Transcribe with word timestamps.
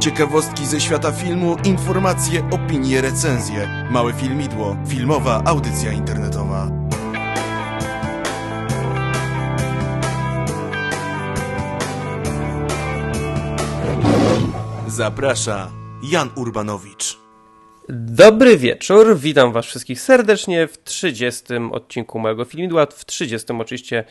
Ciekawostki 0.00 0.66
ze 0.66 0.80
świata 0.80 1.12
filmu, 1.12 1.56
informacje, 1.64 2.50
opinie, 2.50 3.00
recenzje. 3.00 3.86
Małe 3.90 4.12
filmidło, 4.12 4.76
filmowa 4.88 5.42
audycja 5.44 5.92
internetowa. 5.92 6.70
Zaprasza 14.86 15.70
Jan 16.02 16.30
Urbanowicz. 16.36 17.18
Dobry 17.88 18.56
wieczór, 18.56 19.16
witam 19.16 19.52
was 19.52 19.66
wszystkich 19.66 20.00
serdecznie 20.00 20.66
w 20.66 20.82
30 20.84 21.44
odcinku 21.72 22.18
mojego 22.18 22.44
filmidła, 22.44 22.86
w 22.86 23.04
30 23.04 23.52
oczywiście 23.52 24.04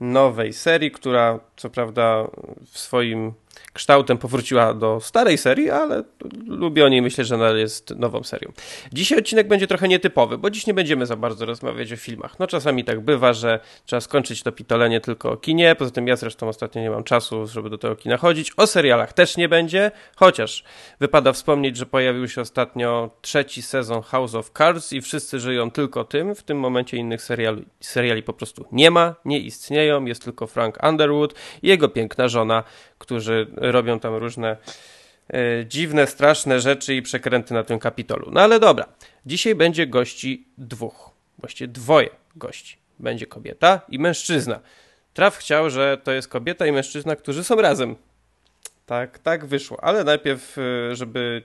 nowej 0.00 0.52
serii, 0.52 0.90
która 0.90 1.40
co 1.56 1.70
prawda 1.70 2.26
w 2.72 2.78
swoim 2.78 3.32
kształtem 3.74 4.18
powróciła 4.18 4.74
do 4.74 5.00
starej 5.00 5.38
serii, 5.38 5.70
ale 5.70 6.04
lubię 6.46 6.84
o 6.84 6.88
niej, 6.88 7.02
myślę, 7.02 7.24
że 7.24 7.34
ona 7.34 7.50
jest 7.50 7.90
nową 7.96 8.22
serią. 8.22 8.52
Dzisiaj 8.92 9.18
odcinek 9.18 9.48
będzie 9.48 9.66
trochę 9.66 9.88
nietypowy, 9.88 10.38
bo 10.38 10.50
dziś 10.50 10.66
nie 10.66 10.74
będziemy 10.74 11.06
za 11.06 11.16
bardzo 11.16 11.46
rozmawiać 11.46 11.92
o 11.92 11.96
filmach. 11.96 12.38
No 12.38 12.46
czasami 12.46 12.84
tak 12.84 13.00
bywa, 13.00 13.32
że 13.32 13.60
trzeba 13.86 14.00
skończyć 14.00 14.42
to 14.42 14.52
pitolenie 14.52 15.00
tylko 15.00 15.32
o 15.32 15.36
kinie, 15.36 15.74
poza 15.74 15.90
tym 15.90 16.08
ja 16.08 16.16
zresztą 16.16 16.48
ostatnio 16.48 16.82
nie 16.82 16.90
mam 16.90 17.04
czasu, 17.04 17.46
żeby 17.46 17.70
do 17.70 17.78
tego 17.78 17.96
kina 17.96 18.16
chodzić. 18.16 18.52
O 18.56 18.66
serialach 18.66 19.12
też 19.12 19.36
nie 19.36 19.48
będzie, 19.48 19.90
chociaż 20.16 20.64
wypada 21.00 21.32
wspomnieć, 21.32 21.76
że 21.76 21.86
pojawił 21.86 22.28
się 22.28 22.40
ostatnio 22.40 23.10
trzeci 23.20 23.62
sezon 23.62 24.02
House 24.02 24.34
of 24.34 24.50
Cards 24.50 24.92
i 24.92 25.00
wszyscy 25.00 25.40
żyją 25.40 25.70
tylko 25.70 26.04
tym. 26.04 26.34
W 26.34 26.42
tym 26.42 26.58
momencie 26.58 26.96
innych 26.96 27.22
seriali, 27.22 27.64
seriali 27.80 28.22
po 28.22 28.32
prostu 28.32 28.64
nie 28.72 28.90
ma, 28.90 29.14
nie 29.24 29.38
istnieją, 29.38 30.04
jest 30.04 30.24
tylko 30.24 30.46
Frank 30.46 30.78
Underwood 30.88 31.34
i 31.62 31.68
jego 31.68 31.88
piękna 31.88 32.28
żona, 32.28 32.64
którzy 32.98 33.46
robią 33.56 34.00
tam 34.00 34.14
różne 34.14 34.56
e, 35.28 35.66
dziwne, 35.66 36.06
straszne 36.06 36.60
rzeczy 36.60 36.94
i 36.94 37.02
przekręty 37.02 37.54
na 37.54 37.64
tym 37.64 37.78
kapitolu. 37.78 38.30
No 38.32 38.40
ale 38.40 38.60
dobra, 38.60 38.88
dzisiaj 39.26 39.54
będzie 39.54 39.86
gości 39.86 40.48
dwóch, 40.58 41.10
właściwie 41.38 41.68
dwoje 41.68 42.10
gości. 42.36 42.76
Będzie 42.98 43.26
kobieta 43.26 43.80
i 43.88 43.98
mężczyzna. 43.98 44.60
Traf 45.14 45.36
chciał, 45.36 45.70
że 45.70 45.98
to 46.04 46.12
jest 46.12 46.28
kobieta 46.28 46.66
i 46.66 46.72
mężczyzna, 46.72 47.16
którzy 47.16 47.44
są 47.44 47.56
razem. 47.56 47.96
Tak, 48.86 49.18
tak 49.18 49.46
wyszło. 49.46 49.84
Ale 49.84 50.04
najpierw, 50.04 50.58
e, 50.58 50.96
żeby 50.96 51.42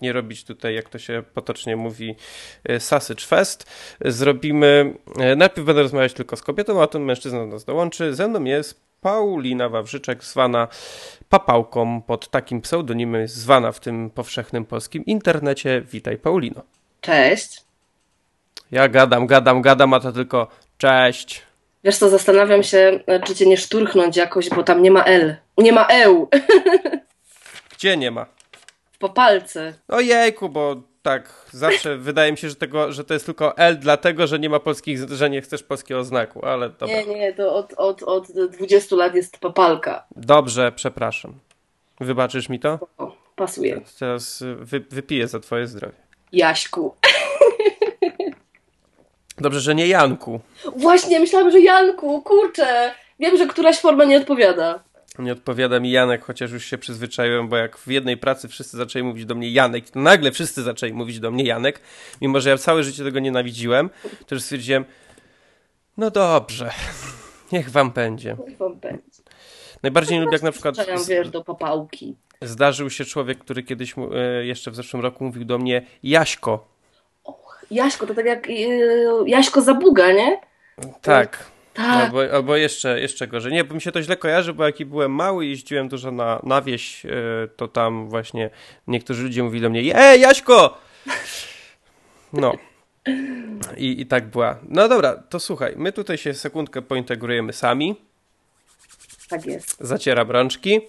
nie 0.00 0.12
robić 0.12 0.44
tutaj, 0.44 0.74
jak 0.74 0.88
to 0.88 0.98
się 0.98 1.22
potocznie 1.34 1.76
mówi, 1.76 2.14
e, 2.64 2.80
sausage 2.80 3.24
fest, 3.24 3.70
zrobimy, 4.04 4.94
najpierw 5.36 5.66
będę 5.66 5.82
rozmawiać 5.82 6.12
tylko 6.12 6.36
z 6.36 6.42
kobietą, 6.42 6.82
a 6.82 6.86
ten 6.86 7.02
mężczyzna 7.02 7.38
do 7.38 7.46
nas 7.46 7.64
dołączy. 7.64 8.14
Ze 8.14 8.28
mną 8.28 8.44
jest 8.44 8.83
Paulina 9.04 9.68
Wawrzyczek, 9.68 10.24
zwana 10.24 10.68
Papałką, 11.28 12.02
pod 12.02 12.30
takim 12.30 12.60
pseudonimem 12.60 13.28
zwana 13.28 13.72
w 13.72 13.80
tym 13.80 14.10
powszechnym 14.10 14.64
polskim 14.64 15.04
internecie. 15.04 15.82
Witaj 15.92 16.18
Paulino. 16.18 16.62
Cześć. 17.00 17.62
Ja 18.70 18.88
gadam, 18.88 19.26
gadam, 19.26 19.62
gadam, 19.62 19.94
a 19.94 20.00
to 20.00 20.12
tylko 20.12 20.48
cześć. 20.78 21.42
Wiesz 21.84 21.96
co, 21.96 22.08
zastanawiam 22.08 22.62
się, 22.62 23.00
czy 23.24 23.34
cię 23.34 23.46
nie 23.46 23.56
szturchnąć 23.56 24.16
jakoś, 24.16 24.50
bo 24.50 24.62
tam 24.62 24.82
nie 24.82 24.90
ma 24.90 25.04
L. 25.04 25.36
Nie 25.58 25.72
ma 25.72 25.86
eł. 25.86 26.28
Gdzie 27.74 27.96
nie 27.96 28.10
ma? 28.10 28.26
W 28.92 28.98
popalce. 28.98 29.74
Ojejku, 29.88 30.48
bo 30.48 30.82
tak, 31.04 31.46
zawsze 31.52 31.96
wydaje 32.10 32.32
mi 32.32 32.38
się, 32.38 32.48
że, 32.48 32.54
tego, 32.54 32.92
że 32.92 33.04
to 33.04 33.14
jest 33.14 33.26
tylko 33.26 33.56
L, 33.56 33.78
dlatego 33.78 34.26
że 34.26 34.38
nie 34.38 34.48
ma 34.48 34.60
polskich, 34.60 35.08
że 35.08 35.30
nie 35.30 35.40
chcesz 35.40 35.62
polskiego 35.62 36.04
znaku, 36.04 36.46
ale 36.46 36.70
dobra. 36.70 37.02
Nie, 37.02 37.06
nie, 37.06 37.32
to 37.32 37.54
od, 37.54 37.72
od, 37.72 38.02
od 38.02 38.32
20 38.32 38.96
lat 38.96 39.14
jest 39.14 39.38
papalka. 39.38 40.06
Dobrze, 40.16 40.72
przepraszam. 40.72 41.34
Wybaczysz 42.00 42.48
mi 42.48 42.60
to? 42.60 42.78
O, 42.98 43.16
pasuje. 43.36 43.80
Teraz 43.98 44.42
wy, 44.56 44.80
wypiję 44.80 45.28
za 45.28 45.40
twoje 45.40 45.66
zdrowie. 45.66 45.94
Jaśku. 46.32 46.94
Dobrze, 49.38 49.60
że 49.60 49.74
nie 49.74 49.86
Janku. 49.86 50.40
Właśnie, 50.76 51.20
myślałam, 51.20 51.50
że 51.50 51.60
Janku, 51.60 52.22
kurczę. 52.22 52.94
Wiem, 53.20 53.36
że 53.36 53.46
któraś 53.46 53.80
forma 53.80 54.04
nie 54.04 54.18
odpowiada. 54.18 54.82
Nie 55.18 55.32
odpowiada 55.32 55.80
mi 55.80 55.90
Janek, 55.90 56.24
chociaż 56.24 56.52
już 56.52 56.64
się 56.64 56.78
przyzwyczaiłem, 56.78 57.48
bo 57.48 57.56
jak 57.56 57.78
w 57.78 57.86
jednej 57.86 58.16
pracy 58.16 58.48
wszyscy 58.48 58.76
zaczęli 58.76 59.02
mówić 59.02 59.26
do 59.26 59.34
mnie 59.34 59.50
Janek, 59.50 59.90
to 59.90 60.00
nagle 60.00 60.32
wszyscy 60.32 60.62
zaczęli 60.62 60.92
mówić 60.92 61.20
do 61.20 61.30
mnie 61.30 61.44
Janek, 61.44 61.80
mimo 62.20 62.40
że 62.40 62.50
ja 62.50 62.58
całe 62.58 62.82
życie 62.82 63.04
tego 63.04 63.20
nienawidziłem, 63.20 63.90
to 64.26 64.34
już 64.34 64.42
stwierdziłem, 64.42 64.84
no 65.96 66.10
dobrze, 66.10 66.70
niech 67.52 67.70
wam 67.70 67.90
będzie. 67.90 68.36
Niech 68.48 68.58
wam 68.58 68.76
będzie. 68.76 69.22
Najbardziej 69.82 70.20
lubię 70.20 70.32
jak 70.32 70.42
na 70.42 70.52
przykład... 70.52 70.76
wiesz, 71.08 71.30
do 71.30 71.44
popałki. 71.44 72.16
Zdarzył 72.42 72.90
się 72.90 73.04
człowiek, 73.04 73.38
który 73.38 73.62
kiedyś 73.62 73.94
e, 73.98 74.44
jeszcze 74.44 74.70
w 74.70 74.74
zeszłym 74.74 75.02
roku 75.02 75.24
mówił 75.24 75.44
do 75.44 75.58
mnie 75.58 75.86
Jaśko. 76.02 76.68
Och, 77.24 77.66
Jaśko, 77.70 78.06
to 78.06 78.14
tak 78.14 78.26
jak 78.26 78.48
e, 78.48 78.52
Jaśko 79.26 79.60
Zabuga, 79.60 80.12
nie? 80.12 80.40
Tak. 81.02 81.53
Tak. 81.74 82.04
Albo, 82.04 82.20
albo 82.32 82.56
jeszcze, 82.56 83.00
jeszcze 83.00 83.26
gorzej. 83.26 83.52
Nie, 83.52 83.64
bo 83.64 83.74
mi 83.74 83.80
się 83.80 83.92
to 83.92 84.02
źle 84.02 84.16
kojarzy, 84.16 84.52
bo 84.52 84.64
jak 84.64 84.84
byłem 84.84 85.12
mały 85.12 85.46
i 85.46 85.50
jeździłem 85.50 85.88
dużo 85.88 86.10
na, 86.10 86.40
na 86.42 86.62
wieś, 86.62 87.04
yy, 87.04 87.10
to 87.56 87.68
tam 87.68 88.08
właśnie 88.08 88.50
niektórzy 88.86 89.22
ludzie 89.22 89.42
mówili 89.42 89.62
do 89.62 89.70
mnie 89.70 89.96
Ej, 89.96 90.20
Jaśko! 90.20 90.78
No. 92.32 92.52
I, 93.76 94.00
I 94.00 94.06
tak 94.06 94.26
była. 94.26 94.58
No 94.68 94.88
dobra, 94.88 95.16
to 95.28 95.40
słuchaj, 95.40 95.74
my 95.76 95.92
tutaj 95.92 96.18
się 96.18 96.34
sekundkę 96.34 96.82
pointegrujemy 96.82 97.52
sami. 97.52 97.96
Tak 99.28 99.46
jest. 99.46 99.76
Zacieram 99.80 100.30
rączki, 100.30 100.80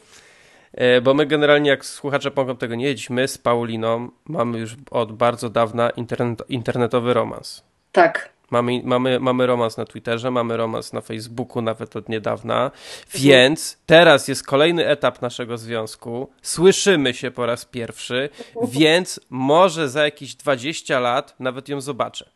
yy, 0.74 1.02
bo 1.02 1.14
my 1.14 1.26
generalnie, 1.26 1.70
jak 1.70 1.86
słuchacze 1.86 2.32
mogą 2.36 2.58
tego 2.58 2.76
nie 2.76 2.86
wiedzieć, 2.86 3.10
my 3.10 3.28
z 3.28 3.38
Pauliną 3.38 4.10
mamy 4.26 4.60
już 4.60 4.76
od 4.92 5.12
bardzo 5.12 5.50
dawna 5.50 5.90
internet, 5.90 6.44
internetowy 6.50 7.14
romans. 7.14 7.64
Tak. 7.92 8.35
Mamy, 8.52 8.82
mamy, 8.84 9.20
mamy 9.20 9.46
romans 9.46 9.78
na 9.78 9.86
Twitterze, 9.86 10.32
mamy 10.32 10.58
romans 10.58 10.94
na 10.94 11.02
Facebooku 11.02 11.62
nawet 11.62 11.96
od 11.96 12.10
niedawna, 12.10 12.72
więc 13.14 13.78
teraz 13.86 14.28
jest 14.28 14.44
kolejny 14.46 14.88
etap 14.88 15.22
naszego 15.22 15.58
związku. 15.58 16.30
Słyszymy 16.42 17.14
się 17.14 17.32
po 17.32 17.46
raz 17.46 17.66
pierwszy, 17.66 18.30
więc 18.64 19.20
może 19.30 19.90
za 19.90 20.04
jakieś 20.04 20.36
20 20.36 21.00
lat 21.00 21.36
nawet 21.40 21.70
ją 21.70 21.82
zobaczę. 21.82 22.30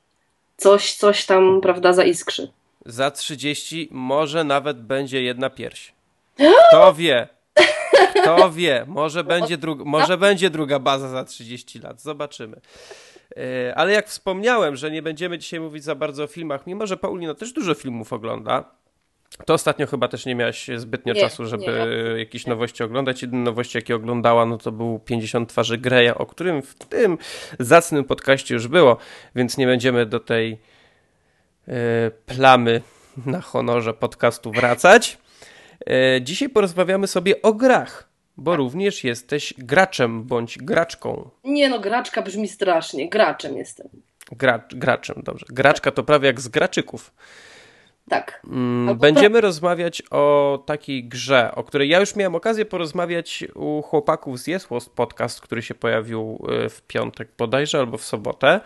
Coś, 0.57 0.93
coś 0.95 1.25
tam, 1.25 1.61
prawda, 1.61 1.93
zaiskrzy. 1.93 2.51
Za 2.85 3.11
30 3.11 3.87
może 3.91 4.43
nawet 4.43 4.81
będzie 4.81 5.21
jedna 5.21 5.49
pierś. 5.49 5.93
Kto 6.69 6.93
wie? 6.93 7.27
Kto 8.21 8.51
wie? 8.51 8.85
Może 8.87 9.23
będzie, 9.23 9.57
dru- 9.57 9.85
może 9.85 10.17
będzie 10.17 10.49
druga 10.49 10.79
baza 10.79 11.09
za 11.09 11.23
30 11.25 11.79
lat. 11.79 12.01
Zobaczymy. 12.01 12.61
Ale 13.75 13.91
jak 13.91 14.07
wspomniałem, 14.07 14.75
że 14.75 14.91
nie 14.91 15.01
będziemy 15.01 15.37
dzisiaj 15.37 15.59
mówić 15.59 15.83
za 15.83 15.95
bardzo 15.95 16.23
o 16.23 16.27
filmach, 16.27 16.67
mimo 16.67 16.87
że 16.87 16.97
Paulina 16.97 17.33
też 17.33 17.53
dużo 17.53 17.73
filmów 17.73 18.13
ogląda, 18.13 18.79
to 19.45 19.53
ostatnio 19.53 19.87
chyba 19.87 20.07
też 20.07 20.25
nie 20.25 20.35
miałaś 20.35 20.69
zbytnio 20.75 21.13
nie, 21.13 21.21
czasu, 21.21 21.45
żeby 21.45 21.65
nie. 21.65 22.19
jakieś 22.19 22.47
nowości 22.47 22.83
oglądać. 22.83 23.21
Jedyne 23.21 23.43
nowości, 23.43 23.77
jakie 23.77 23.95
oglądała, 23.95 24.45
no 24.45 24.57
to 24.57 24.71
był 24.71 24.99
50 24.99 25.49
twarzy 25.49 25.77
Greya, 25.77 26.11
o 26.15 26.25
którym 26.25 26.61
w 26.61 26.73
tym 26.73 27.17
zacnym 27.59 28.03
podcaście 28.03 28.53
już 28.53 28.67
było, 28.67 28.97
więc 29.35 29.57
nie 29.57 29.65
będziemy 29.65 30.05
do 30.05 30.19
tej 30.19 30.59
yy, 31.67 31.73
plamy 32.25 32.81
na 33.25 33.41
honorze 33.41 33.93
podcastu 33.93 34.51
wracać. 34.51 35.17
Yy, 35.87 36.21
dzisiaj 36.21 36.49
porozmawiamy 36.49 37.07
sobie 37.07 37.41
o 37.41 37.53
grach 37.53 38.08
bo 38.39 38.55
również 38.55 39.03
jesteś 39.03 39.53
graczem 39.57 40.23
bądź 40.23 40.57
graczką. 40.57 41.29
Nie 41.43 41.69
no, 41.69 41.79
graczka 41.79 42.21
brzmi 42.21 42.47
strasznie. 42.47 43.09
Graczem 43.09 43.57
jestem. 43.57 43.87
Gracz, 44.31 44.75
graczem, 44.75 45.21
dobrze. 45.23 45.45
Graczka 45.49 45.91
to 45.91 46.03
prawie 46.03 46.27
jak 46.27 46.41
z 46.41 46.47
graczyków. 46.47 47.11
Tak. 48.09 48.41
Mm, 48.47 48.97
będziemy 48.97 49.41
rozmawiać 49.41 50.03
o 50.11 50.63
takiej 50.65 51.03
grze, 51.03 51.51
o 51.55 51.63
której 51.63 51.89
ja 51.89 51.99
już 51.99 52.15
miałem 52.15 52.35
okazję 52.35 52.65
porozmawiać 52.65 53.43
u 53.55 53.81
chłopaków 53.81 54.39
z 54.39 54.47
Yes 54.47 54.67
Podcast, 54.95 55.41
który 55.41 55.61
się 55.61 55.75
pojawił 55.75 56.45
y, 56.65 56.69
w 56.69 56.81
piątek 56.81 57.29
bodajże 57.37 57.79
albo 57.79 57.97
w 57.97 58.03
sobotę. 58.03 58.59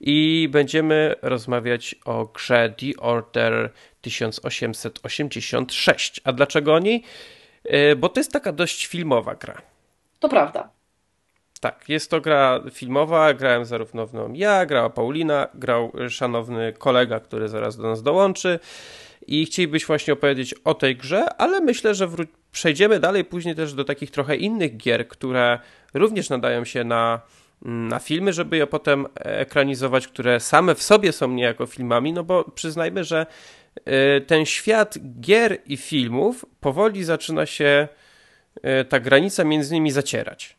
I 0.00 0.48
będziemy 0.50 1.14
rozmawiać 1.22 1.94
o 2.04 2.26
grze 2.26 2.74
The 2.78 3.02
Order 3.02 3.70
1886. 4.00 6.20
A 6.24 6.32
dlaczego 6.32 6.74
o 6.74 6.78
niej? 6.78 6.96
E, 6.96 7.02
bo 7.96 8.08
to 8.08 8.20
jest 8.20 8.32
taka 8.32 8.52
dość 8.52 8.86
filmowa 8.86 9.34
gra. 9.34 9.62
To 10.20 10.28
prawda. 10.28 10.68
Tak, 11.60 11.88
jest 11.88 12.10
to 12.10 12.20
gra 12.20 12.60
filmowa, 12.72 13.34
grałem 13.34 13.64
zarówno 13.64 14.06
w 14.06 14.14
nią 14.14 14.32
ja, 14.32 14.66
grała 14.66 14.90
Paulina, 14.90 15.48
grał 15.54 15.92
szanowny 16.08 16.72
kolega, 16.72 17.20
który 17.20 17.48
zaraz 17.48 17.76
do 17.76 17.82
nas 17.82 18.02
dołączy 18.02 18.58
i 19.26 19.46
chcielibyśmy 19.46 19.86
właśnie 19.86 20.12
opowiedzieć 20.12 20.54
o 20.54 20.74
tej 20.74 20.96
grze, 20.96 21.34
ale 21.38 21.60
myślę, 21.60 21.94
że 21.94 22.08
wró- 22.08 22.26
przejdziemy 22.52 23.00
dalej 23.00 23.24
później 23.24 23.54
też 23.54 23.74
do 23.74 23.84
takich 23.84 24.10
trochę 24.10 24.36
innych 24.36 24.76
gier, 24.76 25.08
które 25.08 25.58
również 25.94 26.30
nadają 26.30 26.64
się 26.64 26.84
na, 26.84 27.20
na 27.62 27.98
filmy, 27.98 28.32
żeby 28.32 28.56
je 28.56 28.66
potem 28.66 29.06
ekranizować, 29.14 30.08
które 30.08 30.40
same 30.40 30.74
w 30.74 30.82
sobie 30.82 31.12
są 31.12 31.28
niejako 31.28 31.66
filmami, 31.66 32.12
no 32.12 32.24
bo 32.24 32.44
przyznajmy, 32.44 33.04
że 33.04 33.26
ten 34.26 34.46
świat 34.46 34.94
gier 35.20 35.58
i 35.66 35.76
filmów 35.76 36.44
powoli 36.60 37.04
zaczyna 37.04 37.46
się 37.46 37.88
y, 38.56 38.84
ta 38.84 39.00
granica 39.00 39.44
między 39.44 39.74
nimi 39.74 39.90
zacierać. 39.90 40.56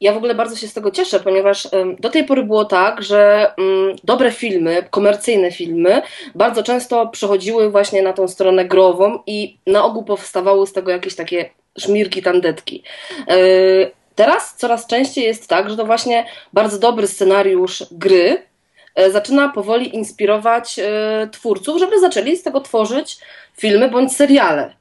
ja 0.00 0.12
w 0.12 0.16
ogóle 0.16 0.34
bardzo 0.34 0.56
się 0.56 0.68
z 0.68 0.74
tego 0.74 0.90
cieszę, 0.90 1.20
ponieważ 1.20 1.68
do 1.98 2.10
tej 2.10 2.24
pory 2.24 2.42
było 2.42 2.64
tak, 2.64 3.02
że 3.02 3.50
mm, 3.58 3.96
dobre 4.04 4.30
filmy, 4.32 4.86
komercyjne 4.90 5.52
filmy, 5.52 6.02
bardzo 6.34 6.62
często 6.62 7.06
przechodziły 7.06 7.70
właśnie 7.70 8.02
na 8.02 8.12
tą 8.12 8.28
stronę 8.28 8.64
grową 8.64 9.18
i 9.26 9.58
na 9.66 9.84
ogół 9.84 10.04
powstawały 10.04 10.66
z 10.66 10.72
tego 10.72 10.90
jakieś 10.90 11.14
takie 11.14 11.50
szmirki, 11.78 12.22
tandetki. 12.22 12.82
E, 13.28 13.36
teraz 14.14 14.56
coraz 14.56 14.86
częściej 14.86 15.24
jest 15.24 15.48
tak, 15.48 15.70
że 15.70 15.76
to 15.76 15.86
właśnie 15.86 16.26
bardzo 16.52 16.78
dobry 16.78 17.06
scenariusz 17.06 17.84
gry 17.90 18.30
e, 18.30 18.53
zaczyna 19.12 19.48
powoli 19.48 19.96
inspirować 19.96 20.78
e, 20.78 21.28
twórców, 21.32 21.78
żeby 21.78 22.00
zaczęli 22.00 22.36
z 22.36 22.42
tego 22.42 22.60
tworzyć 22.60 23.18
filmy 23.56 23.88
bądź 23.88 24.16
seriale. 24.16 24.74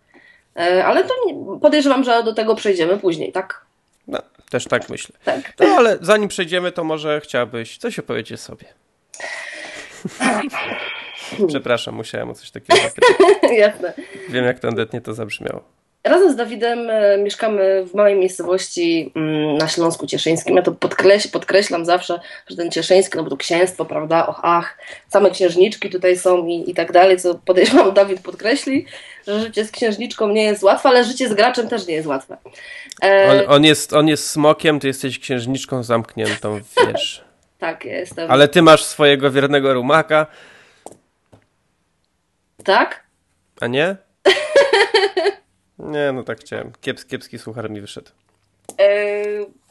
Ale 0.86 1.04
to 1.04 1.13
podejrzewam, 1.62 2.04
że 2.04 2.24
do 2.24 2.33
tego 2.33 2.56
przejdziemy 2.56 2.98
później, 2.98 3.31
tak? 3.31 3.65
No, 4.07 4.19
też 4.50 4.65
tak 4.65 4.89
myślę. 4.89 5.15
Tak. 5.24 5.54
No 5.60 5.68
ale 5.68 5.98
zanim 6.01 6.30
przejdziemy, 6.30 6.71
to 6.71 6.83
może 6.83 7.21
chciałabyś 7.21 7.77
coś 7.77 8.00
opowiedzieć 8.00 8.39
sobie. 8.39 8.65
Przepraszam, 11.48 11.95
musiałem 11.95 12.30
o 12.30 12.33
coś 12.33 12.51
takiego 12.51 12.80
zapytać. 12.81 13.12
Jasne. 13.57 13.94
Wiem, 14.30 14.45
jak 14.45 14.60
tandetnie 14.60 15.01
to 15.01 15.13
zabrzmiało. 15.13 15.63
Razem 16.04 16.32
z 16.32 16.36
Dawidem 16.36 16.90
e, 16.90 17.18
mieszkamy 17.18 17.86
w 17.86 17.94
małej 17.94 18.16
miejscowości 18.16 19.12
mm, 19.16 19.58
na 19.58 19.68
Śląsku 19.68 20.08
Cieszyńskim. 20.08 20.56
Ja 20.56 20.62
to 20.62 20.72
podkreś 20.72 21.28
podkreślam 21.28 21.86
zawsze, 21.86 22.20
że 22.48 22.56
ten 22.56 22.72
Cieszyński, 22.72 23.18
no 23.18 23.24
bo 23.24 23.30
to 23.30 23.38
księstwo, 23.38 23.86
prawda? 23.86 24.28
Och, 24.28 24.40
ach, 24.44 24.78
same 25.10 25.32
księżniczki 25.32 25.90
tutaj 25.90 26.18
są 26.18 26.48
i, 26.48 26.70
i 26.70 26.74
tak 26.74 26.92
dalej, 26.92 27.20
co 27.20 27.36
podejrzewam 27.36 27.94
Dawid 28.00 28.22
podkreśli, 28.22 28.86
że 29.28 29.40
życie 29.40 29.66
z 29.66 29.72
księżniczką 29.72 30.28
nie 30.28 30.44
jest 30.44 30.64
łatwe, 30.64 30.90
ale 30.90 31.04
życie 31.04 31.30
z 31.30 31.34
graczem 31.34 31.68
też 31.68 31.88
nie 31.88 31.94
jest 31.94 32.08
łatwe. 32.08 32.38
E... 33.04 33.32
On, 33.32 33.56
on, 33.56 33.64
jest, 33.64 33.94
on 33.94 34.08
jest 34.08 34.30
smokiem, 34.30 34.80
ty 34.80 34.88
jesteś 34.88 35.20
księżniczką 35.20 35.84
zamkniętą, 35.84 36.60
wiesz. 36.88 37.24
tak, 37.60 37.86
ja 37.86 38.00
jestem. 38.00 38.32
Ale 38.32 38.48
ty 38.48 38.62
masz 38.62 38.84
swojego 38.84 39.32
wiernego 39.32 39.74
rumaka. 39.74 40.28
Tak? 42.64 43.04
A 43.62 43.68
nie? 43.68 43.96
Nie, 45.84 46.12
no 46.12 46.24
tak 46.24 46.40
chciałem. 46.40 46.72
Kiepski, 46.82 47.10
kiepski 47.10 47.40
słuchar 47.40 47.70
mi 47.70 47.82
wyszedł. 47.82 48.12
E, 48.80 49.24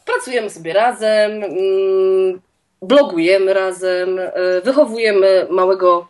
pracujemy 0.05 0.49
sobie 0.49 0.73
razem, 0.73 1.31
mm, 1.43 2.41
blogujemy 2.81 3.53
razem, 3.53 4.19
e, 4.19 4.31
wychowujemy 4.63 5.47
małego. 5.49 6.07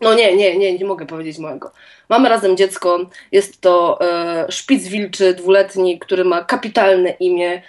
No 0.00 0.14
nie, 0.14 0.36
nie, 0.36 0.58
nie, 0.58 0.78
nie 0.78 0.84
mogę 0.84 1.06
powiedzieć 1.06 1.38
małego. 1.38 1.72
Mamy 2.08 2.28
razem 2.28 2.56
dziecko. 2.56 2.98
Jest 3.32 3.60
to 3.60 3.98
e, 4.00 4.46
szpic 4.52 4.88
wilczy, 4.88 5.34
dwuletni, 5.34 5.98
który 5.98 6.24
ma 6.24 6.44
kapitalne 6.44 7.10
imię, 7.10 7.62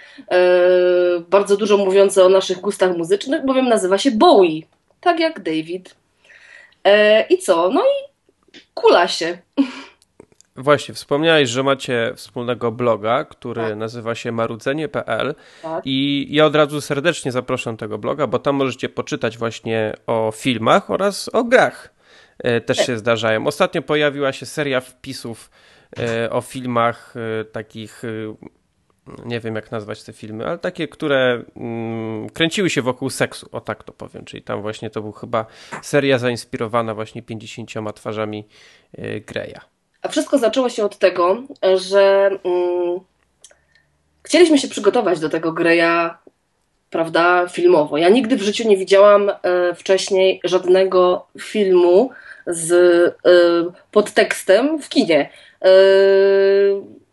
bardzo 1.28 1.56
dużo 1.56 1.76
mówiące 1.76 2.24
o 2.24 2.28
naszych 2.28 2.60
gustach 2.60 2.96
muzycznych, 2.96 3.44
bowiem 3.44 3.68
nazywa 3.68 3.98
się 3.98 4.10
Bowie. 4.10 4.60
Tak 5.00 5.20
jak 5.20 5.40
David. 5.42 5.94
I 7.30 7.38
co? 7.38 7.70
No 7.70 7.82
i 7.82 8.08
kula 8.74 9.08
się. 9.08 9.38
Właśnie, 10.58 10.94
wspomniałeś, 10.94 11.48
że 11.48 11.62
macie 11.62 12.12
wspólnego 12.16 12.72
bloga, 12.72 13.24
który 13.24 13.62
tak. 13.62 13.76
nazywa 13.76 14.14
się 14.14 14.32
marudzenie.pl 14.32 15.34
tak. 15.62 15.82
i 15.84 16.26
ja 16.30 16.46
od 16.46 16.54
razu 16.54 16.80
serdecznie 16.80 17.32
zapraszam 17.32 17.76
tego 17.76 17.98
bloga, 17.98 18.26
bo 18.26 18.38
tam 18.38 18.54
możecie 18.54 18.88
poczytać 18.88 19.38
właśnie 19.38 19.94
o 20.06 20.32
filmach 20.34 20.90
oraz 20.90 21.30
o 21.32 21.44
grach. 21.44 21.94
E, 22.38 22.60
też 22.60 22.78
się 22.78 22.98
zdarzają. 22.98 23.46
Ostatnio 23.46 23.82
pojawiła 23.82 24.32
się 24.32 24.46
seria 24.46 24.80
wpisów 24.80 25.50
e, 25.98 26.30
o 26.30 26.40
filmach 26.40 27.14
e, 27.16 27.44
takich 27.44 28.02
nie 29.24 29.40
wiem 29.40 29.54
jak 29.54 29.70
nazwać 29.70 30.02
te 30.02 30.12
filmy, 30.12 30.46
ale 30.46 30.58
takie, 30.58 30.88
które 30.88 31.44
mm, 31.56 32.30
kręciły 32.30 32.70
się 32.70 32.82
wokół 32.82 33.10
seksu, 33.10 33.48
o 33.52 33.60
tak 33.60 33.84
to 33.84 33.92
powiem, 33.92 34.24
czyli 34.24 34.42
tam 34.42 34.62
właśnie 34.62 34.90
to 34.90 35.02
był 35.02 35.12
chyba 35.12 35.46
seria 35.82 36.18
zainspirowana 36.18 36.94
właśnie 36.94 37.22
50 37.22 37.70
twarzami 37.94 38.48
Greya. 39.26 39.60
A 40.02 40.08
wszystko 40.08 40.38
zaczęło 40.38 40.68
się 40.68 40.84
od 40.84 40.98
tego, 40.98 41.42
że 41.76 42.30
mm, 42.44 43.00
chcieliśmy 44.22 44.58
się 44.58 44.68
przygotować 44.68 45.20
do 45.20 45.28
tego 45.28 45.52
Greya, 45.52 46.10
prawda, 46.90 47.48
filmowo. 47.48 47.98
Ja 47.98 48.08
nigdy 48.08 48.36
w 48.36 48.42
życiu 48.42 48.68
nie 48.68 48.76
widziałam 48.76 49.30
e, 49.30 49.74
wcześniej 49.74 50.40
żadnego 50.44 51.26
filmu 51.40 52.10
z 52.46 52.72
e, 52.72 53.12
podtekstem 53.92 54.82
w 54.82 54.88
kinie. 54.88 55.30
E, 55.62 55.70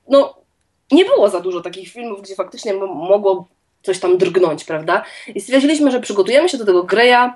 no, 0.09 0.35
nie 0.91 1.05
było 1.05 1.29
za 1.29 1.39
dużo 1.39 1.61
takich 1.61 1.89
filmów, 1.89 2.21
gdzie 2.21 2.35
faktycznie 2.35 2.73
mogło 2.73 3.47
coś 3.83 3.99
tam 3.99 4.17
drgnąć, 4.17 4.63
prawda? 4.63 5.03
I 5.35 5.41
stwierdziliśmy, 5.41 5.91
że 5.91 6.01
przygotujemy 6.01 6.49
się 6.49 6.57
do 6.57 6.65
tego 6.65 6.83
Greya 6.83 7.31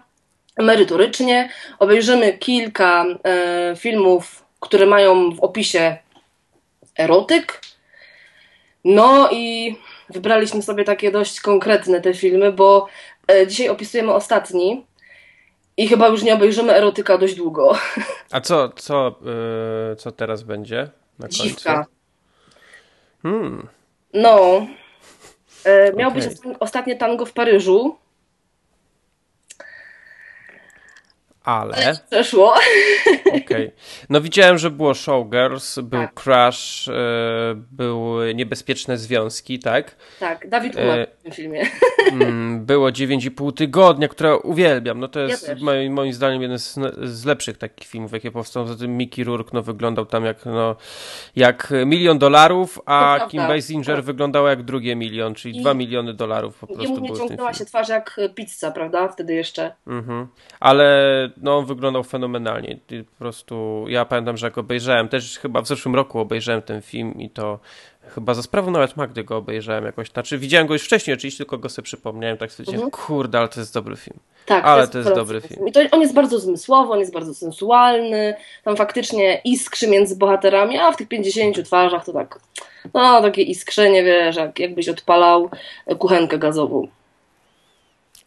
merytorycznie, 0.58 1.50
obejrzymy 1.80 2.34
kilka 2.34 3.06
e, 3.24 3.76
filmów 3.78 4.49
które 4.60 4.86
mają 4.86 5.32
w 5.32 5.40
opisie 5.40 5.98
erotyk. 6.98 7.62
No 8.86 9.30
i 9.32 9.76
wybraliśmy 10.10 10.62
sobie 10.62 10.84
takie 10.84 11.12
dość 11.12 11.42
konkretne 11.42 12.02
te 12.02 12.14
filmy, 12.14 12.52
bo 12.52 12.88
e, 13.32 13.48
dzisiaj 13.48 13.70
opisujemy 13.70 14.14
ostatni 14.14 14.86
i 15.78 15.88
chyba 15.88 16.08
już 16.08 16.24
nie 16.24 16.34
obejrzymy 16.34 16.74
erotyka 16.74 17.18
dość 17.18 17.36
długo. 17.36 17.78
A 18.32 18.42
co, 18.42 18.70
co, 18.70 19.16
yy, 19.90 19.96
co 19.96 20.12
teraz 20.12 20.44
będzie 20.44 20.90
na 21.20 21.28
końcu? 21.28 21.44
Dziwka. 21.44 21.86
Hmm. 23.24 23.68
No. 24.14 24.68
Yy, 25.66 25.94
miał 25.96 26.10
okay. 26.10 26.22
być 26.22 26.38
ostatnie 26.60 26.96
tango 26.96 27.26
w 27.26 27.34
Paryżu. 27.34 27.98
Ale... 31.44 31.98
Przeszło. 32.10 32.54
Okej. 33.28 33.44
Okay. 33.46 33.72
No 34.10 34.22
widziałem, 34.22 34.58
że 34.58 34.72
było 34.72 34.94
Showgirls, 34.94 35.80
był 35.80 36.00
tak. 36.00 36.14
Crash, 36.14 36.88
y, 36.88 36.92
były 37.72 38.36
Niebezpieczne 38.36 38.98
Związki, 38.98 39.60
tak? 39.60 39.96
Tak, 40.20 40.50
Dawid 40.50 40.76
umarł 40.76 41.02
e, 41.02 41.08
w 41.20 41.24
tym 41.24 41.32
filmie. 41.32 41.64
Mm, 42.12 42.66
było 42.66 42.90
9,5 42.90 43.54
tygodnia, 43.54 44.08
które 44.08 44.38
uwielbiam. 44.38 45.00
No 45.00 45.08
to 45.08 45.20
jest 45.20 45.48
ja 45.48 45.56
moim, 45.62 45.94
moim 45.94 46.14
zdaniem 46.14 46.42
jeden 46.42 46.60
z, 46.60 46.80
z, 47.04 47.26
lepszych 47.26 47.58
takich 47.58 47.88
filmów, 47.88 48.12
jakie 48.12 48.32
powstały. 48.32 48.68
Za 48.68 48.76
tym 48.76 48.98
Mickey 48.98 49.24
Rourke 49.24 49.50
no, 49.54 49.62
wyglądał 49.62 50.06
tam 50.06 50.26
jak, 50.26 50.46
no, 50.46 50.76
jak 51.36 51.74
milion 51.86 52.20
dolarów, 52.20 52.80
a 52.86 53.28
Kim 53.30 53.48
Basinger 53.48 53.96
tak. 53.96 54.06
wyglądał 54.06 54.48
jak 54.48 54.64
drugie 54.64 54.96
milion, 54.96 55.36
czyli 55.36 55.58
I 55.58 55.62
2 55.62 55.74
miliony 55.74 56.14
dolarów 56.14 56.60
po 56.60 56.68
prostu. 56.68 56.84
Jemu 56.84 57.00
nie 57.00 57.14
ciągnęła 57.14 57.54
się 57.54 57.66
twarz 57.66 57.90
jak 57.90 58.20
pizza, 58.36 58.72
prawda? 58.72 59.08
Wtedy 59.08 59.34
jeszcze. 59.34 59.76
Mhm. 59.88 60.28
Ale 60.60 61.29
no 61.38 61.58
on 61.58 61.66
wyglądał 61.66 62.04
fenomenalnie. 62.04 62.80
Po 62.88 63.20
prostu 63.20 63.86
ja 63.88 64.06
pamiętam, 64.06 64.38
że 64.38 64.48
jak 64.48 64.58
obejrzałem, 64.58 65.10
też 65.10 65.40
chyba 65.40 65.62
w 65.62 65.68
zeszłym 65.68 65.96
roku 65.96 66.20
obejrzałem 66.20 66.62
ten 66.62 66.82
film 66.82 67.14
i 67.20 67.30
to 67.30 67.60
chyba 68.10 68.34
za 68.34 68.44
sprawą 68.44 68.72
nawet 68.72 68.98
Magdy 68.98 69.24
go 69.24 69.38
obejrzałem 69.38 69.86
jakoś. 69.86 70.12
Znaczy 70.12 70.38
widziałem 70.38 70.68
go 70.68 70.74
już 70.74 70.84
wcześniej 70.84 71.14
oczywiście, 71.14 71.38
tylko 71.38 71.58
go 71.58 71.70
sobie 71.70 71.84
przypomniałem, 71.84 72.38
tak 72.38 72.52
sobie 72.52 72.74
mhm. 72.74 72.92
kurde, 72.92 73.40
ale 73.40 73.48
to 73.48 73.60
jest 73.60 73.74
dobry 73.74 73.96
film. 73.96 74.20
Tak, 74.46 74.66
ale 74.66 74.88
to 74.88 74.98
jest, 74.98 75.10
to 75.10 75.14
jest 75.14 75.22
dobry 75.22 75.42
film. 75.42 75.68
I 75.68 75.72
to, 75.72 75.80
on 75.92 76.02
jest 76.02 76.14
bardzo 76.14 76.40
zmysłowy, 76.40 76.94
on 76.94 77.00
jest 77.00 77.14
bardzo 77.14 77.34
sensualny, 77.34 78.36
tam 78.64 78.76
faktycznie 78.76 79.42
iskrzy 79.44 79.88
między 79.88 80.16
bohaterami, 80.16 80.78
a 80.78 80.92
w 80.92 80.98
tych 80.98 81.08
50 81.08 81.66
twarzach 81.66 82.06
to 82.06 82.14
tak, 82.14 82.40
no 82.94 83.22
takie 83.22 83.42
iskrzenie, 83.42 84.04
wiesz, 84.04 84.36
jak, 84.36 84.60
jakbyś 84.60 84.90
odpalał 84.90 85.50
kuchenkę 86.00 86.38
gazową 86.38 86.88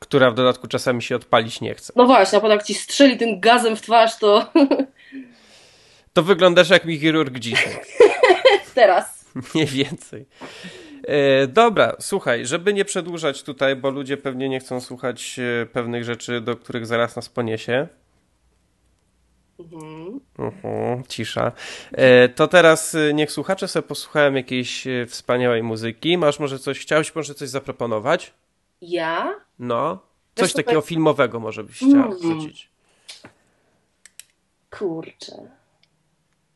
która 0.03 0.31
w 0.31 0.35
dodatku 0.35 0.69
czasami 0.69 1.03
się 1.03 1.17
odpalić 1.17 1.61
nie 1.61 1.75
chce. 1.75 1.93
No 1.97 2.07
właśnie, 2.07 2.39
a 2.39 2.41
potem 2.41 2.59
jak 2.59 2.67
ci 2.67 2.75
strzeli 2.75 3.19
tym 3.19 3.41
gazem 3.41 3.77
w 3.77 3.81
twarz, 3.81 4.19
to... 4.19 4.53
To 6.13 6.23
wyglądasz 6.23 6.71
jak 6.71 6.85
mi 6.85 6.99
chirurg 6.99 7.39
dzisiaj. 7.39 7.81
Teraz. 8.75 9.25
Mniej 9.55 9.67
więcej. 9.67 10.27
E, 11.05 11.47
dobra, 11.47 11.97
słuchaj, 12.01 12.47
żeby 12.47 12.75
nie 12.75 12.85
przedłużać 12.85 13.43
tutaj, 13.43 13.77
bo 13.77 13.91
ludzie 13.91 14.17
pewnie 14.17 14.49
nie 14.49 14.61
chcą 14.61 14.81
słuchać 14.81 15.39
e, 15.39 15.67
pewnych 15.67 16.05
rzeczy, 16.05 16.41
do 16.41 16.57
których 16.57 16.87
zaraz 16.87 17.17
nas 17.17 17.29
poniesie. 17.29 17.89
Mhm. 19.59 20.21
Uh-huh, 20.39 21.07
cisza. 21.09 21.53
E, 21.93 22.29
to 22.29 22.49
teraz 22.49 22.95
e, 22.95 23.15
niech 23.15 23.33
słuchacze 23.33 23.69
sobie 23.69 23.89
posłuchają 23.89 24.35
jakiejś 24.35 24.87
e, 24.87 25.07
wspaniałej 25.07 25.63
muzyki. 25.63 26.19
Masz 26.19 26.39
może 26.39 26.59
coś, 26.59 26.79
chciałeś 26.79 27.15
może 27.15 27.35
coś 27.35 27.49
zaproponować? 27.49 28.33
Ja? 28.83 29.41
No. 29.59 29.99
Coś 30.35 30.47
Wiesz, 30.49 30.53
takiego 30.53 30.81
tak... 30.81 30.89
filmowego 30.89 31.41
może 31.41 31.65
byś 31.65 31.77
chciał 31.77 31.91
mm. 31.91 32.19
wrzucić. 32.19 32.71
Kurczę. 34.71 35.33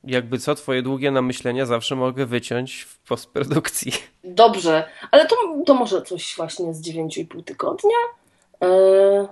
Jakby 0.04 0.38
co, 0.38 0.54
twoje 0.54 0.83
długie 0.83 1.11
namyślenia 1.11 1.66
zawsze 1.66 1.97
mogę 1.97 2.26
wyciąć 2.26 2.80
w 2.83 2.99
postprodukcji. 2.99 3.92
Dobrze, 4.25 4.88
ale 5.11 5.26
to, 5.26 5.37
to 5.66 5.75
może 5.75 6.02
coś 6.02 6.35
właśnie 6.37 6.75
z 6.75 6.83
9,5 6.83 7.45
tygodnia? 7.45 7.97
Eee... 8.61 9.26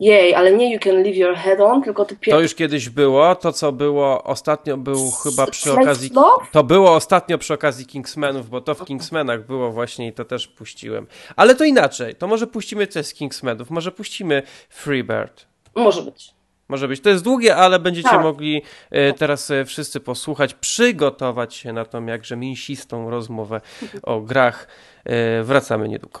Jej, 0.00 0.34
ale 0.34 0.52
nie 0.52 0.72
You 0.72 0.80
Can 0.80 1.02
Leave 1.02 1.16
Your 1.16 1.36
Head 1.36 1.60
On, 1.60 1.82
tylko 1.82 2.04
to 2.04 2.14
To 2.30 2.40
już 2.40 2.54
kiedyś 2.54 2.88
było, 2.88 3.34
to 3.34 3.52
co 3.52 3.72
było 3.72 4.24
ostatnio 4.24 4.76
był 4.76 5.10
chyba 5.10 5.46
przy 5.46 5.72
okazji... 5.72 6.10
To 6.52 6.64
było 6.64 6.94
ostatnio 6.94 7.38
przy 7.38 7.54
okazji 7.54 7.86
Kingsmanów, 7.86 8.50
bo 8.50 8.60
to 8.60 8.74
w 8.74 8.84
Kingsmanach 8.84 9.46
było 9.46 9.72
właśnie 9.72 10.06
i 10.06 10.12
to 10.12 10.24
też 10.24 10.48
puściłem. 10.48 11.06
Ale 11.36 11.54
to 11.54 11.64
inaczej, 11.64 12.14
to 12.14 12.26
może 12.26 12.46
puścimy 12.46 12.86
coś 12.86 13.06
z 13.06 13.14
Kingsmanów, 13.14 13.70
może 13.70 13.92
puścimy 13.92 14.42
Freebird. 14.68 15.46
Może 15.74 16.02
być. 16.02 16.30
Może 16.68 16.88
być. 16.88 17.00
To 17.00 17.10
jest 17.10 17.24
długie, 17.24 17.56
ale 17.56 17.78
będziecie 17.78 18.08
Tak. 18.08 18.22
mogli 18.22 18.62
e, 18.90 19.12
teraz 19.12 19.50
e, 19.50 19.64
wszyscy 19.64 20.00
posłuchać, 20.00 20.54
przygotować 20.54 21.54
się 21.54 21.72
na 21.72 21.84
tą 21.84 22.06
jakże 22.06 22.36
mięsistą 22.36 23.10
rozmowę 23.10 23.60
o 24.02 24.20
grach. 24.20 24.68
E, 25.04 25.42
wracamy 25.42 25.88
niedługo. 25.88 26.20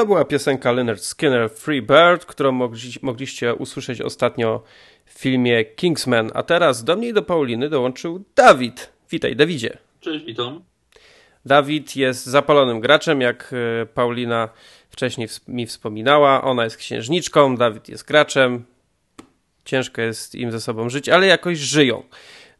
To 0.00 0.06
była 0.06 0.24
piosenka 0.24 0.72
Leonard 0.72 1.02
Skinner 1.02 1.50
Free 1.50 1.82
Bird, 1.82 2.24
którą 2.24 2.52
mogli, 2.52 2.80
mogliście 3.02 3.54
usłyszeć 3.54 4.00
ostatnio 4.00 4.62
w 5.04 5.12
filmie 5.18 5.64
Kingsman. 5.64 6.30
A 6.34 6.42
teraz 6.42 6.84
do 6.84 6.96
mnie 6.96 7.08
i 7.08 7.12
do 7.12 7.22
Pauliny 7.22 7.68
dołączył 7.68 8.24
Dawid. 8.36 8.92
Witaj, 9.10 9.36
Dawidzie. 9.36 9.78
Cześć, 10.00 10.24
witam. 10.24 10.64
Dawid 11.46 11.96
jest 11.96 12.26
zapalonym 12.26 12.80
graczem, 12.80 13.20
jak 13.20 13.54
e, 13.82 13.86
Paulina 13.86 14.48
wcześniej 14.90 15.28
mi 15.48 15.66
wspominała. 15.66 16.42
Ona 16.42 16.64
jest 16.64 16.76
księżniczką, 16.76 17.56
Dawid 17.56 17.88
jest 17.88 18.06
graczem. 18.06 18.64
Ciężko 19.64 20.02
jest 20.02 20.34
im 20.34 20.52
ze 20.52 20.60
sobą 20.60 20.88
żyć, 20.88 21.08
ale 21.08 21.26
jakoś 21.26 21.58
żyją. 21.58 22.02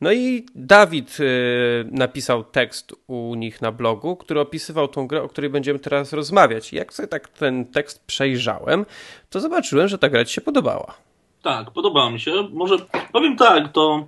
No 0.00 0.12
i 0.12 0.46
Dawid 0.54 1.20
y, 1.20 1.88
napisał 1.90 2.44
tekst 2.44 2.94
u 3.06 3.34
nich 3.34 3.62
na 3.62 3.72
blogu, 3.72 4.16
który 4.16 4.40
opisywał 4.40 4.88
tą 4.88 5.06
grę, 5.06 5.22
o 5.22 5.28
której 5.28 5.50
będziemy 5.50 5.78
teraz 5.78 6.12
rozmawiać. 6.12 6.72
Jak 6.72 6.92
sobie 6.92 7.08
tak 7.08 7.28
ten 7.28 7.66
tekst 7.66 8.04
przejrzałem, 8.06 8.86
to 9.30 9.40
zobaczyłem, 9.40 9.88
że 9.88 9.98
ta 9.98 10.08
gra 10.08 10.24
ci 10.24 10.34
się 10.34 10.40
podobała. 10.40 10.94
Tak, 11.42 11.70
podobała 11.70 12.10
mi 12.10 12.20
się. 12.20 12.48
Może 12.52 12.76
powiem 13.12 13.36
tak, 13.36 13.72
to 13.72 14.06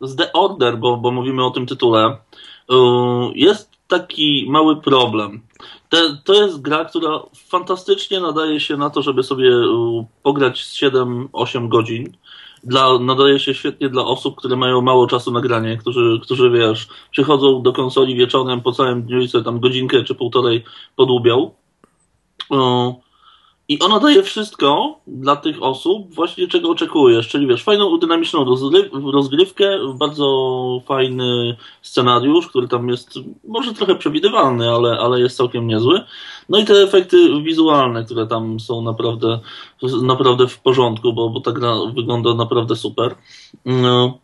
z 0.00 0.16
The 0.16 0.32
Order, 0.32 0.78
bo, 0.78 0.96
bo 0.96 1.10
mówimy 1.10 1.44
o 1.44 1.50
tym 1.50 1.66
tytule, 1.66 2.06
y, 2.06 2.74
jest 3.34 3.70
taki 3.88 4.46
mały 4.48 4.80
problem. 4.80 5.40
Te, 5.88 5.96
to 6.24 6.34
jest 6.34 6.62
gra, 6.62 6.84
która 6.84 7.20
fantastycznie 7.48 8.20
nadaje 8.20 8.60
się 8.60 8.76
na 8.76 8.90
to, 8.90 9.02
żeby 9.02 9.22
sobie 9.22 9.48
y, 9.48 9.64
pograć 10.22 10.64
z 10.64 10.82
7-8 10.82 11.68
godzin 11.68 12.16
dla, 12.64 12.98
nadaje 12.98 13.40
się 13.40 13.54
świetnie 13.54 13.88
dla 13.88 14.04
osób, 14.04 14.36
które 14.36 14.56
mają 14.56 14.80
mało 14.80 15.06
czasu 15.06 15.30
na 15.30 15.40
granie, 15.40 15.76
którzy, 15.76 16.20
którzy 16.22 16.50
wiesz, 16.50 16.88
przychodzą 17.10 17.62
do 17.62 17.72
konsoli 17.72 18.16
wieczorem 18.16 18.60
po 18.60 18.72
całym 18.72 19.02
dniu 19.02 19.20
i 19.20 19.28
sobie 19.28 19.44
tam 19.44 19.60
godzinkę 19.60 20.04
czy 20.04 20.14
półtorej 20.14 20.64
podłubiał. 20.96 21.54
I 23.68 23.78
ona 23.80 24.00
daje 24.00 24.22
wszystko 24.22 24.98
dla 25.06 25.36
tych 25.36 25.62
osób, 25.62 26.14
właśnie 26.14 26.48
czego 26.48 26.70
oczekujesz, 26.70 27.28
czyli 27.28 27.46
wiesz, 27.46 27.62
fajną, 27.62 27.98
dynamiczną 27.98 28.44
rozgrywkę, 29.12 29.78
bardzo 29.94 30.80
fajny 30.86 31.56
scenariusz, 31.82 32.48
który 32.48 32.68
tam 32.68 32.88
jest 32.88 33.14
może 33.48 33.74
trochę 33.74 33.94
przewidywalny, 33.94 34.70
ale, 34.70 34.98
ale 34.98 35.20
jest 35.20 35.36
całkiem 35.36 35.66
niezły. 35.66 36.00
No 36.48 36.58
i 36.58 36.64
te 36.64 36.74
efekty 36.74 37.42
wizualne, 37.42 38.04
które 38.04 38.26
tam 38.26 38.60
są 38.60 38.82
naprawdę, 38.82 39.40
naprawdę 40.02 40.46
w 40.48 40.60
porządku, 40.60 41.12
bo, 41.12 41.30
bo 41.30 41.40
ta 41.40 41.52
gra 41.52 41.74
wygląda 41.94 42.34
naprawdę 42.34 42.76
super. 42.76 43.14
No. 43.64 44.23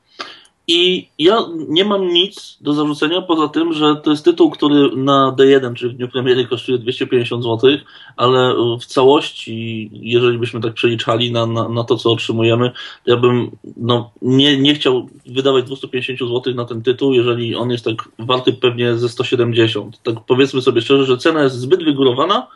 I 0.73 1.09
ja 1.19 1.47
nie 1.69 1.85
mam 1.85 2.09
nic 2.09 2.59
do 2.61 2.73
zarzucenia 2.73 3.23
poza 3.23 3.49
tym, 3.49 3.73
że 3.73 3.97
to 3.97 4.11
jest 4.11 4.25
tytuł, 4.25 4.51
który 4.51 4.97
na 4.97 5.35
D1, 5.39 5.75
czyli 5.75 5.95
w 5.95 5.97
dniu 5.97 6.09
premiery 6.09 6.47
kosztuje 6.47 6.79
250 6.79 7.45
zł, 7.45 7.71
ale 8.17 8.55
w 8.81 8.85
całości, 8.85 9.91
jeżeli 9.93 10.39
byśmy 10.39 10.61
tak 10.61 10.75
przeliczali 10.75 11.33
na, 11.33 11.47
na, 11.47 11.69
na 11.69 11.85
to, 11.85 11.97
co 11.97 12.13
otrzymujemy, 12.13 12.71
ja 13.07 13.17
bym 13.17 13.51
no, 13.77 14.11
nie, 14.23 14.59
nie 14.59 14.75
chciał 14.75 15.09
wydawać 15.27 15.65
250 15.65 16.31
zł 16.31 16.55
na 16.55 16.65
ten 16.65 16.83
tytuł, 16.83 17.13
jeżeli 17.13 17.57
on 17.57 17.71
jest 17.71 17.85
tak 17.85 18.09
warty 18.19 18.53
pewnie 18.53 18.95
ze 18.95 19.09
170. 19.09 20.03
Tak 20.03 20.15
powiedzmy 20.27 20.63
sobie 20.63 20.81
szczerze, 20.81 21.05
że 21.05 21.19
cena 21.19 21.43
jest 21.43 21.57
zbyt 21.57 21.85
wygórowana 21.85 22.47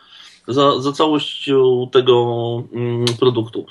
za, 0.47 0.79
za 0.79 0.91
całość 0.91 1.49
tego 1.91 2.63
mm, 2.73 3.05
produktu. 3.19 3.65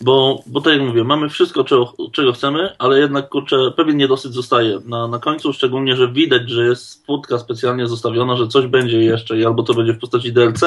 Bo, 0.00 0.42
bo 0.46 0.60
tak 0.60 0.72
jak 0.72 0.82
mówię, 0.82 1.04
mamy 1.04 1.28
wszystko, 1.28 1.64
czego, 1.64 1.92
czego 2.12 2.32
chcemy, 2.32 2.72
ale 2.78 2.98
jednak 2.98 3.28
kurczę, 3.28 3.56
pewien 3.76 3.96
niedosyt 3.96 4.32
zostaje 4.32 4.80
na, 4.84 5.08
na 5.08 5.18
końcu, 5.18 5.52
szczególnie, 5.52 5.96
że 5.96 6.12
widać, 6.12 6.50
że 6.50 6.64
jest 6.64 6.88
spódka 6.90 7.38
specjalnie 7.38 7.86
zostawiona, 7.86 8.36
że 8.36 8.48
coś 8.48 8.66
będzie 8.66 9.02
jeszcze 9.02 9.38
i 9.38 9.44
albo 9.44 9.62
to 9.62 9.74
będzie 9.74 9.92
w 9.92 9.98
postaci 9.98 10.32
DLC, 10.32 10.60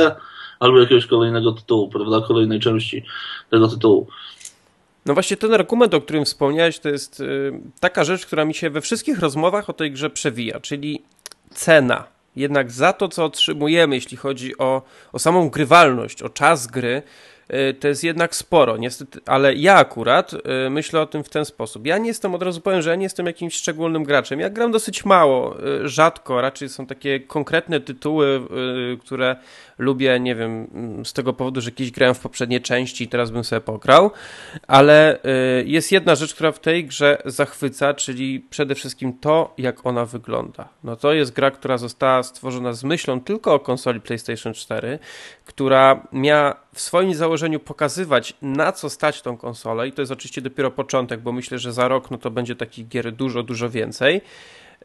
albo 0.60 0.80
jakiegoś 0.80 1.06
kolejnego 1.06 1.52
tytułu, 1.52 1.90
prawda, 1.90 2.22
kolejnej 2.28 2.60
części 2.60 3.04
tego 3.50 3.68
tytułu. 3.68 4.08
No 5.06 5.14
właśnie 5.14 5.38
ten 5.38 5.54
argument, 5.54 5.94
o 5.94 6.02
którym 6.02 6.26
wspomniałeś, 6.26 6.80
to 6.80 6.90
jest 6.90 7.20
y, 7.20 7.62
taka 7.80 8.04
rzecz, 8.04 8.26
która 8.26 8.46
mi 8.46 8.54
się 8.54 8.70
we 8.70 8.82
wszystkich 8.82 9.20
rozmowach 9.20 9.70
o 9.70 9.74
tej 9.74 9.92
grze 9.92 10.10
przewija, 10.10 10.60
czyli 10.60 11.02
cena. 11.54 12.04
Jednak 12.36 12.72
za 12.72 12.94
to, 12.94 13.08
co 13.08 13.26
otrzymujemy, 13.26 13.96
jeśli 13.96 14.18
chodzi 14.18 14.58
o, 14.58 14.82
o 15.14 15.20
samą 15.20 15.50
grywalność, 15.50 16.24
o 16.24 16.30
czas 16.30 16.68
gry, 16.68 17.04
Y, 17.54 17.74
to 17.74 17.88
jest 17.88 18.04
jednak 18.04 18.36
sporo, 18.36 18.78
niestety, 18.78 19.20
ale 19.26 19.54
ja 19.56 19.76
akurat 19.76 20.34
y, 20.34 20.70
myślę 20.70 21.02
o 21.02 21.06
tym 21.06 21.24
w 21.24 21.30
ten 21.30 21.46
sposób. 21.46 21.86
Ja 21.86 21.98
nie 21.98 22.08
jestem, 22.08 22.36
od 22.36 22.44
razu 22.44 22.62
powiem, 22.62 22.82
że 22.82 22.90
ja 22.90 22.96
nie 22.96 23.04
jestem 23.04 23.26
jakimś 23.26 23.56
szczególnym 23.56 24.04
graczem. 24.04 24.40
Ja 24.40 24.50
gram 24.50 24.72
dosyć 24.72 25.06
mało, 25.06 25.58
y, 25.84 25.90
rzadko, 25.90 26.42
raczej 26.42 26.70
są 26.70 26.86
takie 26.86 27.20
konkretne 27.20 27.80
tytuły, 27.80 28.42
które 29.02 29.36
lubię, 29.80 30.20
nie 30.20 30.36
wiem, 30.36 30.68
z 31.04 31.14
tego 31.14 31.34
powodu, 31.34 31.62
że 31.62 31.72
kiedyś 31.72 31.92
grałem 31.92 32.16
w 32.16 32.20
poprzedniej 32.20 32.62
części 32.62 33.04
i 33.04 33.08
teraz 33.08 33.32
bym 33.32 33.44
sobie 33.44 33.62
pograł, 33.62 34.12
ale 34.68 35.20
jest 35.66 35.92
jedna 35.92 36.16
rzecz, 36.16 36.34
która 36.36 36.52
w 36.52 36.60
tej 36.60 36.86
grze 36.86 37.22
zachwyca, 37.26 37.94
czyli 37.94 38.40
przede 38.40 38.76
wszystkim 38.76 39.14
to, 39.14 39.54
jak 39.58 39.86
ona 39.86 40.06
wygląda. 40.06 40.70
No 40.84 40.96
to 40.96 41.14
jest 41.14 41.34
gra, 41.34 41.52
która 41.52 41.78
została 41.78 42.24
stworzona 42.24 42.74
z 42.74 42.84
myślą 42.84 43.22
tylko 43.22 43.54
o 43.54 43.60
konsoli 43.60 44.02
PlayStation 44.02 44.54
4, 44.54 45.00
która 45.46 46.08
miała 46.12 46.56
w 46.74 46.82
swoim 46.82 47.14
założeniu 47.14 47.60
pokazywać, 47.60 48.34
na 48.42 48.72
co 48.72 48.90
stać 48.90 49.22
tą 49.22 49.38
konsolę, 49.38 49.88
i 49.88 49.92
to 49.92 50.02
jest 50.02 50.12
oczywiście 50.12 50.42
dopiero 50.42 50.72
początek, 50.72 51.22
bo 51.22 51.32
myślę, 51.32 51.60
że 51.60 51.74
za 51.74 51.88
rok 51.88 52.12
no 52.12 52.18
to 52.18 52.32
będzie 52.32 52.56
takich 52.56 52.88
gier 52.88 53.12
dużo, 53.12 53.44
dużo 53.44 53.70
więcej. 53.70 54.22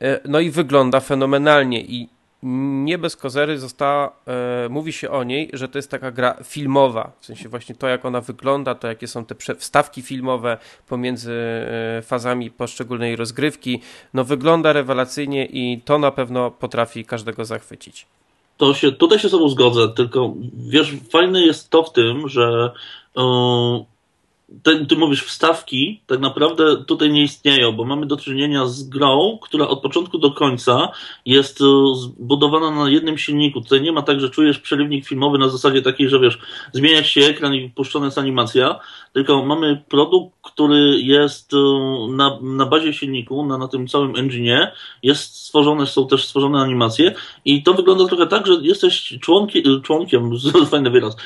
E, 0.00 0.20
no 0.24 0.40
i 0.40 0.50
wygląda 0.50 1.00
fenomenalnie 1.00 1.80
i 1.80 2.08
nie 2.84 2.98
bez 2.98 3.16
kozery 3.16 3.58
została, 3.58 4.12
e, 4.26 4.68
mówi 4.68 4.92
się 4.92 5.10
o 5.10 5.24
niej, 5.24 5.50
że 5.52 5.68
to 5.68 5.78
jest 5.78 5.90
taka 5.90 6.10
gra 6.10 6.36
filmowa, 6.44 7.12
w 7.20 7.26
sensie 7.26 7.48
właśnie 7.48 7.74
to, 7.74 7.88
jak 7.88 8.04
ona 8.04 8.20
wygląda, 8.20 8.74
to 8.74 8.88
jakie 8.88 9.06
są 9.06 9.24
te 9.24 9.54
wstawki 9.54 10.02
filmowe 10.02 10.58
pomiędzy 10.88 11.32
e, 11.32 12.02
fazami 12.02 12.50
poszczególnej 12.50 13.16
rozgrywki, 13.16 13.80
no 14.14 14.24
wygląda 14.24 14.72
rewelacyjnie 14.72 15.46
i 15.46 15.80
to 15.84 15.98
na 15.98 16.10
pewno 16.10 16.50
potrafi 16.50 17.04
każdego 17.04 17.44
zachwycić. 17.44 18.06
To 18.56 18.74
się, 18.74 18.92
tutaj 18.92 19.18
się 19.18 19.28
z 19.28 19.30
tobą 19.30 19.48
zgodzę, 19.48 19.88
tylko 19.88 20.34
wiesz, 20.68 20.92
fajne 21.12 21.40
jest 21.40 21.70
to 21.70 21.82
w 21.82 21.92
tym, 21.92 22.28
że 22.28 22.72
yy, 23.16 23.22
ty, 24.62 24.86
ty 24.86 24.96
mówisz 24.96 25.22
wstawki, 25.22 26.00
tak 26.06 26.20
naprawdę 26.20 26.84
tutaj 26.84 27.12
nie 27.12 27.22
istnieją, 27.22 27.72
bo 27.72 27.84
mamy 27.84 28.06
do 28.06 28.16
czynienia 28.16 28.66
z 28.66 28.88
grą, 28.88 29.38
która 29.42 29.68
od 29.68 29.82
początku 29.82 30.18
do 30.18 30.30
końca 30.30 30.88
jest 31.26 31.60
e, 31.60 31.64
zbudowana 31.94 32.70
na 32.70 32.90
jednym 32.90 33.18
silniku. 33.18 33.60
Tutaj 33.60 33.82
nie 33.82 33.92
ma 33.92 34.02
tak, 34.02 34.20
że 34.20 34.30
czujesz 34.30 34.58
przerywnik 34.58 35.06
filmowy 35.06 35.38
na 35.38 35.48
zasadzie 35.48 35.82
takiej, 35.82 36.08
że 36.08 36.20
wiesz, 36.20 36.38
zmieniać 36.72 37.08
się 37.08 37.20
ekran 37.20 37.54
i 37.54 37.70
puszczona 37.70 38.04
jest 38.04 38.18
animacja, 38.18 38.80
tylko 39.12 39.44
mamy 39.44 39.82
produkt, 39.88 40.36
który 40.42 41.00
jest 41.00 41.54
e, 41.54 41.56
na, 42.10 42.38
na 42.42 42.66
bazie 42.66 42.92
silniku, 42.92 43.46
na, 43.46 43.58
na 43.58 43.68
tym 43.68 43.88
całym 43.88 44.12
engine'ie, 44.12 44.66
jest 45.02 45.36
stworzone, 45.36 45.86
są 45.86 46.06
też 46.06 46.24
stworzone 46.24 46.60
animacje 46.60 47.14
i 47.44 47.62
to 47.62 47.74
wygląda 47.74 48.06
trochę 48.06 48.26
tak, 48.26 48.46
że 48.46 48.52
jesteś 48.62 49.18
członkiem, 49.20 49.82
członkiem 49.82 50.30
fajny 50.70 50.90
wyraz, 50.90 51.16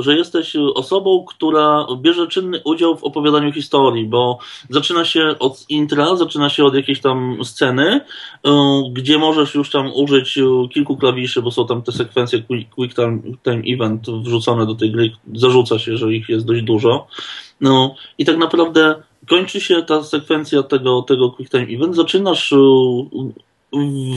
że 0.00 0.16
jesteś 0.16 0.56
osobą, 0.74 1.24
która 1.28 1.86
bierze 1.96 2.26
czynny 2.28 2.60
udział 2.64 2.73
w 2.78 3.04
opowiadaniu 3.04 3.52
historii, 3.52 4.06
bo 4.06 4.38
zaczyna 4.70 5.04
się 5.04 5.34
od 5.38 5.64
intra, 5.68 6.16
zaczyna 6.16 6.50
się 6.50 6.64
od 6.64 6.74
jakiejś 6.74 7.00
tam 7.00 7.38
sceny, 7.44 8.00
y, 8.46 8.50
gdzie 8.92 9.18
możesz 9.18 9.54
już 9.54 9.70
tam 9.70 9.92
użyć 9.94 10.38
y, 10.38 10.44
kilku 10.72 10.96
klawiszy, 10.96 11.42
bo 11.42 11.50
są 11.50 11.66
tam 11.66 11.82
te 11.82 11.92
sekwencje 11.92 12.42
Quick 12.74 12.96
Time, 12.96 13.18
time 13.42 13.62
Event 13.66 14.06
wrzucone 14.10 14.66
do 14.66 14.74
tej 14.74 14.90
gry, 14.90 15.12
zarzuca 15.34 15.78
się, 15.78 15.96
że 15.96 16.12
ich 16.12 16.28
jest 16.28 16.46
dość 16.46 16.62
dużo. 16.62 17.06
No 17.60 17.94
i 18.18 18.24
tak 18.24 18.36
naprawdę 18.36 19.02
kończy 19.28 19.60
się 19.60 19.82
ta 19.82 20.02
sekwencja 20.02 20.62
tego, 20.62 21.02
tego 21.02 21.30
Quick 21.30 21.50
Time 21.50 21.66
Event, 21.66 21.96
zaczynasz 21.96 22.52
y, 22.52 22.56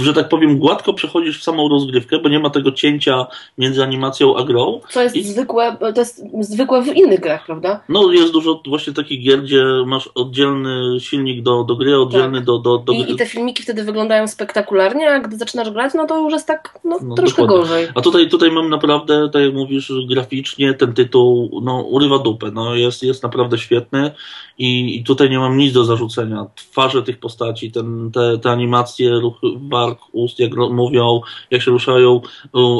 że 0.01 0.13
tak 0.13 0.29
powiem, 0.29 0.57
gładko 0.57 0.93
przechodzisz 0.93 1.39
w 1.39 1.43
samą 1.43 1.69
rozgrywkę, 1.69 2.19
bo 2.19 2.29
nie 2.29 2.39
ma 2.39 2.49
tego 2.49 2.71
cięcia 2.71 3.27
między 3.57 3.83
animacją 3.83 4.37
a 4.37 4.43
grą. 4.43 4.81
Co 4.89 5.03
jest 5.03 5.15
I... 5.15 5.23
zwykłe, 5.23 5.77
to 5.79 6.01
jest 6.01 6.23
zwykłe 6.39 6.81
w 6.81 6.87
innych 6.87 7.19
grach, 7.19 7.45
prawda? 7.45 7.79
No 7.89 8.11
jest 8.11 8.33
dużo 8.33 8.61
właśnie 8.67 8.93
takich 8.93 9.23
gier, 9.23 9.43
gdzie 9.43 9.65
masz 9.85 10.07
oddzielny 10.07 10.99
silnik 10.99 11.43
do, 11.43 11.63
do 11.63 11.75
gry, 11.75 11.99
oddzielny 11.99 12.37
tak. 12.37 12.45
do, 12.45 12.57
do, 12.57 12.77
do... 12.77 12.93
I, 12.93 13.11
I 13.11 13.15
te 13.15 13.25
filmiki 13.25 13.63
wtedy 13.63 13.83
wyglądają 13.83 14.27
spektakularnie, 14.27 15.11
a 15.11 15.19
gdy 15.19 15.37
zaczynasz 15.37 15.69
grać, 15.69 15.93
no 15.93 16.07
to 16.07 16.19
już 16.19 16.33
jest 16.33 16.47
tak 16.47 16.79
no, 16.83 16.99
no 17.03 17.15
troszkę 17.15 17.41
dokładnie. 17.41 17.67
gorzej. 17.67 17.87
A 17.95 18.01
tutaj, 18.01 18.29
tutaj 18.29 18.51
mam 18.51 18.69
naprawdę, 18.69 19.29
tak 19.33 19.41
jak 19.41 19.53
mówisz, 19.53 19.91
graficznie 20.09 20.73
ten 20.73 20.93
tytuł 20.93 21.61
no, 21.63 21.81
urywa 21.81 22.19
dupę. 22.19 22.51
No, 22.53 22.75
jest, 22.75 23.03
jest 23.03 23.23
naprawdę 23.23 23.57
świetny 23.57 24.11
i, 24.57 24.97
i 24.97 25.03
tutaj 25.03 25.29
nie 25.29 25.39
mam 25.39 25.57
nic 25.57 25.73
do 25.73 25.85
zarzucenia. 25.85 26.45
Twarze 26.55 27.03
tych 27.03 27.19
postaci, 27.19 27.71
ten, 27.71 28.11
te, 28.11 28.37
te 28.37 28.51
animacje, 28.51 29.09
ruchy 29.09 29.46
bark, 29.55 29.99
ust, 30.11 30.39
jak 30.39 30.55
mówią, 30.55 31.21
jak 31.51 31.61
się 31.61 31.71
ruszają, 31.71 32.21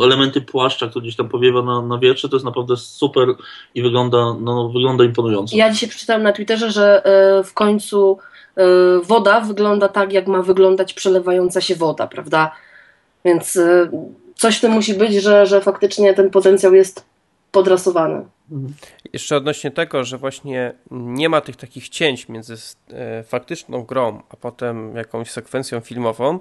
elementy 0.04 0.42
płaszcza, 0.42 0.88
który 0.88 1.04
gdzieś 1.04 1.16
tam 1.16 1.30
powiewa 1.30 1.62
na, 1.62 1.82
na 1.82 1.98
wietrze, 1.98 2.30
to 2.30 2.36
jest 2.36 2.46
naprawdę 2.46 2.78
super 2.78 3.28
i 3.76 3.82
wygląda, 3.82 4.36
no, 4.40 4.70
wygląda 4.70 5.04
imponująco. 5.04 5.58
Ja 5.58 5.72
dzisiaj 5.72 5.90
przeczytałam 5.90 6.24
na 6.24 6.34
Twitterze, 6.34 6.72
że 6.72 7.06
e, 7.06 7.44
w 7.44 7.54
końcu 7.54 8.18
e, 8.58 8.64
woda 9.04 9.42
wygląda 9.42 9.88
tak, 9.88 10.14
jak 10.14 10.28
ma 10.28 10.42
wyglądać 10.42 10.94
przelewająca 10.94 11.62
się 11.62 11.76
woda, 11.76 12.08
prawda? 12.08 12.52
Więc 13.26 13.58
e, 13.58 13.90
coś 14.36 14.58
w 14.58 14.62
tym 14.62 14.72
musi 14.72 14.94
być, 14.94 15.14
że, 15.14 15.46
że 15.46 15.62
faktycznie 15.62 16.14
ten 16.14 16.30
potencjał 16.30 16.74
jest 16.74 17.06
podrasowane. 18.50 18.74
Jeszcze 19.14 19.38
odnośnie 19.38 19.72
tego, 19.72 20.04
że 20.04 20.18
właśnie 20.18 20.74
nie 20.92 21.30
ma 21.30 21.42
tych 21.42 21.56
takich 21.56 21.90
cięć 21.90 22.30
między 22.30 22.56
e, 22.94 23.24
faktyczną 23.24 23.84
grą, 23.84 24.22
a 24.30 24.36
potem 24.36 24.96
jakąś 24.96 25.32
sekwencją 25.32 25.80
filmową, 25.80 26.40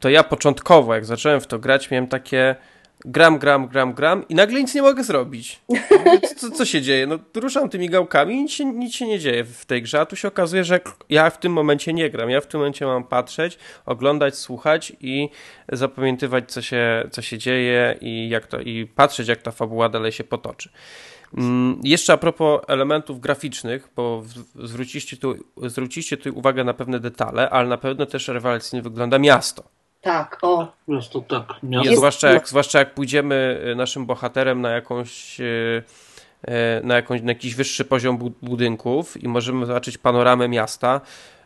to 0.00 0.08
ja 0.08 0.22
początkowo, 0.22 0.94
jak 0.94 1.04
zacząłem 1.04 1.40
w 1.40 1.46
to 1.46 1.58
grać, 1.58 1.90
miałem 1.90 2.06
takie 2.06 2.56
gram, 3.04 3.38
gram, 3.38 3.68
gram, 3.68 3.94
gram 3.94 4.28
i 4.28 4.34
nagle 4.34 4.60
nic 4.60 4.74
nie 4.74 4.82
mogę 4.82 5.04
zrobić. 5.04 5.60
Co, 6.36 6.50
co 6.50 6.64
się 6.64 6.82
dzieje? 6.82 7.06
No 7.06 7.18
ruszam 7.34 7.68
tymi 7.68 7.90
gałkami 7.90 8.34
i 8.34 8.42
nic 8.42 8.52
się, 8.52 8.64
nic 8.64 8.94
się 8.94 9.06
nie 9.06 9.18
dzieje 9.18 9.44
w 9.44 9.64
tej 9.64 9.82
grze, 9.82 10.00
a 10.00 10.06
tu 10.06 10.16
się 10.16 10.28
okazuje, 10.28 10.64
że 10.64 10.80
ja 11.08 11.30
w 11.30 11.40
tym 11.40 11.52
momencie 11.52 11.92
nie 11.92 12.10
gram. 12.10 12.30
Ja 12.30 12.40
w 12.40 12.46
tym 12.46 12.60
momencie 12.60 12.86
mam 12.86 13.04
patrzeć, 13.04 13.58
oglądać, 13.86 14.38
słuchać 14.38 14.92
i 15.00 15.28
zapamiętywać, 15.72 16.52
co 16.52 16.62
się, 16.62 17.08
co 17.10 17.22
się 17.22 17.38
dzieje 17.38 17.98
i, 18.00 18.28
jak 18.28 18.46
to, 18.46 18.60
i 18.60 18.86
patrzeć, 18.86 19.28
jak 19.28 19.42
ta 19.42 19.50
fabuła 19.50 19.88
dalej 19.88 20.12
się 20.12 20.24
potoczy. 20.24 20.70
Mm, 21.36 21.80
jeszcze 21.82 22.12
a 22.12 22.16
propos 22.16 22.60
elementów 22.68 23.20
graficznych, 23.20 23.88
bo 23.96 24.22
zwróciście 24.54 25.16
tu, 25.16 25.34
zwróciście 25.56 26.16
tu 26.16 26.38
uwagę 26.38 26.64
na 26.64 26.74
pewne 26.74 27.00
detale, 27.00 27.50
ale 27.50 27.68
na 27.68 27.78
pewno 27.78 28.06
też 28.06 28.28
rewelacyjnie 28.28 28.82
wygląda 28.82 29.18
miasto. 29.18 29.62
Tak, 30.00 30.38
o. 30.42 30.72
Miasto, 30.88 31.20
tak. 31.20 31.46
Miasto. 31.62 31.88
Jest, 31.88 31.98
zwłaszcza, 31.98 32.30
jak, 32.30 32.48
zwłaszcza 32.48 32.78
jak 32.78 32.94
pójdziemy 32.94 33.62
y, 33.72 33.74
naszym 33.74 34.06
bohaterem 34.06 34.60
na 34.60 34.70
jakąś 34.70 35.40
y, 35.40 35.82
y, 36.48 36.52
na, 36.84 36.94
jakąś, 36.94 37.22
na 37.22 37.30
jakiś 37.30 37.54
wyższy 37.54 37.84
poziom 37.84 38.18
budynków 38.42 39.22
i 39.22 39.28
możemy 39.28 39.66
zobaczyć 39.66 39.98
panoramę 39.98 40.48
miasta, 40.48 41.00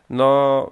no, 0.09 0.71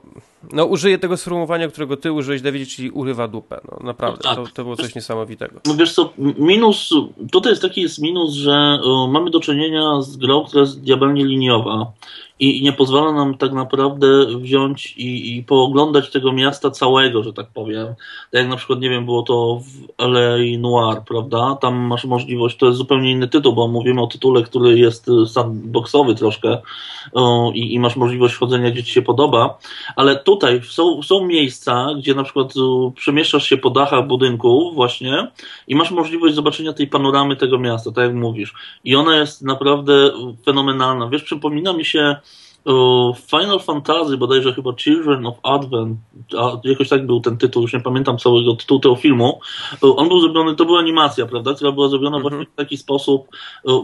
no 0.51 0.65
użyję 0.65 0.97
tego 0.97 1.17
sformułowania, 1.17 1.67
którego 1.67 1.97
ty 1.97 2.11
użyłeś, 2.11 2.41
Dawidzie, 2.41 2.65
czyli 2.65 2.91
urywa 2.91 3.27
dupę. 3.27 3.61
No, 3.71 3.87
naprawdę, 3.87 4.21
no 4.23 4.35
tak. 4.35 4.45
to, 4.45 4.51
to 4.53 4.63
było 4.63 4.75
coś 4.75 4.95
niesamowitego. 4.95 5.59
No 5.65 5.75
wiesz 5.75 5.93
co, 5.93 6.13
minus, 6.37 6.89
tutaj 7.31 7.51
jest 7.51 7.61
taki 7.61 7.81
jest 7.81 8.01
minus, 8.01 8.33
że 8.33 8.79
y, 9.07 9.11
mamy 9.11 9.29
do 9.31 9.39
czynienia 9.39 10.01
z 10.01 10.17
grą, 10.17 10.45
która 10.45 10.61
jest 10.61 10.81
diabelnie 10.81 11.25
liniowa 11.25 11.91
i, 12.39 12.61
nie 12.61 12.73
pozwala 12.73 13.11
nam 13.11 13.37
tak 13.37 13.53
naprawdę 13.53 14.07
wziąć 14.39 14.97
i, 14.97 15.37
i 15.37 15.43
pooglądać 15.43 16.11
tego 16.11 16.33
miasta 16.33 16.71
całego, 16.71 17.23
że 17.23 17.33
tak 17.33 17.47
powiem. 17.53 17.87
Tak 18.31 18.41
jak 18.41 18.47
na 18.47 18.55
przykład, 18.55 18.79
nie 18.79 18.89
wiem, 18.89 19.05
było 19.05 19.23
to 19.23 19.61
w 19.63 20.01
LA 20.03 20.37
Noir, 20.59 21.01
prawda? 21.07 21.57
Tam 21.61 21.75
masz 21.75 22.05
możliwość, 22.05 22.57
to 22.57 22.65
jest 22.65 22.77
zupełnie 22.77 23.11
inny 23.11 23.27
tytuł, 23.27 23.53
bo 23.53 23.67
mówimy 23.67 24.01
o 24.01 24.07
tytule, 24.07 24.43
który 24.43 24.79
jest 24.79 25.07
sandboxowy 25.27 26.15
troszkę 26.15 26.57
i, 27.53 27.73
i 27.73 27.79
masz 27.79 27.95
możliwość 27.95 28.35
chodzenia, 28.35 28.71
gdzie 28.71 28.83
ci 28.83 28.91
się 28.91 29.01
podoba, 29.01 29.57
ale 29.95 30.15
tutaj 30.35 30.61
są, 30.63 31.03
są 31.03 31.25
miejsca, 31.25 31.87
gdzie 31.97 32.15
na 32.15 32.23
przykład 32.23 32.53
przemieszczasz 32.95 33.49
się 33.49 33.57
po 33.57 33.69
dachach 33.69 34.07
budynków 34.07 34.75
właśnie 34.75 35.31
i 35.67 35.75
masz 35.75 35.91
możliwość 35.91 36.35
zobaczenia 36.35 36.73
tej 36.73 36.87
panoramy 36.87 37.35
tego 37.35 37.59
miasta, 37.59 37.91
tak 37.91 38.03
jak 38.03 38.13
mówisz. 38.13 38.53
I 38.83 38.95
ona 38.95 39.17
jest 39.17 39.41
naprawdę 39.41 40.11
fenomenalna. 40.45 41.09
Wiesz, 41.09 41.23
przypomina 41.23 41.73
mi 41.73 41.85
się 41.85 42.15
Final 43.27 43.59
Fantasy, 43.59 44.17
bodajże 44.17 44.53
chyba 44.53 44.73
Children 44.73 45.25
of 45.25 45.35
Advent, 45.43 45.97
a 46.37 46.51
jakoś 46.63 46.89
tak 46.89 47.05
był 47.05 47.19
ten 47.19 47.37
tytuł, 47.37 47.61
już 47.61 47.73
nie 47.73 47.79
pamiętam 47.79 48.17
całego 48.17 48.55
tytułu 48.55 48.79
tego 48.79 48.95
filmu. 48.95 49.39
On 49.81 50.07
był 50.07 50.19
zrobiony, 50.19 50.55
to 50.55 50.65
była 50.65 50.79
animacja, 50.79 51.25
prawda, 51.25 51.53
która 51.53 51.71
była 51.71 51.87
zrobiona 51.87 52.17
mhm. 52.17 52.33
właśnie 52.33 52.53
w 52.53 52.55
taki 52.55 52.77
sposób 52.77 53.27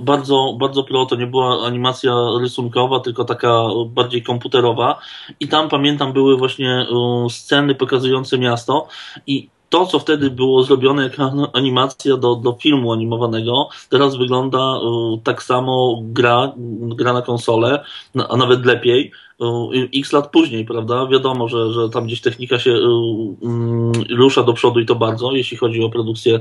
bardzo, 0.02 0.58
bardzo 0.60 0.84
pro, 0.84 1.06
to 1.06 1.16
nie 1.16 1.28
była 1.28 1.66
animacja 1.66 2.14
rysunkowa, 2.42 3.00
tylko 3.00 3.26
taka 3.26 3.64
bardziej 3.88 4.24
komputerowa 4.24 5.00
i 5.40 5.48
tam 5.48 5.70
pamiętam 5.70 6.14
były 6.14 6.38
właśnie 6.38 6.86
sceny 7.30 7.76
pokazujące 7.76 8.38
miasto 8.38 8.88
i 9.28 9.50
to, 9.72 9.86
co 9.86 10.00
wtedy 10.00 10.30
było 10.30 10.64
zrobione 10.64 11.04
jako 11.04 11.50
animacja 11.54 12.18
do, 12.18 12.36
do 12.36 12.54
filmu 12.54 12.94
animowanego, 12.94 13.70
teraz 13.90 14.16
wygląda 14.18 14.80
tak 15.24 15.44
samo 15.44 16.00
gra, 16.04 16.52
gra 16.96 17.14
na 17.14 17.22
konsolę, 17.22 17.84
a 18.30 18.38
nawet 18.38 18.66
lepiej. 18.66 19.12
X 19.96 20.14
lat 20.14 20.32
później, 20.32 20.66
prawda? 20.66 21.08
Wiadomo, 21.08 21.48
że, 21.48 21.74
że 21.74 21.90
tam 21.90 22.06
gdzieś 22.06 22.22
technika 22.22 22.60
się 22.60 22.74
um, 22.74 23.92
rusza 24.10 24.44
do 24.44 24.54
przodu 24.54 24.80
i 24.80 24.86
to 24.86 24.96
bardzo, 24.96 25.32
jeśli 25.32 25.58
chodzi 25.58 25.84
o 25.84 25.90
produkcje 25.90 26.40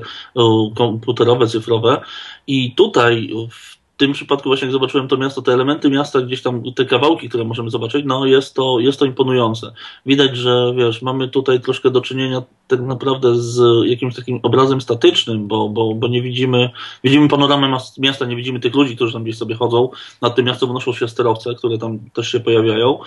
komputerowe, 0.76 1.46
cyfrowe. 1.46 2.00
I 2.46 2.74
tutaj 2.74 3.30
w 3.50 3.79
tym 4.00 4.12
przypadku 4.12 4.48
właśnie 4.48 4.66
jak 4.66 4.72
zobaczyłem 4.72 5.08
to 5.08 5.16
miasto, 5.16 5.42
te 5.42 5.52
elementy 5.52 5.90
miasta, 5.90 6.20
gdzieś 6.20 6.42
tam 6.42 6.62
te 6.76 6.84
kawałki, 6.84 7.28
które 7.28 7.44
możemy 7.44 7.70
zobaczyć, 7.70 8.04
no 8.06 8.26
jest 8.26 8.54
to, 8.54 8.80
jest 8.80 8.98
to 8.98 9.04
imponujące. 9.04 9.72
Widać, 10.06 10.36
że 10.36 10.74
wiesz, 10.76 11.02
mamy 11.02 11.28
tutaj 11.28 11.60
troszkę 11.60 11.90
do 11.90 12.00
czynienia 12.00 12.42
tak 12.68 12.80
naprawdę 12.80 13.34
z 13.34 13.60
jakimś 13.86 14.16
takim 14.16 14.40
obrazem 14.42 14.80
statycznym, 14.80 15.48
bo, 15.48 15.68
bo, 15.68 15.94
bo 15.94 16.08
nie 16.08 16.22
widzimy, 16.22 16.70
widzimy 17.04 17.28
panoramę 17.28 17.78
miasta, 17.98 18.26
nie 18.26 18.36
widzimy 18.36 18.60
tych 18.60 18.74
ludzi, 18.74 18.96
którzy 18.96 19.12
tam 19.12 19.24
gdzieś 19.24 19.38
sobie 19.38 19.54
chodzą, 19.54 19.88
nad 20.22 20.36
tym 20.36 20.44
miastem 20.44 20.68
wnoszą 20.68 20.92
się 20.92 21.08
sterowce, 21.08 21.54
które 21.54 21.78
tam 21.78 21.98
też 22.12 22.32
się 22.32 22.40
pojawiają, 22.40 22.98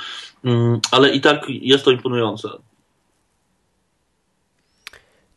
mm, 0.45 0.79
ale 0.91 1.09
i 1.09 1.21
tak 1.21 1.45
jest 1.49 1.85
to 1.85 1.91
imponujące. 1.91 2.49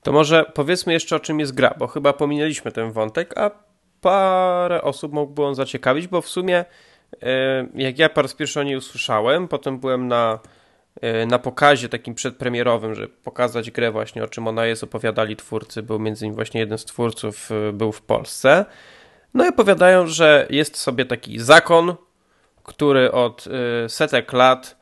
To 0.02 0.12
może 0.12 0.44
powiedzmy 0.54 0.92
jeszcze 0.92 1.16
o 1.16 1.20
czym 1.20 1.40
jest 1.40 1.54
gra, 1.54 1.74
bo 1.78 1.86
chyba 1.86 2.12
pominęliśmy 2.12 2.72
ten 2.72 2.92
wątek, 2.92 3.38
a 3.38 3.65
parę 4.00 4.82
osób 4.82 5.12
mógłby 5.12 5.44
on 5.44 5.54
zaciekawić, 5.54 6.08
bo 6.08 6.20
w 6.20 6.28
sumie 6.28 6.64
e, 7.22 7.66
jak 7.74 7.98
ja 7.98 8.08
po 8.08 8.22
raz 8.22 8.34
pierwszy 8.34 8.60
o 8.60 8.62
niej 8.62 8.76
usłyszałem, 8.76 9.48
potem 9.48 9.78
byłem 9.78 10.08
na, 10.08 10.38
e, 11.00 11.26
na 11.26 11.38
pokazie 11.38 11.88
takim 11.88 12.14
przedpremierowym, 12.14 12.94
żeby 12.94 13.08
pokazać 13.08 13.70
grę 13.70 13.90
właśnie, 13.90 14.24
o 14.24 14.28
czym 14.28 14.48
ona 14.48 14.66
jest, 14.66 14.84
opowiadali 14.84 15.36
twórcy, 15.36 15.82
był 15.82 15.98
między 15.98 16.24
innymi 16.24 16.36
właśnie 16.36 16.60
jeden 16.60 16.78
z 16.78 16.84
twórców, 16.84 17.50
e, 17.50 17.72
był 17.72 17.92
w 17.92 18.02
Polsce. 18.02 18.64
No 19.34 19.46
i 19.46 19.48
opowiadają, 19.48 20.06
że 20.06 20.46
jest 20.50 20.76
sobie 20.76 21.04
taki 21.04 21.38
zakon, 21.38 21.94
który 22.62 23.12
od 23.12 23.48
setek 23.88 24.32
lat 24.32 24.76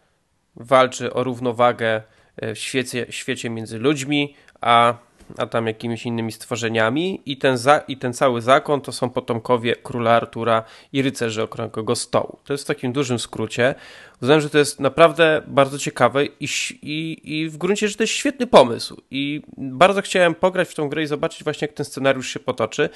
walczy 0.56 1.12
o 1.12 1.24
równowagę 1.24 2.02
w 2.42 2.58
świecie, 2.58 3.06
świecie 3.10 3.50
między 3.50 3.78
ludźmi, 3.78 4.36
a 4.60 4.94
a 5.38 5.46
tam 5.46 5.66
jakimiś 5.66 6.06
innymi 6.06 6.32
stworzeniami 6.32 7.20
i 7.26 7.36
ten, 7.36 7.58
za, 7.58 7.78
i 7.78 7.96
ten 7.96 8.12
cały 8.12 8.42
zakon 8.42 8.80
to 8.80 8.92
są 8.92 9.10
potomkowie 9.10 9.76
króla 9.76 10.10
Artura 10.10 10.64
i 10.92 11.02
rycerzy 11.02 11.42
okrągłego 11.42 11.96
stołu. 11.96 12.38
To 12.44 12.52
jest 12.52 12.64
w 12.64 12.66
takim 12.66 12.92
dużym 12.92 13.18
skrócie. 13.18 13.74
Uznałem, 14.22 14.40
że 14.40 14.50
to 14.50 14.58
jest 14.58 14.80
naprawdę 14.80 15.42
bardzo 15.46 15.78
ciekawe 15.78 16.24
i, 16.26 16.48
i, 16.82 17.20
i 17.24 17.48
w 17.48 17.56
gruncie 17.56 17.88
rzeczy 17.88 17.98
to 17.98 18.02
jest 18.02 18.12
świetny 18.12 18.46
pomysł 18.46 19.00
i 19.10 19.42
bardzo 19.56 20.02
chciałem 20.02 20.34
pograć 20.34 20.68
w 20.68 20.74
tą 20.74 20.88
grę 20.88 21.02
i 21.02 21.06
zobaczyć 21.06 21.44
właśnie 21.44 21.68
jak 21.68 21.76
ten 21.76 21.86
scenariusz 21.86 22.28
się 22.28 22.40
potoczy 22.40 22.88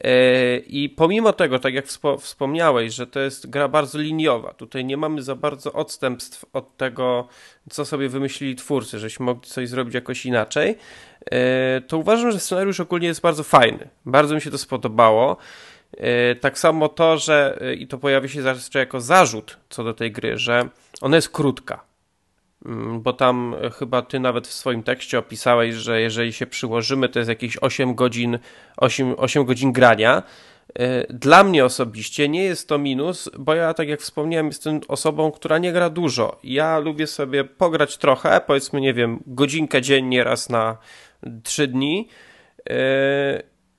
e, 0.00 0.56
i 0.56 0.88
pomimo 0.88 1.32
tego, 1.32 1.58
tak 1.58 1.74
jak 1.74 1.86
wspomniałeś, 2.20 2.94
że 2.94 3.06
to 3.06 3.20
jest 3.20 3.50
gra 3.50 3.68
bardzo 3.68 3.98
liniowa, 3.98 4.52
tutaj 4.54 4.84
nie 4.84 4.96
mamy 4.96 5.22
za 5.22 5.34
bardzo 5.34 5.72
odstępstw 5.72 6.44
od 6.52 6.76
tego, 6.76 7.28
co 7.70 7.84
sobie 7.84 8.08
wymyślili 8.08 8.56
twórcy, 8.56 8.98
żeśmy 8.98 9.26
mogli 9.26 9.50
coś 9.50 9.68
zrobić 9.68 9.94
jakoś 9.94 10.26
inaczej, 10.26 10.76
to 11.88 11.98
uważam, 11.98 12.32
że 12.32 12.40
scenariusz 12.40 12.80
ogólnie 12.80 13.06
jest 13.06 13.20
bardzo 13.20 13.42
fajny. 13.42 13.88
Bardzo 14.06 14.34
mi 14.34 14.40
się 14.40 14.50
to 14.50 14.58
spodobało. 14.58 15.36
E, 15.96 16.34
tak 16.34 16.58
samo 16.58 16.88
to, 16.88 17.18
że 17.18 17.58
e, 17.60 17.74
i 17.74 17.86
to 17.86 17.98
pojawi 17.98 18.28
się 18.28 18.42
zawsze 18.42 18.78
jako 18.78 19.00
zarzut 19.00 19.58
co 19.68 19.84
do 19.84 19.94
tej 19.94 20.12
gry, 20.12 20.38
że 20.38 20.68
ona 21.00 21.16
jest 21.16 21.28
krótka. 21.28 21.84
Mm, 22.66 23.02
bo 23.02 23.12
tam 23.12 23.56
chyba 23.78 24.02
ty 24.02 24.20
nawet 24.20 24.46
w 24.46 24.52
swoim 24.52 24.82
tekście 24.82 25.18
opisałeś, 25.18 25.74
że 25.74 26.00
jeżeli 26.00 26.32
się 26.32 26.46
przyłożymy, 26.46 27.08
to 27.08 27.18
jest 27.18 27.28
jakieś 27.28 27.58
8 27.60 27.94
godzin, 27.94 28.38
8, 28.76 29.14
8 29.18 29.44
godzin 29.44 29.72
grania. 29.72 30.22
Dla 31.10 31.44
mnie 31.44 31.64
osobiście 31.64 32.28
nie 32.28 32.44
jest 32.44 32.68
to 32.68 32.78
minus, 32.78 33.30
bo 33.38 33.54
ja, 33.54 33.74
tak 33.74 33.88
jak 33.88 34.00
wspomniałem, 34.00 34.46
jestem 34.46 34.80
osobą, 34.88 35.32
która 35.32 35.58
nie 35.58 35.72
gra 35.72 35.90
dużo. 35.90 36.38
Ja 36.44 36.78
lubię 36.78 37.06
sobie 37.06 37.44
pograć 37.44 37.98
trochę, 37.98 38.40
powiedzmy, 38.46 38.80
nie 38.80 38.94
wiem, 38.94 39.22
godzinkę 39.26 39.82
dziennie 39.82 40.24
raz 40.24 40.50
na 40.50 40.76
trzy 41.42 41.66
dni. 41.66 42.08
Yy, 42.68 42.74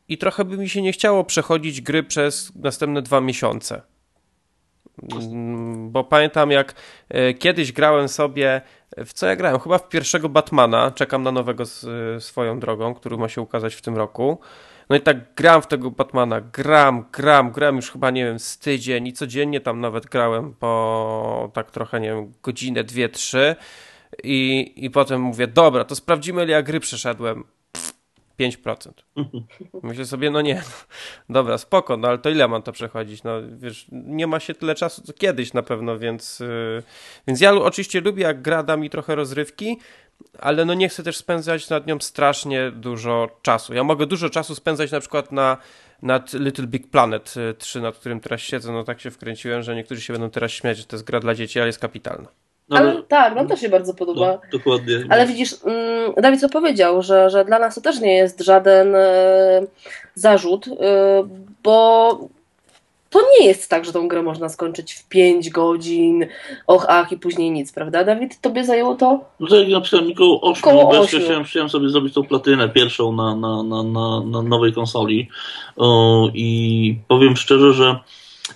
I 0.07 0.17
trochę 0.17 0.45
by 0.45 0.57
mi 0.57 0.69
się 0.69 0.81
nie 0.81 0.91
chciało 0.91 1.23
przechodzić 1.23 1.81
gry 1.81 2.03
przez 2.03 2.55
następne 2.55 3.01
dwa 3.01 3.21
miesiące. 3.21 3.81
Mm, 5.11 5.91
bo 5.91 6.03
pamiętam, 6.03 6.51
jak 6.51 6.73
yy, 7.09 7.33
kiedyś 7.33 7.71
grałem 7.71 8.09
sobie. 8.09 8.61
W 8.97 9.13
co 9.13 9.27
ja 9.27 9.35
grałem? 9.35 9.59
Chyba 9.59 9.77
w 9.77 9.89
pierwszego 9.89 10.29
Batmana. 10.29 10.91
Czekam 10.91 11.23
na 11.23 11.31
nowego 11.31 11.65
z, 11.65 12.23
swoją 12.23 12.59
drogą, 12.59 12.93
który 12.93 13.17
ma 13.17 13.29
się 13.29 13.41
ukazać 13.41 13.75
w 13.75 13.81
tym 13.81 13.97
roku. 13.97 14.39
No 14.89 14.95
i 14.95 15.01
tak 15.01 15.33
gram 15.35 15.61
w 15.61 15.67
tego 15.67 15.91
Batmana, 15.91 16.41
gram, 16.41 17.05
gram, 17.11 17.51
gram 17.51 17.75
już 17.75 17.91
chyba, 17.91 18.11
nie 18.11 18.25
wiem, 18.25 18.39
z 18.39 18.57
tydzień 18.57 19.07
i 19.07 19.13
codziennie 19.13 19.61
tam 19.61 19.81
nawet 19.81 20.05
grałem 20.05 20.53
po 20.53 21.51
tak 21.53 21.71
trochę, 21.71 21.99
nie 21.99 22.09
wiem, 22.09 22.33
godzinę, 22.43 22.83
dwie, 22.83 23.09
trzy 23.09 23.55
i, 24.23 24.73
i 24.75 24.89
potem 24.89 25.21
mówię, 25.21 25.47
dobra, 25.47 25.83
to 25.83 25.95
sprawdzimy, 25.95 26.43
ile 26.43 26.51
ja 26.51 26.61
gry 26.61 26.79
przeszedłem. 26.79 27.43
5%. 28.39 28.91
Myślę 29.83 30.05
sobie, 30.05 30.31
no 30.31 30.41
nie, 30.41 30.55
no, 30.55 30.61
dobra, 31.29 31.57
spoko, 31.57 31.97
no 31.97 32.07
ale 32.07 32.17
to 32.17 32.29
ile 32.29 32.47
mam 32.47 32.61
to 32.61 32.71
przechodzić? 32.71 33.23
No 33.23 33.31
wiesz, 33.57 33.85
nie 33.91 34.27
ma 34.27 34.39
się 34.39 34.53
tyle 34.53 34.75
czasu 34.75 35.01
co 35.01 35.13
kiedyś 35.13 35.53
na 35.53 35.63
pewno, 35.63 35.99
więc, 35.99 36.39
yy, 36.39 36.83
więc 37.27 37.41
ja 37.41 37.53
oczywiście 37.53 38.01
lubię, 38.01 38.23
jak 38.23 38.41
gra 38.41 38.63
da 38.63 38.77
mi 38.77 38.89
trochę 38.89 39.15
rozrywki, 39.15 39.77
ale 40.39 40.65
no 40.65 40.73
nie 40.73 40.89
chcę 40.89 41.03
też 41.03 41.17
spędzać 41.17 41.69
nad 41.69 41.87
nią 41.87 41.99
strasznie 41.99 42.71
dużo 42.71 43.39
czasu. 43.41 43.73
Ja 43.73 43.83
mogę 43.83 44.05
dużo 44.05 44.29
czasu 44.29 44.55
spędzać 44.55 44.91
na 44.91 44.99
przykład 44.99 45.31
na 45.31 45.57
nad 46.01 46.33
Little 46.33 46.67
Big 46.67 46.87
Planet 46.87 47.33
3, 47.57 47.81
nad 47.81 47.97
którym 47.97 48.19
teraz 48.19 48.41
siedzę, 48.41 48.71
no 48.71 48.83
tak 48.83 49.01
się 49.01 49.11
wkręciłem, 49.11 49.63
że 49.63 49.75
niektórzy 49.75 50.01
się 50.01 50.13
będą 50.13 50.29
teraz 50.29 50.51
śmiać, 50.51 50.77
że 50.77 50.83
to 50.83 50.95
jest 50.95 51.05
gra 51.05 51.19
dla 51.19 51.35
dzieci, 51.35 51.59
ale 51.59 51.67
jest 51.67 51.79
kapitalna. 51.79 52.27
No, 52.69 52.77
ale, 52.77 52.91
ale, 52.91 53.03
tak, 53.03 53.35
nam 53.35 53.47
też 53.47 53.61
się 53.61 53.69
bardzo 53.69 53.93
podoba. 53.93 54.27
No, 54.27 54.39
dokładnie. 54.51 54.93
Ale 55.09 55.27
widzisz, 55.27 55.55
mm, 55.65 56.13
Dawid 56.17 56.41
co 56.41 56.49
powiedział, 56.49 57.01
że, 57.01 57.29
że 57.29 57.45
dla 57.45 57.59
nas 57.59 57.75
to 57.75 57.81
też 57.81 57.99
nie 57.99 58.15
jest 58.15 58.41
żaden 58.41 58.95
e, 58.95 59.61
zarzut, 60.15 60.67
e, 60.67 60.71
bo 61.63 62.19
to 63.09 63.21
nie 63.39 63.47
jest 63.47 63.69
tak, 63.69 63.85
że 63.85 63.93
tą 63.93 64.07
grę 64.07 64.23
można 64.23 64.49
skończyć 64.49 64.93
w 64.93 65.07
5 65.07 65.49
godzin, 65.49 66.25
och, 66.67 66.85
ach 66.89 67.11
i 67.11 67.17
później 67.17 67.51
nic, 67.51 67.73
prawda? 67.73 68.03
Dawid, 68.03 68.41
tobie 68.41 68.63
zajęło 68.63 68.95
to? 68.95 69.19
No 69.39 69.47
tak, 69.47 69.67
ja 69.67 69.77
napisałem 69.77 70.11
około 70.11 70.41
8, 70.41 70.63
około 70.63 70.99
8. 70.99 71.21
Chciałem, 71.21 71.43
chciałem 71.43 71.69
sobie 71.69 71.89
zrobić 71.89 72.13
tą 72.13 72.23
platynę 72.23 72.69
pierwszą 72.69 73.11
na, 73.11 73.35
na, 73.35 73.63
na, 73.63 73.83
na, 73.83 74.21
na 74.25 74.41
nowej 74.41 74.73
konsoli 74.73 75.29
o, 75.77 76.29
i 76.33 76.97
powiem 77.07 77.37
szczerze, 77.37 77.73
że 77.73 77.99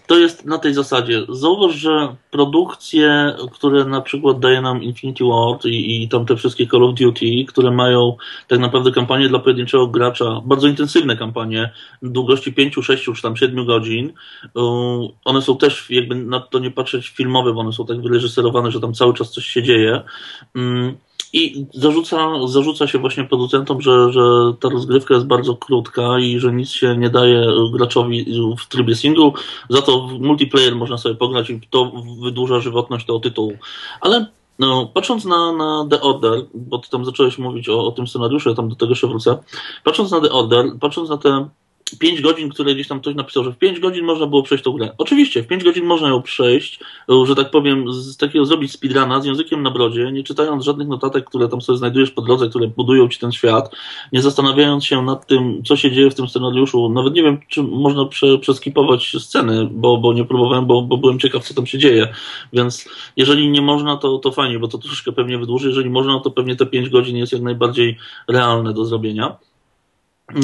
to 0.08 0.18
jest 0.18 0.46
na 0.46 0.58
tej 0.58 0.74
zasadzie. 0.74 1.22
Zauważ, 1.30 1.76
że 1.76 2.16
produkcje, 2.32 3.36
które 3.52 3.86
na 3.86 4.02
przykład 4.02 4.40
daje 4.40 4.62
nam 4.62 4.84
Infinity 4.84 5.24
Ward 5.24 5.66
i, 5.66 6.04
i 6.04 6.10
tam 6.10 6.26
te 6.26 6.36
wszystkie 6.36 6.68
Call 6.68 6.84
of 6.84 6.96
Duty, 6.96 7.46
które 7.48 7.72
mają 7.72 8.16
tak 8.48 8.60
naprawdę 8.60 8.92
kampanię 8.92 9.30
dla 9.30 9.40
pojedynczego 9.40 9.88
gracza, 9.88 10.42
bardzo 10.46 10.68
intensywne 10.68 11.18
kampanie, 11.18 11.74
długości 12.02 12.54
5, 12.54 12.76
6 12.82 13.04
czy 13.16 13.22
tam 13.22 13.38
7 13.38 13.66
godzin, 13.66 14.14
one 15.26 15.42
są 15.42 15.58
też, 15.58 15.90
jakby 15.90 16.16
na 16.16 16.40
to 16.40 16.60
nie 16.60 16.72
patrzeć, 16.72 17.08
filmowe, 17.08 17.54
bo 17.54 17.60
one 17.60 17.74
są 17.74 17.86
tak 17.86 18.02
wyreżyserowane, 18.02 18.72
że 18.72 18.80
tam 18.80 18.94
cały 18.94 19.14
czas 19.14 19.32
coś 19.32 19.46
się 19.46 19.64
dzieje. 19.64 20.02
I 21.34 21.66
zarzuca, 21.74 22.48
zarzuca 22.48 22.88
się 22.88 22.98
właśnie 22.98 23.24
producentom, 23.24 23.82
że, 23.82 24.14
że 24.14 24.22
ta 24.60 24.70
rozgrywka 24.70 25.14
jest 25.14 25.26
bardzo 25.26 25.56
krótka 25.56 26.20
i 26.20 26.40
że 26.40 26.54
nic 26.54 26.70
się 26.70 26.98
nie 26.98 27.10
daje 27.10 27.46
graczowi 27.74 28.26
w 28.60 28.68
trybie 28.68 28.96
single, 28.96 29.32
za 29.70 29.82
to 29.82 30.08
w 30.08 30.20
multiplayer 30.20 30.76
można 30.76 30.98
sobie 30.98 31.16
pograć 31.16 31.50
i 31.50 31.62
to 31.70 31.92
wydłuża 32.22 32.60
żywotność 32.60 33.06
tego 33.06 33.20
tytułu. 33.20 33.54
Ale 34.02 34.26
no, 34.60 34.92
patrząc 34.94 35.26
na, 35.26 35.52
na 35.52 35.88
The 35.90 36.02
Order, 36.02 36.46
bo 36.54 36.78
ty 36.78 36.90
tam 36.90 37.06
zacząłeś 37.06 37.38
mówić 37.38 37.70
o, 37.70 37.86
o 37.86 37.92
tym 37.92 38.08
scenariuszu, 38.08 38.50
ja 38.50 38.56
tam 38.56 38.70
do 38.70 38.76
tego 38.76 38.96
się 38.96 39.08
wrócę. 39.08 39.38
Patrząc 39.84 40.12
na 40.12 40.22
The 40.22 40.32
Order, 40.32 40.66
patrząc 40.80 41.10
na 41.10 41.18
te 41.18 41.50
5 41.96 42.22
godzin, 42.22 42.50
które 42.50 42.76
gdzieś 42.76 42.88
tam 42.88 43.02
ktoś 43.02 43.16
napisał, 43.16 43.44
że 43.44 43.52
w 43.52 43.58
5 43.58 43.80
godzin 43.80 44.06
można 44.06 44.28
było 44.28 44.44
przejść 44.44 44.64
tą 44.64 44.72
grę. 44.72 44.92
Oczywiście, 44.98 45.44
w 45.44 45.48
5 45.48 45.64
godzin 45.64 45.86
można 45.86 46.10
ją 46.10 46.22
przejść, 46.22 46.80
że 47.28 47.36
tak 47.36 47.52
powiem, 47.52 47.94
z 47.94 48.18
takiego 48.18 48.46
zrobić 48.46 48.72
speedruna 48.72 49.22
z 49.22 49.26
językiem 49.26 49.64
na 49.64 49.72
brodzie, 49.72 50.12
nie 50.12 50.24
czytając 50.24 50.64
żadnych 50.64 50.88
notatek, 50.88 51.26
które 51.26 51.48
tam 51.48 51.62
sobie 51.62 51.78
znajdujesz 51.78 52.12
po 52.12 52.22
drodze, 52.22 52.50
które 52.50 52.68
budują 52.68 53.10
ci 53.10 53.20
ten 53.20 53.32
świat, 53.32 53.76
nie 54.12 54.22
zastanawiając 54.22 54.86
się 54.86 55.02
nad 55.02 55.28
tym, 55.28 55.64
co 55.64 55.76
się 55.76 55.92
dzieje 55.92 56.12
w 56.12 56.16
tym 56.16 56.28
scenariuszu. 56.28 56.90
Nawet 56.90 57.14
nie 57.14 57.24
wiem, 57.24 57.40
czy 57.48 57.64
można 57.64 58.06
prze, 58.06 58.38
przeskipować 58.38 59.16
sceny, 59.20 59.70
bo, 59.72 59.98
bo 59.98 60.14
nie 60.14 60.26
próbowałem, 60.26 60.66
bo, 60.66 60.82
bo 60.82 60.98
byłem 60.98 61.20
ciekaw, 61.20 61.44
co 61.44 61.54
tam 61.54 61.66
się 61.66 61.78
dzieje. 61.78 62.08
Więc 62.54 62.90
jeżeli 63.18 63.50
nie 63.50 63.62
można, 63.62 63.98
to, 63.98 64.18
to 64.18 64.32
fajnie, 64.32 64.60
bo 64.60 64.68
to 64.68 64.78
troszkę 64.78 65.12
pewnie 65.12 65.38
wydłuży. 65.38 65.68
Jeżeli 65.68 65.90
można, 65.90 66.20
to 66.20 66.32
pewnie 66.32 66.56
te 66.56 66.66
5 66.66 66.90
godzin 66.90 67.18
jest 67.18 67.34
jak 67.34 67.42
najbardziej 67.42 67.98
realne 68.28 68.74
do 68.74 68.86
zrobienia. 68.86 69.36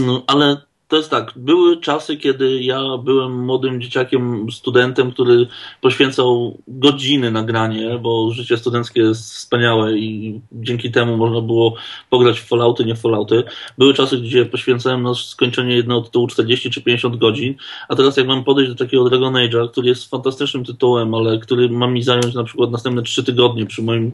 No, 0.06 0.24
ale 0.28 0.62
to 0.88 0.96
jest 0.96 1.10
tak, 1.10 1.34
były 1.36 1.78
czasy, 1.78 2.18
kiedy 2.18 2.62
ja 2.62 2.98
byłem 2.98 3.46
młodym 3.46 3.82
dzieciakiem, 3.82 4.52
studentem, 4.52 5.12
który 5.12 5.48
poświęcał 5.82 6.58
godziny 6.68 7.32
na 7.32 7.44
granie, 7.44 8.00
bo 8.02 8.32
życie 8.32 8.58
studenckie 8.58 9.02
jest 9.02 9.34
wspaniałe 9.34 9.98
i 9.98 10.42
dzięki 10.52 10.92
temu 10.92 11.18
można 11.18 11.42
było 11.42 11.76
pograć 12.10 12.40
w 12.40 12.48
Fallouty, 12.48 12.86
nie 12.86 12.96
Fallouty. 12.96 13.44
Były 13.78 13.94
czasy, 13.94 14.18
gdzie 14.18 14.46
poświęcałem 14.46 15.04
na 15.04 15.14
skończenie 15.14 15.76
jednego 15.76 16.02
tytułu 16.02 16.28
40 16.28 16.70
czy 16.70 16.82
50 16.82 17.16
godzin, 17.16 17.56
a 17.90 17.96
teraz 17.96 18.18
jak 18.18 18.28
mam 18.28 18.44
podejść 18.44 18.72
do 18.72 18.86
takiego 18.86 19.10
Dragon 19.10 19.34
Age'a, 19.34 19.70
który 19.72 19.88
jest 19.88 20.10
fantastycznym 20.10 20.66
tytułem, 20.66 21.14
ale 21.14 21.40
który 21.40 21.70
ma 21.70 21.88
mi 21.88 22.04
zająć 22.04 22.34
na 22.34 22.44
przykład 22.44 22.72
następne 22.72 23.04
3 23.04 23.24
tygodnie 23.24 23.66
przy 23.66 23.82
moim 23.82 24.12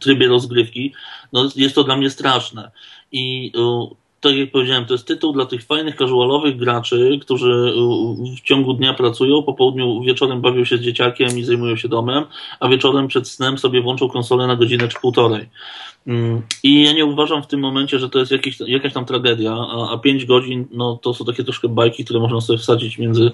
trybie 0.00 0.28
rozgrywki, 0.28 0.92
no 1.32 1.48
jest 1.56 1.74
to 1.74 1.84
dla 1.84 1.96
mnie 1.96 2.10
straszne. 2.10 2.70
I 3.12 3.52
tak 4.22 4.36
jak 4.36 4.50
powiedziałem, 4.50 4.86
to 4.86 4.94
jest 4.94 5.06
tytuł 5.06 5.32
dla 5.32 5.46
tych 5.46 5.64
fajnych, 5.64 5.96
casualowych 5.96 6.56
graczy, 6.56 7.18
którzy 7.20 7.72
w 8.36 8.40
ciągu 8.40 8.74
dnia 8.74 8.94
pracują, 8.94 9.42
po 9.42 9.54
południu 9.54 10.02
wieczorem 10.02 10.40
bawią 10.40 10.64
się 10.64 10.76
z 10.76 10.80
dzieciakiem 10.80 11.38
i 11.38 11.44
zajmują 11.44 11.76
się 11.76 11.88
domem, 11.88 12.24
a 12.60 12.68
wieczorem 12.68 13.08
przed 13.08 13.28
snem 13.28 13.58
sobie 13.58 13.82
włączą 13.82 14.08
konsolę 14.08 14.46
na 14.46 14.56
godzinę 14.56 14.88
czy 14.88 15.00
półtorej. 15.00 15.48
Mm, 16.06 16.42
I 16.62 16.82
ja 16.82 16.92
nie 16.92 17.04
uważam 17.04 17.42
w 17.42 17.46
tym 17.46 17.60
momencie, 17.60 17.98
że 17.98 18.08
to 18.08 18.18
jest 18.18 18.32
jakiś, 18.32 18.60
jakaś 18.66 18.92
tam 18.92 19.04
tragedia, 19.04 19.52
a, 19.52 19.92
a 19.92 19.98
5 19.98 20.24
godzin 20.24 20.66
no, 20.70 20.98
to 21.02 21.14
są 21.14 21.24
takie 21.24 21.44
troszkę 21.44 21.68
bajki, 21.68 22.04
które 22.04 22.20
można 22.20 22.40
sobie 22.40 22.58
wsadzić 22.58 22.98
między, 22.98 23.32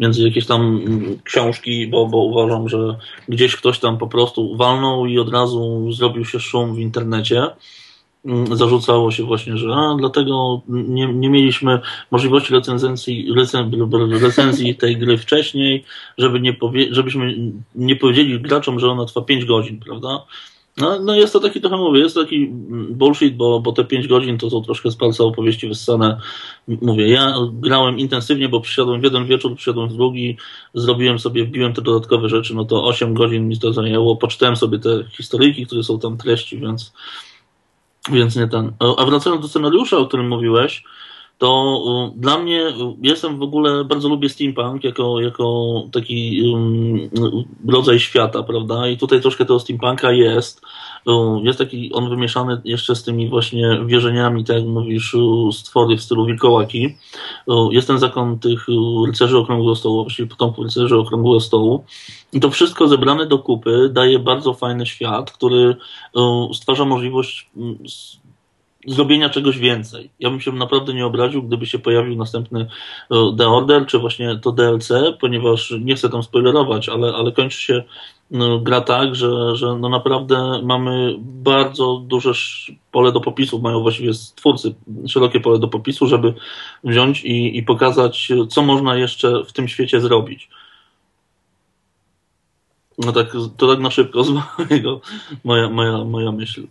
między 0.00 0.22
jakieś 0.22 0.46
tam 0.46 0.60
mm, 0.60 1.18
książki, 1.24 1.86
bo, 1.86 2.06
bo 2.06 2.18
uważam, 2.18 2.68
że 2.68 2.96
gdzieś 3.28 3.56
ktoś 3.56 3.78
tam 3.78 3.98
po 3.98 4.06
prostu 4.06 4.56
walnął 4.56 5.06
i 5.06 5.18
od 5.18 5.32
razu 5.32 5.92
zrobił 5.92 6.24
się 6.24 6.40
szum 6.40 6.74
w 6.74 6.78
internecie. 6.78 7.46
Mm, 8.24 8.56
zarzucało 8.56 9.10
się 9.10 9.24
właśnie, 9.24 9.56
że 9.56 9.74
a, 9.74 9.96
dlatego 9.98 10.60
nie, 10.68 11.06
nie 11.06 11.30
mieliśmy 11.30 11.80
możliwości 12.10 12.54
recenzji, 12.54 13.28
recenzji 14.20 14.74
tej 14.74 14.96
gry 14.96 15.18
wcześniej, 15.18 15.84
żeby 16.18 16.40
nie 16.40 16.52
powie, 16.54 16.94
żebyśmy 16.94 17.34
nie 17.74 17.96
powiedzieli 17.96 18.40
graczom, 18.40 18.80
że 18.80 18.90
ona 18.90 19.04
trwa 19.04 19.22
5 19.22 19.44
godzin, 19.44 19.80
prawda? 19.80 20.24
No, 20.76 20.98
no 21.00 21.14
jest 21.14 21.32
to 21.32 21.40
taki 21.40 21.60
trochę 21.60 21.76
mówię, 21.76 22.00
jest 22.00 22.14
to 22.14 22.22
taki 22.22 22.48
bullshit, 22.90 23.36
bo, 23.36 23.60
bo 23.60 23.72
te 23.72 23.84
5 23.84 24.08
godzin 24.08 24.38
to 24.38 24.50
są 24.50 24.62
troszkę 24.62 24.90
z 24.90 24.96
palca 24.96 25.24
opowieści 25.24 25.68
wyssane. 25.68 26.20
Mówię, 26.68 27.08
ja 27.08 27.34
grałem 27.52 27.98
intensywnie, 27.98 28.48
bo 28.48 28.60
przyszedłem 28.60 29.00
w 29.00 29.04
jeden 29.04 29.26
wieczór, 29.26 29.54
przyszedłem 29.54 29.88
w 29.88 29.92
drugi, 29.92 30.36
zrobiłem 30.74 31.18
sobie, 31.18 31.44
wbiłem 31.44 31.72
te 31.72 31.82
dodatkowe 31.82 32.28
rzeczy, 32.28 32.54
no 32.54 32.64
to 32.64 32.84
8 32.84 33.14
godzin 33.14 33.48
mi 33.48 33.58
to 33.58 33.72
zajęło, 33.72 34.16
poczytałem 34.16 34.56
sobie 34.56 34.78
te 34.78 35.04
historyjki, 35.16 35.66
które 35.66 35.82
są 35.82 35.98
tam 35.98 36.16
treści, 36.16 36.58
więc 36.58 36.92
więc 38.12 38.36
nie 38.36 38.48
ten. 38.48 38.72
A 38.96 39.04
wracając 39.04 39.42
do 39.42 39.48
scenariusza, 39.48 39.98
o 39.98 40.06
którym 40.06 40.28
mówiłeś, 40.28 40.84
to 41.40 42.12
dla 42.16 42.38
mnie, 42.38 42.62
jestem 43.02 43.38
w 43.38 43.42
ogóle, 43.42 43.84
bardzo 43.84 44.08
lubię 44.08 44.28
steampunk 44.28 44.84
jako, 44.84 45.20
jako 45.20 45.74
taki 45.92 46.42
um, 46.52 47.10
rodzaj 47.68 48.00
świata, 48.00 48.42
prawda? 48.42 48.88
I 48.88 48.96
tutaj 48.96 49.20
troszkę 49.20 49.44
tego 49.44 49.60
steampunka 49.60 50.12
jest. 50.12 50.62
Jest 51.42 51.58
taki, 51.58 51.92
on 51.92 52.08
wymieszany 52.08 52.60
jeszcze 52.64 52.96
z 52.96 53.02
tymi 53.02 53.28
właśnie 53.28 53.80
wierzeniami, 53.86 54.44
tak 54.44 54.56
jak 54.56 54.66
mówisz, 54.66 55.16
stwory 55.52 55.96
w 55.96 56.02
stylu 56.02 56.26
wilkołaki. 56.26 56.96
Jest 57.70 57.86
ten 57.86 57.98
zakon 57.98 58.38
tych 58.38 58.66
rycerzy 59.06 59.38
okrągłego 59.38 59.76
stołu, 59.76 60.02
właściwie 60.02 60.28
potomków 60.28 60.64
rycerzy 60.64 60.96
okrągłego 60.96 61.40
stołu. 61.40 61.84
I 62.32 62.40
to 62.40 62.50
wszystko 62.50 62.88
zebrane 62.88 63.26
do 63.26 63.38
kupy 63.38 63.90
daje 63.92 64.18
bardzo 64.18 64.54
fajny 64.54 64.86
świat, 64.86 65.32
który 65.32 65.76
stwarza 66.54 66.84
możliwość 66.84 67.50
zrobienia 68.86 69.28
czegoś 69.28 69.58
więcej. 69.58 70.10
Ja 70.20 70.30
bym 70.30 70.40
się 70.40 70.52
naprawdę 70.52 70.94
nie 70.94 71.06
obraził, 71.06 71.42
gdyby 71.42 71.66
się 71.66 71.78
pojawił 71.78 72.16
następny 72.16 72.66
The 73.38 73.48
Order, 73.48 73.86
czy 73.86 73.98
właśnie 73.98 74.38
to 74.42 74.52
DLC, 74.52 74.92
ponieważ 75.20 75.74
nie 75.80 75.94
chcę 75.94 76.08
tam 76.10 76.22
spoilerować, 76.22 76.88
ale, 76.88 77.12
ale 77.14 77.32
kończy 77.32 77.60
się 77.62 77.82
gra 78.62 78.80
tak, 78.80 79.14
że, 79.14 79.56
że 79.56 79.66
no 79.80 79.88
naprawdę 79.88 80.60
mamy 80.62 81.16
bardzo 81.18 82.02
duże 82.06 82.32
pole 82.92 83.12
do 83.12 83.20
popisu, 83.20 83.58
mają 83.58 83.80
właściwie 83.80 84.12
twórcy 84.34 84.74
szerokie 85.08 85.40
pole 85.40 85.58
do 85.58 85.68
popisu, 85.68 86.06
żeby 86.06 86.34
wziąć 86.84 87.24
i, 87.24 87.58
i 87.58 87.62
pokazać, 87.62 88.28
co 88.48 88.62
można 88.62 88.96
jeszcze 88.96 89.44
w 89.44 89.52
tym 89.52 89.68
świecie 89.68 90.00
zrobić. 90.00 90.48
No 92.98 93.12
tak, 93.12 93.32
to 93.56 93.68
tak 93.68 93.78
na 93.78 93.90
szybko 93.90 94.24
z 94.24 94.30
mojego, 94.30 95.00
moja, 95.44 95.68
moja, 95.68 96.04
moja 96.04 96.32
myśl. 96.32 96.66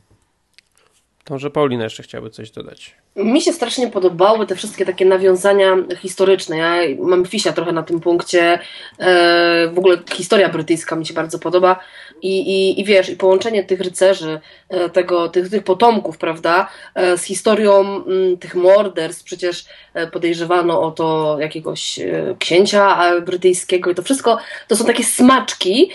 To 1.24 1.34
może 1.34 1.50
Paulina 1.50 1.84
jeszcze 1.84 2.04
chciałaby 2.04 2.30
coś 2.30 2.52
dodać. 2.52 2.96
Mi 3.16 3.42
się 3.42 3.54
strasznie 3.54 3.88
podobały 3.88 4.48
te 4.48 4.56
wszystkie 4.56 4.86
takie 4.86 5.06
nawiązania 5.06 5.78
historyczne. 5.98 6.58
Ja 6.58 6.76
mam 7.00 7.26
fisia 7.26 7.54
trochę 7.54 7.72
na 7.72 7.84
tym 7.84 8.00
punkcie. 8.00 8.60
E, 9.00 9.68
w 9.68 9.78
ogóle 9.78 9.98
historia 10.14 10.50
brytyjska 10.50 10.96
mi 10.96 11.06
się 11.06 11.14
bardzo 11.14 11.40
podoba. 11.40 11.80
I, 12.22 12.40
i, 12.40 12.82
i 12.82 12.86
wiesz, 12.86 13.10
i 13.10 13.16
połączenie 13.16 13.64
tych 13.64 13.82
rycerzy, 13.82 14.40
e, 14.70 14.90
tego, 14.90 15.30
tych, 15.30 15.50
tych 15.50 15.64
potomków, 15.64 16.18
prawda, 16.18 16.70
e, 16.96 17.18
z 17.18 17.24
historią 17.24 18.04
mm, 18.06 18.38
tych 18.38 18.56
morderstw. 18.56 19.24
Przecież 19.24 19.66
podejrzewano 20.12 20.82
o 20.82 20.92
to 20.92 21.38
jakiegoś 21.40 22.00
księcia 22.40 23.12
brytyjskiego 23.22 23.92
i 23.92 23.96
to 23.96 24.02
wszystko 24.02 24.38
to 24.68 24.76
są 24.76 24.86
takie 24.86 25.04
smaczki, 25.04 25.92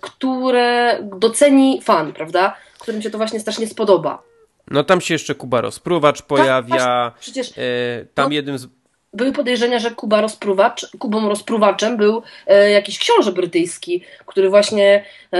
które 0.00 0.98
doceni 1.02 1.80
fan, 1.82 2.12
prawda, 2.12 2.56
którym 2.78 3.02
się 3.02 3.10
to 3.10 3.18
właśnie 3.18 3.40
strasznie 3.40 3.66
spodoba. 3.66 4.35
No 4.70 4.84
tam 4.84 5.00
się 5.00 5.14
jeszcze 5.14 5.34
Kuba 5.34 5.60
Rozpruwacz 5.60 6.18
tak, 6.18 6.26
pojawia. 6.26 6.76
Tak, 6.76 7.18
przecież, 7.20 7.58
e, 7.58 8.06
tam 8.14 8.28
no, 8.28 8.34
jednym 8.34 8.58
z... 8.58 8.68
były 9.12 9.32
podejrzenia, 9.32 9.78
że 9.78 9.90
Kuba 9.90 10.20
rozpruwacz, 10.20 10.86
Kubą 10.98 11.28
rozpruwaczem 11.28 11.96
był 11.96 12.22
e, 12.46 12.70
jakiś 12.70 12.98
książę 12.98 13.32
brytyjski, 13.32 14.02
który 14.26 14.50
właśnie 14.50 15.04
e, 15.32 15.38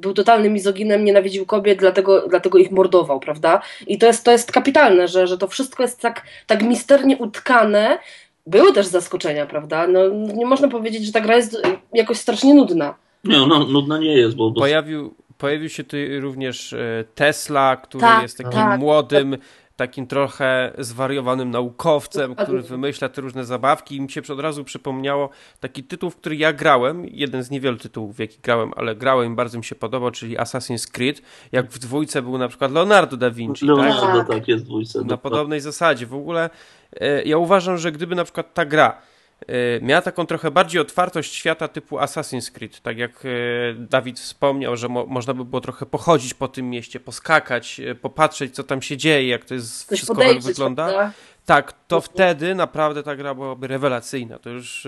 był 0.00 0.14
totalnym 0.14 0.52
mizoginem, 0.52 1.04
nienawidził 1.04 1.46
kobiet, 1.46 1.78
dlatego, 1.78 2.28
dlatego 2.28 2.58
ich 2.58 2.70
mordował, 2.70 3.20
prawda? 3.20 3.62
I 3.86 3.98
to 3.98 4.06
jest, 4.06 4.24
to 4.24 4.32
jest 4.32 4.52
kapitalne, 4.52 5.08
że, 5.08 5.26
że 5.26 5.38
to 5.38 5.48
wszystko 5.48 5.82
jest 5.82 6.00
tak, 6.00 6.22
tak 6.46 6.62
misternie 6.62 7.16
utkane. 7.16 7.98
Były 8.46 8.72
też 8.72 8.86
zaskoczenia, 8.86 9.46
prawda? 9.46 9.86
No, 9.86 10.08
nie 10.08 10.46
można 10.46 10.68
powiedzieć, 10.68 11.06
że 11.06 11.12
ta 11.12 11.20
gra 11.20 11.36
jest 11.36 11.62
jakoś 11.92 12.18
strasznie 12.18 12.54
nudna. 12.54 12.94
Nie, 13.24 13.38
no, 13.46 13.58
nudna 13.58 13.98
nie 13.98 14.16
jest, 14.16 14.36
bo... 14.36 14.52
Pojawił, 14.52 15.14
pojawił 15.38 15.68
się 15.68 15.84
tu 15.84 15.96
również 16.20 16.72
e, 16.72 17.04
Tesla, 17.14 17.76
który 17.76 18.00
tak, 18.00 18.22
jest 18.22 18.38
takim 18.38 18.52
tak, 18.52 18.80
młodym, 18.80 19.30
tak 19.30 19.40
takim 19.76 20.06
trochę 20.06 20.72
zwariowanym 20.78 21.50
naukowcem, 21.50 22.34
który 22.34 22.62
wymyśla 22.62 23.08
te 23.08 23.20
różne 23.20 23.44
zabawki 23.44 23.96
i 23.96 24.00
mi 24.00 24.10
się 24.10 24.22
od 24.32 24.40
razu 24.40 24.64
przypomniało 24.64 25.30
taki 25.60 25.84
tytuł, 25.84 26.10
w 26.10 26.16
który 26.16 26.36
ja 26.36 26.52
grałem, 26.52 27.06
jeden 27.06 27.42
z 27.42 27.50
niewielu 27.50 27.76
tytułów, 27.76 28.16
w 28.16 28.18
jaki 28.18 28.38
grałem, 28.42 28.72
ale 28.76 28.96
grałem 28.96 29.32
i 29.32 29.36
bardzo 29.36 29.58
mi 29.58 29.64
się 29.64 29.74
podobał, 29.74 30.10
czyli 30.10 30.38
Assassin's 30.38 30.90
Creed, 30.90 31.22
jak 31.52 31.70
w 31.70 31.78
dwójce 31.78 32.22
był 32.22 32.38
na 32.38 32.48
przykład 32.48 32.72
Leonardo 32.72 33.16
da 33.16 33.30
Vinci. 33.30 33.66
Leonardo, 33.66 34.18
tak, 34.18 34.28
tak 34.28 34.48
jest 34.48 34.64
w 34.64 34.66
dwójce. 34.66 35.04
Na 35.04 35.16
podobnej 35.16 35.60
zasadzie. 35.60 36.06
W 36.06 36.14
ogóle 36.14 36.50
e, 37.00 37.22
ja 37.22 37.38
uważam, 37.38 37.78
że 37.78 37.92
gdyby 37.92 38.14
na 38.14 38.24
przykład 38.24 38.54
ta 38.54 38.64
gra 38.64 39.02
miała 39.82 40.02
taką 40.02 40.26
trochę 40.26 40.50
bardziej 40.50 40.80
otwartość 40.80 41.34
świata 41.34 41.68
typu 41.68 41.96
Assassin's 41.96 42.52
Creed. 42.52 42.80
Tak 42.80 42.98
jak 42.98 43.24
y, 43.24 43.76
Dawid 43.78 44.20
wspomniał, 44.20 44.76
że 44.76 44.88
mo 44.88 45.06
można 45.06 45.34
by 45.34 45.44
było 45.44 45.60
trochę 45.60 45.86
pochodzić 45.86 46.34
po 46.34 46.48
tym 46.48 46.70
mieście, 46.70 47.00
poskakać, 47.00 47.80
y, 47.80 47.94
popatrzeć, 47.94 48.54
co 48.54 48.64
tam 48.64 48.82
się 48.82 48.96
dzieje, 48.96 49.28
jak 49.28 49.44
to 49.44 49.54
jest 49.54 49.88
Coś 49.88 49.98
wszystko 49.98 50.22
jak 50.22 50.42
wygląda. 50.42 50.84
Prawda? 50.84 51.12
Tak, 51.46 51.74
to 51.88 52.00
wtedy 52.00 52.54
naprawdę 52.54 53.02
ta 53.02 53.16
gra 53.16 53.34
byłaby 53.34 53.66
rewelacyjna. 53.66 54.38
To 54.38 54.50
już, 54.50 54.86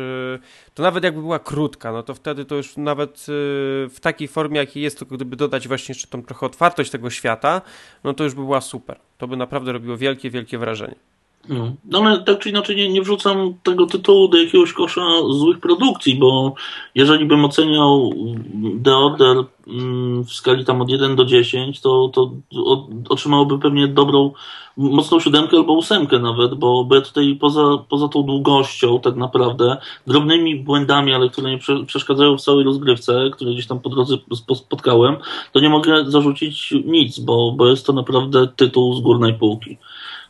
to 0.74 0.82
nawet 0.82 1.05
jakby 1.05 1.20
była 1.20 1.38
krótka, 1.38 1.92
no 1.92 2.03
to 2.03 2.14
wtedy 2.14 2.44
to 2.44 2.55
już 2.55 2.76
nawet 2.76 3.26
w 3.90 3.97
takiej 4.01 4.28
formie, 4.28 4.61
jakiej 4.61 4.82
jest, 4.82 4.99
tylko 4.99 5.14
gdyby 5.14 5.36
dodać 5.36 5.68
właśnie 5.68 5.92
jeszcze 5.92 6.09
tą 6.09 6.22
trochę 6.22 6.47
otwartość 6.47 6.90
tego 6.90 7.11
świata, 7.11 7.62
no 8.05 8.14
to 8.14 8.24
już 8.24 8.34
by 8.34 8.40
była 8.40 8.61
super. 8.61 8.99
To 9.18 9.28
by 9.28 9.36
naprawdę 9.36 9.72
robiło 9.72 9.97
wielkie, 9.97 10.30
wielkie 10.30 10.59
wrażenie. 10.59 10.97
No. 11.49 11.72
no, 11.84 11.99
ale 11.99 12.22
tak 12.22 12.38
czy 12.38 12.51
inaczej 12.51 12.76
nie, 12.76 12.88
nie 12.88 13.03
wrzucam 13.03 13.55
tego 13.62 13.86
tytułu 13.86 14.28
do 14.28 14.38
jakiegoś 14.38 14.72
kosza 14.72 15.01
złych 15.30 15.61
produkcji, 15.61 16.14
bo 16.14 16.55
jeżeli 16.94 17.26
bym 17.26 17.44
oceniał 17.44 18.12
The 18.84 18.97
Order 18.97 19.44
mm, 19.66 20.24
w 20.24 20.32
skali 20.32 20.64
tam 20.64 20.80
od 20.80 20.88
1 20.88 21.16
do 21.16 21.24
10, 21.24 21.80
to, 21.80 22.11
to 22.14 22.30
otrzymałoby 23.09 23.59
pewnie 23.59 23.88
dobrą, 23.88 24.32
mocną 24.76 25.20
siódemkę 25.20 25.57
albo 25.57 25.72
ósemkę 25.72 26.18
nawet, 26.18 26.55
bo, 26.55 26.84
bo 26.84 26.94
ja 26.94 27.01
tutaj 27.01 27.36
poza, 27.40 27.62
poza 27.88 28.09
tą 28.09 28.22
długością 28.22 29.01
tak 29.01 29.16
naprawdę, 29.16 29.76
drobnymi 30.07 30.57
błędami, 30.57 31.14
ale 31.14 31.28
które 31.28 31.51
nie 31.51 31.59
przeszkadzają 31.86 32.36
w 32.36 32.42
całej 32.42 32.64
rozgrywce, 32.64 33.30
które 33.32 33.53
gdzieś 33.53 33.66
tam 33.66 33.80
po 33.80 33.88
drodze 33.88 34.16
spotkałem, 34.55 35.16
to 35.53 35.61
nie 35.61 35.68
mogę 35.68 36.11
zarzucić 36.11 36.74
nic, 36.84 37.18
bo, 37.18 37.53
bo 37.57 37.66
jest 37.66 37.86
to 37.86 37.92
naprawdę 37.92 38.49
tytuł 38.57 38.94
z 38.94 39.01
górnej 39.01 39.34
półki. 39.34 39.78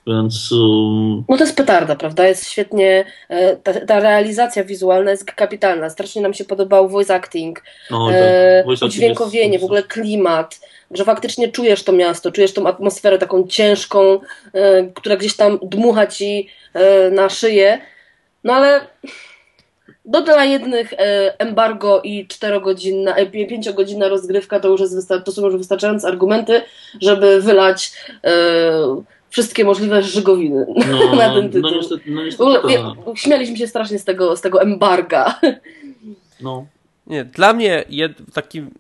Więc. 0.07 0.53
Um... 0.53 1.25
No 1.29 1.37
to 1.37 1.45
jest 1.45 1.57
petarda, 1.57 1.97
prawda? 1.97 2.27
Jest 2.27 2.49
świetnie. 2.49 3.05
E, 3.29 3.57
ta, 3.57 3.73
ta, 3.87 4.01
realizacja 4.01 4.65
wizualna 4.65 5.11
jest 5.11 5.25
kapitalna. 5.25 5.91
Strasznie 5.91 6.23
nam 6.23 6.35
się 6.35 6.45
podobał 6.45 6.89
voice 6.89 7.15
acting, 7.15 7.63
no, 7.91 8.13
e, 8.13 8.65
tak. 8.81 8.91
dźwiękowienie, 8.91 9.59
w 9.59 9.65
ogóle 9.65 9.83
klimat, 9.83 10.61
że 10.91 11.05
faktycznie 11.05 11.49
czujesz 11.49 11.83
to 11.83 11.93
miasto, 11.93 12.33
czujesz 12.33 12.55
tą 12.55 12.67
atmosferę 12.67 13.19
taką 13.19 13.47
ciężką, 13.47 14.21
e, 14.53 14.85
która 14.95 15.17
gdzieś 15.17 15.37
tam 15.37 15.59
dmucha 15.63 16.07
ci 16.07 16.49
e, 16.75 17.11
na 17.11 17.29
szyję. 17.29 17.81
No 18.45 18.53
ale. 18.53 18.81
Do 20.09 20.23
dla 20.23 20.45
jednych 20.45 20.95
embargo 21.39 22.01
i 22.05 22.27
4-godzinna, 22.27 23.15
5-godzinna 23.15 24.09
rozgrywka 24.09 24.61
to 24.61 24.69
już 24.69 24.81
jest 24.81 25.09
to 25.25 25.33
są 25.33 25.45
już 25.45 25.57
wystarczające 25.57 26.09
argumenty, 26.09 26.63
żeby 27.01 27.41
wylać 27.43 27.93
wszystkie 29.37 29.65
możliwe 29.65 30.03
żygowiny 30.03 30.67
no, 30.91 31.17
na 31.17 31.35
ten 31.35 31.51
tytuł. 31.51 31.71
No 31.71 31.77
niestety, 31.77 32.11
no 32.11 32.25
niestety 32.25 32.51
tak. 32.63 33.19
Śmialiśmy 33.19 33.57
się 33.57 33.67
strasznie 33.67 33.99
z 33.99 34.05
tego, 34.05 34.37
z 34.37 34.41
tego 34.41 34.63
embarga. 34.63 35.35
No. 36.41 36.67
Nie, 37.07 37.25
dla 37.25 37.53
mnie 37.53 37.85
jed, 37.89 38.13
takim 38.35 38.71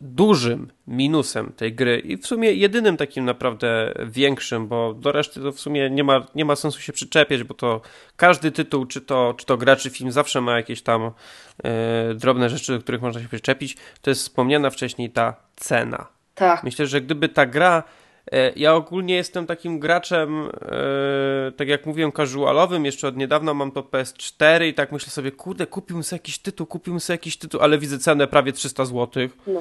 dużym 0.00 0.68
minusem 0.86 1.52
tej 1.56 1.72
gry 1.72 1.98
i 1.98 2.16
w 2.16 2.26
sumie 2.26 2.52
jedynym 2.52 2.96
takim 2.96 3.24
naprawdę 3.24 3.94
większym, 4.06 4.68
bo 4.68 4.94
do 4.94 5.12
reszty 5.12 5.40
to 5.40 5.52
w 5.52 5.60
sumie 5.60 5.90
nie 5.90 6.04
ma, 6.04 6.26
nie 6.34 6.44
ma 6.44 6.56
sensu 6.56 6.80
się 6.80 6.92
przyczepiać, 6.92 7.42
bo 7.42 7.54
to 7.54 7.80
każdy 8.16 8.50
tytuł, 8.50 8.86
czy 8.86 9.00
to, 9.00 9.34
czy 9.36 9.46
to 9.46 9.56
gra, 9.56 9.76
czy 9.76 9.90
film 9.90 10.12
zawsze 10.12 10.40
ma 10.40 10.56
jakieś 10.56 10.82
tam 10.82 11.10
e, 11.64 12.14
drobne 12.14 12.50
rzeczy, 12.50 12.72
do 12.72 12.78
których 12.78 13.02
można 13.02 13.22
się 13.22 13.28
przyczepić. 13.28 13.76
To 14.02 14.10
jest 14.10 14.20
wspomniana 14.20 14.70
wcześniej 14.70 15.10
ta 15.10 15.34
cena. 15.56 16.06
Tak. 16.34 16.64
Myślę, 16.64 16.86
że 16.86 17.00
gdyby 17.00 17.28
ta 17.28 17.46
gra 17.46 17.82
ja 18.56 18.74
ogólnie 18.74 19.14
jestem 19.14 19.46
takim 19.46 19.78
graczem, 19.78 20.48
e, 20.48 21.52
tak 21.56 21.68
jak 21.68 21.86
mówiłem, 21.86 22.12
casualowym. 22.12 22.84
Jeszcze 22.84 23.08
od 23.08 23.16
niedawna 23.16 23.54
mam 23.54 23.72
to 23.72 23.82
PS4 23.82 24.66
i 24.66 24.74
tak 24.74 24.92
myślę 24.92 25.10
sobie, 25.10 25.32
kurde, 25.32 25.66
kupiłbym 25.66 26.04
sobie 26.04 26.16
jakiś 26.16 26.38
tytuł, 26.38 26.66
kupiłbym 26.66 27.00
sobie 27.00 27.14
jakiś 27.14 27.36
tytuł, 27.36 27.60
ale 27.60 27.78
widzę 27.78 27.98
cenę 27.98 28.26
prawie 28.26 28.52
300 28.52 28.84
zł. 28.84 29.28
No. 29.46 29.60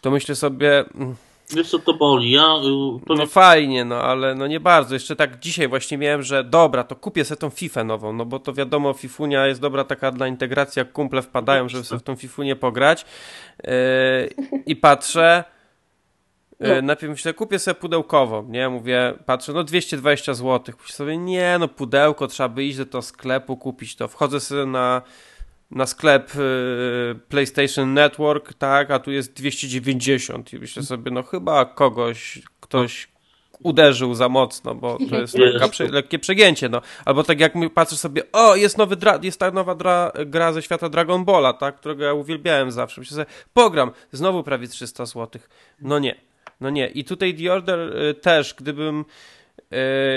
To 0.00 0.10
myślę 0.10 0.34
sobie... 0.34 0.84
Mm, 0.94 1.14
Wiesz 1.52 1.70
co 1.70 1.78
to 1.78 1.94
boli? 1.94 2.30
Ja, 2.30 2.46
to 3.06 3.14
no 3.14 3.26
fajnie, 3.26 3.84
no 3.84 4.02
ale 4.02 4.34
no 4.34 4.46
nie 4.46 4.60
bardzo. 4.60 4.94
Jeszcze 4.94 5.16
tak 5.16 5.38
dzisiaj 5.38 5.68
właśnie 5.68 5.98
miałem, 5.98 6.22
że 6.22 6.44
dobra, 6.44 6.84
to 6.84 6.96
kupię 6.96 7.24
sobie 7.24 7.38
tą 7.38 7.50
FIFA 7.50 7.84
nową, 7.84 8.12
no 8.12 8.24
bo 8.24 8.38
to 8.38 8.52
wiadomo, 8.52 8.92
Fifunia 8.92 9.46
jest 9.46 9.60
dobra 9.60 9.84
taka 9.84 10.12
dla 10.12 10.26
integracji, 10.26 10.80
jak 10.80 10.92
kumple 10.92 11.22
wpadają, 11.22 11.68
żeby 11.68 11.84
sobie 11.84 11.98
w 11.98 12.02
tą 12.02 12.16
Fifunię 12.16 12.56
pograć. 12.56 13.04
Yy, 13.64 13.70
I 14.66 14.76
patrzę, 14.76 15.44
no. 16.60 16.74
E, 16.74 16.82
najpierw 16.82 17.10
myślę, 17.10 17.34
kupię 17.34 17.58
sobie 17.58 17.74
pudełkowo, 17.74 18.44
nie? 18.48 18.68
Mówię, 18.68 19.14
patrzę, 19.26 19.52
no 19.52 19.64
220 19.64 20.34
zł. 20.34 20.74
Myślę 20.80 20.96
sobie, 20.96 21.16
nie, 21.16 21.56
no 21.60 21.68
pudełko, 21.68 22.26
trzeba 22.26 22.48
by 22.48 22.64
iść 22.64 22.78
do 22.78 22.86
tego 22.86 23.02
sklepu, 23.02 23.56
kupić 23.56 23.96
to. 23.96 24.08
Wchodzę 24.08 24.40
sobie 24.40 24.66
na, 24.66 25.02
na 25.70 25.86
sklep 25.86 26.32
y, 26.36 27.14
PlayStation 27.28 27.94
Network, 27.94 28.54
tak, 28.54 28.90
a 28.90 28.98
tu 28.98 29.12
jest 29.12 29.32
290 29.32 30.52
i 30.52 30.58
myślę 30.58 30.82
sobie, 30.82 31.10
no 31.10 31.22
chyba 31.22 31.64
kogoś, 31.64 32.42
ktoś 32.60 33.08
uderzył 33.62 34.14
za 34.14 34.28
mocno, 34.28 34.74
bo 34.74 34.98
to 35.10 35.16
jest 35.16 35.36
prze, 35.70 35.84
lekkie 35.84 36.18
przegięcie, 36.18 36.68
no. 36.68 36.82
Albo 37.04 37.22
tak 37.22 37.40
jak 37.40 37.52
patrzę 37.74 37.96
sobie, 37.96 38.22
o, 38.32 38.56
jest 38.56 38.78
nowy 38.78 38.96
dra, 38.96 39.18
jest 39.22 39.40
ta 39.40 39.50
nowa 39.50 39.74
dra, 39.74 40.12
gra 40.26 40.52
ze 40.52 40.62
świata 40.62 40.88
Dragon 40.88 41.24
Balla, 41.24 41.52
tak, 41.52 41.76
którego 41.76 42.04
ja 42.04 42.12
uwielbiałem 42.12 42.70
zawsze. 42.70 43.00
Myślę 43.00 43.14
sobie, 43.14 43.26
pogram, 43.54 43.90
znowu 44.12 44.42
prawie 44.42 44.68
300 44.68 45.06
zł. 45.06 45.42
No 45.80 45.98
nie. 45.98 46.29
No 46.60 46.70
nie, 46.70 46.88
i 46.88 47.04
tutaj 47.04 47.34
The 47.34 47.52
Order 47.52 47.78
y, 47.78 48.14
też, 48.14 48.54
gdybym 48.54 49.04
y, 49.58 49.66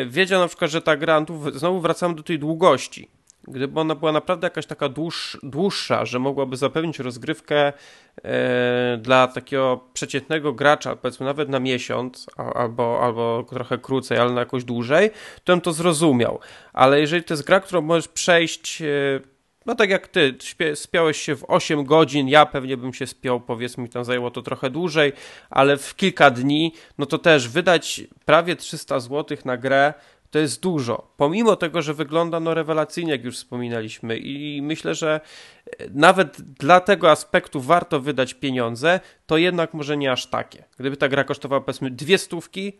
wiedział 0.10 0.42
na 0.42 0.48
przykład, 0.48 0.72
że 0.72 0.82
ta 0.82 0.98
gra, 0.98 1.26
tu 1.26 1.60
znowu 1.60 1.82
wracamy 1.82 2.16
do 2.16 2.24
tej 2.24 2.40
długości. 2.40 3.10
Gdyby 3.48 3.80
ona 3.80 3.96
była 3.96 4.12
naprawdę 4.12 4.46
jakaś 4.46 4.66
taka 4.66 4.90
dłuż, 4.90 5.38
dłuższa, 5.44 6.06
że 6.06 6.20
mogłaby 6.20 6.58
zapewnić 6.58 7.00
rozgrywkę 7.00 7.74
e, 8.24 8.98
dla 9.02 9.28
takiego 9.28 9.84
przeciętnego 9.94 10.54
gracza, 10.54 10.96
powiedzmy 10.96 11.26
nawet 11.26 11.50
na 11.50 11.60
miesiąc, 11.60 12.26
albo, 12.56 13.00
albo 13.04 13.46
trochę 13.50 13.78
krócej, 13.78 14.18
ale 14.18 14.32
na 14.32 14.40
jakoś 14.40 14.64
dłużej, 14.64 15.10
to 15.44 15.54
bym 15.54 15.62
to 15.62 15.74
zrozumiał. 15.74 16.40
Ale 16.74 17.00
jeżeli 17.00 17.24
to 17.24 17.34
jest 17.34 17.46
gra, 17.46 17.60
którą 17.60 17.82
możesz 17.82 18.08
przejść 18.08 18.84
no 19.66 19.76
tak 19.76 19.90
jak 19.90 20.08
ty, 20.08 20.36
spiąłeś 20.76 21.22
się 21.22 21.36
w 21.36 21.46
8 21.48 21.84
godzin, 21.84 22.28
ja 22.28 22.46
pewnie 22.46 22.78
bym 22.78 22.94
się 22.94 23.08
spiął, 23.08 23.40
powiedzmy 23.40 23.90
tam 23.90 24.06
zajęło 24.06 24.32
to 24.32 24.42
trochę 24.42 24.70
dłużej, 24.70 25.14
ale 25.50 25.78
w 25.78 25.96
kilka 25.96 26.32
dni, 26.32 26.74
no 26.98 27.06
to 27.06 27.18
też 27.18 27.50
wydać 27.50 28.02
prawie 28.26 28.56
300 28.56 29.00
zł 29.00 29.38
na 29.46 29.58
grę, 29.58 29.94
to 30.34 30.40
jest 30.40 30.62
dużo. 30.62 31.14
Pomimo 31.18 31.56
tego, 31.56 31.82
że 31.82 31.94
wygląda 31.94 32.40
no 32.40 32.54
rewelacyjnie, 32.54 33.12
jak 33.12 33.24
już 33.24 33.36
wspominaliśmy 33.36 34.18
i 34.18 34.62
myślę, 34.62 34.96
że 34.96 35.22
e, 35.80 35.86
nawet 35.94 36.42
dla 36.42 36.80
tego 36.80 37.12
aspektu 37.12 37.62
warto 37.62 38.00
wydać 38.00 38.34
pieniądze, 38.34 39.00
to 39.26 39.38
jednak 39.38 39.74
może 39.74 39.98
nie 39.98 40.12
aż 40.12 40.28
takie. 40.28 40.64
Gdyby 40.80 40.98
ta 40.98 41.10
gra 41.10 41.24
kosztowała 41.24 41.62
powiedzmy 41.62 41.92
dwie 41.92 42.18
stówki, 42.18 42.74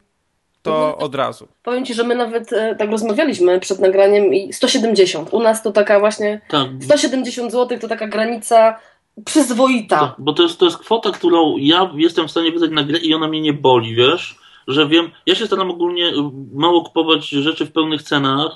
to 0.64 0.76
mhm. 0.76 1.06
od 1.06 1.16
razu. 1.16 1.48
Powiem 1.64 1.86
Ci, 1.86 1.94
że 1.94 2.04
my 2.04 2.16
nawet 2.16 2.54
e, 2.54 2.76
tak 2.76 2.92
rozmawialiśmy 2.92 3.60
przed 3.60 3.80
nagraniem 3.80 4.34
i 4.34 4.54
170. 4.54 5.34
U 5.34 5.40
nas 5.40 5.64
to 5.64 5.72
taka 5.72 6.00
właśnie 6.00 6.42
tak. 6.48 6.68
170 6.82 7.52
zł 7.52 7.80
to 7.80 7.88
taka 7.88 8.08
granica 8.08 8.80
przyzwoita. 9.26 10.00
Tak, 10.00 10.16
bo 10.18 10.34
to 10.34 10.44
jest, 10.44 10.60
to 10.60 10.66
jest 10.66 10.78
kwota, 10.78 11.12
którą 11.12 11.58
ja 11.58 11.92
jestem 11.96 12.28
w 12.28 12.32
stanie 12.32 12.52
wydać 12.52 12.72
na 12.72 12.84
grę 12.84 13.00
i 13.00 13.14
ona 13.14 13.28
mnie 13.28 13.42
nie 13.42 13.54
boli, 13.54 13.96
wiesz? 13.96 14.36
Że 14.68 14.88
wiem, 14.88 15.12
ja 15.26 15.36
się 15.36 15.48
staram 15.48 15.72
ogólnie 15.72 16.08
y, 16.08 16.14
mało 16.54 16.84
kupować 16.84 17.30
rzeczy 17.30 17.66
w 17.66 17.72
pełnych 17.72 18.04
cenach, 18.04 18.56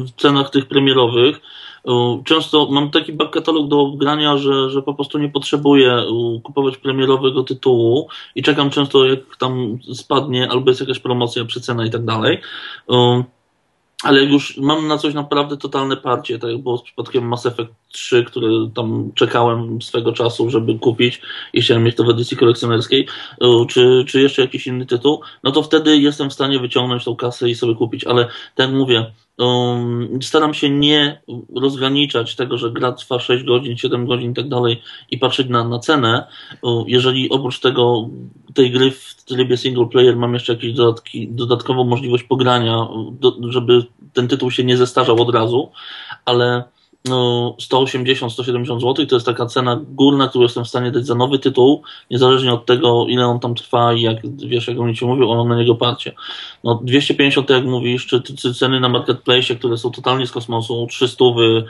w 0.00 0.20
cenach 0.20 0.50
tych 0.50 0.66
premierowych, 0.66 1.40
Często 2.24 2.68
mam 2.70 2.90
taki 2.90 3.12
back 3.12 3.32
katalog 3.32 3.68
do 3.68 3.90
grania, 3.90 4.38
że, 4.38 4.70
że 4.70 4.82
po 4.82 4.94
prostu 4.94 5.18
nie 5.18 5.28
potrzebuję 5.28 6.04
kupować 6.42 6.76
premierowego 6.76 7.42
tytułu 7.44 8.08
i 8.34 8.42
czekam 8.42 8.70
często 8.70 9.04
jak 9.04 9.20
tam 9.38 9.78
spadnie 9.94 10.50
albo 10.50 10.70
jest 10.70 10.80
jakaś 10.80 10.98
promocja, 10.98 11.44
przecena 11.44 11.86
i 11.86 11.90
tak 11.90 12.04
dalej. 12.04 12.40
ale 14.02 14.24
już 14.24 14.56
mam 14.56 14.86
na 14.88 14.98
coś 14.98 15.14
naprawdę 15.14 15.56
totalne 15.56 15.96
parcie, 15.96 16.38
tak 16.38 16.50
jak 16.50 16.62
było 16.62 16.78
z 16.78 16.82
przypadkiem 16.82 17.28
Mass 17.28 17.46
Effect 17.46 17.72
3, 17.88 18.24
który 18.24 18.48
tam 18.74 19.10
czekałem 19.14 19.82
swego 19.82 20.12
czasu, 20.12 20.50
żeby 20.50 20.78
kupić 20.78 21.22
i 21.52 21.62
chciałem 21.62 21.82
mieć 21.84 21.96
to 21.96 22.04
w 22.04 22.10
edycji 22.10 22.36
kolekcjonerskiej, 22.36 23.08
czy, 23.68 24.04
czy 24.08 24.20
jeszcze 24.20 24.42
jakiś 24.42 24.66
inny 24.66 24.86
tytuł, 24.86 25.20
no 25.42 25.52
to 25.52 25.62
wtedy 25.62 25.98
jestem 25.98 26.30
w 26.30 26.32
stanie 26.32 26.58
wyciągnąć 26.58 27.04
tą 27.04 27.16
kasę 27.16 27.50
i 27.50 27.54
sobie 27.54 27.74
kupić, 27.74 28.04
ale 28.04 28.24
tak 28.54 28.66
jak 28.68 28.70
mówię, 28.70 29.06
um, 29.38 30.18
staram 30.22 30.54
się 30.54 30.70
nie 30.70 31.22
rozgraniczać 31.56 32.36
tego, 32.36 32.58
że 32.58 32.70
gra 32.70 32.92
trwa 32.92 33.18
6 33.18 33.44
godzin, 33.44 33.76
7 33.76 34.06
godzin 34.06 34.30
i 34.30 34.34
tak 34.34 34.48
dalej 34.48 34.82
i 35.10 35.18
patrzeć 35.18 35.48
na, 35.48 35.64
na 35.64 35.78
cenę, 35.78 36.26
jeżeli 36.86 37.30
oprócz 37.30 37.60
tego 37.60 38.08
tej 38.54 38.70
gry 38.70 38.90
w 38.90 39.14
trybie 39.24 39.56
single 39.56 39.86
player 39.86 40.16
mam 40.16 40.34
jeszcze 40.34 40.52
jakąś 40.52 40.72
dodatki, 40.72 41.28
dodatkową 41.28 41.84
możliwość 41.84 42.24
pogrania, 42.24 42.88
do, 43.20 43.36
żeby 43.48 43.86
ten 44.12 44.28
tytuł 44.28 44.50
się 44.50 44.64
nie 44.64 44.76
zestarzał 44.76 45.22
od 45.22 45.34
razu, 45.34 45.70
ale 46.24 46.64
180-170 47.10 48.80
zł 48.80 49.06
to 49.06 49.16
jest 49.16 49.26
taka 49.26 49.46
cena 49.46 49.80
górna, 49.88 50.28
którą 50.28 50.42
jestem 50.42 50.64
w 50.64 50.68
stanie 50.68 50.90
dać 50.90 51.06
za 51.06 51.14
nowy 51.14 51.38
tytuł, 51.38 51.82
niezależnie 52.10 52.52
od 52.52 52.66
tego, 52.66 53.06
ile 53.08 53.26
on 53.26 53.40
tam 53.40 53.54
trwa 53.54 53.92
i 53.92 54.02
jak 54.02 54.16
wiesz, 54.46 54.68
jak 54.68 54.80
oni 54.80 54.94
ci 54.94 55.06
mówią, 55.06 55.28
on 55.28 55.48
na 55.48 55.56
niego 55.56 55.74
parcie. 55.74 56.12
No, 56.64 56.80
250, 56.84 57.48
tak 57.48 57.56
jak 57.56 57.66
mówisz, 57.66 58.06
czy, 58.06 58.22
czy 58.22 58.54
ceny 58.54 58.80
na 58.80 58.88
marketplace, 58.88 59.54
które 59.54 59.76
są 59.76 59.90
totalnie 59.90 60.26
z 60.26 60.32
kosmosu, 60.32 60.86
300, 60.90 61.24
y, 61.24 61.64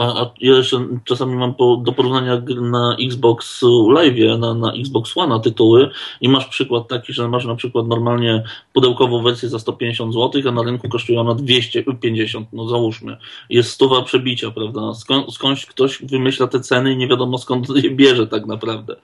a, 0.00 0.22
a 0.22 0.30
ja 0.40 0.56
jeszcze 0.56 0.86
czasami 1.04 1.36
mam 1.36 1.54
po, 1.54 1.76
do 1.76 1.92
porównania 1.92 2.42
na 2.60 2.96
Xbox 3.00 3.62
Live, 3.94 4.38
na, 4.38 4.54
na 4.54 4.72
Xbox 4.72 5.16
One 5.16 5.40
tytuły 5.40 5.90
i 6.20 6.28
masz 6.28 6.46
przykład 6.46 6.88
taki, 6.88 7.12
że 7.12 7.28
masz 7.28 7.44
na 7.44 7.54
przykład 7.54 7.86
normalnie 7.86 8.44
pudełkową 8.72 9.22
wersję 9.22 9.48
za 9.48 9.58
150 9.58 10.14
zł, 10.14 10.42
a 10.48 10.52
na 10.52 10.62
rynku 10.62 10.88
kosztuje 10.88 11.20
ona 11.20 11.34
250, 11.34 12.48
no 12.52 12.68
załóżmy. 12.68 13.16
Jest 13.50 13.70
stuwa 13.70 14.02
przebicia, 14.02 14.50
prawda? 14.60 14.94
Skąd, 14.94 15.34
skądś 15.34 15.66
ktoś 15.66 16.02
wymyśla 16.02 16.46
te 16.46 16.60
ceny 16.60 16.92
i 16.92 16.96
nie 16.96 17.08
wiadomo 17.08 17.38
skąd 17.38 17.68
je 17.68 17.90
bierze 17.90 18.26
tak 18.26 18.46
naprawdę. 18.46 18.96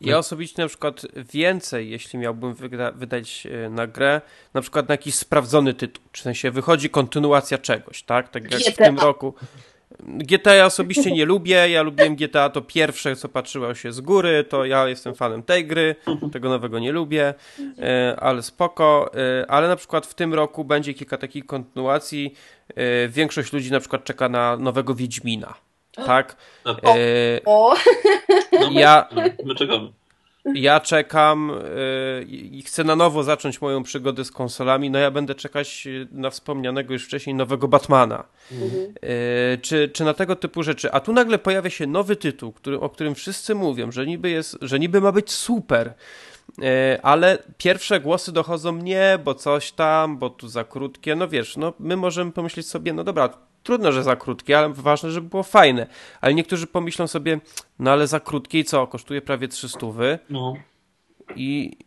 Ja 0.00 0.18
osobiście 0.18 0.62
na 0.62 0.68
przykład 0.68 1.02
więcej, 1.32 1.90
jeśli 1.90 2.18
miałbym 2.18 2.54
wydać 2.94 3.46
e, 3.46 3.70
na 3.70 3.86
grę, 3.86 4.20
na 4.54 4.60
przykład 4.60 4.88
na 4.88 4.92
jakiś 4.92 5.14
sprawdzony 5.14 5.74
tytuł, 5.74 6.04
w 6.12 6.18
sensie 6.18 6.50
wychodzi 6.50 6.90
kontynuacja 6.90 7.58
czegoś, 7.58 8.02
tak? 8.02 8.28
Tak 8.28 8.52
jak 8.52 8.74
w 8.74 8.76
tym 8.76 8.98
roku. 8.98 9.34
GTA 10.04 10.54
ja 10.54 10.66
osobiście 10.66 11.12
nie 11.12 11.24
lubię, 11.24 11.70
ja 11.70 11.82
lubiłem 11.82 12.16
GTA 12.16 12.50
to 12.50 12.62
pierwsze, 12.62 13.16
co 13.16 13.28
patrzyło 13.28 13.74
się 13.74 13.92
z 13.92 14.00
góry, 14.00 14.44
to 14.44 14.64
ja 14.64 14.88
jestem 14.88 15.14
fanem 15.14 15.42
tej 15.42 15.66
gry, 15.66 15.96
tego 16.32 16.48
nowego 16.48 16.78
nie 16.78 16.92
lubię, 16.92 17.34
e, 17.78 18.16
ale 18.20 18.42
spoko, 18.42 19.10
e, 19.14 19.50
ale 19.50 19.68
na 19.68 19.76
przykład 19.76 20.06
w 20.06 20.14
tym 20.14 20.34
roku 20.34 20.64
będzie 20.64 20.94
kilka 20.94 21.18
takich 21.18 21.46
kontynuacji, 21.46 22.34
e, 22.68 23.08
większość 23.08 23.52
ludzi 23.52 23.72
na 23.72 23.80
przykład 23.80 24.04
czeka 24.04 24.28
na 24.28 24.56
nowego 24.56 24.94
Wiedźmina, 24.94 25.54
tak? 25.92 26.36
O, 26.64 26.76
o. 27.44 27.74
Ja, 28.70 29.08
my 29.44 29.54
czekamy. 29.54 30.03
Ja 30.54 30.80
czekam 30.80 31.52
yy, 32.18 32.24
i 32.28 32.62
chcę 32.62 32.84
na 32.84 32.96
nowo 32.96 33.22
zacząć 33.22 33.60
moją 33.60 33.82
przygodę 33.82 34.24
z 34.24 34.30
konsolami. 34.30 34.90
No 34.90 34.98
ja 34.98 35.10
będę 35.10 35.34
czekać 35.34 35.88
na 36.12 36.30
wspomnianego 36.30 36.92
już 36.92 37.04
wcześniej 37.04 37.34
nowego 37.34 37.68
Batmana. 37.68 38.24
Mhm. 38.52 38.82
Yy, 39.02 39.58
czy, 39.62 39.88
czy 39.88 40.04
na 40.04 40.14
tego 40.14 40.36
typu 40.36 40.62
rzeczy. 40.62 40.92
A 40.92 41.00
tu 41.00 41.12
nagle 41.12 41.38
pojawia 41.38 41.70
się 41.70 41.86
nowy 41.86 42.16
tytuł, 42.16 42.52
który, 42.52 42.80
o 42.80 42.88
którym 42.88 43.14
wszyscy 43.14 43.54
mówią, 43.54 43.92
że 43.92 44.06
niby, 44.06 44.30
jest, 44.30 44.58
że 44.62 44.78
niby 44.78 45.00
ma 45.00 45.12
być 45.12 45.32
super. 45.32 45.94
Yy, 46.58 46.64
ale 47.02 47.38
pierwsze 47.58 48.00
głosy 48.00 48.32
dochodzą 48.32 48.72
mnie, 48.72 49.18
bo 49.24 49.34
coś 49.34 49.72
tam, 49.72 50.18
bo 50.18 50.30
tu 50.30 50.48
za 50.48 50.64
krótkie. 50.64 51.16
No 51.16 51.28
wiesz, 51.28 51.56
no 51.56 51.72
my 51.78 51.96
możemy 51.96 52.32
pomyśleć 52.32 52.68
sobie, 52.68 52.92
no 52.92 53.04
dobra, 53.04 53.28
trudno, 53.64 53.92
że 53.92 54.02
za 54.02 54.16
krótkie, 54.16 54.58
ale 54.58 54.68
ważne, 54.68 55.10
żeby 55.10 55.28
było 55.28 55.42
fajne. 55.42 55.86
Ale 56.20 56.34
niektórzy 56.34 56.66
pomyślą 56.66 57.06
sobie, 57.06 57.40
no 57.78 57.90
ale 57.90 58.06
za 58.06 58.20
krótkie 58.20 58.58
i 58.58 58.64
co, 58.64 58.86
kosztuje 58.86 59.22
prawie 59.22 59.48
300 59.48 59.78
no. 60.30 60.54
i 61.36 61.78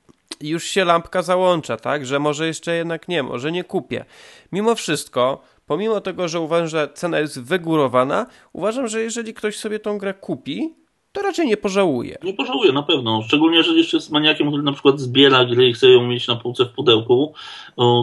już 0.41 0.63
się 0.63 0.85
lampka 0.85 1.21
załącza, 1.21 1.77
tak, 1.77 2.05
że 2.05 2.19
może 2.19 2.47
jeszcze 2.47 2.75
jednak 2.75 3.07
nie, 3.07 3.23
może 3.23 3.51
nie 3.51 3.63
kupię. 3.63 4.05
Mimo 4.51 4.75
wszystko, 4.75 5.41
pomimo 5.65 6.01
tego, 6.01 6.27
że 6.27 6.39
uważam, 6.39 6.67
że 6.67 6.89
cena 6.93 7.19
jest 7.19 7.41
wygórowana, 7.41 8.25
uważam, 8.53 8.87
że 8.87 9.01
jeżeli 9.01 9.33
ktoś 9.33 9.57
sobie 9.57 9.79
tą 9.79 9.97
grę 9.97 10.13
kupi, 10.13 10.75
to 11.17 11.23
raczej 11.23 11.47
nie 11.47 11.57
pożałuje. 11.57 12.17
Nie 12.23 12.33
pożałuje, 12.33 12.71
na 12.71 12.83
pewno. 12.83 13.21
Szczególnie, 13.21 13.57
jeżeli 13.57 13.77
jeszcze 13.77 13.97
jest 13.97 14.11
maniakiem, 14.11 14.47
który 14.47 14.63
na 14.63 14.71
przykład 14.71 14.99
zbiera 14.99 15.45
gry 15.45 15.69
i 15.69 15.73
chce 15.73 15.89
ją 15.89 16.07
mieć 16.07 16.27
na 16.27 16.35
półce 16.35 16.65
w 16.65 16.69
pudełku, 16.69 17.33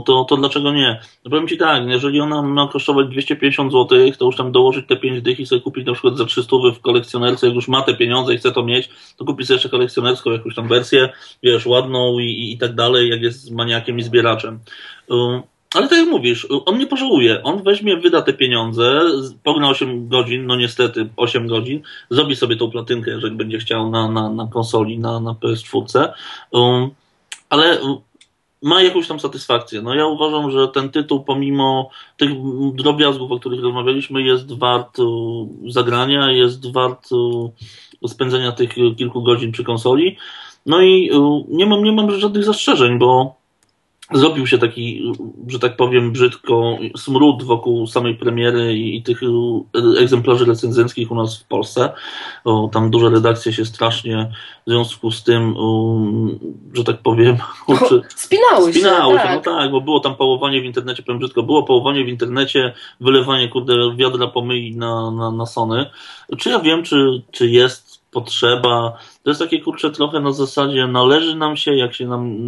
to, 0.07 0.27
to 0.29 0.37
dlaczego 0.37 0.73
nie? 0.73 1.01
No 1.25 1.31
powiem 1.31 1.49
Ci 1.49 1.59
tak, 1.59 1.87
jeżeli 1.87 2.21
ona 2.21 2.43
ma 2.43 2.69
kosztować 2.69 3.07
250 3.09 3.73
zł, 3.73 3.99
to 4.19 4.25
już 4.25 4.37
tam 4.37 4.53
dołożyć 4.53 4.87
te 4.87 4.97
5 4.97 5.23
dych 5.23 5.41
i 5.41 5.47
sobie 5.47 5.61
kupić 5.61 5.87
na 5.87 5.93
przykład 5.93 6.17
za 6.17 6.25
300 6.25 6.57
w 6.75 6.81
kolekcjonerce, 6.81 7.47
jak 7.47 7.55
już 7.55 7.69
ma 7.69 7.83
te 7.83 7.95
pieniądze 7.95 8.35
i 8.35 8.39
chce 8.39 8.53
to 8.53 8.65
mieć, 8.65 8.89
to 9.17 9.25
kupi 9.25 9.47
sobie 9.47 9.55
jeszcze 9.55 9.69
kolekcjonerską 9.69 10.31
jakąś 10.31 10.55
tam 10.55 10.69
wersję, 10.69 11.09
wiesz, 11.43 11.67
ładną 11.67 12.19
i, 12.19 12.25
i, 12.25 12.53
i 12.53 12.59
tak 12.59 12.75
dalej, 12.75 13.09
jak 13.09 13.23
jest 13.23 13.51
maniakiem 13.51 13.99
i 13.99 14.03
zbieraczem. 14.03 14.59
Ale 15.75 15.89
tak 15.89 15.99
jak 15.99 16.09
mówisz, 16.09 16.47
on 16.67 16.79
nie 16.79 16.87
pożałuje. 16.87 17.43
On 17.43 17.63
weźmie, 17.63 17.97
wyda 17.97 18.23
te 18.23 18.33
pieniądze, 18.33 19.01
pogna 19.43 19.69
8 19.69 20.09
godzin, 20.09 20.47
no 20.47 20.57
niestety 20.57 21.09
8 21.17 21.47
godzin, 21.47 21.83
zrobi 22.11 22.37
sobie 22.37 22.57
tą 22.57 22.71
platynkę, 22.71 23.11
jeżeli 23.11 23.37
będzie 23.37 23.59
chciał 23.59 23.91
na, 23.91 24.09
na, 24.11 24.31
na 24.31 24.47
konsoli, 24.47 24.99
na, 24.99 25.21
na 25.21 25.31
PS4. 25.31 26.09
Um, 26.51 26.91
ale 27.51 27.79
ma 28.63 28.83
jakąś 28.83 29.09
tam 29.09 29.21
satysfakcję. 29.21 29.83
No 29.83 29.95
ja 29.95 30.07
uważam, 30.07 30.51
że 30.51 30.69
ten 30.69 30.91
tytuł, 30.91 31.25
pomimo 31.25 31.91
tych 32.17 32.31
drobiazgów, 32.75 33.33
o 33.33 33.41
których 33.41 33.63
rozmawialiśmy, 33.63 34.23
jest 34.23 34.59
wart 34.59 34.97
zagrania, 35.69 36.31
jest 36.31 36.73
wart 36.73 37.09
spędzenia 38.09 38.53
tych 38.53 38.75
kilku 38.97 39.23
godzin 39.23 39.53
przy 39.53 39.65
konsoli. 39.65 40.17
No 40.67 40.83
i 40.83 41.11
nie 41.49 41.67
mam, 41.67 41.85
nie 41.85 41.93
mam 41.93 42.11
żadnych 42.11 42.45
zastrzeżeń, 42.45 42.99
bo 42.99 43.37
zrobił 44.13 44.47
się 44.47 44.59
taki, 44.59 45.13
że 45.49 45.59
tak 45.59 45.77
powiem, 45.77 46.13
brzydko 46.13 46.79
smród 46.97 47.43
wokół 47.43 47.87
samej 47.87 48.15
premiery 48.15 48.75
i, 48.75 48.97
i 48.97 49.03
tych 49.03 49.21
e, 49.23 50.01
egzemplarzy 50.01 50.45
recenzenckich 50.45 51.11
u 51.11 51.15
nas 51.15 51.39
w 51.39 51.45
Polsce. 51.45 51.93
O, 52.45 52.71
tam 52.73 52.91
duże 52.91 53.11
redakcje 53.11 53.53
się 53.53 53.65
strasznie 53.65 54.33
w 54.67 54.71
związku 54.71 55.11
z 55.11 55.23
tym, 55.23 55.57
um, 55.57 56.39
że 56.75 56.85
tak 56.85 56.99
powiem, 57.03 57.37
kurczę, 57.67 58.01
spinały, 58.17 58.73
spinały 58.73 59.15
się. 59.15 59.21
się, 59.21 59.25
tak. 59.25 59.47
no 59.47 59.53
tak, 59.53 59.71
bo 59.71 59.81
było 59.81 60.01
tam 60.01 60.17
pałowanie 60.17 60.61
w 60.61 60.65
internecie, 60.65 61.03
powiem 61.03 61.19
brzydko, 61.19 61.43
było 61.43 61.63
pałowanie 61.63 62.05
w 62.05 62.09
internecie, 62.09 62.73
wylewanie, 63.01 63.49
kurde, 63.49 63.75
wiadra 63.97 64.27
pomyli 64.27 64.77
na, 64.77 65.11
na, 65.11 65.31
na 65.31 65.47
Sony. 65.47 65.87
Czy 66.39 66.51
ja 66.51 66.61
wiem, 66.61 66.83
czy, 66.83 67.23
czy 67.31 67.49
jest 67.49 68.04
potrzeba. 68.15 68.99
To 69.23 69.31
jest 69.31 69.41
takie 69.41 69.61
kurcze 69.61 69.91
trochę 69.91 70.21
na 70.21 70.33
zasadzie 70.33 70.87
należy 70.87 71.37
nam 71.37 71.57
się, 71.57 71.75
jak 71.75 71.95
się 71.95 72.07
nam 72.07 72.39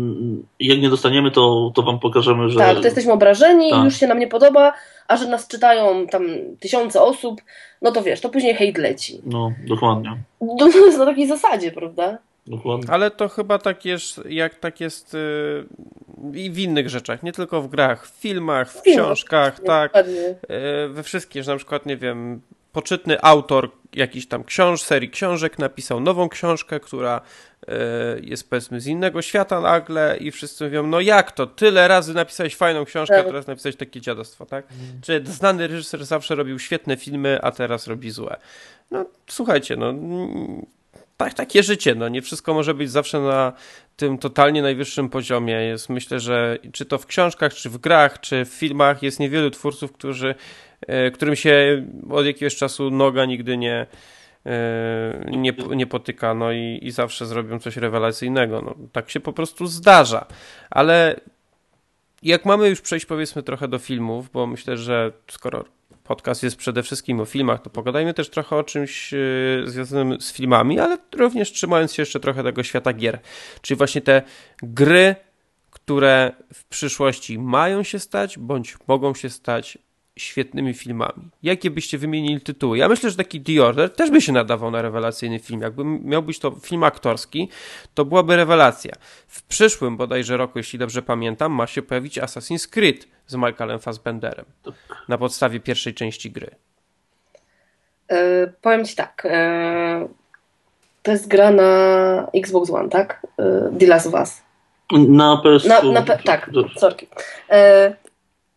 jak 0.60 0.78
nie 0.78 0.90
dostaniemy, 0.90 1.30
to, 1.30 1.72
to 1.74 1.82
wam 1.82 1.98
pokażemy, 1.98 2.48
że. 2.50 2.58
Tak, 2.58 2.76
to 2.76 2.84
jesteśmy 2.84 3.12
obrażeni, 3.12 3.70
tak. 3.70 3.84
już 3.84 3.96
się 3.96 4.06
nam 4.06 4.18
nie 4.18 4.28
podoba, 4.28 4.72
a 5.08 5.16
że 5.16 5.28
nas 5.28 5.48
czytają 5.48 6.06
tam 6.06 6.26
tysiące 6.60 7.02
osób, 7.02 7.40
no 7.82 7.92
to 7.92 8.02
wiesz, 8.02 8.20
to 8.20 8.28
później 8.28 8.54
hejt 8.54 8.78
leci. 8.78 9.20
No, 9.26 9.50
dokładnie. 9.68 10.16
To 10.58 10.68
jest 10.68 10.98
na 10.98 11.06
takiej 11.06 11.26
zasadzie, 11.26 11.72
prawda? 11.72 12.18
Dokładnie. 12.46 12.90
Ale 12.90 13.10
to 13.10 13.28
chyba 13.28 13.58
tak 13.58 13.84
jest, 13.84 14.20
jak 14.28 14.54
tak 14.54 14.80
jest 14.80 15.14
yy, 15.14 16.40
i 16.40 16.50
w 16.50 16.58
innych 16.58 16.88
rzeczach, 16.88 17.22
nie 17.22 17.32
tylko 17.32 17.62
w 17.62 17.68
grach, 17.68 18.06
w 18.06 18.20
filmach, 18.20 18.70
w, 18.70 18.76
w 18.76 18.82
książkach, 18.82 19.60
tak. 19.60 19.92
Yy, 19.96 20.88
we 20.88 21.02
wszystkich, 21.02 21.42
że 21.42 21.50
na 21.50 21.56
przykład, 21.56 21.86
nie 21.86 21.96
wiem, 21.96 22.40
poczytny 22.76 23.22
autor 23.22 23.70
jakiś 23.92 24.26
tam 24.28 24.44
książ, 24.44 24.82
serii 24.82 25.10
książek 25.10 25.58
napisał 25.58 26.00
nową 26.00 26.28
książkę, 26.28 26.80
która 26.80 27.20
y, 27.20 27.72
jest 28.22 28.50
powiedzmy 28.50 28.80
z 28.80 28.86
innego 28.86 29.22
świata 29.22 29.60
nagle 29.60 30.16
i 30.20 30.30
wszyscy 30.30 30.64
mówią, 30.64 30.86
no 30.86 31.00
jak 31.00 31.32
to, 31.32 31.46
tyle 31.46 31.88
razy 31.88 32.14
napisałeś 32.14 32.56
fajną 32.56 32.84
książkę, 32.84 33.14
a 33.14 33.18
tak. 33.18 33.26
teraz 33.26 33.46
napisałeś 33.46 33.76
takie 33.76 34.00
dziadostwo, 34.00 34.46
tak? 34.46 34.66
Mm. 34.70 35.00
Czy 35.02 35.22
znany 35.24 35.66
reżyser 35.66 36.04
zawsze 36.04 36.34
robił 36.34 36.58
świetne 36.58 36.96
filmy, 36.96 37.38
a 37.42 37.50
teraz 37.50 37.86
robi 37.86 38.10
złe. 38.10 38.36
No 38.90 39.06
słuchajcie, 39.26 39.76
no 39.76 39.94
tak, 41.16 41.34
takie 41.34 41.62
życie, 41.62 41.94
no 41.94 42.08
nie 42.08 42.22
wszystko 42.22 42.54
może 42.54 42.74
być 42.74 42.90
zawsze 42.90 43.20
na 43.20 43.52
tym 43.96 44.18
totalnie 44.18 44.62
najwyższym 44.62 45.08
poziomie. 45.08 45.54
Jest, 45.54 45.88
myślę, 45.88 46.20
że 46.20 46.58
czy 46.72 46.84
to 46.84 46.98
w 46.98 47.06
książkach, 47.06 47.54
czy 47.54 47.70
w 47.70 47.78
grach, 47.78 48.20
czy 48.20 48.44
w 48.44 48.48
filmach 48.48 49.02
jest 49.02 49.20
niewielu 49.20 49.50
twórców, 49.50 49.92
którzy 49.92 50.34
E, 50.34 50.34
którym 51.14 51.36
się 51.36 51.86
od 52.10 52.26
jakiegoś 52.26 52.56
czasu 52.56 52.90
noga 52.90 53.24
nigdy 53.24 53.56
nie, 53.56 53.86
e, 54.46 55.30
nie, 55.30 55.52
nie 55.76 55.86
potyka, 55.86 56.34
no 56.34 56.52
i, 56.52 56.78
i 56.82 56.90
zawsze 56.90 57.26
zrobią 57.26 57.58
coś 57.58 57.76
rewelacyjnego. 57.76 58.62
No, 58.62 58.74
tak 58.92 59.10
się 59.10 59.20
po 59.20 59.32
prostu 59.32 59.66
zdarza. 59.66 60.26
Ale 60.70 61.20
jak 62.22 62.44
mamy 62.44 62.68
już 62.68 62.80
przejść 62.80 63.06
powiedzmy 63.06 63.42
trochę 63.42 63.68
do 63.68 63.78
filmów, 63.78 64.30
bo 64.32 64.46
myślę, 64.46 64.76
że 64.76 65.12
skoro 65.30 65.64
podcast 66.04 66.42
jest 66.42 66.56
przede 66.56 66.82
wszystkim 66.82 67.20
o 67.20 67.24
filmach, 67.24 67.62
to 67.62 67.70
pogadajmy 67.70 68.14
też 68.14 68.30
trochę 68.30 68.56
o 68.56 68.64
czymś 68.64 69.14
e, 69.14 69.16
związanym 69.64 70.20
z 70.20 70.32
filmami, 70.32 70.80
ale 70.80 70.98
również 71.16 71.52
trzymając 71.52 71.94
się 71.94 72.02
jeszcze 72.02 72.20
trochę 72.20 72.42
tego 72.42 72.62
świata 72.62 72.92
gier. 72.92 73.18
Czyli 73.60 73.78
właśnie 73.78 74.00
te 74.00 74.22
gry, 74.62 75.14
które 75.70 76.32
w 76.54 76.64
przyszłości 76.64 77.38
mają 77.38 77.82
się 77.82 77.98
stać, 77.98 78.38
bądź 78.38 78.76
mogą 78.86 79.14
się 79.14 79.30
stać 79.30 79.78
świetnymi 80.18 80.74
filmami. 80.74 81.30
Jakie 81.42 81.70
byście 81.70 81.98
wymienili 81.98 82.40
tytuły? 82.40 82.78
Ja 82.78 82.88
myślę, 82.88 83.10
że 83.10 83.16
taki 83.16 83.40
The 83.40 83.64
Order 83.64 83.90
też 83.92 84.10
by 84.10 84.20
się 84.20 84.32
nadawał 84.32 84.70
na 84.70 84.82
rewelacyjny 84.82 85.38
film. 85.38 85.60
Jakby 85.60 85.84
miał 85.84 86.22
być 86.22 86.38
to 86.38 86.50
film 86.50 86.84
aktorski, 86.84 87.48
to 87.94 88.04
byłaby 88.04 88.36
rewelacja. 88.36 88.92
W 89.28 89.42
przyszłym 89.42 89.96
bodajże 89.96 90.36
roku, 90.36 90.58
jeśli 90.58 90.78
dobrze 90.78 91.02
pamiętam, 91.02 91.52
ma 91.52 91.66
się 91.66 91.82
pojawić 91.82 92.18
Assassin's 92.18 92.68
Creed 92.70 93.06
z 93.26 93.34
Michaelem 93.34 93.78
Fassbenderem 93.78 94.44
na 95.08 95.18
podstawie 95.18 95.60
pierwszej 95.60 95.94
części 95.94 96.30
gry. 96.30 96.50
E, 98.08 98.46
powiem 98.46 98.84
ci 98.84 98.96
tak. 98.96 99.26
E, 99.30 100.08
to 101.02 101.10
jest 101.10 101.28
gra 101.28 101.50
na 101.50 102.26
Xbox 102.34 102.70
One, 102.70 102.88
tak? 102.88 103.26
E, 103.38 103.70
The 103.78 103.86
Last 103.86 104.06
of 104.06 104.14
Us. 104.14 104.42
Na 104.92 105.36
PS. 105.36 105.64
Na, 105.64 105.82
na 105.82 106.02
pe- 106.02 106.22
tak, 106.22 106.50
sorki. 106.76 107.06
E, 107.50 107.94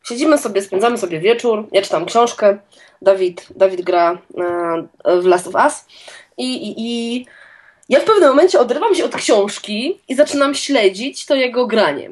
siedzimy 0.09 0.37
sobie, 0.37 0.61
spędzamy 0.61 0.97
sobie 0.97 1.19
wieczór. 1.19 1.67
Ja 1.71 1.81
czytam 1.81 2.05
książkę. 2.05 2.57
Dawid, 3.01 3.47
Dawid 3.55 3.81
gra 3.81 4.17
e, 5.05 5.21
w 5.21 5.25
Last 5.25 5.47
of 5.47 5.53
Us. 5.55 5.85
I, 6.37 6.67
i, 6.67 6.73
I 6.77 7.25
ja 7.89 7.99
w 7.99 8.03
pewnym 8.03 8.29
momencie 8.29 8.59
odrywam 8.59 8.95
się 8.95 9.05
od 9.05 9.15
książki 9.15 9.99
i 10.07 10.15
zaczynam 10.15 10.55
śledzić 10.55 11.25
to 11.25 11.35
jego 11.35 11.67
granie. 11.67 12.11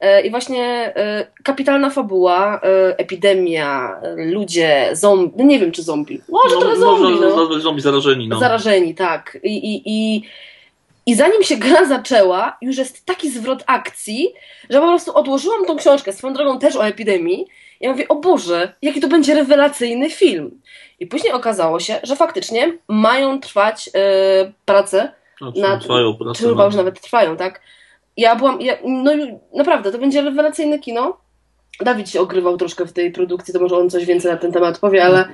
E, 0.00 0.20
I 0.20 0.30
właśnie 0.30 0.92
e, 0.96 1.26
kapitalna 1.42 1.90
fabuła, 1.90 2.60
epidemia, 2.96 4.00
ludzie, 4.16 4.90
zombie, 4.92 5.32
no 5.36 5.44
nie 5.44 5.58
wiem 5.58 5.72
czy 5.72 5.82
zombie, 5.82 6.20
może 6.28 6.54
no, 6.54 6.60
trochę 6.60 6.76
zombie. 6.76 7.02
Może 7.02 7.54
no. 7.54 7.60
zombie 7.60 7.82
zarażeni. 7.82 8.28
No. 8.28 8.38
Zarażeni, 8.38 8.94
tak. 8.94 9.38
I, 9.42 9.74
i, 9.74 9.82
i, 9.86 10.22
I 11.08 11.14
zanim 11.14 11.42
się 11.42 11.56
gra 11.56 11.84
zaczęła, 11.84 12.56
już 12.60 12.76
jest 12.76 13.06
taki 13.06 13.30
zwrot 13.30 13.64
akcji, 13.66 14.34
że 14.70 14.80
po 14.80 14.86
prostu 14.86 15.16
odłożyłam 15.16 15.64
tą 15.64 15.76
książkę, 15.76 16.12
swoją 16.12 16.34
drogą 16.34 16.58
też 16.58 16.76
o 16.76 16.86
epidemii. 16.86 17.46
Ja 17.80 17.90
mówię, 17.90 18.08
o 18.08 18.14
Boże, 18.14 18.74
jaki 18.82 19.00
to 19.00 19.08
będzie 19.08 19.34
rewelacyjny 19.34 20.10
film. 20.10 20.60
I 21.00 21.06
później 21.06 21.32
okazało 21.32 21.80
się, 21.80 22.00
że 22.02 22.16
faktycznie 22.16 22.78
mają 22.88 23.40
trwać 23.40 23.90
e, 23.94 24.52
prace. 24.64 25.12
No, 25.40 25.52
nad, 25.56 25.80
trwają 25.80 26.14
prace. 26.14 26.38
czy 26.38 26.48
chyba 26.48 26.64
już 26.64 26.74
nawet 26.74 27.00
trwają, 27.00 27.36
tak? 27.36 27.60
Ja 28.16 28.36
byłam, 28.36 28.60
ja, 28.60 28.76
no 28.84 29.12
naprawdę, 29.54 29.92
to 29.92 29.98
będzie 29.98 30.22
rewelacyjne 30.22 30.78
kino. 30.78 31.16
Dawid 31.80 32.10
się 32.10 32.20
ogrywał 32.20 32.56
troszkę 32.56 32.86
w 32.86 32.92
tej 32.92 33.12
produkcji, 33.12 33.54
to 33.54 33.60
może 33.60 33.76
on 33.76 33.90
coś 33.90 34.04
więcej 34.04 34.30
na 34.30 34.36
ten 34.36 34.52
temat 34.52 34.78
powie, 34.78 35.04
ale 35.04 35.28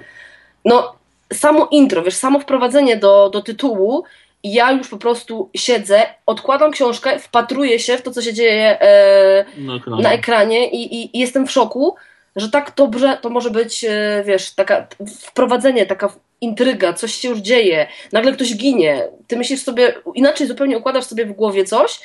no 0.65 0.95
samo 1.33 1.69
intro, 1.71 2.03
wiesz, 2.03 2.15
samo 2.15 2.41
wprowadzenie 2.41 2.97
do, 2.97 3.31
do 3.31 3.43
tytułu 3.43 4.05
i 4.45 4.53
ja 4.53 4.73
już 4.73 4.89
po 4.89 4.97
prostu 4.97 5.51
siedzę, 5.57 6.03
odkładam 6.27 6.71
książkę, 6.71 7.19
wpatruję 7.19 7.79
się 7.79 7.99
w 7.99 8.03
to, 8.03 8.11
co 8.11 8.23
się 8.23 8.33
dzieje 8.33 8.81
e, 8.81 9.45
na 9.59 9.75
ekranie, 9.77 10.03
na 10.03 10.13
ekranie 10.13 10.71
i, 10.71 10.95
i, 10.95 11.17
i, 11.17 11.21
jestem 11.21 11.47
w 11.47 11.51
szoku, 11.51 11.95
że 12.37 12.51
tak 12.51 12.73
dobrze 12.77 13.19
to 13.21 13.31
może 13.31 13.51
być, 13.51 13.85
e, 13.85 14.23
wiesz, 14.27 14.51
taka 14.51 14.87
wprowadzenie, 15.21 15.87
taka 15.87 16.13
intryga, 16.41 16.93
coś 16.93 17.15
się 17.15 17.29
już 17.29 17.39
dzieje, 17.39 17.87
nagle 18.13 18.33
ktoś 18.33 18.57
ginie, 18.57 19.09
ty 19.27 19.37
myślisz 19.37 19.63
sobie, 19.63 19.95
inaczej 20.15 20.47
zupełnie 20.47 20.79
układasz 20.79 21.05
sobie 21.05 21.27
w 21.27 21.33
głowie 21.33 21.65
coś, 21.65 22.01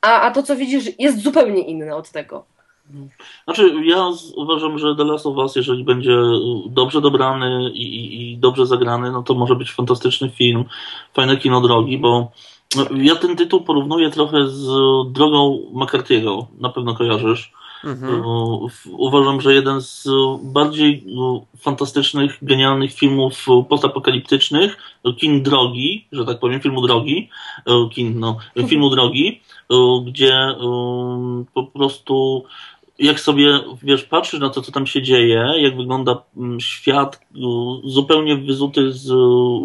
a, 0.00 0.20
a 0.20 0.30
to, 0.30 0.42
co 0.42 0.56
widzisz, 0.56 0.84
jest 0.98 1.22
zupełnie 1.22 1.62
inne 1.62 1.96
od 1.96 2.10
tego. 2.10 2.44
Znaczy, 3.44 3.72
ja 3.84 4.10
uważam, 4.36 4.78
że 4.78 4.96
The 4.96 5.04
Last 5.04 5.26
of 5.26 5.36
Us, 5.36 5.56
jeżeli 5.56 5.84
będzie 5.84 6.16
dobrze 6.66 7.00
dobrany 7.00 7.70
i, 7.74 7.82
i, 7.82 8.32
i 8.32 8.38
dobrze 8.38 8.66
zagrany, 8.66 9.12
no 9.12 9.22
to 9.22 9.34
może 9.34 9.56
być 9.56 9.72
fantastyczny 9.72 10.30
film, 10.30 10.64
fajne 11.14 11.36
kino 11.36 11.60
drogi, 11.60 11.98
bo 11.98 12.32
ja 12.96 13.16
ten 13.16 13.36
tytuł 13.36 13.60
porównuję 13.60 14.10
trochę 14.10 14.48
z 14.48 14.66
drogą 15.12 15.60
McCarthy'ego, 15.74 16.46
na 16.60 16.68
pewno 16.68 16.94
kojarzysz. 16.94 17.52
Mhm. 17.84 18.22
Uważam, 18.90 19.40
że 19.40 19.54
jeden 19.54 19.80
z 19.80 20.08
bardziej 20.42 21.04
fantastycznych, 21.60 22.38
genialnych 22.42 22.92
filmów 22.92 23.46
postapokaliptycznych, 23.68 24.76
kin 25.16 25.42
drogi, 25.42 26.06
że 26.12 26.24
tak 26.24 26.38
powiem, 26.38 26.60
filmu 26.60 26.86
drogi, 26.86 27.28
kin, 27.92 28.20
no, 28.20 28.36
filmu 28.68 28.90
drogi, 28.90 29.40
gdzie 30.04 30.54
po 31.54 31.64
prostu 31.64 32.44
jak 33.00 33.20
sobie, 33.20 33.60
wiesz, 33.82 34.04
patrzysz 34.04 34.40
na 34.40 34.50
to, 34.50 34.62
co 34.62 34.72
tam 34.72 34.86
się 34.86 35.02
dzieje, 35.02 35.52
jak 35.56 35.76
wygląda 35.76 36.22
mm, 36.36 36.60
świat 36.60 37.20
zupełnie 37.84 38.36
wyzuty 38.36 38.92
z 38.92 39.08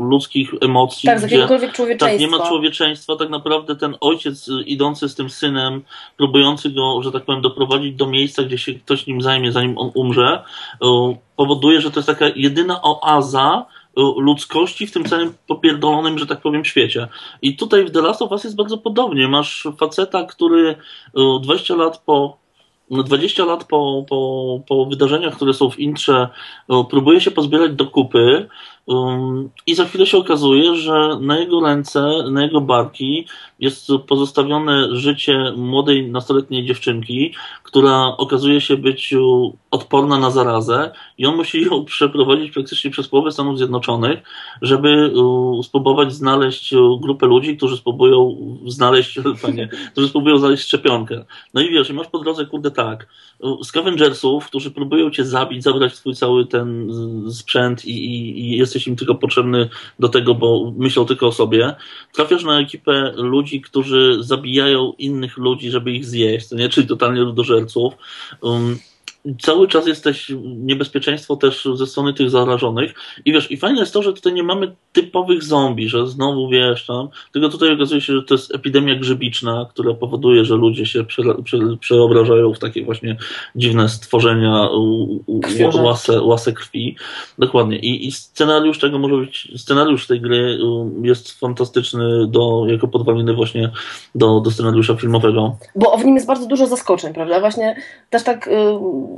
ludzkich 0.10 0.54
emocji. 0.62 1.08
Tak, 1.08 1.20
z 1.20 1.24
jakiegokolwiek 1.24 1.74
człowieczeństwa. 1.74 2.28
Tak, 2.28 2.32
nie 2.32 2.38
ma 2.38 2.48
człowieczeństwa. 2.48 3.16
Tak 3.16 3.30
naprawdę 3.30 3.76
ten 3.76 3.96
ojciec 4.02 4.50
idący 4.66 5.10
z 5.10 5.16
tym 5.16 5.30
synem, 5.30 5.82
próbujący 6.18 6.70
go, 6.70 7.02
że 7.02 7.12
tak 7.12 7.26
powiem, 7.26 7.42
doprowadzić 7.42 7.96
do 7.96 8.08
miejsca, 8.08 8.44
gdzie 8.44 8.58
się 8.58 8.74
ktoś 8.74 9.08
nim 9.08 9.22
zajmie, 9.22 9.52
zanim 9.52 9.78
on 9.78 9.92
umrze, 9.94 10.44
powoduje, 11.36 11.82
że 11.82 11.92
to 11.92 12.00
jest 12.00 12.08
taka 12.08 12.26
jedyna 12.36 12.82
oaza, 12.82 13.66
ludzkości 14.18 14.88
w 14.88 14.92
tym 14.92 15.06
całym 15.06 15.34
popierdolonym, 15.48 16.20
że 16.20 16.26
tak 16.26 16.42
powiem, 16.42 16.66
świecie. 16.66 17.08
I 17.42 17.56
tutaj 17.56 17.86
w 17.86 17.92
The 17.92 18.02
Last 18.02 18.22
of 18.22 18.32
Us 18.32 18.44
jest 18.44 18.56
bardzo 18.56 18.78
podobnie. 18.78 19.28
Masz 19.28 19.68
faceta, 19.78 20.24
który 20.24 20.76
20 21.42 21.76
lat 21.76 21.98
po 22.06 22.45
20 22.92 23.46
lat 23.46 23.64
po, 23.64 24.06
po, 24.10 24.60
po 24.68 24.86
wydarzeniach, 24.86 25.36
które 25.36 25.54
są 25.54 25.70
w 25.70 25.80
intrze, 25.80 26.30
próbuje 26.90 27.22
się 27.22 27.32
pozbierać 27.32 27.72
do 27.72 27.86
kupy 27.86 28.48
um, 28.86 29.50
i 29.68 29.76
za 29.76 29.86
chwilę 29.86 30.06
się 30.06 30.18
okazuje, 30.18 30.76
że 30.76 31.10
na 31.22 31.40
jego 31.40 31.62
ręce, 31.62 32.02
na 32.32 32.44
jego 32.44 32.62
barki 32.62 33.28
jest 33.60 33.88
pozostawione 34.08 34.96
życie 34.96 35.54
młodej, 35.58 36.12
nastoletniej 36.12 36.66
dziewczynki, 36.66 37.34
która 37.64 38.06
okazuje 38.18 38.62
się 38.62 38.78
być 38.78 39.14
odporna 39.72 40.20
na 40.20 40.32
zarazę 40.32 40.92
i 41.18 41.26
on 41.26 41.36
musi 41.36 41.62
ją 41.62 41.86
przeprowadzić 41.86 42.52
praktycznie 42.52 42.92
przez 42.92 43.08
połowę 43.08 43.32
Stanów 43.32 43.58
Zjednoczonych, 43.58 44.20
żeby 44.62 45.14
spróbować 45.64 46.14
znaleźć 46.14 46.74
grupę 47.00 47.26
ludzi, 47.26 47.58
którzy 47.58 47.78
spróbują 47.78 48.38
znaleźć, 48.68 49.20
panie, 49.42 49.70
którzy 49.92 50.08
spróbują 50.08 50.38
znaleźć 50.38 50.64
szczepionkę. 50.64 51.26
No 51.54 51.62
i 51.62 51.70
wiesz, 51.70 51.90
masz 51.90 52.08
po 52.08 52.20
drodze, 52.20 52.46
kurde, 52.46 52.72
tak, 52.72 53.08
scavengersów, 53.64 54.46
którzy 54.46 54.72
próbują 54.72 55.12
cię 55.12 55.26
zabić, 55.26 55.64
zabrać 55.64 55.94
twój 55.94 56.16
cały 56.16 56.46
ten 56.46 56.90
sprzęt 57.32 57.86
i, 57.86 58.06
i, 58.06 58.40
i 58.40 58.58
jesteś 58.58 58.88
im 58.88 58.96
tylko 58.96 59.16
potrzebny 59.16 59.70
do 60.00 60.10
tego, 60.10 60.36
bo 60.36 60.74
myślą 60.78 61.06
tylko 61.06 61.28
o 61.28 61.32
sobie. 61.32 61.76
Trafiasz 62.14 62.44
na 62.44 62.60
ekipę 62.60 63.14
ludzi, 63.16 63.45
którzy 63.62 64.18
zabijają 64.20 64.94
innych 64.98 65.38
ludzi, 65.38 65.72
żeby 65.72 65.92
ich 65.92 66.06
zjeść, 66.06 66.52
nie? 66.52 66.70
czyli 66.70 66.88
totalnie 66.88 67.22
ludożerców. 67.22 67.94
Um, 68.42 68.80
cały 69.42 69.68
czas 69.68 69.88
jesteś 69.88 70.32
niebezpieczeństwo 70.46 71.36
też 71.36 71.68
ze 71.74 71.88
strony 71.88 72.14
tych 72.14 72.30
zarażonych. 72.30 72.94
I 73.26 73.34
wiesz, 73.34 73.52
i 73.52 73.58
fajne 73.58 73.80
jest 73.80 73.94
to, 73.94 74.04
że 74.04 74.14
tutaj 74.14 74.34
nie 74.34 74.44
mamy 74.44 74.76
typowych 74.94 75.44
zombie, 75.44 75.90
że 75.90 76.08
znowu 76.08 76.50
wiesz 76.50 76.86
tam, 76.86 77.10
tylko 77.32 77.50
tutaj 77.50 77.74
okazuje 77.74 78.02
się, 78.02 78.14
że 78.14 78.24
to 78.24 78.34
jest 78.34 78.56
epidemia 78.56 78.96
grzybiczna, 78.96 79.66
która 79.70 79.94
powoduje, 79.94 80.46
że 80.46 80.56
ludzie 80.56 80.86
się 80.86 81.04
prze, 81.04 81.24
prze, 81.44 81.58
przeobrażają 81.80 82.54
w 82.54 82.60
takie 82.60 82.86
właśnie 82.86 83.18
dziwne 83.56 83.90
stworzenia, 83.90 84.70
łase, 85.74 86.22
łase 86.22 86.54
krwi. 86.54 86.96
Dokładnie. 87.40 87.80
I, 87.80 88.08
I 88.08 88.12
scenariusz 88.12 88.80
tego 88.80 89.00
może 89.00 89.18
być, 89.18 89.52
scenariusz 89.58 90.08
tej 90.08 90.22
gry 90.22 90.58
jest 91.02 91.40
fantastyczny 91.40 92.28
do, 92.28 92.66
jako 92.68 92.88
podwaliny 92.88 93.34
właśnie 93.34 93.72
do, 94.16 94.40
do 94.40 94.52
scenariusza 94.52 94.96
filmowego. 94.96 95.58
Bo 95.76 95.98
w 95.98 96.06
nim 96.06 96.16
jest 96.16 96.28
bardzo 96.28 96.48
dużo 96.48 96.68
zaskoczeń, 96.68 97.14
prawda? 97.14 97.40
Właśnie 97.40 97.76
też 98.10 98.24
tak 98.24 98.50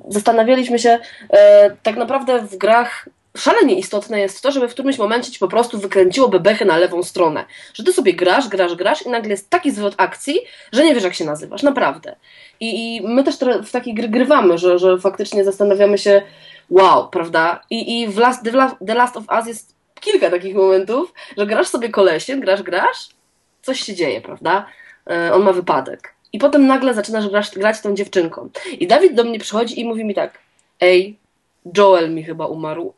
zastanawialiśmy 0.09 0.79
się, 0.79 0.99
e, 1.29 1.69
tak 1.83 1.95
naprawdę 1.95 2.41
w 2.41 2.57
grach 2.57 3.09
szalenie 3.37 3.75
istotne 3.75 4.19
jest 4.19 4.43
to, 4.43 4.51
żeby 4.51 4.67
w 4.67 4.73
którymś 4.73 4.97
momencie 4.97 5.31
ci 5.31 5.39
po 5.39 5.47
prostu 5.47 5.79
wykręciło 5.79 6.29
bebechę 6.29 6.65
na 6.65 6.77
lewą 6.77 7.03
stronę. 7.03 7.45
Że 7.73 7.83
ty 7.83 7.93
sobie 7.93 8.13
grasz, 8.13 8.47
grasz, 8.47 8.75
grasz 8.75 9.05
i 9.05 9.09
nagle 9.09 9.31
jest 9.31 9.49
taki 9.49 9.71
zwrot 9.71 9.93
akcji, 9.97 10.39
że 10.71 10.85
nie 10.85 10.95
wiesz 10.95 11.03
jak 11.03 11.13
się 11.13 11.25
nazywasz, 11.25 11.63
naprawdę. 11.63 12.15
I, 12.59 12.95
i 12.95 13.01
my 13.01 13.23
też 13.23 13.35
w 13.65 13.71
takie 13.71 13.93
gry 13.93 14.09
grywamy, 14.09 14.57
że, 14.57 14.79
że 14.79 14.97
faktycznie 14.97 15.43
zastanawiamy 15.43 15.97
się, 15.97 16.21
wow, 16.69 17.09
prawda? 17.09 17.63
I, 17.69 18.01
i 18.01 18.07
w 18.07 18.17
Last, 18.17 18.43
The 18.87 18.93
Last 18.93 19.17
of 19.17 19.23
Us 19.37 19.47
jest 19.47 19.75
kilka 19.99 20.29
takich 20.29 20.55
momentów, 20.55 21.13
że 21.37 21.45
grasz 21.45 21.67
sobie 21.67 21.89
kolesiem, 21.89 22.39
grasz, 22.39 22.63
grasz, 22.63 23.09
coś 23.61 23.79
się 23.79 23.95
dzieje, 23.95 24.21
prawda? 24.21 24.65
E, 25.09 25.33
on 25.33 25.43
ma 25.43 25.53
wypadek. 25.53 26.16
I 26.34 26.39
potem 26.39 26.67
nagle 26.67 26.93
zaczynasz 26.93 27.30
grać, 27.30 27.49
grać 27.49 27.82
tą 27.82 27.95
dziewczynką. 27.95 28.49
I 28.80 28.88
Dawid 28.88 29.13
do 29.13 29.23
mnie 29.23 29.39
przychodzi 29.39 29.80
i 29.80 29.86
mówi 29.86 30.05
mi 30.05 30.15
tak: 30.15 30.39
Ej, 30.82 31.17
Joel 31.78 32.13
mi 32.13 32.23
chyba 32.23 32.45
umarł. 32.45 32.93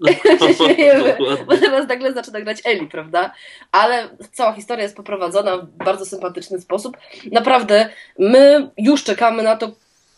się 0.48 0.54
śmiejemy, 0.54 1.16
bo 1.46 1.56
teraz 1.56 1.88
nagle 1.88 2.12
zaczyna 2.12 2.40
grać 2.40 2.58
Eli, 2.64 2.86
prawda? 2.86 3.32
Ale 3.72 4.08
cała 4.32 4.52
historia 4.52 4.82
jest 4.82 4.96
poprowadzona 4.96 5.56
w 5.56 5.66
bardzo 5.66 6.06
sympatyczny 6.06 6.60
sposób. 6.60 6.96
Naprawdę, 7.32 7.88
my 8.18 8.70
już 8.78 9.04
czekamy 9.04 9.42
na 9.42 9.56
to, 9.56 9.70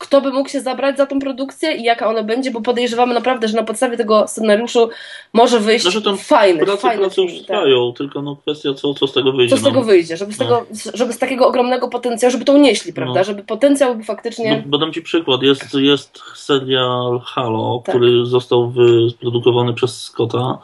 kto 0.03 0.21
by 0.21 0.33
mógł 0.33 0.49
się 0.49 0.61
zabrać 0.61 0.97
za 0.97 1.07
tą 1.07 1.19
produkcję 1.19 1.77
i 1.77 1.83
jaka 1.83 2.09
ona 2.09 2.23
będzie, 2.23 2.51
bo 2.51 2.61
podejrzewamy 2.61 3.15
naprawdę, 3.15 3.49
że 3.49 3.57
na 3.57 3.63
podstawie 3.63 3.97
tego 3.97 4.29
scenariuszu 4.29 4.89
może 5.33 5.61
wyjść 5.61 5.83
Znaczy 5.83 6.03
tam 6.03 6.19
fajny, 6.19 6.65
prace, 6.65 6.83
fajny 6.83 7.03
prace 7.03 7.23
już 7.23 7.33
tak. 7.33 7.43
trwają, 7.43 7.93
tylko 7.93 8.23
no 8.23 8.37
kwestia 8.37 8.75
co, 8.75 8.95
co 8.95 9.07
z 9.07 9.13
tego 9.13 9.33
wyjdzie. 9.33 9.57
Co 9.57 9.61
z 9.61 9.65
tego 9.65 9.81
no. 9.81 9.87
wyjdzie, 9.87 10.17
żeby 10.17 10.33
z, 10.33 10.39
tego, 10.39 10.67
żeby 10.95 11.13
z 11.13 11.19
takiego 11.19 11.47
ogromnego 11.47 11.89
potencjału, 11.89 12.33
żeby 12.33 12.45
to 12.45 12.53
unieśli, 12.53 12.93
prawda? 12.93 13.21
No. 13.21 13.25
Żeby 13.25 13.43
potencjał 13.43 13.95
był 13.95 14.05
faktycznie. 14.05 14.57
No, 14.57 14.63
bo 14.67 14.79
dam 14.79 14.93
Ci 14.93 15.03
przykład. 15.03 15.43
Jest, 15.43 15.75
jest 15.75 16.21
serial 16.35 17.21
Halo, 17.25 17.83
Tak. 17.85 17.95
który 17.95 18.27
został 18.27 18.71
wyprodukowany 18.71 19.75
przez 19.75 20.03
Scotta. 20.03 20.59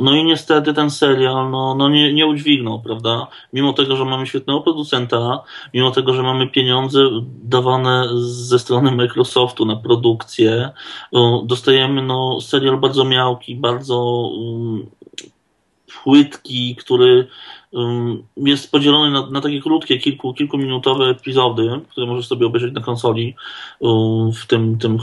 No 0.00 0.14
i 0.14 0.24
niestety 0.24 0.74
ten 0.74 0.90
serial 0.90 1.50
no, 1.50 1.74
no 1.74 1.88
nie, 1.88 2.12
nie 2.12 2.26
udźwignął, 2.26 2.80
prawda? 2.80 3.26
Mimo 3.52 3.72
tego, 3.72 3.96
że 3.96 4.04
mamy 4.04 4.26
świetnego 4.26 4.60
producenta, 4.60 5.42
mimo 5.74 5.90
tego, 5.90 6.12
że 6.12 6.22
mamy 6.22 6.46
pieniądze 6.46 7.00
dawane 7.44 8.08
ze 8.56 8.60
strony 8.60 8.92
Microsoftu 8.92 9.64
na 9.64 9.76
produkcję, 9.76 10.70
dostajemy 11.44 12.02
no, 12.02 12.40
serial 12.40 12.76
bardzo 12.76 13.04
miałki, 13.04 13.56
bardzo 13.56 13.98
um, 14.36 14.86
płytki, 16.02 16.76
który 16.76 17.26
um, 17.72 18.22
jest 18.36 18.70
podzielony 18.70 19.10
na, 19.10 19.30
na 19.30 19.40
takie 19.40 19.60
krótkie, 19.60 19.98
kilku, 19.98 20.34
kilkuminutowe 20.34 21.04
epizody, 21.04 21.80
które 21.88 22.06
możesz 22.06 22.26
sobie 22.26 22.46
obejrzeć 22.46 22.74
na 22.74 22.80
konsoli 22.80 23.34
um, 23.78 24.32
w 24.32 24.46
tym, 24.46 24.78
tym, 24.78 24.98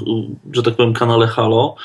że 0.53 0.63
tak 0.63 0.75
powiem, 0.75 0.93
kanale 0.93 1.27
Halo. 1.27 1.75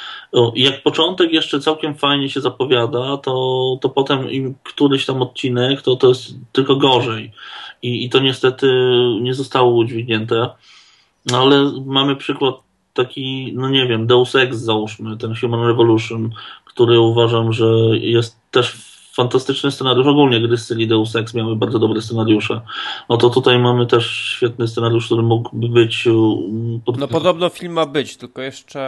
I 0.55 0.63
jak 0.63 0.83
początek 0.83 1.33
jeszcze 1.33 1.61
całkiem 1.61 1.95
fajnie 1.95 2.31
się 2.31 2.41
zapowiada, 2.41 3.17
to, 3.17 3.79
to 3.81 3.89
potem 3.89 4.31
im 4.31 4.55
któryś 4.63 5.07
tam 5.07 5.23
odcinek, 5.23 5.83
to, 5.83 5.97
to 5.97 6.09
jest 6.09 6.35
tylko 6.53 6.77
gorzej. 6.77 7.33
I, 7.83 8.05
I 8.05 8.11
to 8.11 8.21
niestety 8.21 8.67
nie 9.21 9.35
zostało 9.35 9.75
udźwignięte. 9.75 10.49
No 11.27 11.39
ale 11.39 11.73
mamy 11.87 12.17
przykład 12.17 12.55
taki, 12.95 13.53
no 13.57 13.69
nie 13.69 13.87
wiem, 13.87 14.07
Deus 14.07 14.35
Ex 14.35 14.57
załóżmy, 14.57 15.17
ten 15.17 15.35
Human 15.35 15.67
Revolution, 15.67 16.31
który 16.65 17.01
uważam, 17.01 17.53
że 17.53 17.67
jest 18.01 18.37
też 18.51 18.98
fantastyczny 19.19 19.71
scenariusz. 19.71 20.07
Ogólnie 20.07 20.41
gry 20.41 20.57
z 20.57 20.67
serii 20.67 20.87
Deus 20.87 21.17
Ex 21.17 21.35
miały 21.35 21.57
bardzo 21.57 21.79
dobre 21.79 22.03
scenariusze. 22.03 22.61
No 23.09 23.17
to 23.17 23.31
tutaj 23.31 23.59
mamy 23.59 23.87
też 23.87 24.35
świetny 24.37 24.69
scenariusz, 24.69 25.07
który 25.07 25.23
mógłby 25.23 25.69
być 25.69 26.07
um, 26.07 26.81
pod... 26.85 26.99
No 26.99 27.09
podobno 27.09 27.49
film 27.49 27.73
ma 27.73 27.87
być, 27.87 28.17
tylko 28.17 28.43
jeszcze 28.43 28.79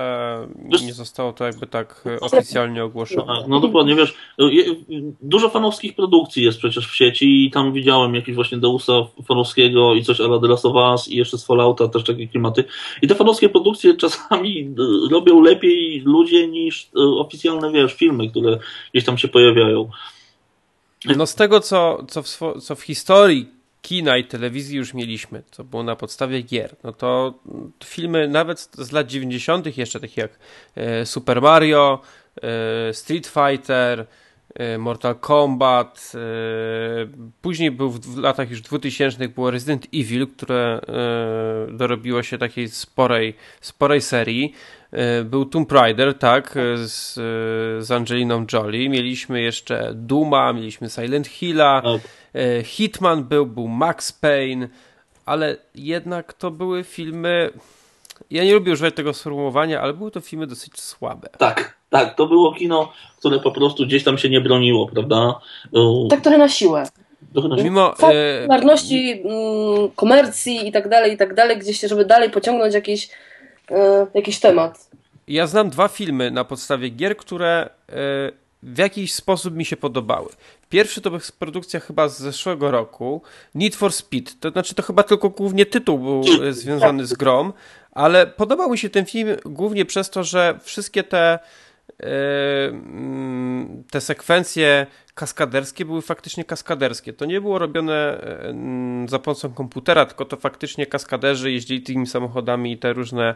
nie 0.86 0.92
zostało 0.92 1.32
to 1.32 1.44
jakby 1.44 1.66
tak 1.66 2.04
e, 2.06 2.20
oficjalnie 2.20 2.84
ogłoszone. 2.84 3.26
Tak, 3.26 3.48
no 3.48 3.60
dokładnie, 3.60 3.94
wiesz, 3.94 4.14
je- 4.38 4.74
dużo 5.22 5.48
fanowskich 5.48 5.94
produkcji 5.94 6.44
jest 6.44 6.58
przecież 6.58 6.86
w 6.88 6.96
sieci 6.96 7.46
i 7.46 7.50
tam 7.50 7.72
widziałem 7.72 8.14
jakiś 8.14 8.34
właśnie 8.34 8.58
Deusa 8.58 8.92
fanowskiego 9.24 9.94
i 9.94 10.04
coś 10.04 10.20
ala 10.20 10.38
Last 10.42 10.66
of 10.66 10.74
Us 10.74 11.08
i 11.08 11.16
jeszcze 11.16 11.38
z 11.38 11.46
Fallouta 11.46 11.88
też 11.88 12.04
takie 12.04 12.28
klimaty. 12.28 12.64
I 13.02 13.08
te 13.08 13.14
fanowskie 13.14 13.48
produkcje 13.48 13.96
czasami 13.96 14.60
e, 14.60 15.10
robią 15.10 15.40
lepiej 15.42 16.00
ludzie 16.04 16.48
niż 16.48 16.90
e, 16.96 17.00
oficjalne, 17.00 17.72
wiesz, 17.72 17.94
filmy, 17.94 18.30
które 18.30 18.58
gdzieś 18.92 19.04
tam 19.04 19.18
się 19.18 19.28
pojawiają. 19.28 19.90
No 21.04 21.26
z 21.26 21.34
tego, 21.34 21.60
co, 21.60 22.06
co, 22.08 22.22
w, 22.22 22.38
co 22.62 22.74
w 22.74 22.82
historii 22.82 23.60
kina 23.82 24.16
i 24.16 24.24
telewizji 24.24 24.76
już 24.76 24.94
mieliśmy, 24.94 25.42
co 25.50 25.64
było 25.64 25.82
na 25.82 25.96
podstawie 25.96 26.42
gier, 26.42 26.76
no 26.84 26.92
to 26.92 27.34
filmy 27.84 28.28
nawet 28.28 28.68
z 28.72 28.92
lat 28.92 29.06
90. 29.06 29.76
jeszcze, 29.76 30.00
takie 30.00 30.20
jak 30.20 30.38
e, 30.76 31.06
Super 31.06 31.42
Mario, 31.42 32.02
e, 32.42 32.94
Street 32.94 33.26
Fighter, 33.26 34.06
e, 34.54 34.78
Mortal 34.78 35.14
Kombat, 35.14 36.12
później 37.42 37.70
był 37.70 37.90
w, 37.90 38.18
latach 38.18 38.50
już 38.50 38.60
2000 38.60 39.28
było 39.28 39.50
Resident 39.50 39.86
Evil, 39.94 40.26
które 40.26 40.80
dorobiło 41.72 42.22
się 42.22 42.38
takiej 42.38 42.68
sporej, 42.68 43.34
sporej 43.60 44.00
serii. 44.00 44.54
E, 44.92 45.24
Był 45.24 45.44
Tomb 45.44 45.72
Raider, 45.72 46.18
tak, 46.18 46.56
e, 46.56 46.76
z, 46.76 47.18
e, 47.18 47.82
z 47.82 47.90
Angeliną 47.90 48.46
Jolie. 48.52 48.88
Mieliśmy 48.88 49.42
jeszcze 49.42 49.90
Duma, 49.94 50.52
mieliśmy 50.52 50.90
Silent 50.90 51.26
Hilla, 51.26 51.82
Hitman 52.64 53.24
był, 53.24 53.46
był 53.46 53.68
Max 53.68 54.12
Payne, 54.12 54.68
ale 55.26 55.56
jednak 55.74 56.32
to 56.32 56.50
były 56.50 56.84
filmy. 56.84 57.50
Ja 58.30 58.44
nie 58.44 58.54
lubię 58.54 58.72
używać 58.72 58.94
tego 58.94 59.14
sformułowania, 59.14 59.80
ale 59.80 59.92
były 59.92 60.10
to 60.10 60.20
filmy 60.20 60.46
dosyć 60.46 60.80
słabe. 60.80 61.28
Tak, 61.38 61.76
tak, 61.90 62.16
to 62.16 62.26
było 62.26 62.54
kino, 62.54 62.92
które 63.18 63.38
po 63.40 63.50
prostu 63.50 63.86
gdzieś 63.86 64.04
tam 64.04 64.18
się 64.18 64.30
nie 64.30 64.40
broniło, 64.40 64.88
prawda? 64.88 65.40
E, 65.74 66.08
Tak 66.10 66.20
trochę 66.20 66.38
na 66.38 66.48
siłę. 66.48 66.86
trochę 67.32 67.48
na- 67.48 67.56
Mimo. 67.56 67.94
Marności, 68.48 69.22
mm, 69.24 69.90
komercji 69.96 70.68
i 70.68 70.72
tak 70.72 70.88
dalej, 70.88 71.12
i 71.12 71.16
tak 71.16 71.34
dalej, 71.34 71.58
gdzieś, 71.58 71.80
żeby 71.80 72.04
dalej 72.04 72.30
pociągnąć 72.30 72.74
jakiś, 72.74 73.06
e, 73.06 73.10
jakiś 74.14 74.40
temat. 74.40 74.90
Ja 75.28 75.46
znam 75.46 75.70
dwa 75.70 75.88
filmy 75.88 76.30
na 76.30 76.44
podstawie 76.44 76.88
gier, 76.88 77.16
które 77.16 77.70
e, 77.88 77.92
w 78.62 78.78
jakiś 78.78 79.14
sposób 79.14 79.54
mi 79.54 79.64
się 79.64 79.76
podobały. 79.76 80.28
Pierwszy 80.68 81.00
to 81.00 81.10
jest 81.10 81.38
produkcja 81.38 81.80
chyba 81.80 82.08
z 82.08 82.18
zeszłego 82.18 82.70
roku, 82.70 83.22
Need 83.54 83.76
for 83.76 83.92
Speed. 83.92 84.32
To 84.40 84.50
znaczy 84.50 84.74
to 84.74 84.82
chyba 84.82 85.02
tylko 85.02 85.30
głównie 85.30 85.66
tytuł 85.66 85.98
był 85.98 86.22
e, 86.44 86.52
związany 86.52 87.06
z 87.06 87.14
grą, 87.14 87.52
ale 87.92 88.26
podobał 88.26 88.70
mi 88.70 88.78
się 88.78 88.90
ten 88.90 89.06
film 89.06 89.36
głównie 89.44 89.84
przez 89.84 90.10
to, 90.10 90.24
że 90.24 90.58
wszystkie 90.62 91.02
te 91.02 91.32
e, 91.32 91.38
te 93.90 94.00
sekwencje 94.00 94.86
kaskaderskie 95.14 95.84
były 95.84 96.02
faktycznie 96.02 96.44
kaskaderskie. 96.44 97.12
To 97.12 97.24
nie 97.24 97.40
było 97.40 97.58
robione 97.58 97.94
e, 97.94 98.48
mm, 98.48 99.08
za 99.08 99.18
pomocą 99.18 99.52
komputera, 99.52 100.06
tylko 100.06 100.24
to 100.24 100.36
faktycznie 100.36 100.86
kaskaderzy 100.86 101.52
jeździli 101.52 101.82
tymi 101.82 102.06
samochodami 102.06 102.72
i 102.72 102.78
te 102.78 102.92
różne 102.92 103.34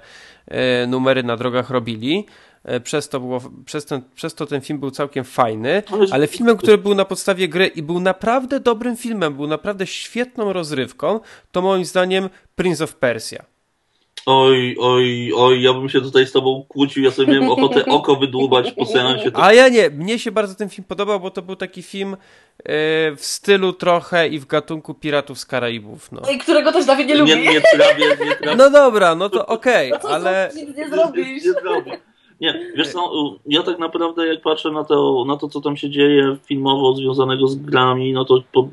e, 0.49 0.87
numery 0.87 1.23
na 1.23 1.37
drogach 1.37 1.71
robili. 1.71 2.27
E, 2.65 2.81
Przez 2.81 3.09
to, 3.09 3.21
było, 3.21 3.41
przez, 3.65 3.85
ten, 3.87 4.03
przez 4.15 4.35
to 4.35 4.47
ten 4.47 4.61
film 4.61 4.79
był 4.81 4.91
całkiem 4.91 5.25
fajny, 5.25 5.83
ale 6.13 6.27
filmem, 6.27 6.57
który 6.57 6.79
był 6.79 6.95
na 6.95 7.05
podstawie 7.05 7.49
gry 7.49 7.67
i 7.67 7.83
był 7.83 8.01
naprawdę 8.01 8.61
dobrym 8.61 8.97
filmem, 8.97 9.35
był 9.35 9.47
naprawdę 9.47 9.87
świetną 9.87 10.53
rozrywką, 10.53 11.21
to 11.53 11.63
moim 11.63 11.85
zdaniem 11.85 12.29
Prince 12.57 12.81
of 12.81 12.95
Persia. 12.95 13.45
Oj, 14.27 14.77
oj, 14.81 15.33
oj, 15.37 15.63
ja 15.63 15.73
bym 15.73 15.89
się 15.89 16.01
tutaj 16.01 16.27
z 16.27 16.33
tobą 16.33 16.65
kłócił, 16.69 17.05
ja 17.05 17.11
sobie 17.11 17.33
miałem 17.33 17.51
ochotę 17.51 17.85
oko 17.97 18.17
wydłubać 18.17 18.73
po 18.73 18.87
seansie. 18.87 19.31
To... 19.33 19.43
A 19.45 19.53
ja 19.53 19.69
nie, 19.69 19.91
mnie 19.91 20.19
się 20.19 20.33
bardzo 20.33 20.55
ten 20.55 20.69
film 20.69 20.85
podobał, 20.89 21.21
bo 21.21 21.31
to 21.31 21.43
był 21.43 21.57
taki 21.57 21.83
film 21.83 22.15
e, 22.15 22.17
w 23.17 23.25
stylu 23.25 23.73
trochę 23.73 24.29
i 24.29 24.39
w 24.39 24.47
gatunku 24.47 24.95
Piratów 24.95 25.39
z 25.39 25.47
Karaibów. 25.47 26.13
No, 26.13 26.21
No 26.25 26.31
i 26.31 26.39
którego 26.39 26.73
też 26.73 26.85
Dawid 26.87 27.09
nie 27.09 27.15
lubi. 27.15 27.31
Nie, 27.31 27.37
nie 27.37 27.61
trawię, 27.75 28.05
nie 28.09 28.37
trawię. 28.37 28.57
no 28.57 28.71
dobra, 28.71 29.15
no 29.15 29.29
to 29.29 29.47
okej, 29.47 29.91
No 29.91 29.99
to 29.99 30.11
ale 30.11 30.51
co, 30.53 30.59
nic 30.61 30.69
nie 30.77 30.85
Nie, 30.85 30.91
zrobisz. 30.91 31.45
nie 31.45 31.53
zrobię. 31.53 31.99
Nie, 32.41 32.71
wiesz 32.77 32.89
co, 32.93 33.11
ja 33.47 33.63
tak 33.63 33.79
naprawdę 33.79 34.27
jak 34.27 34.43
patrzę 34.43 34.71
na 34.71 34.85
to, 34.85 35.25
na 35.29 35.37
to, 35.37 35.49
co 35.49 35.61
tam 35.61 35.77
się 35.77 35.91
dzieje 35.91 36.37
filmowo 36.47 36.95
związanego 36.97 37.49
z 37.49 37.57
grami, 37.57 38.13
no 38.13 38.25
to 38.25 38.43
po, 38.53 38.69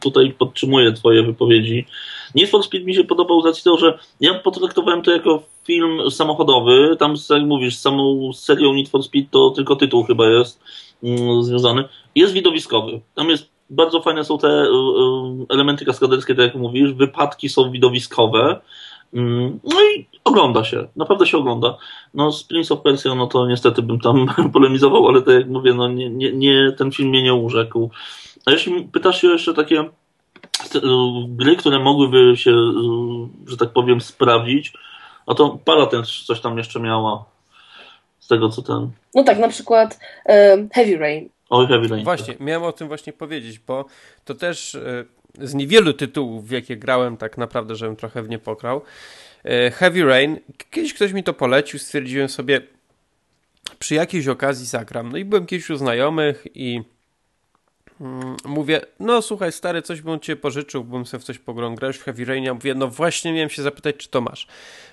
tutaj 0.00 0.34
podtrzymuję 0.38 0.92
twoje 0.92 1.22
wypowiedzi. 1.22 1.86
Need 2.34 2.50
for 2.50 2.62
Speed 2.62 2.86
mi 2.86 2.94
się 2.94 3.04
podobał 3.04 3.42
z 3.42 3.46
racji 3.46 3.64
tego, 3.64 3.76
że 3.76 3.98
ja 4.20 4.34
potraktowałem 4.34 5.02
to 5.02 5.10
jako 5.10 5.42
film 5.64 6.10
samochodowy, 6.10 6.96
tam 6.98 7.14
jak 7.30 7.42
mówisz, 7.42 7.76
z 7.76 7.80
samą 7.80 8.32
serią 8.32 8.74
Need 8.74 8.88
for 8.88 9.02
Speed 9.02 9.28
to 9.30 9.50
tylko 9.50 9.76
tytuł 9.76 10.04
chyba 10.04 10.28
jest 10.28 10.60
mm, 11.02 11.42
związany. 11.42 11.84
Jest 12.14 12.32
widowiskowy. 12.32 13.00
Tam 13.14 13.28
jest 13.28 13.50
bardzo 13.70 14.00
fajne 14.00 14.24
są 14.24 14.38
te 14.38 14.48
y, 14.48 14.66
y, 14.66 15.46
elementy 15.48 15.84
kaskaderskie, 15.84 16.34
tak 16.34 16.44
jak 16.44 16.54
mówisz, 16.54 16.92
wypadki 16.92 17.48
są 17.48 17.70
widowiskowe. 17.70 18.60
Mm, 19.14 19.60
No 19.64 19.76
i 19.82 20.06
ogląda 20.24 20.64
się, 20.64 20.88
naprawdę 20.96 21.26
się 21.26 21.38
ogląda. 21.38 21.76
No 22.14 22.32
z 22.32 22.44
Prince 22.44 22.72
of 22.72 22.82
Persia, 22.82 23.14
no 23.14 23.26
to 23.26 23.46
niestety 23.46 23.82
bym 23.82 24.00
tam 24.00 24.26
polemizował, 24.52 25.08
ale 25.08 25.22
tak 25.22 25.34
jak 25.34 25.48
mówię, 25.48 25.74
no 25.74 25.88
nie, 25.88 26.10
nie, 26.10 26.32
nie, 26.32 26.72
ten 26.78 26.92
film 26.92 27.08
mnie 27.08 27.22
nie 27.22 27.34
urzekł. 27.34 27.90
A 28.46 28.50
jeśli 28.50 28.82
pytasz 28.82 29.20
się 29.20 29.28
jeszcze 29.28 29.54
takie 29.54 29.84
gry, 31.28 31.56
które 31.56 31.78
mogłyby 31.78 32.36
się, 32.36 32.50
y, 32.50 33.50
że 33.50 33.56
tak 33.56 33.72
powiem, 33.72 34.00
sprawdzić, 34.00 34.72
no 35.26 35.34
to 35.34 35.58
para 35.64 35.86
ten 35.86 36.02
coś 36.26 36.40
tam 36.40 36.58
jeszcze 36.58 36.80
miała. 36.80 37.24
Z 38.20 38.28
tego 38.28 38.48
co 38.48 38.62
ten. 38.62 38.90
No 39.14 39.24
tak, 39.24 39.38
na 39.38 39.48
przykład 39.48 39.98
e, 40.26 40.68
Heavy 40.74 40.98
Rain. 40.98 41.28
Oj, 41.50 41.66
Heavy 41.66 41.88
Rain. 41.88 42.04
właśnie, 42.04 42.34
miałem 42.40 42.62
o 42.62 42.72
tym 42.72 42.88
właśnie 42.88 43.12
powiedzieć, 43.12 43.58
bo 43.58 43.84
to 44.24 44.34
też 44.34 44.74
e, 44.74 45.04
z 45.40 45.54
niewielu 45.54 45.92
tytułów, 45.92 46.48
w 46.48 46.50
jakie 46.50 46.76
grałem, 46.76 47.16
tak 47.16 47.38
naprawdę, 47.38 47.76
żebym 47.76 47.96
trochę 47.96 48.22
w 48.22 48.28
nie 48.28 48.38
pokrał. 48.38 48.82
E, 49.44 49.70
Heavy 49.70 50.04
Rain, 50.04 50.38
kiedyś 50.70 50.94
ktoś 50.94 51.12
mi 51.12 51.24
to 51.24 51.34
polecił, 51.34 51.78
stwierdziłem 51.78 52.28
sobie, 52.28 52.60
przy 53.78 53.94
jakiejś 53.94 54.28
okazji 54.28 54.66
zagram. 54.66 55.12
No 55.12 55.18
i 55.18 55.24
byłem 55.24 55.46
kiedyś 55.46 55.70
u 55.70 55.76
znajomych 55.76 56.46
i 56.54 56.74
mm, 56.74 56.84
mówię, 58.44 58.80
no 59.00 59.22
słuchaj 59.22 59.52
stary, 59.52 59.82
coś 59.82 60.00
bym 60.00 60.20
cię 60.20 60.36
pożyczył, 60.36 60.84
bym 60.84 61.06
sobie 61.06 61.20
w 61.20 61.24
coś 61.24 61.38
pograł, 61.38 61.74
grałeś 61.74 61.96
w 61.96 62.02
Heavy 62.02 62.24
Rainie, 62.24 62.52
mówię, 62.52 62.74
no 62.74 62.88
właśnie 62.88 63.32
miałem 63.32 63.50
się 63.50 63.62
zapytać, 63.62 63.96
czy 63.96 64.08
to 64.08 64.20
masz. 64.20 64.46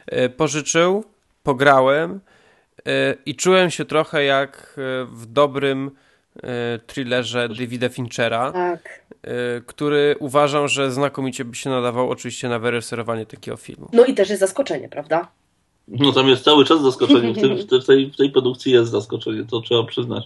E, 0.08 0.30
Pożyczył, 0.30 1.04
pograłem 1.44 2.20
e, 2.86 3.16
i 3.26 3.36
czułem 3.36 3.72
się 3.72 3.86
trochę 3.86 4.24
jak 4.24 4.76
e, 4.78 5.06
w 5.06 5.26
dobrym 5.26 5.92
thrillerze 6.88 7.50
Davida 7.50 7.90
Finchera, 7.90 8.52
Tak. 8.52 9.06
który 9.66 10.16
uważam, 10.20 10.68
że 10.68 10.92
znakomicie 10.92 11.46
by 11.46 11.56
się 11.56 11.70
nadawał 11.70 12.10
oczywiście 12.10 12.50
na 12.50 12.60
wyreżyserowanie 12.60 13.26
takiego 13.26 13.58
filmu. 13.58 13.90
No 13.94 14.06
i 14.06 14.14
też 14.14 14.30
jest 14.30 14.40
zaskoczenie, 14.40 14.90
prawda? 14.90 15.28
No 15.88 16.12
tam 16.12 16.28
jest 16.28 16.44
cały 16.44 16.66
czas 16.66 16.82
zaskoczenie, 16.82 17.34
w, 17.34 17.42
tym, 17.42 17.58
w, 17.82 17.86
tej, 17.86 18.12
w 18.12 18.18
tej 18.18 18.32
produkcji 18.32 18.72
jest 18.72 18.92
zaskoczenie, 18.92 19.46
to 19.46 19.62
trzeba 19.62 19.84
przyznać. 19.84 20.24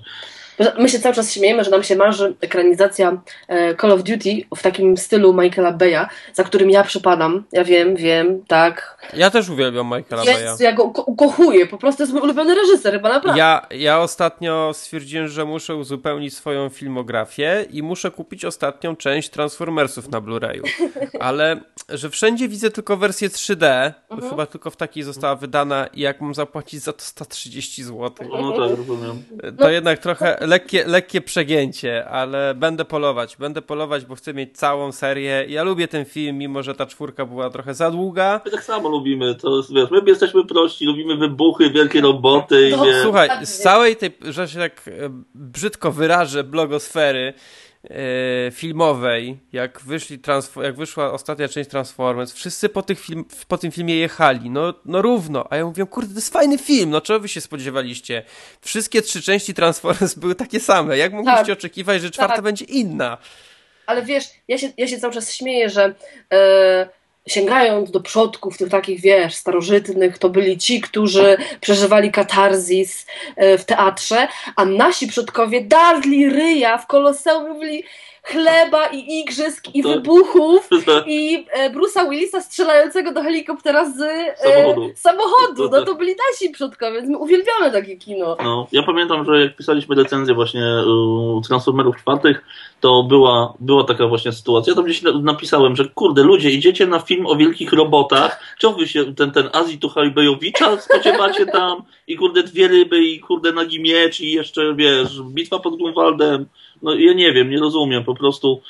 My 0.77 0.89
się 0.89 0.99
cały 0.99 1.15
czas 1.15 1.33
śmiejemy, 1.33 1.63
że 1.63 1.71
nam 1.71 1.83
się 1.83 1.95
marzy 1.95 2.35
ekranizacja 2.41 3.21
e, 3.47 3.75
Call 3.75 3.91
of 3.91 4.03
Duty 4.03 4.29
w 4.55 4.61
takim 4.61 4.97
stylu 4.97 5.33
Michaela 5.33 5.71
Beya, 5.71 6.09
za 6.33 6.43
którym 6.43 6.69
ja 6.69 6.83
przypadam. 6.83 7.43
Ja 7.51 7.63
wiem, 7.63 7.95
wiem, 7.95 8.43
tak. 8.47 8.97
Ja 9.13 9.29
też 9.29 9.49
uwielbiam 9.49 9.87
Michaela 9.87 10.25
Beya. 10.25 10.39
Jest, 10.39 10.61
ja 10.61 10.73
go 10.73 10.83
ukochuję, 10.83 11.67
po 11.67 11.77
prostu 11.77 12.03
jest 12.03 12.13
mój 12.13 12.21
ulubiony 12.21 12.55
reżyser, 12.55 12.93
chyba 12.93 13.09
naprawdę. 13.09 13.39
Ja, 13.39 13.67
ja 13.71 13.99
ostatnio 13.99 14.71
stwierdziłem, 14.73 15.27
że 15.27 15.45
muszę 15.45 15.75
uzupełnić 15.75 16.33
swoją 16.33 16.69
filmografię 16.69 17.65
i 17.71 17.83
muszę 17.83 18.11
kupić 18.11 18.45
ostatnią 18.45 18.95
część 18.95 19.29
Transformersów 19.29 20.09
na 20.09 20.21
Blu-rayu. 20.21 20.61
Ale, 21.19 21.59
że 21.89 22.09
wszędzie 22.09 22.47
widzę 22.47 22.71
tylko 22.71 22.97
wersję 22.97 23.29
3D, 23.29 23.91
mhm. 24.09 24.29
chyba 24.29 24.45
tylko 24.45 24.71
w 24.71 24.75
takiej 24.75 25.03
została 25.03 25.35
wydana 25.35 25.87
i 25.87 26.01
jak 26.01 26.21
mam 26.21 26.35
zapłacić 26.35 26.81
za 26.81 26.93
to 26.93 27.01
130 27.01 27.83
zł. 27.83 28.27
No 28.29 28.51
tak, 28.51 28.77
rozumiem. 28.77 29.23
To 29.57 29.63
no. 29.63 29.69
jednak 29.69 29.99
trochę 29.99 30.37
lekkie, 30.49 30.87
lekkie 30.87 31.21
przegięcie, 31.21 32.05
ale 32.05 32.55
będę 32.55 32.85
polować. 32.85 33.37
Będę 33.37 33.61
polować, 33.61 34.05
bo 34.05 34.15
chcę 34.15 34.33
mieć 34.33 34.57
całą 34.57 34.91
serię. 34.91 35.45
Ja 35.47 35.63
lubię 35.63 35.87
ten 35.87 36.05
film, 36.05 36.37
mimo 36.37 36.63
że 36.63 36.75
ta 36.75 36.85
czwórka 36.85 37.25
była 37.25 37.49
trochę 37.49 37.73
za 37.73 37.91
długa. 37.91 38.41
My 38.45 38.51
tak 38.51 38.63
samo 38.63 38.89
lubimy. 38.89 39.35
To 39.35 39.63
wiesz, 39.75 39.91
my 39.91 40.01
jesteśmy 40.07 40.45
prości, 40.45 40.85
lubimy 40.85 41.17
wybuchy, 41.17 41.69
wielkie 41.69 42.01
roboty. 42.01 42.71
No, 42.77 42.85
słuchaj, 43.03 43.29
z 43.43 43.59
całej 43.59 43.95
tej, 43.95 44.11
że 44.21 44.47
się 44.47 44.59
tak 44.59 44.87
e, 44.87 44.91
brzydko 45.35 45.91
wyrażę, 45.91 46.43
blogosfery, 46.43 47.33
filmowej, 48.51 49.37
jak, 49.53 49.81
wyszli 49.81 50.19
jak 50.63 50.75
wyszła 50.75 51.11
ostatnia 51.11 51.47
część 51.47 51.69
Transformers, 51.69 52.33
wszyscy 52.33 52.69
po, 52.69 52.81
tych 52.81 52.99
film, 52.99 53.25
po 53.47 53.57
tym 53.57 53.71
filmie 53.71 53.95
jechali, 53.95 54.49
no, 54.49 54.73
no 54.85 55.01
równo, 55.01 55.45
a 55.49 55.57
ja 55.57 55.65
mówię, 55.65 55.85
kurde, 55.85 56.09
to 56.09 56.15
jest 56.15 56.33
fajny 56.33 56.57
film, 56.57 56.89
no 56.89 57.01
czego 57.01 57.19
wy 57.19 57.27
się 57.27 57.41
spodziewaliście? 57.41 58.23
Wszystkie 58.61 59.01
trzy 59.01 59.21
części 59.21 59.53
Transformers 59.53 60.13
były 60.15 60.35
takie 60.35 60.59
same, 60.59 60.97
jak 60.97 61.13
mogliście 61.13 61.45
tak. 61.45 61.57
oczekiwać, 61.57 62.01
że 62.01 62.11
czwarta 62.11 62.35
tak. 62.35 62.43
będzie 62.43 62.65
inna? 62.65 63.17
Ale 63.85 64.03
wiesz, 64.03 64.25
ja 64.47 64.57
się, 64.57 64.71
ja 64.77 64.87
się 64.87 64.97
cały 64.97 65.13
czas 65.13 65.33
śmieję, 65.33 65.69
że 65.69 65.95
yy 66.31 66.98
sięgając 67.27 67.91
do 67.91 67.99
przodków 67.99 68.57
tych 68.57 68.69
takich, 68.69 69.01
wiesz, 69.01 69.35
starożytnych, 69.35 70.17
to 70.17 70.29
byli 70.29 70.57
ci, 70.57 70.81
którzy 70.81 71.37
przeżywali 71.61 72.11
katarzis 72.11 73.05
e, 73.35 73.57
w 73.57 73.65
teatrze, 73.65 74.27
a 74.55 74.65
nasi 74.65 75.07
przodkowie 75.07 75.61
darli 75.61 76.29
ryja 76.29 76.77
w 76.77 76.87
koloseum 76.87 77.49
mówili 77.49 77.83
chleba 78.23 78.87
i 78.87 79.19
igrzysk 79.19 79.75
i 79.75 79.83
wybuchów 79.83 80.69
i 81.07 81.45
e, 81.51 81.69
Bruce'a 81.69 82.09
Willisa 82.09 82.41
strzelającego 82.41 83.11
do 83.11 83.21
helikoptera 83.21 83.85
z 83.85 84.01
e, 84.01 84.35
samochodu. 84.37 84.91
samochodu. 84.95 85.69
No 85.69 85.85
to 85.85 85.95
byli 85.99 86.15
nasi 86.31 86.49
przodkowie, 86.49 86.97
więc 86.97 87.09
my 87.09 87.17
uwielbiamy 87.17 87.71
takie 87.71 87.97
kino. 87.97 88.37
No, 88.43 88.67
ja 88.71 88.83
pamiętam, 88.83 89.25
że 89.25 89.41
jak 89.41 89.55
pisaliśmy 89.55 89.95
recenzję 89.95 90.35
właśnie 90.35 90.83
u 90.87 91.41
Transformerów 91.47 91.97
czwartych, 91.97 92.41
to 92.79 93.03
była, 93.03 93.53
była 93.59 93.83
taka 93.83 94.07
właśnie 94.07 94.31
sytuacja. 94.31 94.71
Ja 94.71 94.75
tam 94.75 94.85
gdzieś 94.85 95.01
napisałem, 95.21 95.75
że 95.75 95.85
kurde, 95.85 96.23
ludzie, 96.23 96.51
idziecie 96.51 96.87
na 96.87 96.99
film 96.99 97.25
o 97.25 97.35
wielkich 97.35 97.73
robotach, 97.73 98.55
czy 98.57 98.69
wy 98.69 98.87
się 98.87 99.15
ten, 99.15 99.31
ten 99.31 99.49
Azji 99.53 99.77
Tuchajbejowicza 99.77 100.81
spodziewacie 100.81 101.45
tam 101.45 101.83
i 102.07 102.15
kurde 102.17 102.43
dwie 102.43 102.67
ryby 102.67 103.03
i 103.03 103.19
kurde 103.19 103.51
nagi 103.51 103.79
miecz 103.79 104.19
i 104.19 104.31
jeszcze, 104.31 104.75
wiesz, 104.75 105.21
bitwa 105.21 105.59
pod 105.59 105.77
Grunwaldem. 105.77 106.45
No 106.81 106.95
ja 106.95 107.13
nie 107.13 107.33
wiem, 107.33 107.49
nie 107.49 107.59
rozumiem, 107.59 108.03
po 108.03 108.15
prostu 108.15 108.61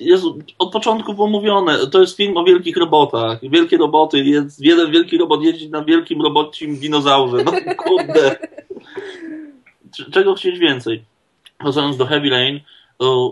jest 0.00 0.24
od 0.58 0.72
początku 0.72 1.14
było 1.14 1.26
mówione, 1.26 1.86
to 1.86 2.00
jest 2.00 2.16
film 2.16 2.36
o 2.36 2.44
wielkich 2.44 2.76
robotach. 2.76 3.38
Wielkie 3.42 3.76
roboty, 3.76 4.18
jest 4.18 4.64
jeden 4.64 4.90
wielki 4.90 5.18
robot 5.18 5.42
jeździ 5.42 5.70
na 5.70 5.84
wielkim 5.84 6.22
robocim 6.22 6.76
dinozaurze. 6.76 7.44
No 7.44 7.52
kurde. 7.76 8.36
Czego 10.12 10.34
chcieć 10.34 10.58
więcej? 10.58 11.04
Wracając 11.60 11.96
do 11.96 12.06
Heavy 12.06 12.30
Rain, 12.30 12.60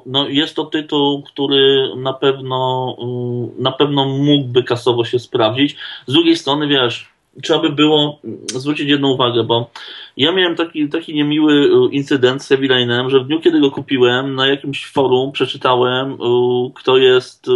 no 0.07 0.29
jest 0.29 0.57
to 0.57 0.65
tytuł, 0.65 1.23
który 1.23 1.91
na 1.97 2.13
pewno 2.13 2.97
na 3.59 3.73
pewno 3.73 4.05
mógłby 4.05 4.63
kasowo 4.63 5.05
się 5.05 5.19
sprawdzić. 5.19 5.77
Z 6.07 6.13
drugiej 6.13 6.37
strony, 6.37 6.69
wiesz, 6.69 7.13
trzeba 7.43 7.59
by 7.59 7.71
było 7.71 8.19
zwrócić 8.47 8.89
jedną 8.89 9.09
uwagę, 9.09 9.45
bo 9.45 9.71
ja 10.17 10.33
miałem 10.33 10.57
taki, 10.57 10.89
taki 10.89 11.15
niemiły 11.15 11.53
y, 11.53 11.69
incydent 11.93 12.43
z 12.43 12.49
Heavy 12.49 12.69
że 13.09 13.21
w 13.21 13.27
dniu, 13.27 13.41
kiedy 13.41 13.61
go 13.61 13.71
kupiłem, 13.71 14.35
na 14.35 14.47
jakimś 14.47 14.87
forum 14.87 15.33
przeczytałem, 15.33 16.19
kto 16.75 16.97
jest 16.97 17.47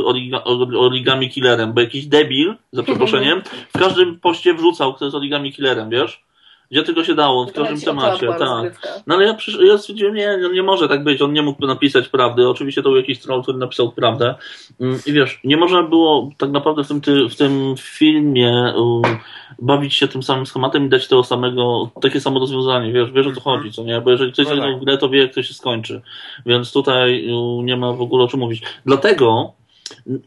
origami 0.78 1.30
killerem, 1.30 1.72
bo 1.72 1.80
jakiś 1.80 2.06
debil, 2.06 2.54
za 2.72 2.82
przeproszeniem, 2.82 3.42
w 3.74 3.78
każdym 3.78 4.20
poście 4.20 4.54
wrzucał, 4.54 4.94
kto 4.94 5.04
jest 5.04 5.14
origami 5.14 5.52
killerem, 5.52 5.90
wiesz? 5.90 6.25
Gdzie 6.70 6.82
tylko 6.82 7.04
się 7.04 7.14
dało, 7.14 7.46
w 7.46 7.52
każdym 7.52 7.80
temacie, 7.80 8.26
tak. 8.26 8.72
No 9.06 9.14
ale 9.14 9.24
ja, 9.24 9.34
przysz- 9.34 9.64
ja 9.64 9.78
stwierdziłem, 9.78 10.14
nie, 10.14 10.38
nie 10.54 10.62
może 10.62 10.88
tak 10.88 11.04
być, 11.04 11.22
on 11.22 11.32
nie 11.32 11.42
mógł 11.42 11.66
napisać 11.66 12.08
prawdy. 12.08 12.48
Oczywiście 12.48 12.82
to 12.82 12.88
był 12.88 12.96
jakiś 12.96 13.18
troll, 13.18 13.42
który 13.42 13.58
napisał 13.58 13.92
prawdę. 13.92 14.34
Mm, 14.80 14.98
I 15.06 15.12
wiesz, 15.12 15.40
nie 15.44 15.56
można 15.56 15.82
było 15.82 16.30
tak 16.38 16.50
naprawdę 16.50 16.84
w 16.84 16.88
tym, 16.88 17.00
ty, 17.00 17.28
w 17.28 17.36
tym 17.36 17.74
filmie 17.78 18.74
bawić 19.58 19.94
się 19.94 20.08
tym 20.08 20.22
samym 20.22 20.46
schematem 20.46 20.86
i 20.86 20.88
dać 20.88 21.08
tego 21.08 21.24
samego, 21.24 21.90
takie 22.02 22.20
samo 22.20 22.40
rozwiązanie, 22.40 22.92
wiesz, 22.92 23.10
wiesz 23.12 23.26
o 23.26 23.32
co 23.32 23.40
chodzi, 23.40 23.72
co 23.72 23.84
nie? 23.84 24.00
Bo 24.00 24.10
jeżeli 24.10 24.32
ktoś 24.32 24.46
no 24.48 24.56
tak. 24.56 24.76
w 24.76 24.84
grę, 24.84 24.98
to 24.98 25.08
wie, 25.08 25.20
jak 25.20 25.34
to 25.34 25.42
się 25.42 25.54
skończy. 25.54 26.02
Więc 26.46 26.72
tutaj 26.72 27.28
nie 27.62 27.76
ma 27.76 27.92
w 27.92 28.00
ogóle 28.00 28.24
o 28.24 28.28
czym 28.28 28.40
mówić. 28.40 28.62
Dlatego 28.86 29.52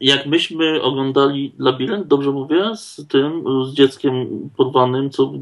jak 0.00 0.26
myśmy 0.26 0.82
oglądali 0.82 1.52
Labirynt, 1.58 2.06
dobrze 2.06 2.30
mówię, 2.30 2.70
z 2.76 3.06
tym, 3.08 3.44
z 3.66 3.74
dzieckiem 3.74 4.26
porwanym, 4.56 5.10
co... 5.10 5.32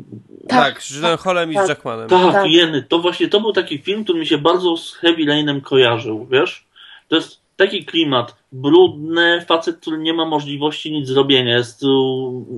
Tak, 0.48 0.82
z 0.82 0.96
Judenem 0.96 1.18
Holem 1.18 1.52
i 1.52 1.54
z 1.54 1.68
Jackmanem. 1.68 2.08
Tak, 2.08 2.32
tak, 2.32 2.50
jeny, 2.50 2.82
to 2.82 2.98
właśnie, 2.98 3.28
to 3.28 3.40
był 3.40 3.52
taki 3.52 3.78
film, 3.78 4.04
który 4.04 4.18
mi 4.18 4.26
się 4.26 4.38
bardzo 4.38 4.76
z 4.76 4.94
Heavy 4.94 5.26
Rainem 5.26 5.60
kojarzył, 5.60 6.26
wiesz? 6.26 6.66
To 7.08 7.16
jest 7.16 7.47
taki 7.58 7.84
klimat, 7.84 8.36
brudny 8.52 9.40
facet, 9.40 9.76
który 9.76 9.98
nie 9.98 10.14
ma 10.14 10.24
możliwości 10.24 10.92
nic 10.92 11.08
zrobienia, 11.08 11.56
jest, 11.56 11.82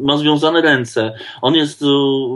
ma 0.02 0.16
związane 0.16 0.60
ręce. 0.60 1.14
On 1.42 1.54
jest, 1.54 1.84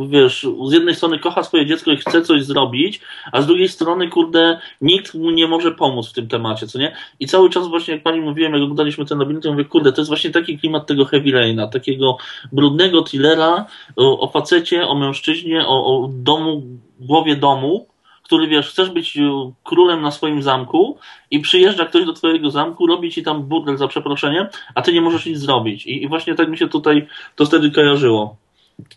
wiesz, 0.08 0.46
z 0.68 0.72
jednej 0.72 0.94
strony 0.94 1.18
kocha 1.18 1.42
swoje 1.42 1.66
dziecko 1.66 1.90
i 1.90 1.96
chce 1.96 2.22
coś 2.22 2.44
zrobić, 2.44 3.00
a 3.32 3.42
z 3.42 3.46
drugiej 3.46 3.68
strony, 3.68 4.08
kurde, 4.08 4.58
nikt 4.80 5.14
mu 5.14 5.30
nie 5.30 5.48
może 5.48 5.72
pomóc 5.72 6.08
w 6.08 6.12
tym 6.12 6.28
temacie, 6.28 6.66
co 6.66 6.78
nie? 6.78 6.96
I 7.20 7.26
cały 7.26 7.50
czas 7.50 7.68
właśnie, 7.68 7.94
jak 7.94 8.02
pani 8.02 8.20
mówiłem, 8.20 8.52
jak 8.52 8.62
oglądaliśmy 8.62 9.04
ten 9.04 9.18
labirynt, 9.18 9.44
mówię, 9.44 9.64
kurde, 9.64 9.92
to 9.92 10.00
jest 10.00 10.10
właśnie 10.10 10.30
taki 10.30 10.58
klimat 10.58 10.86
tego 10.86 11.04
Heavy 11.04 11.30
Raina, 11.30 11.68
takiego 11.68 12.16
brudnego 12.52 13.02
thrillera 13.02 13.66
o, 13.96 14.20
o 14.20 14.28
facecie, 14.28 14.86
o 14.86 14.94
mężczyźnie, 14.94 15.66
o, 15.66 15.86
o 15.86 16.08
domu, 16.12 16.62
głowie 17.00 17.36
domu, 17.36 17.93
który 18.24 18.48
wiesz, 18.48 18.68
chcesz 18.68 18.90
być 18.90 19.16
e, 19.16 19.52
królem 19.64 20.02
na 20.02 20.10
swoim 20.10 20.42
zamku 20.42 20.98
i 21.30 21.40
przyjeżdża 21.40 21.84
ktoś 21.84 22.06
do 22.06 22.12
twojego 22.12 22.50
zamku, 22.50 22.86
robi 22.86 23.12
ci 23.12 23.22
tam 23.22 23.42
burdel 23.42 23.76
za 23.76 23.88
przeproszeniem, 23.88 24.46
a 24.74 24.82
ty 24.82 24.92
nie 24.92 25.00
możesz 25.00 25.26
nic 25.26 25.38
zrobić. 25.38 25.86
I, 25.86 26.02
i 26.02 26.08
właśnie 26.08 26.34
tak 26.34 26.48
mi 26.48 26.58
się 26.58 26.68
tutaj 26.68 27.06
to 27.36 27.46
wtedy 27.46 27.70
kojarzyło. 27.70 28.36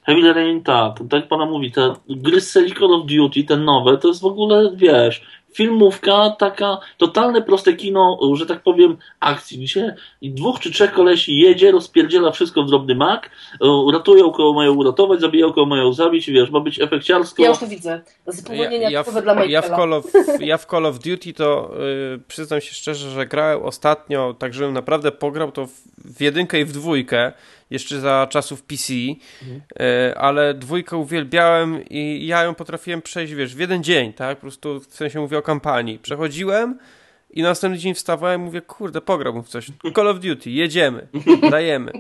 Heavy 0.04 0.34
Rain, 0.34 0.64
tak, 0.64 1.00
tak 1.10 1.28
pana 1.28 1.46
mówi, 1.46 1.72
te 1.72 1.94
gry 2.10 2.42
z 2.42 2.54
Call 2.54 2.94
of 2.94 3.06
Duty, 3.06 3.44
te 3.44 3.58
nowe, 3.58 3.98
to 3.98 4.08
jest 4.08 4.22
w 4.22 4.26
ogóle, 4.26 4.72
wiesz, 4.76 5.22
filmówka, 5.54 6.36
taka 6.40 6.78
totalne 6.98 7.42
proste 7.42 7.74
kino, 7.74 8.20
że 8.34 8.46
tak 8.46 8.64
powiem, 8.64 8.98
akcji, 9.20 9.58
gdzie 9.58 9.96
dwóch 10.22 10.60
czy 10.60 10.72
trzech 10.72 10.94
kolesi 10.94 11.38
jedzie, 11.38 11.72
rozpierdziela 11.72 12.32
wszystko 12.32 12.64
w 12.64 12.68
drobny 12.68 12.96
mak, 12.96 13.30
ratują 13.94 14.32
koło 14.32 14.54
mają 14.54 14.74
uratować, 14.74 15.22
zabijają 15.22 15.54
koło 15.54 15.66
mają 15.66 15.94
zabić, 15.94 16.30
wiesz, 16.30 16.50
ma 16.50 16.60
być 16.60 16.82
efekciarstwo. 16.82 17.44
Ja 17.44 17.50
już 17.50 17.58
to 17.58 17.68
widzę. 17.68 18.02
Zapomnienia 18.28 18.78
ja, 18.78 18.90
ja, 18.90 19.04
w, 19.04 19.22
dla 19.22 19.46
ja 19.46 19.62
w, 19.62 19.68
Call 19.68 19.94
of, 19.94 20.06
ja 20.40 20.58
w 20.58 20.66
Call 20.66 20.86
of 20.86 21.00
Duty 21.00 21.34
to 21.34 21.72
yy, 22.12 22.20
przyznam 22.28 22.62
się 22.62 22.74
szczerze, 22.74 23.10
że 23.10 23.26
grałem 23.26 23.64
ostatnio, 23.64 24.36
tak 24.40 24.54
żebym 24.54 24.74
naprawdę 24.74 25.12
pograł 25.12 25.52
to 25.52 25.68
w 25.98 26.22
jedynkę 26.22 26.60
i 26.60 26.66
w 26.66 26.72
dwójkę, 26.72 27.34
jeszcze 27.70 28.00
za 28.00 28.28
czasów 28.30 28.64
PC, 28.64 28.94
mhm. 28.94 29.62
E, 29.80 30.18
ale 30.18 30.54
dwójkę 30.54 30.98
uwielbiałem 30.98 31.84
i 31.90 32.28
ja 32.28 32.44
ją 32.44 32.56
potrafiłem 32.56 33.02
przejść, 33.02 33.34
wiesz, 33.34 33.56
w 33.56 33.60
jeden 33.60 33.84
dzień, 33.84 34.14
tak? 34.14 34.38
Po 34.38 34.42
prostu 34.42 34.80
w 34.80 34.96
sensie 34.96 35.20
mówię 35.20 35.38
o 35.38 35.42
kampanii. 35.42 36.00
Przechodziłem 36.00 36.80
i 37.30 37.42
następny 37.42 37.78
dzień 37.80 37.94
wstawałem 37.94 38.42
i 38.42 38.44
mówię, 38.46 38.62
kurde, 38.62 39.02
pograłbym 39.02 39.44
w 39.44 39.50
coś. 39.50 39.68
Call 39.96 40.08
of 40.08 40.20
Duty, 40.20 40.52
jedziemy, 40.52 41.08
dajemy. 41.52 41.92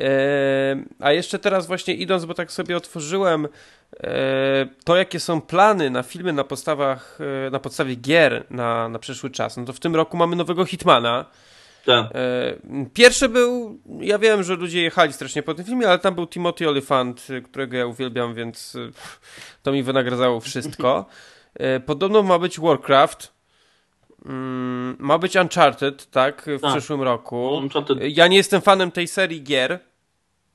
E, 0.00 0.84
a 0.98 1.12
jeszcze 1.12 1.38
teraz 1.38 1.66
właśnie 1.66 1.94
idąc, 1.94 2.24
bo 2.24 2.34
tak 2.34 2.52
sobie 2.52 2.76
otworzyłem 2.76 3.48
e, 4.00 4.66
to, 4.84 4.96
jakie 4.96 5.20
są 5.20 5.40
plany 5.40 5.90
na 5.90 6.02
filmy 6.02 6.32
na 6.32 6.44
podstawach, 6.44 7.18
na 7.50 7.58
podstawie 7.58 7.94
gier 7.94 8.44
na, 8.50 8.88
na 8.88 8.98
przyszły 8.98 9.30
czas, 9.30 9.56
no 9.56 9.64
to 9.64 9.72
w 9.72 9.80
tym 9.80 9.96
roku 9.96 10.16
mamy 10.16 10.36
nowego 10.36 10.64
Hitmana, 10.64 11.24
tak. 11.84 12.06
E, 12.14 12.58
pierwszy 12.94 13.28
był, 13.28 13.78
ja 14.00 14.18
wiem, 14.18 14.42
że 14.42 14.54
ludzie 14.56 14.82
jechali 14.82 15.12
strasznie 15.12 15.42
po 15.42 15.54
tym 15.54 15.64
filmie, 15.64 15.88
ale 15.88 15.98
tam 15.98 16.14
był 16.14 16.26
Timothy 16.26 16.68
Olyphant, 16.68 17.26
którego 17.44 17.76
ja 17.76 17.86
uwielbiam, 17.86 18.34
więc 18.34 18.76
e, 18.76 18.90
to 19.62 19.72
mi 19.72 19.82
wynagradzało 19.82 20.40
wszystko. 20.40 21.06
E, 21.54 21.80
podobno 21.80 22.22
ma 22.22 22.38
być 22.38 22.60
Warcraft. 22.60 23.32
Mm, 24.26 24.96
ma 24.98 25.18
być 25.18 25.36
Uncharted, 25.36 26.10
tak, 26.10 26.42
w 26.58 26.60
Tak. 26.60 26.70
przyszłym 26.70 27.02
roku. 27.02 27.48
Uncharted. 27.48 27.98
Ja 28.00 28.26
nie 28.26 28.36
jestem 28.36 28.60
fanem 28.60 28.90
tej 28.90 29.08
serii 29.08 29.42
gier 29.42 29.78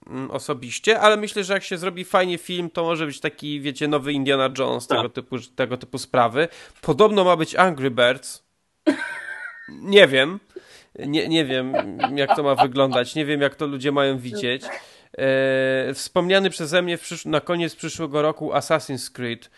mm, 0.07 0.31
osobiście, 0.31 0.99
ale 0.99 1.17
myślę, 1.17 1.43
że 1.43 1.53
jak 1.53 1.63
się 1.63 1.77
zrobi 1.77 2.05
fajnie 2.05 2.37
film, 2.37 2.69
to 2.69 2.83
może 2.83 3.05
być 3.05 3.19
taki, 3.19 3.61
wiecie, 3.61 3.87
nowy 3.87 4.13
Indiana 4.13 4.49
Jones, 4.57 4.87
Tak. 4.87 4.97
tego, 4.97 5.09
typu, 5.09 5.35
tego 5.55 5.77
typu 5.77 5.97
sprawy. 5.97 6.47
Podobno 6.81 7.23
ma 7.23 7.35
być 7.35 7.55
Angry 7.55 7.91
Birds. 7.91 8.43
Nie 9.69 10.07
wiem. 10.07 10.39
Nie, 11.05 11.27
nie 11.27 11.45
wiem, 11.45 11.73
jak 12.15 12.35
to 12.35 12.43
ma 12.43 12.55
wyglądać. 12.55 13.15
Nie 13.15 13.25
wiem, 13.25 13.41
jak 13.41 13.55
to 13.55 13.67
ludzie 13.67 13.91
mają 13.91 14.17
widzieć. 14.17 14.63
E, 15.17 15.93
wspomniany 15.93 16.49
przeze 16.49 16.81
mnie 16.81 16.97
na 17.25 17.41
koniec 17.41 17.75
przyszłego 17.75 18.21
roku 18.21 18.51
Assassin's 18.53 19.11
Creed. 19.11 19.49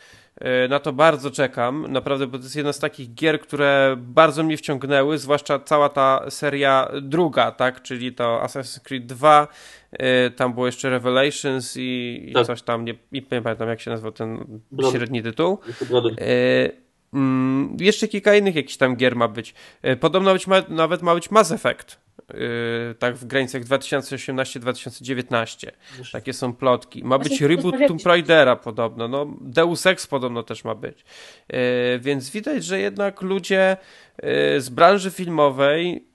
E, 0.42 0.68
na 0.68 0.80
to 0.80 0.94
bardzo 0.94 1.32
czekam, 1.32 1.86
naprawdę, 1.90 2.28
bo 2.28 2.38
to 2.38 2.44
jest 2.44 2.56
jedna 2.56 2.74
z 2.74 2.80
takich 2.80 3.14
gier, 3.14 3.40
które 3.42 3.96
bardzo 3.98 4.44
mnie 4.44 4.58
wciągnęły, 4.58 5.18
zwłaszcza 5.18 5.60
cała 5.60 5.90
ta 5.90 6.26
seria 6.30 6.92
druga, 7.02 7.52
tak, 7.52 7.82
czyli 7.82 8.14
to 8.14 8.42
Assassin's 8.44 8.80
Creed 8.80 9.06
2, 9.06 9.48
e, 9.92 10.30
tam 10.30 10.54
było 10.54 10.66
jeszcze 10.66 10.90
Revelations 10.90 11.78
i, 11.78 12.26
i 12.30 12.34
Tak. 12.34 12.46
coś 12.46 12.62
tam, 12.62 12.86
nie, 12.86 12.96
nie 13.12 13.22
pamiętam 13.22 13.70
jak 13.70 13.82
się 13.82 13.92
nazywał 13.92 14.12
ten 14.12 14.60
średni 14.92 15.24
tytuł. 15.24 15.60
Mm, 17.14 17.78
jeszcze 17.80 18.08
kilka 18.08 18.36
innych 18.36 18.56
jakichś 18.56 18.78
tam 18.78 18.96
gier 18.96 19.16
ma 19.16 19.28
być. 19.28 19.54
E, 19.82 19.96
podobno 19.96 20.34
być 20.34 20.48
ma, 20.48 20.64
nawet 20.70 21.02
ma 21.02 21.16
być 21.16 21.32
Mass 21.32 21.52
Effect. 21.52 22.00
e, 22.30 22.34
tak 22.96 23.16
w 23.16 23.26
granicach 23.26 23.64
2018-2019. 23.64 25.68
Takie 26.12 26.34
są 26.34 26.54
plotki. 26.54 27.04
Ma 27.04 27.20
być 27.20 27.42
reboot. 27.42 27.76
Tomb 27.88 28.06
Raidera 28.06 28.56
podobno. 28.56 29.08
No, 29.08 29.38
Deus 29.42 29.86
Ex 29.86 30.08
podobno 30.08 30.44
też 30.44 30.64
ma 30.64 30.76
być. 30.76 31.06
E, 31.48 32.00
więc 32.00 32.30
widać, 32.30 32.66
że 32.66 32.80
jednak 32.80 33.22
ludzie 33.22 33.78
e, 34.18 34.62
z 34.62 34.70
branży 34.70 35.12
filmowej 35.12 36.09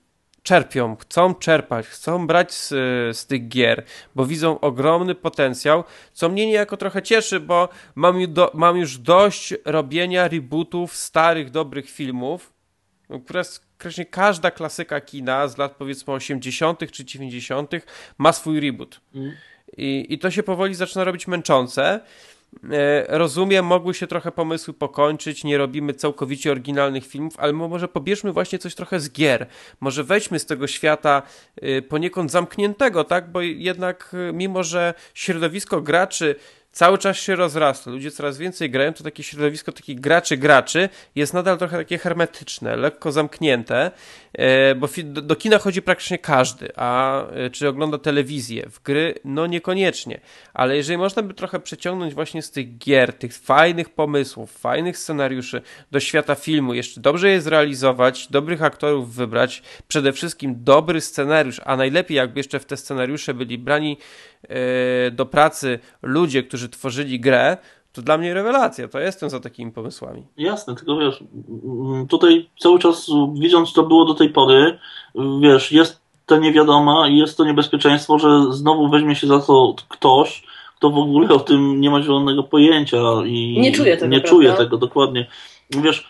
czerpią, 0.45 0.95
chcą 0.95 1.35
czerpać, 1.35 1.87
chcą 1.87 2.27
brać 2.27 2.53
z, 2.53 2.69
z 3.17 3.25
tych 3.25 3.47
gier, 3.47 3.83
bo 4.15 4.25
widzą 4.25 4.59
ogromny 4.59 5.15
potencjał, 5.15 5.83
co 6.13 6.29
mnie 6.29 6.45
niejako 6.45 6.77
trochę 6.77 7.01
cieszy, 7.01 7.39
bo 7.39 7.69
mam, 7.95 8.19
ju 8.21 8.27
do, 8.27 8.51
mam 8.53 8.77
już 8.77 8.97
dość 8.97 9.53
robienia 9.65 10.27
rebootów 10.27 10.95
starych, 10.95 11.51
dobrych 11.51 11.89
filmów, 11.89 12.53
no, 13.09 13.19
które 13.19 13.43
praktycznie 13.77 14.05
każda 14.05 14.51
klasyka 14.51 15.01
kina 15.01 15.47
z 15.47 15.57
lat 15.57 15.75
powiedzmy 15.75 16.13
80. 16.13 16.91
czy 16.91 17.05
90. 17.05 17.71
ma 18.17 18.33
swój 18.33 18.59
reboot. 18.59 19.01
Mm. 19.15 19.31
I, 19.77 20.05
I 20.09 20.19
to 20.19 20.31
się 20.31 20.43
powoli 20.43 20.75
zaczyna 20.75 21.03
robić 21.03 21.27
męczące. 21.27 21.99
E, 22.71 23.05
Rozumiem, 23.17 23.65
mogły 23.65 23.93
się 23.93 24.07
trochę 24.07 24.31
pomysły 24.31 24.73
pokończyć, 24.73 25.43
nie 25.43 25.57
robimy 25.57 25.93
całkowicie 25.93 26.51
oryginalnych 26.51 27.05
filmów, 27.07 27.33
ale 27.37 27.53
mo- 27.53 27.67
może 27.67 27.87
pobierzmy 27.87 28.31
właśnie 28.33 28.59
coś 28.59 28.75
trochę 28.75 28.99
z 28.99 29.11
gier. 29.11 29.47
Może 29.79 30.03
wejdźmy 30.03 30.39
z 30.39 30.45
tego 30.45 30.67
świata 30.67 31.21
y, 31.63 31.81
poniekąd 31.81 32.31
zamkniętego, 32.31 33.03
tak? 33.03 33.31
Bo 33.31 33.41
jednak 33.41 34.11
y, 34.29 34.33
mimo, 34.33 34.63
że 34.63 34.93
środowisko 35.13 35.81
graczy 35.81 36.35
cały 36.75 36.97
czas 36.97 37.17
się 37.17 37.35
rozrasta, 37.35 37.91
ludzie 37.91 38.11
coraz 38.11 38.37
więcej 38.37 38.69
grają, 38.69 38.93
to 38.93 39.03
takie 39.03 39.23
środowisko 39.23 39.71
takich 39.71 39.99
graczy, 39.99 40.37
graczy 40.37 40.89
jest 41.15 41.33
nadal 41.33 41.57
trochę 41.57 41.77
takie 41.77 41.97
hermetyczne, 41.97 42.75
lekko 42.75 43.11
zamknięte, 43.11 43.91
e, 44.33 44.75
bo 44.75 44.89
do, 45.03 45.35
kina 45.35 45.57
chodzi 45.57 45.81
praktycznie 45.81 46.17
każdy, 46.17 46.69
a 46.75 47.21
e, 47.27 47.49
czy 47.49 47.69
ogląda 47.69 47.97
telewizję, 47.97 48.69
w 48.69 48.83
gry, 48.83 49.15
no 49.25 49.47
niekoniecznie, 49.47 50.19
ale 50.53 50.77
jeżeli 50.77 50.97
można 50.97 51.21
by 51.21 51.33
trochę 51.33 51.59
przeciągnąć 51.59 52.13
właśnie 52.13 52.41
z 52.41 52.51
tych 52.51 52.77
gier, 52.77 53.13
tych 53.13 53.33
fajnych 53.37 53.89
pomysłów, 53.89 54.51
fajnych 54.51 54.97
scenariuszy 54.97 55.61
do 55.91 55.99
świata 55.99 56.35
filmu, 56.35 56.73
jeszcze 56.73 57.01
dobrze 57.01 57.29
je 57.29 57.41
zrealizować, 57.41 58.27
dobrych 58.27 58.63
aktorów 58.63 59.15
wybrać, 59.15 59.63
przede 59.87 60.13
wszystkim 60.13 60.63
dobry 60.63 61.01
scenariusz, 61.01 61.61
a 61.65 61.75
najlepiej 61.75 62.17
jakby 62.17 62.39
jeszcze 62.39 62.59
w 62.59 62.65
te 62.65 62.77
scenariusze 62.77 63.33
byli 63.33 63.57
brani 63.57 63.97
do 65.11 65.25
pracy 65.25 65.79
ludzie, 66.01 66.43
którzy 66.43 66.69
tworzyli 66.69 67.19
grę, 67.19 67.57
to 67.93 68.01
dla 68.01 68.17
mnie 68.17 68.33
rewelacja, 68.33 68.87
to 68.87 68.99
jestem 68.99 69.29
za 69.29 69.39
takimi 69.39 69.71
pomysłami. 69.71 70.23
Jasne, 70.37 70.75
tylko 70.75 70.97
wiesz, 70.97 71.23
mm, 71.63 72.07
tutaj 72.07 72.49
cały 72.59 72.79
czas 72.79 73.07
widząc 73.33 73.71
co 73.71 73.83
było 73.83 74.05
do 74.05 74.13
tej 74.13 74.29
pory, 74.29 74.79
wiesz, 75.41 75.71
jest 75.71 76.01
ta 76.25 76.37
niewiadoma 76.37 77.07
i 77.07 77.17
jest 77.17 77.37
to 77.37 77.45
niebezpieczeństwo, 77.45 78.19
że 78.19 78.53
znowu 78.53 78.89
weźmie 78.89 79.15
się 79.15 79.27
za 79.27 79.39
to 79.39 79.75
ktoś, 79.89 80.43
kto 80.77 80.89
w 80.89 80.97
ogóle 80.97 81.29
o 81.29 81.39
tym 81.39 81.81
nie 81.81 81.89
ma 81.89 82.01
zielonego 82.01 82.43
pojęcia 82.43 82.97
i 83.25 83.57
Nie 83.59 83.71
czuje 83.71 83.97
tego, 83.97 84.11
nie 84.11 84.19
prawda? 84.19 84.29
czuje 84.29 84.53
tego 84.53 84.77
dokładnie. 84.77 85.27
Wiesz, 85.69 86.07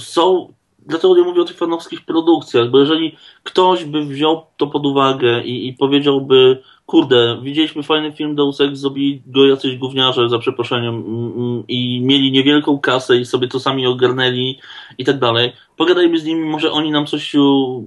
są, 0.00 0.52
dlatego 0.86 1.16
nie 1.16 1.22
mówię 1.22 1.42
o 1.42 1.44
tych 1.44 1.56
fanowskich 1.56 2.04
produkcjach, 2.04 2.70
bo 2.70 2.78
jeżeli 2.78 3.16
ktoś 3.42 3.84
by 3.84 4.04
wziął 4.04 4.42
to 4.56 4.66
pod 4.66 4.86
uwagę 4.86 5.42
i, 5.44 5.68
i 5.68 5.72
powiedziałby, 5.72 6.62
kurde, 6.86 7.38
widzieliśmy 7.42 7.82
fajny 7.82 8.12
film 8.12 8.34
Deus 8.34 8.60
Ex, 8.60 8.78
zrobili 8.78 9.22
go 9.26 9.46
jacyś 9.46 9.76
gówniarze, 9.76 10.28
za 10.28 10.38
przeproszeniem, 10.38 10.94
mm, 10.94 11.32
mm, 11.36 11.64
i 11.68 12.00
mieli 12.00 12.32
niewielką 12.32 12.78
kasę 12.78 13.16
i 13.16 13.24
sobie 13.24 13.48
to 13.48 13.60
sami 13.60 13.86
ogarnęli 13.86 14.58
i 14.98 15.04
tak 15.04 15.18
dalej. 15.18 15.52
Pogadajmy 15.76 16.18
z 16.18 16.24
nimi, 16.24 16.48
może 16.48 16.72
oni 16.72 16.90
nam 16.90 17.06
coś 17.06 17.34
u, 17.34 17.84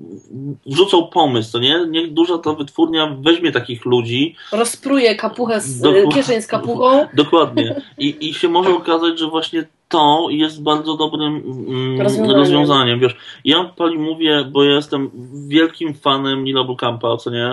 wrzucą 0.65 1.07
pomysł, 1.07 1.51
to 1.51 1.59
nie? 1.59 1.85
Niech 1.89 2.13
duża 2.13 2.37
ta 2.37 2.53
wytwórnia 2.53 3.15
weźmie 3.21 3.51
takich 3.51 3.85
ludzi, 3.85 4.35
Rozpruje 4.51 5.15
kapuchę 5.15 5.61
z, 5.61 5.81
Dokładnie. 5.81 6.11
kieszeń 6.11 6.41
z 6.41 6.47
kapuchą. 6.47 7.05
dokładnie, 7.13 7.81
i, 7.97 8.29
i 8.29 8.33
się 8.33 8.49
może 8.49 8.69
okazać, 8.75 9.19
że 9.19 9.27
właśnie 9.27 9.67
to 9.89 10.27
jest 10.29 10.63
bardzo 10.63 10.97
dobrym 10.97 11.35
mm, 11.67 12.01
Rozwiązaniem. 12.01 12.37
rozwiązaniem. 12.37 12.99
Wiesz, 12.99 13.15
ja 13.45 13.63
pali 13.63 13.97
mówię, 13.97 14.45
bo 14.51 14.63
ja 14.63 14.75
jestem 14.75 15.09
wielkim 15.47 15.93
fanem 15.93 16.43
Nila 16.43 16.63
Bukampa, 16.63 17.17
co 17.17 17.29
nie? 17.31 17.51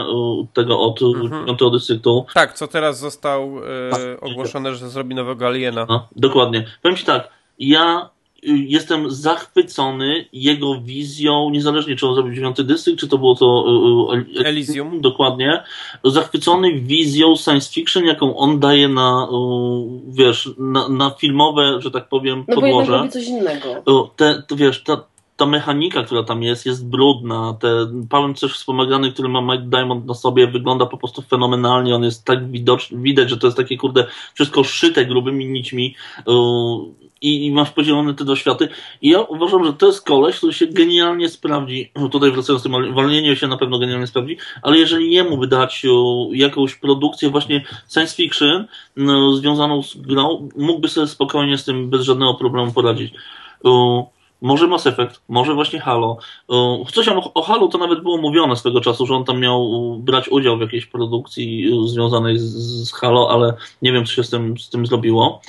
Tego 0.53 0.80
od 0.80 1.03
Mhm. 1.03 1.47
piątego 1.47 1.70
dystryktu. 1.70 2.26
Tak, 2.34 2.53
co 2.53 2.66
teraz 2.68 2.99
został 3.01 3.53
Tak. 3.91 4.01
e, 4.01 4.20
ogłoszone, 4.20 4.74
że 4.74 4.89
zrobi 4.89 5.14
nowego 5.14 5.47
Aliena. 5.47 5.87
No, 5.89 6.09
dokładnie. 6.16 6.64
Powiem 6.82 6.97
Ci 6.97 7.05
tak, 7.05 7.28
ja 7.59 8.11
jestem 8.43 9.11
zachwycony 9.11 10.24
jego 10.32 10.80
wizją, 10.80 11.51
niezależnie 11.51 11.97
czy 11.97 12.07
on 12.07 12.14
zrobił 12.14 12.34
dziewiąty 12.34 12.64
dystrykt, 12.64 13.01
czy 13.01 13.09
to 13.09 13.18
było 13.18 13.34
to 13.34 13.64
y, 14.14 14.41
y, 14.41 14.47
Elysium. 14.47 15.01
Dokładnie. 15.01 15.62
Zachwycony 16.05 16.80
wizją 16.80 17.37
science 17.37 17.72
fiction, 17.72 18.05
jaką 18.05 18.37
on 18.37 18.61
daje 18.61 18.89
na, 18.89 19.28
y, 19.30 19.34
wiesz, 20.09 20.51
na, 20.59 20.89
na 20.89 21.11
filmowe, 21.11 21.76
że 21.80 21.91
tak 21.91 22.09
powiem, 22.09 22.45
No 22.49 22.55
bo 22.55 22.61
podłoże. 22.61 22.93
robi 22.93 23.09
coś 23.09 23.26
innego. 23.26 23.82
Te, 24.16 24.43
to 24.49 24.57
wiesz, 24.57 24.82
ta, 24.82 25.05
ta 25.37 25.47
mechanika, 25.47 26.03
która 26.03 26.22
tam 26.22 26.43
jest, 26.43 26.66
jest 26.66 26.89
brudna. 26.89 27.57
Ten 27.61 28.34
też 28.41 28.55
wspomagany, 28.55 29.12
który 29.12 29.28
ma 29.28 29.41
Mike 29.41 29.64
Diamond 29.66 30.07
na 30.07 30.14
sobie, 30.14 30.47
wygląda 30.47 30.87
po 30.87 30.97
prostu 30.97 31.22
fenomenalnie. 31.22 31.95
On 31.95 32.05
jest 32.05 32.24
tak 32.24 32.51
widoczny, 32.51 32.99
widać, 32.99 33.30
że 33.30 33.37
to 33.37 33.47
jest 33.47 33.57
takie, 33.57 33.76
kurde, 33.76 34.07
wszystko 34.34 34.64
szyte 34.64 35.07
grubymi 35.07 35.47
nićmi 35.47 35.95
i, 37.20 37.46
i 37.46 37.50
masz 37.52 37.70
podzielone 37.70 38.14
te 38.14 38.24
do 38.24 38.36
światy. 38.36 38.68
I 39.02 39.10
ja 39.10 39.20
uważam, 39.20 39.64
że 39.64 39.72
to 39.72 39.86
jest 39.86 40.06
koleś, 40.06 40.36
który 40.36 40.52
się 40.52 40.66
genialnie 40.66 41.28
sprawdzi. 41.28 41.92
Tutaj 42.12 42.30
wracając 42.30 42.62
do 42.62 42.70
tym 42.70 43.36
się 43.36 43.46
na 43.46 43.56
pewno 43.56 43.78
genialnie 43.78 44.06
sprawdzi, 44.06 44.36
ale 44.62 44.78
jeżeli 44.78 45.12
jemu 45.12 45.36
by 45.38 45.46
dać 45.46 45.84
yy, 45.84 46.36
jakąś 46.36 46.74
produkcję 46.74 47.30
właśnie 47.30 47.64
science 47.92 48.16
fiction 48.16 48.66
no, 48.96 49.36
związaną 49.36 49.82
z 49.82 49.96
grą, 49.96 50.48
mógłby 50.56 50.88
sobie 50.88 51.06
spokojnie 51.06 51.58
z 51.58 51.64
tym 51.64 51.90
bez 51.90 52.02
żadnego 52.02 52.34
problemu 52.34 52.72
poradzić. 52.72 53.14
Yy, 53.64 53.70
może 54.40 54.66
Mass 54.66 54.86
Effect, 54.86 55.22
może 55.28 55.54
właśnie 55.54 55.80
Halo. 55.80 56.16
Yy, 56.48 56.56
Coś 56.92 57.08
o, 57.08 57.34
o 57.34 57.42
Halo 57.42 57.68
to 57.68 57.78
nawet 57.78 58.02
było 58.02 58.16
mówione 58.16 58.56
swego 58.56 58.80
czasu, 58.80 59.06
że 59.06 59.14
on 59.14 59.24
tam 59.24 59.40
miał 59.40 59.96
brać 59.98 60.28
udział 60.28 60.58
w 60.58 60.60
jakiejś 60.60 60.86
produkcji 60.86 61.70
związanej 61.86 62.38
z, 62.38 62.44
z 62.88 62.92
Halo, 62.92 63.30
ale 63.30 63.54
nie 63.82 63.92
wiem, 63.92 64.06
co 64.06 64.12
się 64.12 64.24
z 64.24 64.30
tym, 64.30 64.58
z 64.58 64.70
tym 64.70 64.86
zrobiło. 64.86 65.40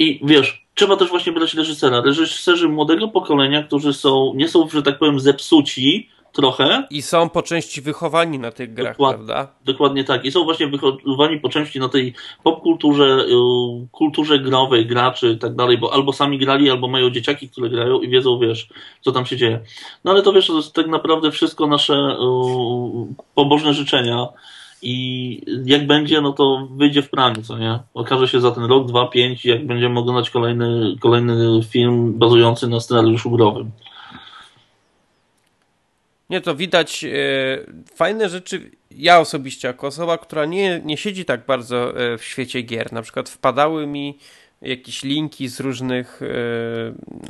I 0.00 0.20
wiesz, 0.24 0.66
trzeba 0.74 0.96
też 0.96 1.08
właśnie 1.08 1.32
brać 1.32 1.54
reżysera. 1.54 2.00
Reżyserzy 2.00 2.68
młodego 2.68 3.08
pokolenia, 3.08 3.62
którzy 3.62 3.92
są, 3.92 4.32
nie 4.34 4.48
są, 4.48 4.68
że 4.68 4.82
tak 4.82 4.98
powiem, 4.98 5.20
zepsuci 5.20 6.08
trochę, 6.32 6.86
I 6.90 7.02
są 7.02 7.28
po 7.28 7.42
części 7.42 7.80
wychowani 7.80 8.38
na 8.38 8.52
tych 8.52 8.74
grach, 8.74 8.92
Dokładnie. 8.92 9.26
prawda? 9.26 9.52
Dokładnie 9.64 10.04
tak. 10.04 10.24
I 10.24 10.32
są 10.32 10.44
właśnie 10.44 10.66
wychowani 10.66 11.40
po 11.40 11.48
części 11.48 11.78
na 11.80 11.88
tej 11.88 12.14
popkulturze, 12.44 13.04
y, 13.04 13.86
kulturze 13.92 14.38
growej, 14.38 14.86
graczy 14.86 15.30
i 15.30 15.38
tak 15.38 15.54
dalej, 15.54 15.78
bo 15.78 15.94
albo 15.94 16.12
sami 16.12 16.38
grali, 16.38 16.70
albo 16.70 16.88
mają 16.88 17.10
dzieciaki, 17.10 17.48
które 17.48 17.70
grają 17.70 18.00
i 18.00 18.08
wiedzą, 18.08 18.38
wiesz, 18.38 18.68
co 19.00 19.12
tam 19.12 19.26
się 19.26 19.36
dzieje. 19.36 19.60
No 20.04 20.10
ale 20.10 20.22
to 20.22 20.32
wiesz, 20.32 20.46
to 20.46 20.56
jest 20.56 20.74
tak 20.74 20.86
naprawdę 20.86 21.30
wszystko 21.30 21.66
nasze 21.66 21.94
y, 21.94 23.14
pobożne 23.34 23.74
życzenia 23.74 24.28
i 24.82 25.62
jak 25.64 25.86
będzie, 25.86 26.20
no 26.20 26.32
to 26.32 26.68
wyjdzie 26.70 27.02
w 27.02 27.10
praniu, 27.10 27.42
co 27.42 27.58
nie? 27.58 27.78
Okaże 27.94 28.28
się 28.28 28.40
za 28.40 28.50
ten 28.50 28.64
rok, 28.64 28.88
dwa, 28.88 29.06
pięć, 29.06 29.44
jak 29.44 29.66
będziemy 29.66 30.00
oglądać 30.00 30.30
kolejny, 30.30 30.96
kolejny 31.00 31.60
film 31.62 32.18
bazujący 32.18 32.68
na 32.68 32.80
scenariuszu 32.80 33.30
growym. 33.30 33.70
Nie, 36.30 36.40
to 36.40 36.54
widać 36.54 37.04
e, 37.04 37.08
fajne 37.94 38.28
rzeczy. 38.28 38.70
Ja 38.90 39.20
osobiście, 39.20 39.68
jako 39.68 39.86
osoba, 39.86 40.18
która 40.18 40.44
nie, 40.44 40.80
nie 40.84 40.96
siedzi 40.96 41.24
tak 41.24 41.46
bardzo 41.46 42.00
e, 42.00 42.18
w 42.18 42.24
świecie 42.24 42.62
gier, 42.62 42.92
na 42.92 43.02
przykład 43.02 43.28
wpadały 43.28 43.86
mi 43.86 44.18
jakieś 44.62 45.02
linki 45.02 45.48
z 45.48 45.60
różnych 45.60 46.20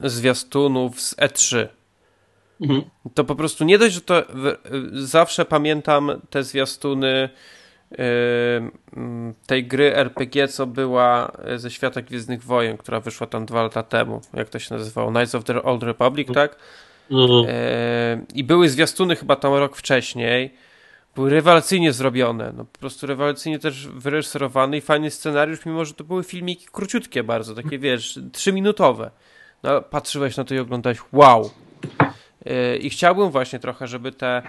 e, 0.02 0.08
zwiastunów 0.08 1.00
z 1.00 1.16
E3 1.16 1.66
mhm. 2.60 2.82
to 3.14 3.24
po 3.24 3.34
prostu 3.34 3.64
nie 3.64 3.78
dość, 3.78 3.94
że 3.94 4.00
to 4.00 4.22
zawsze 4.92 5.44
pamiętam 5.44 6.20
te 6.30 6.42
zwiastuny 6.42 7.28
tej 9.46 9.66
gry 9.66 9.96
RPG, 9.96 10.48
co 10.48 10.66
była 10.66 11.32
ze 11.56 11.70
świata 11.70 12.02
Gwiezdnych 12.02 12.44
Wojen, 12.44 12.76
która 12.76 13.00
wyszła 13.00 13.26
tam 13.26 13.46
dwa 13.46 13.62
lata 13.62 13.82
temu. 13.82 14.20
Jak 14.34 14.48
to 14.48 14.58
się 14.58 14.74
nazywało? 14.74 15.10
Knights 15.10 15.34
of 15.34 15.44
the 15.44 15.62
Old 15.62 15.82
Republic, 15.82 16.28
mhm. 16.28 16.48
tak? 16.48 16.58
Mhm. 17.10 17.46
I 18.34 18.44
były 18.44 18.68
zwiastuny 18.68 19.16
chyba 19.16 19.36
tam 19.36 19.54
rok 19.54 19.76
wcześniej. 19.76 20.54
Były 21.14 21.30
rewelacyjnie 21.30 21.92
zrobione. 21.92 22.52
No, 22.56 22.64
po 22.64 22.78
prostu 22.78 23.06
rewelacyjnie 23.06 23.58
też 23.58 23.88
wyreżyserowany 23.88 24.76
i 24.76 24.80
fajny 24.80 25.10
scenariusz, 25.10 25.66
mimo 25.66 25.84
że 25.84 25.94
to 25.94 26.04
były 26.04 26.24
filmiki 26.24 26.66
króciutkie 26.72 27.22
bardzo, 27.22 27.54
takie 27.54 27.78
wiesz, 27.78 28.18
trzyminutowe. 28.32 29.10
No, 29.62 29.82
patrzyłeś 29.82 30.36
na 30.36 30.44
to 30.44 30.54
i 30.54 30.58
oglądałeś, 30.58 30.98
wow. 31.12 31.50
I 32.80 32.90
chciałbym 32.90 33.30
właśnie 33.30 33.58
trochę, 33.58 33.86
żeby 33.86 34.12
te 34.12 34.42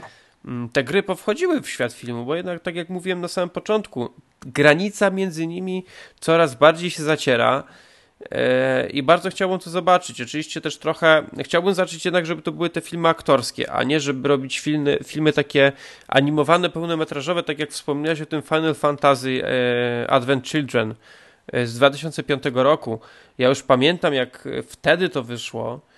Mm, 0.45 0.69
te 0.69 0.83
gry 0.83 1.03
powchodziły 1.03 1.61
w 1.61 1.69
świat 1.69 1.93
filmu, 1.93 2.25
bo 2.25 2.35
jednak, 2.35 2.61
tak 2.61 2.75
jak 2.75 2.89
mówiłem 2.89 3.21
na 3.21 3.27
samym 3.27 3.49
początku, 3.49 4.09
granica 4.45 5.09
między 5.09 5.47
nimi 5.47 5.85
coraz 6.19 6.55
bardziej 6.55 6.89
się 6.89 7.03
zaciera. 7.03 7.63
E, 8.31 8.89
I 8.89 9.03
bardzo 9.03 9.29
chciałbym 9.29 9.59
to 9.59 9.69
zobaczyć. 9.69 10.21
Oczywiście 10.21 10.61
też 10.61 10.77
trochę 10.77 11.23
chciałbym 11.43 11.73
zobaczyć 11.73 12.05
jednak, 12.05 12.25
żeby 12.25 12.41
to 12.41 12.51
były 12.51 12.69
te 12.69 12.81
filmy 12.81 13.09
aktorskie, 13.09 13.71
a 13.71 13.83
nie 13.83 13.99
żeby 13.99 14.27
robić 14.27 14.59
filmy, 14.59 14.99
filmy 15.03 15.33
takie 15.33 15.71
animowane, 16.07 16.69
pełnometrażowe, 16.69 17.43
tak 17.43 17.59
jak 17.59 17.71
wspomniałeś 17.71 18.21
o 18.21 18.25
tym 18.25 18.41
Final 18.41 18.75
Fantasy 18.75 19.41
e, 19.43 20.11
Advent 20.11 20.47
Children 20.47 20.95
e, 21.53 21.65
z 21.65 21.75
2005 21.75 22.43
roku. 22.53 22.99
Ja 23.37 23.49
już 23.49 23.63
pamiętam, 23.63 24.13
jak 24.13 24.47
wtedy 24.67 25.09
to 25.09 25.23
wyszło 25.23 25.90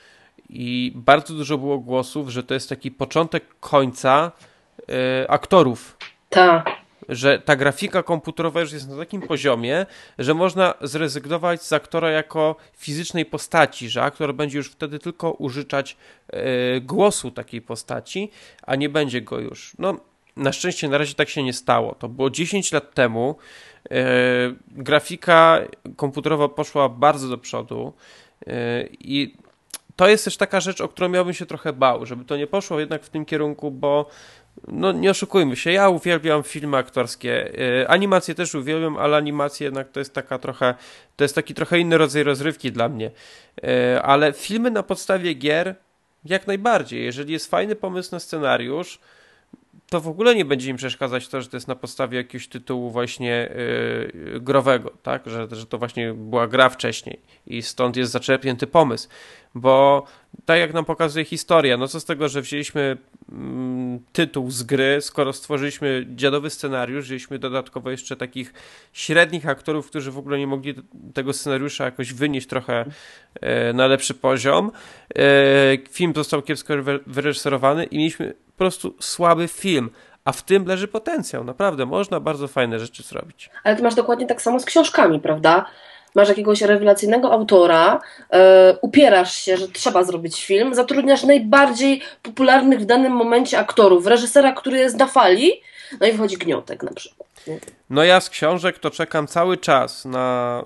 i 0.49 0.91
bardzo 0.95 1.33
dużo 1.33 1.57
było 1.57 1.79
głosów, 1.79 2.29
że 2.29 2.43
to 2.43 2.53
jest 2.53 2.69
taki 2.69 2.91
początek 2.91 3.43
końca 3.59 4.31
y, 4.79 5.29
aktorów. 5.29 5.97
Tak. 6.29 6.83
Że 7.09 7.39
ta 7.39 7.55
grafika 7.55 8.03
komputerowa 8.03 8.61
już 8.61 8.71
jest 8.71 8.89
na 8.89 8.97
takim 8.97 9.21
poziomie, 9.21 9.85
że 10.19 10.33
można 10.33 10.73
zrezygnować 10.81 11.63
z 11.63 11.73
aktora 11.73 12.09
jako 12.09 12.55
fizycznej 12.77 13.25
postaci, 13.25 13.89
że 13.89 14.03
aktor 14.03 14.35
będzie 14.35 14.57
już 14.57 14.71
wtedy 14.71 14.99
tylko 14.99 15.31
użyczać 15.31 15.97
y, 16.77 16.81
głosu 16.81 17.31
takiej 17.31 17.61
postaci, 17.61 18.31
a 18.61 18.75
nie 18.75 18.89
będzie 18.89 19.21
go 19.21 19.39
już. 19.39 19.73
No, 19.79 19.97
na 20.35 20.51
szczęście 20.51 20.89
na 20.89 20.97
razie 20.97 21.13
tak 21.13 21.29
się 21.29 21.43
nie 21.43 21.53
stało. 21.53 21.95
To 21.95 22.09
było 22.09 22.29
10 22.29 22.71
lat 22.71 22.93
temu. 22.93 23.35
Y, 23.85 23.89
grafika 24.67 25.59
komputerowa 25.95 26.49
poszła 26.49 26.89
bardzo 26.89 27.29
do 27.29 27.37
przodu 27.37 27.93
i 28.99 29.33
to 29.95 30.07
jest 30.07 30.25
też 30.25 30.37
taka 30.37 30.59
rzecz, 30.59 30.81
o 30.81 30.87
którą 30.87 31.09
miałbym 31.09 31.33
się 31.33 31.45
trochę 31.45 31.73
bał, 31.73 32.05
żeby 32.05 32.25
to 32.25 32.37
nie 32.37 32.47
poszło 32.47 32.79
jednak 32.79 33.03
w 33.03 33.09
tym 33.09 33.25
kierunku, 33.25 33.71
bo 33.71 34.09
no 34.67 34.91
nie 34.91 35.11
oszukujmy 35.11 35.55
się, 35.55 35.71
ja 35.71 35.89
uwielbiam 35.89 36.43
filmy 36.43 36.77
aktorskie. 36.77 37.51
Yy, 37.79 37.87
animacje 37.87 38.35
też 38.35 38.55
uwielbiam, 38.55 38.97
ale 38.97 39.17
animacje 39.17 39.65
jednak 39.65 39.91
to 39.91 39.99
jest 39.99 40.13
taka 40.13 40.39
trochę, 40.39 40.75
to 41.15 41.23
jest 41.23 41.35
taki 41.35 41.53
trochę 41.53 41.79
inny 41.79 41.97
rodzaj 41.97 42.23
rozrywki 42.23 42.71
dla 42.71 42.89
mnie. 42.89 43.11
Yy, 43.63 44.01
ale 44.01 44.33
filmy 44.33 44.71
na 44.71 44.83
podstawie 44.83 45.33
gier 45.33 45.75
jak 46.25 46.47
najbardziej. 46.47 47.05
Jeżeli 47.05 47.33
jest 47.33 47.49
fajny 47.49 47.75
pomysł 47.75 48.09
na 48.11 48.19
scenariusz, 48.19 48.99
to 49.89 50.01
w 50.01 50.07
ogóle 50.07 50.35
nie 50.35 50.45
będzie 50.45 50.69
im 50.69 50.77
przeszkadzać 50.77 51.27
to, 51.27 51.41
że 51.41 51.49
to 51.49 51.57
jest 51.57 51.67
na 51.67 51.75
podstawie 51.75 52.17
jakiegoś 52.17 52.47
tytułu 52.47 52.91
właśnie 52.91 53.49
yy, 54.33 54.39
growego, 54.39 54.91
tak? 55.03 55.21
Że, 55.25 55.47
że 55.51 55.65
to 55.65 55.77
właśnie 55.77 56.13
była 56.13 56.47
gra 56.47 56.69
wcześniej 56.69 57.19
i 57.47 57.61
stąd 57.61 57.97
jest 57.97 58.11
zaczerpnięty 58.11 58.67
pomysł. 58.67 59.09
Bo 59.55 60.05
tak 60.45 60.59
jak 60.59 60.73
nam 60.73 60.85
pokazuje 60.85 61.25
historia, 61.25 61.77
no 61.77 61.87
co 61.87 61.99
z 61.99 62.05
tego, 62.05 62.29
że 62.29 62.41
wzięliśmy 62.41 62.97
mm, 63.31 63.99
tytuł 64.13 64.51
z 64.51 64.63
gry, 64.63 64.97
skoro 65.01 65.33
stworzyliśmy 65.33 66.05
dziadowy 66.15 66.49
scenariusz, 66.49 67.05
wzięliśmy 67.05 67.39
dodatkowo 67.39 67.91
jeszcze 67.91 68.15
takich 68.15 68.53
średnich 68.93 69.47
aktorów, 69.47 69.87
którzy 69.87 70.11
w 70.11 70.17
ogóle 70.17 70.39
nie 70.39 70.47
mogli 70.47 70.75
tego 71.13 71.33
scenariusza 71.33 71.85
jakoś 71.85 72.13
wynieść 72.13 72.47
trochę 72.47 72.85
e, 73.41 73.73
na 73.73 73.87
lepszy 73.87 74.13
poziom. 74.13 74.71
E, 75.15 75.77
film 75.89 76.13
został 76.15 76.41
kiepsko 76.41 76.73
wyreżyserowany 77.07 77.83
i 77.83 77.97
mieliśmy 77.97 78.33
prostu 78.63 78.95
słaby 78.99 79.47
film. 79.47 79.89
A 80.25 80.31
w 80.31 80.43
tym 80.43 80.65
leży 80.65 80.87
potencjał, 80.87 81.43
naprawdę. 81.43 81.85
Można 81.85 82.19
bardzo 82.19 82.47
fajne 82.47 82.79
rzeczy 82.79 83.03
zrobić. 83.03 83.49
Ale 83.63 83.75
ty 83.75 83.83
masz 83.83 83.95
dokładnie 83.95 84.25
tak 84.25 84.41
samo 84.41 84.59
z 84.59 84.65
książkami, 84.65 85.19
prawda? 85.19 85.65
masz 86.15 86.29
jakiegoś 86.29 86.61
rewelacyjnego 86.61 87.31
autora, 87.31 88.01
e, 88.29 88.77
upierasz 88.81 89.35
się, 89.35 89.57
że 89.57 89.67
trzeba 89.67 90.03
zrobić 90.03 90.45
film, 90.45 90.75
zatrudniasz 90.75 91.23
najbardziej 91.23 92.01
popularnych 92.21 92.79
w 92.79 92.85
danym 92.85 93.13
momencie 93.13 93.59
aktorów, 93.59 94.07
reżysera, 94.07 94.51
który 94.51 94.77
jest 94.77 94.97
na 94.97 95.07
fali, 95.07 95.61
no 96.01 96.07
i 96.07 96.13
wchodzi 96.13 96.37
gniotek 96.37 96.83
na 96.83 96.93
przykład. 96.93 97.29
No 97.89 98.03
ja 98.03 98.21
z 98.21 98.29
książek 98.29 98.79
to 98.79 98.91
czekam 98.91 99.27
cały 99.27 99.57
czas 99.57 100.05
na 100.05 100.63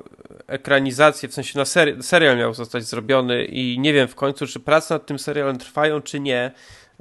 ekranizację, 0.48 1.30
w 1.30 1.34
sensie 1.34 1.60
na 1.60 1.66
seri 1.66 2.04
serial 2.04 2.38
miał 2.38 2.54
zostać 2.54 2.84
zrobiony 2.84 3.46
i 3.46 3.80
nie 3.80 3.94
wiem 3.94 4.08
w 4.08 4.16
końcu, 4.16 4.48
czy 4.48 4.60
prace 4.60 4.94
nad 4.94 5.06
tym 5.06 5.20
serialem 5.20 5.58
trwają, 5.58 6.02
czy 6.02 6.20
nie. 6.20 6.52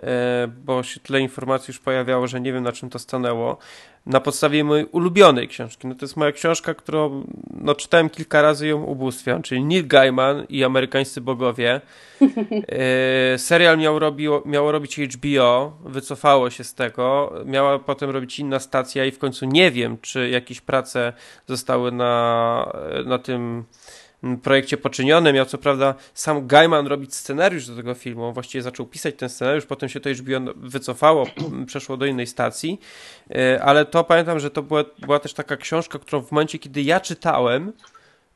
E, 0.03 0.49
bo 0.65 0.83
się 0.83 1.01
tyle 1.01 1.21
informacji 1.21 1.73
już 1.73 1.79
pojawiało, 1.79 2.27
że 2.27 2.41
nie 2.41 2.53
wiem 2.53 2.65
na 2.65 2.73
czym 2.73 2.91
to 2.91 2.99
stanęło. 2.99 3.59
Na 4.07 4.21
podstawie 4.21 4.65
mojej 4.65 4.87
ulubionej 4.87 5.49
książki. 5.49 5.87
No 5.87 5.95
to 5.95 6.05
jest 6.05 6.17
moja 6.17 6.33
książka, 6.33 6.75
którą 6.75 7.27
no, 7.51 7.75
czytałem 7.75 8.11
kilka 8.11 8.43
razy 8.43 8.67
ją 8.67 8.83
ubóstwiam, 8.83 9.43
czyli 9.43 9.65
Neil 9.65 9.87
Gaiman 9.87 10.47
i 10.49 10.65
Amerykańscy 10.65 11.21
Bogowie. 11.21 11.81
E, 12.69 13.39
serial 13.39 13.79
miał, 13.79 14.01
miało 14.45 14.73
robić 14.73 14.99
HBO, 14.99 15.79
wycofało 15.85 16.51
się 16.51 16.65
z 16.65 16.75
tego. 16.75 17.33
Miała 17.45 17.79
potem 17.79 18.11
robić 18.11 18.39
inna 18.39 18.61
stacja 18.61 19.05
i 19.05 19.11
w 19.11 19.19
końcu 19.19 19.47
nie 19.47 19.71
wiem, 19.71 19.99
czy 20.03 20.29
jakieś 20.29 20.61
prace 20.61 21.13
zostały 21.47 21.93
na, 21.93 22.73
na 23.05 23.19
tym 23.19 23.65
projekcie 24.43 24.77
poczynione. 24.77 25.33
Miał 25.33 25.47
co 25.47 25.59
prawda 25.59 25.95
sam 26.15 26.47
Gaiman 26.47 26.87
robić 26.87 27.15
scenariusz 27.15 27.67
do 27.67 27.77
tego 27.77 27.95
filmu. 27.95 28.25
On 28.25 28.35
właściwie 28.35 28.63
zaczął 28.63 28.87
pisać 28.87 29.15
ten 29.19 29.29
scenariusz, 29.29 29.67
potem 29.67 29.89
się 29.89 30.01
to 30.01 30.09
już 30.09 30.23
wycofało, 30.57 31.27
przeszło 31.67 31.97
do 31.97 32.07
innej 32.07 32.27
stacji. 32.27 32.81
E, 33.31 33.63
ale 33.63 33.85
to 33.85 34.05
pamiętam, 34.05 34.41
że 34.41 34.51
to 34.51 34.63
była, 34.63 34.85
była 34.99 35.19
też 35.19 35.35
taka 35.35 35.57
książka, 35.57 35.99
którą 35.99 36.23
w 36.23 36.33
momencie, 36.33 36.59
kiedy 36.59 36.83
ja 36.83 37.01
czytałem 37.01 37.73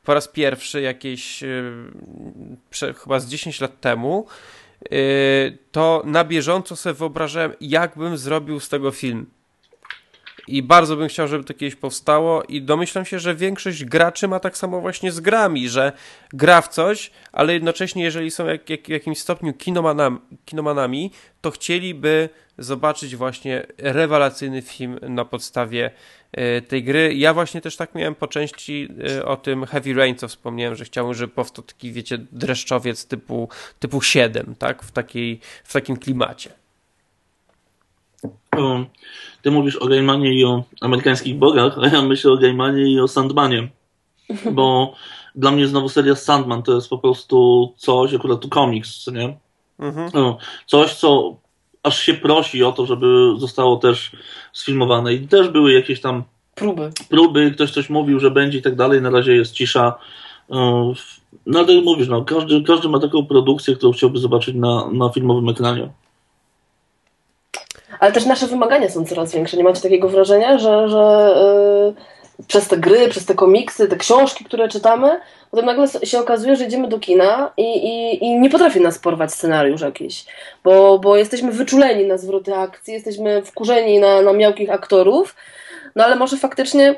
po 0.04 0.14
raz 0.14 0.28
pierwszy 0.28 0.80
jakieś 0.80 1.42
e, 1.42 2.94
chyba 3.04 3.20
z 3.20 3.28
10 3.28 3.60
lat 3.60 3.80
temu, 3.80 4.26
e, 4.84 4.88
to 5.72 6.02
na 6.04 6.24
bieżąco 6.24 6.76
sobie 6.76 6.94
wyobrażałem, 6.94 7.52
jakbym 7.60 8.16
zrobił 8.16 8.60
z 8.60 8.68
tego 8.68 8.90
film 8.90 9.26
i 10.48 10.62
bardzo 10.62 10.96
bym 10.96 11.08
chciał, 11.08 11.28
żeby 11.28 11.44
to 11.44 11.54
kiedyś 11.54 11.76
powstało 11.76 12.42
i 12.42 12.62
domyślam 12.62 13.04
się, 13.04 13.18
że 13.18 13.34
większość 13.34 13.84
graczy 13.84 14.28
ma 14.28 14.40
tak 14.40 14.56
samo 14.56 14.80
właśnie 14.80 15.12
z 15.12 15.20
grami, 15.20 15.68
że 15.68 15.92
gra 16.32 16.60
w 16.60 16.68
coś, 16.68 17.10
ale 17.32 17.52
jednocześnie 17.52 18.04
jeżeli 18.04 18.30
są 18.30 18.46
jak, 18.46 18.70
jak, 18.70 18.82
w 18.82 18.88
jakimś 18.88 19.18
stopniu 19.18 19.52
kinomanami, 19.52 20.18
kinomanami, 20.44 21.10
to 21.40 21.50
chcieliby 21.50 22.28
zobaczyć 22.58 23.16
właśnie 23.16 23.66
rewelacyjny 23.78 24.62
film 24.62 24.98
na 25.02 25.24
podstawie 25.24 25.90
y, 26.38 26.62
tej 26.62 26.84
gry. 26.84 27.14
Ja 27.14 27.34
właśnie 27.34 27.60
też 27.60 27.76
tak 27.76 27.94
miałem 27.94 28.14
po 28.14 28.26
części 28.26 28.88
y, 29.18 29.24
o 29.24 29.36
tym 29.36 29.66
Heavy 29.66 29.94
Rain, 29.94 30.16
co 30.16 30.28
wspomniałem, 30.28 30.74
że 30.74 30.84
chciałbym, 30.84 31.14
żeby 31.14 31.32
powstał 31.32 31.64
taki, 31.64 31.92
wiecie, 31.92 32.18
dreszczowiec 32.32 33.06
typu, 33.06 33.48
typu 33.78 34.02
7, 34.02 34.54
tak? 34.58 34.82
W, 34.82 34.92
takiej, 34.92 35.40
w 35.64 35.72
takim 35.72 35.96
klimacie. 35.96 36.59
Ty 39.42 39.50
mówisz 39.50 39.76
o 39.76 39.86
Gaimanie 39.86 40.34
i 40.34 40.44
o 40.44 40.64
amerykańskich 40.80 41.38
bogach, 41.38 41.78
a 41.78 41.86
ja 41.86 42.02
myślę 42.02 42.32
o 42.32 42.36
Gaimanie 42.36 42.82
i 42.82 43.00
o 43.00 43.08
Sandmanie. 43.08 43.68
Bo 44.52 44.94
dla 45.34 45.50
mnie 45.50 45.66
znowu 45.66 45.88
seria 45.88 46.14
Sandman 46.14 46.62
to 46.62 46.74
jest 46.74 46.88
po 46.88 46.98
prostu 46.98 47.68
coś, 47.76 48.14
akurat 48.14 48.40
tu 48.40 48.48
komiks, 48.48 49.06
nie? 49.06 49.36
Mhm. 49.78 50.10
Coś, 50.66 50.94
co 50.94 51.36
aż 51.82 52.00
się 52.00 52.14
prosi 52.14 52.64
o 52.64 52.72
to, 52.72 52.86
żeby 52.86 53.32
zostało 53.36 53.76
też 53.76 54.12
sfilmowane. 54.52 55.14
I 55.14 55.28
też 55.28 55.48
były 55.48 55.72
jakieś 55.72 56.00
tam 56.00 56.24
próby. 56.54 56.90
Próby, 57.08 57.50
ktoś 57.50 57.70
coś 57.70 57.90
mówił, 57.90 58.20
że 58.20 58.30
będzie 58.30 58.58
i 58.58 58.62
tak 58.62 58.76
dalej. 58.76 59.02
Na 59.02 59.10
razie 59.10 59.36
jest 59.36 59.54
cisza. 59.54 59.98
No 61.46 61.58
ale 61.58 61.80
mówisz, 61.80 62.08
no, 62.08 62.24
każdy, 62.24 62.62
każdy 62.62 62.88
ma 62.88 63.00
taką 63.00 63.26
produkcję, 63.26 63.76
którą 63.76 63.92
chciałby 63.92 64.18
zobaczyć 64.18 64.54
na, 64.54 64.90
na 64.92 65.08
filmowym 65.08 65.48
ekranie 65.48 65.90
ale 68.00 68.12
też 68.12 68.26
nasze 68.26 68.46
wymagania 68.46 68.88
są 68.88 69.04
coraz 69.04 69.32
większe. 69.32 69.56
Nie 69.56 69.64
macie 69.64 69.80
takiego 69.82 70.08
wrażenia, 70.08 70.58
że, 70.58 70.88
że 70.88 71.34
yy, 72.36 72.44
przez 72.46 72.68
te 72.68 72.76
gry, 72.76 73.08
przez 73.08 73.26
te 73.26 73.34
komiksy, 73.34 73.88
te 73.88 73.96
książki, 73.96 74.44
które 74.44 74.68
czytamy, 74.68 75.20
potem 75.50 75.66
nagle 75.66 75.86
się 76.04 76.18
okazuje, 76.18 76.56
że 76.56 76.64
idziemy 76.64 76.88
do 76.88 76.98
kina 76.98 77.52
i, 77.56 77.62
i, 77.62 78.24
i 78.24 78.38
nie 78.38 78.50
potrafi 78.50 78.80
nas 78.80 78.98
porwać 78.98 79.32
scenariusz 79.32 79.80
jakiś, 79.80 80.24
bo, 80.64 80.98
bo 80.98 81.16
jesteśmy 81.16 81.52
wyczuleni 81.52 82.06
na 82.06 82.18
zwroty 82.18 82.54
akcji, 82.54 82.94
jesteśmy 82.94 83.42
wkurzeni 83.42 83.98
na, 83.98 84.22
na 84.22 84.32
miałkich 84.32 84.70
aktorów, 84.70 85.34
no 85.96 86.04
ale 86.04 86.16
może 86.16 86.36
faktycznie 86.36 86.94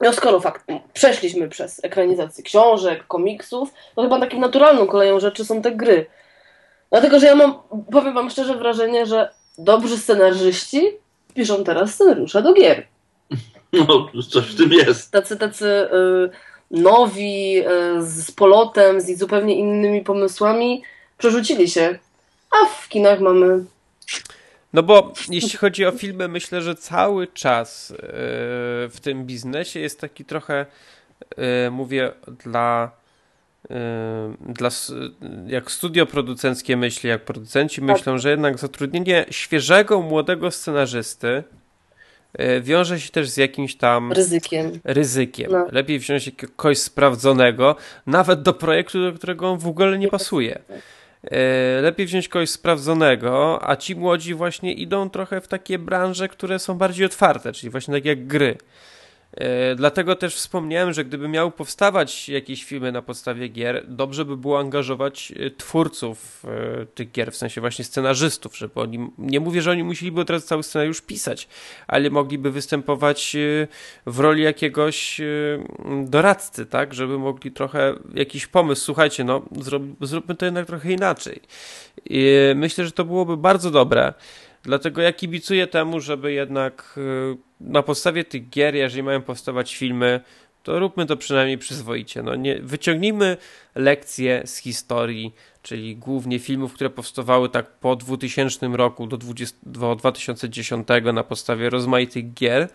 no 0.00 0.12
skoro 0.12 0.40
fakt, 0.40 0.64
przeszliśmy 0.92 1.48
przez 1.48 1.84
ekranizację 1.84 2.44
książek, 2.44 3.06
komiksów, 3.06 3.74
to 3.94 4.02
chyba 4.02 4.20
takim 4.20 4.40
naturalną 4.40 4.86
koleją 4.86 5.20
rzeczy 5.20 5.44
są 5.44 5.62
te 5.62 5.72
gry. 5.72 6.06
Dlatego, 6.90 7.18
że 7.18 7.26
ja 7.26 7.34
mam, 7.34 7.54
powiem 7.92 8.14
wam 8.14 8.30
szczerze, 8.30 8.54
wrażenie, 8.54 9.06
że 9.06 9.30
dobrzy 9.58 9.98
scenarzyści 9.98 10.90
piszą 11.34 11.64
teraz 11.64 11.94
scenariusze 11.94 12.42
do 12.42 12.54
gier. 12.54 12.86
No, 13.72 14.10
coś 14.30 14.44
w 14.44 14.56
tym 14.56 14.72
jest. 14.72 15.10
Tacy, 15.10 15.36
tacy 15.36 15.66
y, 15.66 16.30
nowi, 16.70 17.58
y, 17.58 17.62
z 18.02 18.30
polotem, 18.30 19.00
z 19.00 19.18
zupełnie 19.18 19.58
innymi 19.58 20.00
pomysłami 20.00 20.82
przerzucili 21.18 21.70
się. 21.70 21.98
A 22.50 22.66
w 22.66 22.88
kinach 22.88 23.20
mamy 23.20 23.64
no 24.72 24.82
bo 24.82 25.12
jeśli 25.30 25.58
chodzi 25.58 25.86
o 25.86 25.92
filmy, 25.92 26.28
myślę, 26.28 26.62
że 26.62 26.74
cały 26.74 27.26
czas 27.26 27.90
yy, 27.90 27.98
w 28.88 28.96
tym 29.02 29.24
biznesie 29.24 29.80
jest 29.80 30.00
taki 30.00 30.24
trochę, 30.24 30.66
mówię, 31.70 32.12
dla, 32.44 32.90
dla 34.40 34.70
jak 35.46 35.70
studio 35.70 36.06
producenckie 36.06 36.76
myśli, 36.76 37.08
jak 37.10 37.24
producenci 37.24 37.80
tak. 37.80 37.90
myślą, 37.90 38.18
że 38.18 38.30
jednak 38.30 38.58
zatrudnienie 38.58 39.24
świeżego, 39.30 40.02
młodego 40.02 40.50
scenarzysty 40.50 41.42
wiąże 42.60 43.00
się 43.00 43.10
też 43.10 43.28
z 43.28 43.36
jakimś 43.36 43.76
tam 43.76 44.12
ryzykiem. 44.12 44.80
ryzykiem. 44.84 45.52
No. 45.52 45.66
Lepiej 45.72 45.98
wziąć 45.98 46.30
kogoś 46.56 46.78
sprawdzonego, 46.78 47.76
nawet 48.06 48.42
do 48.42 48.54
projektu, 48.54 49.10
do 49.10 49.18
którego 49.18 49.50
on 49.50 49.58
w 49.58 49.66
ogóle 49.66 49.98
nie 49.98 50.08
pasuje. 50.08 50.58
E, 51.30 51.80
lepiej 51.80 52.06
wziąć 52.06 52.28
kogoś 52.28 52.50
sprawdzonego, 52.50 53.58
a 53.68 53.76
ci 53.76 53.96
młodzi 53.96 54.34
właśnie 54.34 54.72
idą 54.72 55.10
trochę 55.10 55.40
w 55.40 55.48
takie 55.48 55.78
branże, 55.78 56.28
które 56.28 56.58
są 56.58 56.74
bardziej 56.74 57.06
otwarte, 57.06 57.52
czyli 57.52 57.70
właśnie 57.70 57.94
tak 57.94 58.04
jak 58.04 58.26
gry. 58.26 58.56
E, 59.36 59.74
dlatego 59.74 60.16
też 60.16 60.34
wspomniałem, 60.34 60.92
że 60.92 61.04
gdyby 61.04 61.28
miały 61.28 61.50
powstawać 61.50 62.28
jakieś 62.28 62.64
filmy 62.64 62.92
na 62.92 63.02
podstawie 63.02 63.48
gier, 63.48 63.84
dobrze 63.88 64.24
by 64.24 64.36
było 64.36 64.58
angażować 64.58 65.32
e, 65.36 65.50
twórców 65.50 66.46
e, 66.82 66.86
tych 66.86 67.10
gier, 67.10 67.32
w 67.32 67.36
sensie 67.36 67.60
właśnie 67.60 67.84
scenarzystów, 67.84 68.56
żeby 68.56 68.80
oni, 68.80 69.10
nie 69.18 69.40
mówię, 69.40 69.62
że 69.62 69.70
oni 69.70 69.84
musieliby 69.84 70.24
teraz 70.24 70.44
cały 70.44 70.62
scenariusz 70.62 71.00
pisać, 71.00 71.48
ale 71.86 72.10
mogliby 72.10 72.50
występować 72.50 73.36
w 74.06 74.18
roli 74.18 74.42
jakiegoś 74.42 75.20
doradcy, 76.04 76.66
tak, 76.66 76.94
żeby 76.94 77.18
mogli 77.18 77.52
trochę 77.52 77.94
jakiś 78.14 78.46
pomysł, 78.46 78.84
słuchajcie, 78.84 79.24
no 79.24 79.42
zrób, 79.60 79.82
zróbmy 80.00 80.34
to 80.34 80.44
jednak 80.44 80.66
trochę 80.66 80.92
inaczej. 80.92 81.40
I 82.10 82.36
myślę, 82.54 82.84
że 82.84 82.92
to 82.92 83.04
byłoby 83.04 83.36
bardzo 83.36 83.70
dobre. 83.70 84.14
Dlatego 84.64 85.02
ja 85.02 85.12
kibicuję 85.12 85.66
temu, 85.66 86.00
żeby 86.00 86.32
jednak 86.32 86.94
y, 86.96 87.36
na 87.60 87.82
podstawie 87.82 88.24
tych 88.24 88.48
gier, 88.48 88.74
jeżeli 88.74 89.02
mają 89.02 89.22
powstawać 89.22 89.76
filmy, 89.76 90.20
to 90.62 90.78
róbmy 90.78 91.06
to 91.06 91.16
przynajmniej 91.16 91.58
przyzwoicie. 91.58 92.22
No 92.22 92.34
nie, 92.34 92.60
wyciągnijmy 92.62 93.36
lekcje 93.74 94.42
z 94.44 94.56
historii, 94.56 95.34
czyli 95.62 95.96
głównie 95.96 96.38
filmów, 96.38 96.72
które 96.72 96.90
powstawały 96.90 97.48
tak 97.48 97.70
po 97.70 97.96
2000 97.96 98.68
roku 98.68 99.06
do, 99.06 99.16
20, 99.16 99.58
do 99.62 99.94
2010 99.94 100.88
na 101.14 101.24
podstawie 101.24 101.70
rozmaitych 101.70 102.34
gier, 102.34 102.68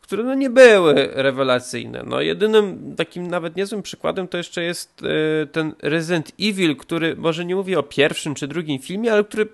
które 0.00 0.24
no 0.24 0.34
nie 0.34 0.50
były 0.50 1.08
rewelacyjne. 1.12 2.02
No 2.06 2.20
jedynym 2.20 2.94
takim 2.96 3.26
nawet 3.26 3.56
niezłym 3.56 3.82
przykładem 3.82 4.28
to 4.28 4.38
jeszcze 4.38 4.62
jest 4.62 5.02
y, 5.02 5.46
ten 5.46 5.74
Resident 5.82 6.32
Evil, 6.40 6.76
który 6.76 7.16
może 7.16 7.44
nie 7.44 7.56
mówię 7.56 7.78
o 7.78 7.82
pierwszym 7.82 8.34
czy 8.34 8.48
drugim 8.48 8.78
filmie, 8.78 9.12
ale 9.12 9.24
który 9.24 9.48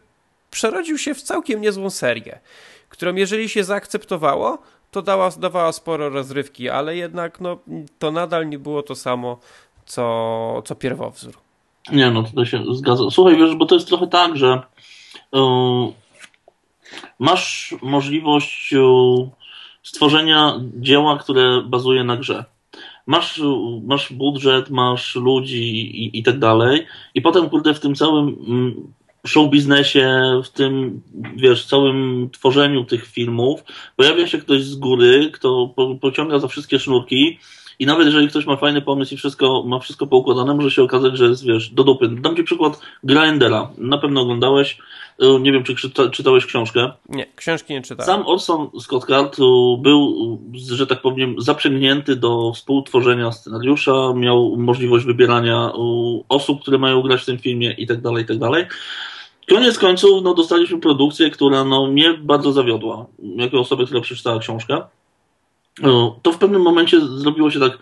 przerodził 0.57 0.99
się 0.99 1.15
w 1.15 1.23
całkiem 1.23 1.61
niezłą 1.61 1.91
serię, 1.91 2.41
którą 2.89 3.15
jeżeli 3.15 3.49
się 3.49 3.65
zaakceptowało, 3.65 4.59
to 4.91 5.03
dała, 5.03 5.31
dawała 5.31 5.73
sporo 5.73 6.09
rozrywki, 6.09 6.69
ale 6.69 6.97
jednak 6.97 7.41
no, 7.41 7.59
to 7.99 8.11
nadal 8.11 8.49
nie 8.49 8.59
było 8.59 8.83
to 8.83 8.95
samo, 8.95 9.39
co, 9.87 10.63
co 10.65 10.75
pierwowzór. 10.75 11.33
Nie, 11.93 12.11
no 12.11 12.23
tutaj 12.23 12.47
się 12.47 12.65
zgadzam. 12.75 13.11
Słuchaj, 13.11 13.37
wiesz, 13.37 13.55
bo 13.55 13.67
to 13.67 13.75
jest 13.75 13.89
trochę 13.89 14.07
tak, 14.07 14.37
że 14.37 14.63
yy, 15.33 15.41
masz 17.19 17.75
możliwość 17.83 18.73
yy, 18.73 19.31
stworzenia 19.83 20.61
dzieła, 20.75 21.19
które 21.19 21.63
bazuje 21.63 22.05
na 22.05 22.17
grze. 22.17 22.45
Masz, 23.07 23.41
masz 23.85 24.13
budżet, 24.13 24.71
masz 24.71 25.15
ludzi 25.15 25.65
i, 26.05 26.19
i 26.19 26.23
tak 26.23 26.39
dalej, 26.39 26.87
i 27.15 27.23
potem, 27.23 27.51
kurde, 27.51 27.75
w 27.75 27.81
tym 27.81 27.95
całym 27.95 28.37
mm, 28.49 28.93
show 29.27 29.51
biznesie, 29.51 30.21
w 30.45 30.49
tym, 30.49 31.03
wiesz, 31.37 31.67
całym 31.67 32.31
tworzeniu 32.33 32.85
tych 32.85 33.07
filmów, 33.07 33.61
pojawia 33.97 34.27
się 34.27 34.39
ktoś 34.39 34.63
z 34.63 34.75
góry, 34.75 35.31
kto 35.33 35.73
po, 35.77 35.95
pociąga 35.95 36.39
za 36.39 36.49
wszystkie 36.49 36.79
sznurki 36.79 37.39
i 37.79 37.87
nawet 37.87 38.07
jeżeli 38.07 38.29
ktoś 38.29 38.47
ma 38.47 38.57
fajny 38.57 38.83
pomysł 38.83 39.15
i 39.15 39.17
wszystko, 39.17 39.63
ma 39.67 39.79
wszystko 39.79 40.07
poukładane, 40.07 40.55
może 40.55 40.71
się 40.71 40.83
okazać, 40.83 41.17
że 41.17 41.25
jest, 41.25 41.45
wiesz, 41.45 41.71
do 41.71 41.85
dupy. 41.85 42.09
Dam 42.09 42.37
ci 42.37 42.45
przykład 42.45 42.81
Grindera. 43.05 43.71
Na 43.79 43.99
pewno 43.99 44.21
oglądałeś. 44.21 44.79
Y, 45.23 45.41
nie 45.41 45.53
wiem, 45.53 45.65
czy 45.65 45.75
czyta, 45.75 46.11
czytałeś 46.11 46.47
książkę. 46.47 46.93
Nie, 47.09 47.27
książki 47.37 47.73
nie 47.73 47.83
czytałem. 47.83 48.07
Sam 48.07 48.27
Orson 48.27 48.71
Scott 48.81 49.05
Card 49.05 49.39
y, 49.39 49.43
był, 49.79 50.39
że 50.55 50.87
tak 50.87 51.03
powiem, 51.03 51.35
zaprzęgnięty 51.39 52.17
do 52.17 52.53
współtworzenia 52.53 53.33
scenariusza, 53.33 54.13
miał 54.15 54.57
możliwość 54.57 55.05
wybierania 55.05 55.69
y, 55.69 56.25
osób, 56.29 56.63
które 56.63 56.79
mają 56.79 57.03
grać 57.03 57.23
w 57.23 57.27
tym 57.27 57.39
filmie 57.39 57.73
i 57.73 57.87
tak 57.87 58.01
dalej, 58.01 58.25
i 58.25 58.27
tak 58.27 58.39
dalej. 58.39 58.65
Koniec 59.49 59.79
końców 59.79 60.23
no, 60.23 60.35
dostaliśmy 60.35 60.81
produkcję, 60.81 61.31
która 61.31 61.65
no, 61.65 61.87
mnie 61.87 62.15
bardzo 62.15 62.53
zawiodła. 62.53 63.07
Jako 63.19 63.59
osobę, 63.59 63.85
która 63.85 64.01
przeczytała 64.01 64.39
książkę. 64.39 64.83
To 66.23 66.33
w 66.33 66.39
pewnym 66.39 66.63
momencie 66.63 67.01
zrobiło 67.01 67.51
się 67.51 67.61
tak. 67.61 67.79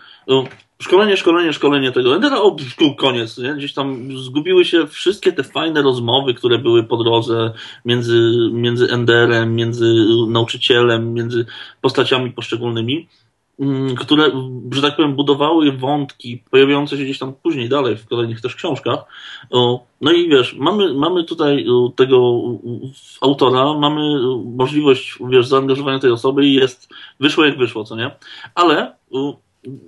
Szkolenie, 0.79 1.17
szkolenie, 1.17 1.53
szkolenie 1.53 1.91
tego 1.91 2.15
Endera, 2.15 2.41
o, 2.41 2.55
koniec. 2.97 3.37
Nie? 3.37 3.53
Gdzieś 3.53 3.73
tam 3.73 4.17
zgubiły 4.17 4.65
się 4.65 4.87
wszystkie 4.87 5.33
te 5.33 5.43
fajne 5.43 5.81
rozmowy, 5.81 6.33
które 6.33 6.59
były 6.59 6.83
po 6.83 6.97
drodze 6.97 7.53
między, 7.85 8.49
między 8.51 8.91
Enderem, 8.91 9.55
między 9.55 9.95
nauczycielem, 10.27 11.13
między 11.13 11.45
postaciami 11.81 12.31
poszczególnymi. 12.31 13.07
Mm, 13.59 13.95
które, 13.95 14.31
że 14.71 14.81
tak 14.81 14.95
powiem, 14.95 15.15
budowały 15.15 15.71
wątki 15.71 16.43
pojawiające 16.51 16.97
się 16.97 17.03
gdzieś 17.03 17.19
tam 17.19 17.33
później 17.33 17.69
dalej 17.69 17.97
w 17.97 18.07
kolejnych 18.07 18.41
też 18.41 18.55
książkach. 18.55 18.99
No 20.01 20.11
i 20.11 20.29
wiesz, 20.29 20.55
mamy, 20.59 20.93
mamy 20.93 21.23
tutaj 21.23 21.65
tego 21.95 22.41
autora, 23.21 23.73
mamy 23.73 24.19
możliwość, 24.45 25.17
wiesz, 25.29 25.47
zaangażowania 25.47 25.99
tej 25.99 26.11
osoby 26.11 26.45
i 26.45 26.53
jest, 26.53 26.89
wyszło 27.19 27.45
jak 27.45 27.57
wyszło, 27.57 27.83
co 27.83 27.95
nie? 27.95 28.11
Ale 28.55 28.95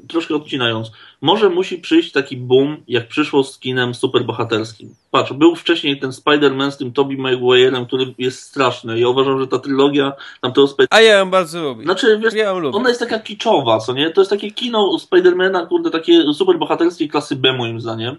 troszkę 0.08 0.36
odcinając, 0.36 0.92
może 1.22 1.50
musi 1.50 1.78
przyjść 1.78 2.12
taki 2.12 2.38
boom, 2.38 2.78
jak 2.88 3.08
przyszło 3.08 3.44
z 3.44 3.60
kinem 3.60 3.96
superbohaterskim. 3.96 4.96
Patrz, 5.12 5.34
był 5.34 5.56
wcześniej 5.56 6.00
ten 6.00 6.10
Spider-Man 6.10 6.72
z 6.72 6.78
tym 6.78 6.94
Tobey 6.94 7.18
Maguire'em, 7.18 7.86
który 7.88 8.14
jest 8.18 8.42
straszny. 8.42 9.00
Ja 9.00 9.08
uważam, 9.08 9.40
że 9.40 9.48
ta 9.48 9.60
trylogia 9.60 10.14
tam 10.42 10.54
to 10.54 10.66
Spider- 10.68 10.88
A 10.90 11.02
ja 11.02 11.18
ją 11.18 11.30
bardzo 11.30 11.64
lubię. 11.64 11.84
Znaczy, 11.84 12.20
wiesz, 12.24 12.34
ja 12.34 12.46
ją 12.46 12.60
lubię. 12.60 12.78
ona 12.78 12.90
jest 12.90 13.00
taka 13.00 13.20
kiczowa, 13.20 13.80
co 13.80 13.94
nie? 13.94 14.10
To 14.10 14.22
jest 14.22 14.32
takie 14.32 14.52
kino 14.52 15.00
Spidermana, 15.00 15.66
kurde, 15.66 15.92
takie 15.92 16.34
superbohaterskie 16.34 17.08
klasy 17.08 17.36
B 17.36 17.54
moim 17.54 17.82
zdaniem. 17.82 18.16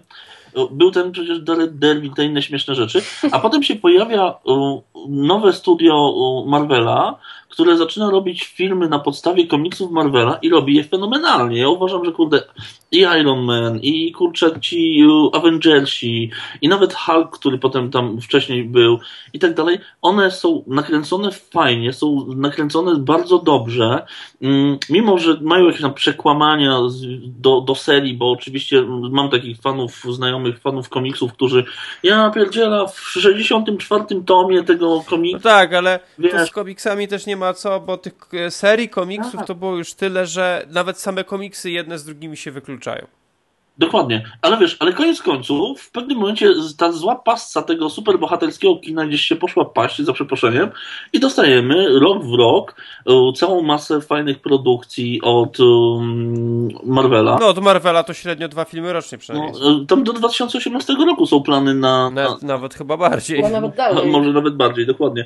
Był 0.71 0.91
ten 0.91 1.11
przecież 1.11 1.39
Derwin, 1.71 2.13
te 2.13 2.25
inne 2.25 2.41
śmieszne 2.41 2.75
rzeczy. 2.75 3.01
A 3.31 3.39
potem 3.39 3.63
się 3.63 3.75
pojawia 3.75 4.35
nowe 5.09 5.53
studio 5.53 6.13
Marvela, 6.47 7.19
które 7.49 7.77
zaczyna 7.77 8.09
robić 8.09 8.43
filmy 8.43 8.89
na 8.89 8.99
podstawie 8.99 9.47
komiksów 9.47 9.91
Marvela 9.91 10.39
i 10.41 10.49
robi 10.49 10.75
je 10.75 10.83
fenomenalnie. 10.83 11.59
Ja 11.59 11.69
uważam, 11.69 12.05
że 12.05 12.11
kurde, 12.11 12.43
i 12.91 12.99
Iron 12.99 13.39
Man, 13.39 13.79
i 13.79 14.11
kurczę 14.11 14.51
ci 14.61 15.03
Avengersi, 15.33 16.31
i 16.61 16.67
nawet 16.67 16.93
Hulk, 16.93 17.29
który 17.29 17.57
potem 17.57 17.91
tam 17.91 18.21
wcześniej 18.21 18.63
był, 18.63 18.99
i 19.33 19.39
tak 19.39 19.53
dalej, 19.53 19.79
one 20.01 20.31
są 20.31 20.63
nakręcone 20.67 21.31
fajnie, 21.31 21.93
są 21.93 22.25
nakręcone 22.35 22.95
bardzo 22.95 23.39
dobrze, 23.39 24.05
mm, 24.41 24.77
mimo 24.89 25.17
że 25.17 25.37
mają 25.41 25.65
jakieś 25.65 25.81
tam 25.81 25.93
przekłamania 25.93 26.79
do, 27.25 27.61
do 27.61 27.75
serii, 27.75 28.13
bo 28.13 28.31
oczywiście 28.31 28.81
mam 29.11 29.29
takich 29.29 29.61
fanów, 29.61 30.03
znajomych 30.09 30.59
fanów 30.59 30.89
komiksów, 30.89 31.33
którzy 31.33 31.63
ja 32.03 32.29
pierdziela 32.29 32.87
w 32.87 32.99
64 32.99 34.03
tomie 34.25 34.63
tego 34.63 35.03
komiksu. 35.07 35.37
No 35.37 35.51
tak, 35.51 35.73
ale 35.73 35.99
wiesz, 36.19 36.49
z 36.49 36.51
komiksami 36.51 37.07
też 37.07 37.25
nie 37.25 37.37
ma 37.39 37.53
co, 37.53 37.79
bo 37.79 37.97
tych 37.97 38.13
e, 38.33 38.51
serii 38.51 38.89
komiksów 38.89 39.35
tak. 39.35 39.47
to 39.47 39.55
było 39.55 39.75
już 39.75 39.93
tyle, 39.93 40.25
że 40.25 40.65
nawet 40.69 40.99
same 40.99 41.23
komiksy 41.23 41.71
jedne 41.71 41.99
z 41.99 42.05
drugimi 42.05 42.37
się 42.37 42.51
wykluczają. 42.51 43.07
Dokładnie, 43.79 44.23
ale 44.41 44.57
wiesz, 44.57 44.77
ale 44.79 44.93
koniec 44.93 45.21
końców, 45.21 45.81
w 45.81 45.91
pewnym 45.91 46.17
momencie 46.17 46.49
ta 46.77 46.91
zła 46.91 47.15
pasca 47.15 47.61
tego 47.61 47.89
superbohaterskiego 47.89 48.75
kina 48.75 49.05
gdzieś 49.05 49.21
się 49.21 49.35
poszła 49.35 49.65
paść, 49.65 50.01
za 50.01 50.13
przeproszeniem, 50.13 50.69
i 51.13 51.19
dostajemy 51.19 51.99
rok 51.99 52.25
w 52.25 52.33
rok 52.33 52.75
uh, 53.05 53.37
całą 53.37 53.61
masę 53.61 54.01
fajnych 54.01 54.39
produkcji 54.41 55.21
od 55.21 55.59
um, 55.59 56.69
Marvela. 56.83 57.37
No, 57.41 57.47
od 57.47 57.59
Marvela 57.59 58.03
to 58.03 58.13
średnio 58.13 58.47
dwa 58.47 58.65
filmy 58.65 58.93
rocznie 58.93 59.17
przynajmniej. 59.17 59.53
No, 59.61 59.85
tam 59.87 60.03
do 60.03 60.13
2018 60.13 60.93
roku 60.93 61.25
są 61.25 61.41
plany 61.41 61.73
na... 61.73 62.09
na... 62.09 62.37
nawet 62.41 62.73
chyba 62.73 62.97
bardziej. 62.97 63.43
nawet 63.51 63.75
dalej. 63.75 64.07
Może 64.11 64.33
nawet 64.33 64.55
bardziej, 64.55 64.85
dokładnie. 64.85 65.25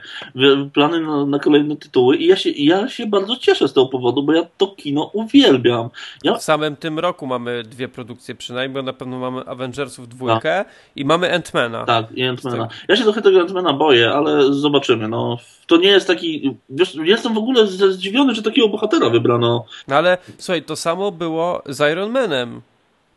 Plany 0.73 1.01
na, 1.01 1.25
na 1.25 1.39
kolejne 1.39 1.75
tytuły 1.75 2.17
i 2.17 2.27
ja 2.27 2.35
się, 2.35 2.49
ja 2.49 2.89
się 2.89 3.05
bardzo 3.05 3.35
cieszę 3.35 3.67
z 3.67 3.73
tego 3.73 3.85
powodu, 3.85 4.23
bo 4.23 4.34
ja 4.34 4.45
to 4.57 4.67
kino 4.67 5.09
uwielbiam. 5.13 5.89
Ja... 6.23 6.35
W 6.35 6.43
samym 6.43 6.75
tym 6.75 6.99
roku 6.99 7.27
mamy 7.27 7.63
dwie 7.63 7.88
produkcje 7.88 8.35
przynajmniej, 8.44 8.74
bo 8.74 8.82
na 8.82 8.94
pewno 8.94 9.20
mamy 9.20 9.41
Avengersów 9.41 10.10
dwójkę 10.10 10.65
tak. 10.65 10.68
i 10.95 11.06
mamy 11.06 11.40
Ant-Mana. 11.40 11.86
Tak, 11.86 12.11
i 12.11 12.24
Ant-Mana. 12.24 12.68
Ja 12.88 12.95
się 12.95 13.03
trochę 13.03 13.22
tego 13.22 13.40
Ant-Mana 13.40 13.78
boję, 13.78 14.11
ale 14.11 14.53
zobaczymy. 14.53 15.07
No, 15.07 15.38
to 15.68 15.78
nie 15.78 15.90
jest 15.90 16.07
taki... 16.07 16.57
Wiesz, 16.70 16.95
jestem 16.95 17.34
w 17.34 17.38
ogóle 17.38 17.68
zdziwiony, 17.68 18.36
że 18.36 18.44
takiego 18.44 18.70
bohatera 18.70 19.10
wybrano. 19.10 19.65
No 19.88 19.95
ale 19.95 20.18
słuchaj, 20.38 20.64
to 20.64 20.76
samo 20.76 21.11
było 21.11 21.61
z 21.65 21.91
Iron 21.91 22.11
Manem. 22.11 22.61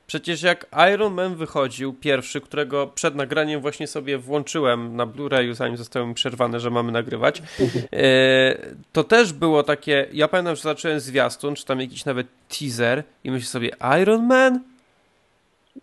Przecież 0.06 0.42
jak 0.42 0.66
Iron 0.94 1.14
Man 1.14 1.34
wychodził, 1.34 1.92
pierwszy, 1.92 2.40
którego 2.40 2.86
przed 2.86 3.14
nagraniem 3.14 3.60
właśnie 3.60 3.86
sobie 3.86 4.18
włączyłem 4.18 4.96
na 4.96 5.06
Blu-rayu, 5.06 5.54
zanim 5.54 5.76
zostało 5.76 6.06
mi 6.06 6.14
przerwane, 6.14 6.60
że 6.60 6.70
mamy 6.70 6.92
nagrywać, 6.92 7.42
e, 7.92 8.58
to 8.92 9.04
też 9.04 9.32
było 9.32 9.62
takie, 9.62 10.06
ja 10.12 10.28
pamiętam, 10.28 10.56
że 10.56 10.62
zacząłem 10.62 11.00
zwiastun, 11.00 11.54
czy 11.54 11.64
tam 11.64 11.80
jakiś 11.80 12.04
nawet 12.04 12.26
teaser 12.58 13.04
i 13.24 13.30
myślę 13.30 13.48
sobie, 13.48 13.70
Iron 14.02 14.26
Man? 14.26 14.60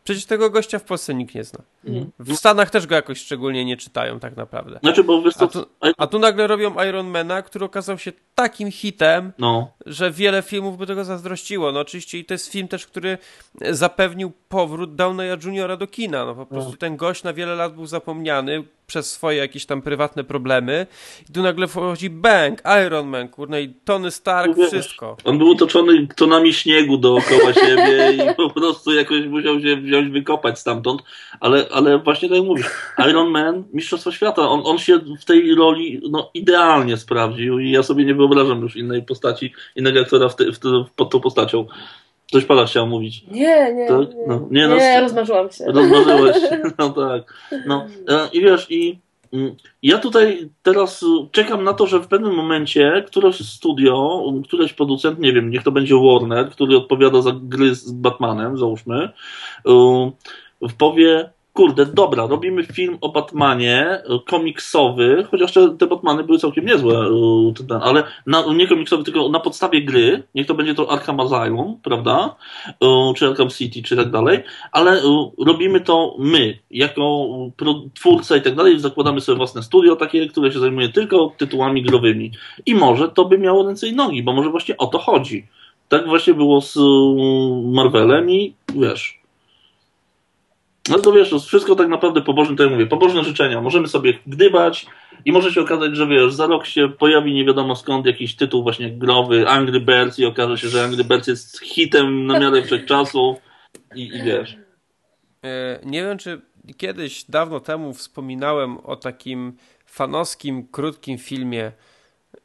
Przecież 0.03 0.26
tego 0.26 0.49
gościa 0.49 0.80
w 0.80 0.84
Polsce 0.84 1.14
nikt 1.14 1.36
nie 1.36 1.44
zna. 1.44 1.60
Mhm. 1.86 2.11
W 2.20 2.36
Stanach 2.36 2.70
też 2.70 2.88
go 2.88 2.95
jakoś 2.95 3.20
szczególnie 3.20 3.65
nie 3.65 3.78
czytają 3.78 4.20
tak 4.20 4.38
naprawdę. 4.38 4.80
Znaczy, 4.84 5.03
bo 5.03 5.24
a, 5.40 5.48
tu, 5.48 5.65
a 5.98 6.07
tu 6.07 6.20
nagle 6.20 6.48
robią 6.48 6.84
Ironmana, 6.90 7.41
który 7.41 7.65
okazał 7.65 7.98
się 7.98 8.11
takim 8.36 8.72
hitem, 8.72 9.32
no. 9.38 9.72
że 9.86 10.11
wiele 10.11 10.41
filmów 10.41 10.78
by 10.78 10.88
tego 10.88 11.06
zazdrościło. 11.06 11.72
No 11.72 11.80
oczywiście 11.80 12.20
i 12.20 12.26
to 12.26 12.34
jest 12.34 12.52
film 12.52 12.68
też, 12.68 12.88
który 12.88 13.18
zapewnił 13.72 14.32
powrót 14.49 14.95
Downeya 14.95 15.38
Juniora 15.44 15.78
do 15.78 15.88
kina. 15.88 16.26
No 16.26 16.36
po 16.36 16.45
prostu 16.45 16.72
no. 16.72 16.78
ten 16.78 16.98
gość 16.98 17.24
na 17.24 17.34
wiele 17.34 17.56
lat 17.56 17.74
był 17.74 17.86
zapomniany 17.86 18.64
przez 18.88 19.11
swoje 19.11 19.38
jakieś 19.38 19.65
tam 19.65 19.81
prywatne 19.81 20.23
problemy 20.23 20.88
i 21.30 21.34
tu 21.34 21.41
nagle 21.41 21.68
wchodzi 21.68 22.10
bang, 22.10 22.61
Iron 22.85 23.07
Man, 23.07 23.30
kurna 23.30 23.60
i 23.60 23.73
Tony 23.85 24.11
Stark, 24.11 24.57
no 24.57 24.68
wszystko. 24.68 25.18
On 25.23 25.38
był 25.38 25.51
otoczony 25.51 26.07
tonami 26.15 26.53
śniegu 26.53 26.97
dookoła 26.97 27.53
siebie 27.53 28.14
i 28.14 28.35
po 28.47 28.49
prostu 28.49 28.93
jakoś 28.93 29.26
musiał 29.26 29.61
się 29.61 29.77
wziąć, 29.77 30.10
wykopać 30.10 30.60
stamtąd, 30.60 31.01
ale, 31.39 31.65
ale 31.72 31.99
właśnie 31.99 32.30
tak 32.30 32.41
mówisz, 32.43 32.69
Iron 33.10 33.30
Man, 33.30 33.64
Mistrzostwo 33.73 34.11
Świata, 34.11 34.41
on, 34.41 34.61
on 34.65 34.77
się 34.77 34.99
w 35.19 35.26
tej 35.26 35.55
roli 35.55 36.01
no, 36.10 36.30
idealnie 36.34 36.97
sprawdził 36.97 37.60
i 37.60 37.72
ja 37.72 37.84
sobie 37.84 38.05
nie 38.05 38.15
wyobrażam 38.15 38.61
już 38.61 38.76
innej 38.76 39.03
postaci, 39.03 39.53
innego 39.76 39.99
aktora 39.99 40.30
w 40.30 40.35
te, 40.35 40.51
w 40.51 40.60
te, 40.60 40.85
pod 40.95 41.10
tą 41.11 41.19
postacią. 41.19 41.68
Coś 42.34 42.45
Pala 42.45 42.65
chciał 42.65 42.88
mówić. 42.88 43.23
Nie, 43.31 43.73
nie, 43.73 43.88
tak? 43.88 44.07
no, 44.27 44.47
nie, 44.51 44.68
no, 44.68 44.76
nie 44.76 45.01
rozmarzyłam 45.01 45.51
się. 45.51 45.65
Rozmarzyłeś 45.65 46.38
się, 46.38 46.61
no 46.80 46.89
tak. 46.89 47.34
No, 47.65 47.85
e, 48.10 48.30
i 48.34 48.41
wiesz, 48.41 48.68
i 48.69 48.99
mm, 49.34 49.55
ja 49.84 49.97
tutaj 49.97 50.49
teraz 50.64 51.05
czekam 51.31 51.64
na 51.64 51.73
to, 51.73 51.88
że 51.88 51.99
w 51.99 52.07
pewnym 52.07 52.34
momencie 52.34 53.03
któreś 53.07 53.39
studio, 53.39 54.23
któreś 54.43 54.73
producent, 54.73 55.19
nie 55.19 55.34
wiem, 55.34 55.49
niech 55.49 55.64
to 55.64 55.72
będzie 55.72 55.95
Warner, 55.95 56.49
który 56.49 56.77
odpowiada 56.77 57.22
za 57.22 57.31
gry 57.41 57.76
z 57.76 57.91
Batmanem, 57.91 58.57
załóżmy, 58.57 59.10
powie, 60.77 61.30
kurde, 61.53 61.85
dobra, 61.85 62.27
robimy 62.27 62.63
film 62.63 62.97
o 63.01 63.09
Batmanie 63.09 63.80
e, 63.80 64.01
komiksowy, 64.27 65.27
chociaż 65.31 65.53
te 65.80 65.88
Batmany 65.88 66.23
były 66.23 66.39
całkiem 66.39 66.65
niezłe, 66.65 67.09
e, 67.71 67.80
ale 67.81 68.03
na, 68.25 68.43
nie 68.53 68.67
komiksowy, 68.67 69.03
tylko 69.03 69.30
na 69.30 69.39
podstawie 69.39 69.81
gry, 69.81 70.23
niech 70.35 70.47
to 70.47 70.53
będzie 70.53 70.75
to 70.75 70.91
Arkham 70.91 71.19
Asylum, 71.19 71.80
prawda, 71.84 72.35
e, 72.81 73.13
czy 73.15 73.27
Arkham 73.27 73.49
City, 73.49 73.84
czy 73.84 73.95
tak 73.95 74.11
dalej, 74.11 74.43
ale 74.71 75.01
robimy 75.45 75.81
to 75.81 76.15
my, 76.19 76.59
jako 76.71 77.27
twórca 77.93 78.38
i 78.38 78.41
tak 78.41 78.55
dalej, 78.55 78.80
zakładamy 78.80 79.21
sobie 79.21 79.38
własne 79.38 79.63
studio 79.63 79.95
takie, 79.95 80.27
które 80.27 80.51
się 80.51 80.59
zajmuje 80.59 80.89
tylko 80.89 81.31
tytułami 81.38 81.84
growymi 81.84 82.31
i 82.65 82.75
może 82.75 83.09
to 83.09 83.25
by 83.25 83.38
miało 83.38 83.67
ręce 83.67 83.88
i 83.88 83.93
nogi, 83.93 84.23
bo 84.23 84.34
może 84.34 84.49
właśnie 84.49 84.77
o 84.77 84.88
to 84.88 84.99
chodzi. 84.99 85.47
Tak 85.89 86.07
właśnie 86.07 86.34
było 86.34 86.61
z 86.61 86.77
Marvelem 87.73 88.30
i 88.31 88.53
wiesz, 88.75 89.22
no 90.89 90.99
to 90.99 91.11
wiesz, 91.11 91.30
to 91.30 91.39
wszystko 91.39 91.76
tak 91.76 91.88
naprawdę 91.88 92.22
pobożne, 92.22 92.55
tak 92.55 92.65
jak 92.65 92.73
mówię, 92.73 92.88
pobożne 92.88 93.23
życzenia. 93.23 93.61
Możemy 93.61 93.88
sobie 93.88 94.14
gdybać 94.27 94.85
i 95.26 95.31
może 95.31 95.51
się 95.51 95.61
okazać, 95.61 95.95
że 95.95 96.07
wiesz, 96.07 96.34
za 96.34 96.47
rok 96.47 96.65
się 96.65 96.89
pojawi 96.89 97.34
nie 97.34 97.45
wiadomo 97.45 97.76
skąd 97.76 98.05
jakiś 98.05 98.35
tytuł 98.35 98.64
właśnie 98.64 98.91
growy, 98.91 99.47
Angry 99.47 99.80
Birds 99.80 100.19
i 100.19 100.26
okaże 100.26 100.57
się, 100.57 100.68
że 100.68 100.84
Angry 100.84 101.03
Birds 101.03 101.27
jest 101.27 101.60
hitem 101.60 102.26
na 102.26 102.39
miarę 102.39 102.61
wszechczasów 102.61 103.38
i, 103.95 104.01
i 104.01 104.23
wiesz. 104.23 104.57
E, 105.43 105.80
nie 105.85 106.03
wiem, 106.03 106.18
czy 106.18 106.41
kiedyś, 106.77 107.23
dawno 107.23 107.60
temu 107.60 107.93
wspominałem 107.93 108.77
o 108.77 108.95
takim 108.95 109.57
fanowskim, 109.85 110.68
krótkim 110.68 111.18
filmie, 111.18 111.72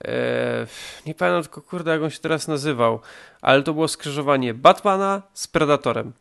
e, 0.04 0.66
nie 1.06 1.14
pamiętam 1.14 1.42
tylko, 1.42 1.62
kurde, 1.62 1.90
jak 1.90 2.02
on 2.02 2.10
się 2.10 2.20
teraz 2.20 2.48
nazywał, 2.48 3.00
ale 3.42 3.62
to 3.62 3.74
było 3.74 3.88
skrzyżowanie 3.88 4.54
Batmana 4.54 5.22
z 5.32 5.46
Predatorem. 5.46 6.12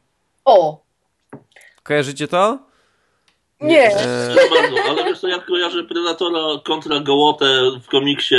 O! 0.46 0.88
Kojarzycie 1.88 2.28
to? 2.28 2.60
Nie. 3.62 3.96
E... 3.96 4.36
bardzo, 4.36 4.78
ale 4.90 5.04
wiesz 5.04 5.20
co, 5.20 5.28
ja 5.28 5.40
kojarzę 5.40 5.84
Predatora 5.84 6.62
kontra 6.66 7.00
Gołotę 7.00 7.72
w 7.84 7.88
komiksie 7.88 8.36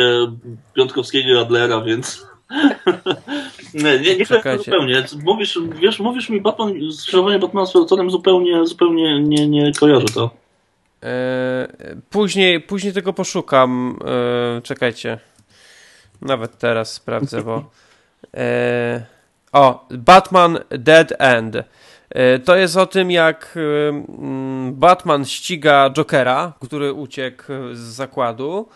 Piątkowskiego 0.74 1.40
Adlera, 1.40 1.80
więc... 1.80 2.26
nie, 3.74 4.00
nie, 4.00 4.16
nie 4.16 4.24
zupełnie. 4.58 5.04
Mówisz, 5.24 5.58
wiesz, 5.80 6.00
mówisz 6.00 6.28
mi 6.28 6.40
Batman, 6.40 6.72
skrzyżowanie 6.92 7.38
Batmana 7.38 7.66
z 7.66 7.72
Predatorem 7.72 8.10
zupełnie, 8.10 8.66
zupełnie 8.66 9.22
nie, 9.22 9.48
nie 9.48 9.72
kojarzę 9.72 10.06
to. 10.14 10.30
E, 11.02 11.68
później, 12.10 12.60
później 12.60 12.92
tego 12.92 13.12
poszukam. 13.12 13.98
E, 14.58 14.62
czekajcie. 14.62 15.18
Nawet 16.22 16.58
teraz 16.58 16.92
sprawdzę, 16.92 17.42
bo... 17.42 17.64
E, 18.36 19.06
o, 19.52 19.86
Batman 19.90 20.58
Dead 20.70 21.12
End. 21.18 21.56
E, 22.10 22.39
to 22.39 22.56
jest 22.56 22.76
o 22.76 22.86
tym, 22.86 23.10
jak 23.10 23.56
e, 23.56 23.89
mm, 23.89 24.74
Batman 24.74 25.24
ściga 25.24 25.90
Jokera, 25.90 26.52
który 26.60 26.93
uciekł 26.93 27.44
z 27.72 27.78
zakładu. 27.78 28.68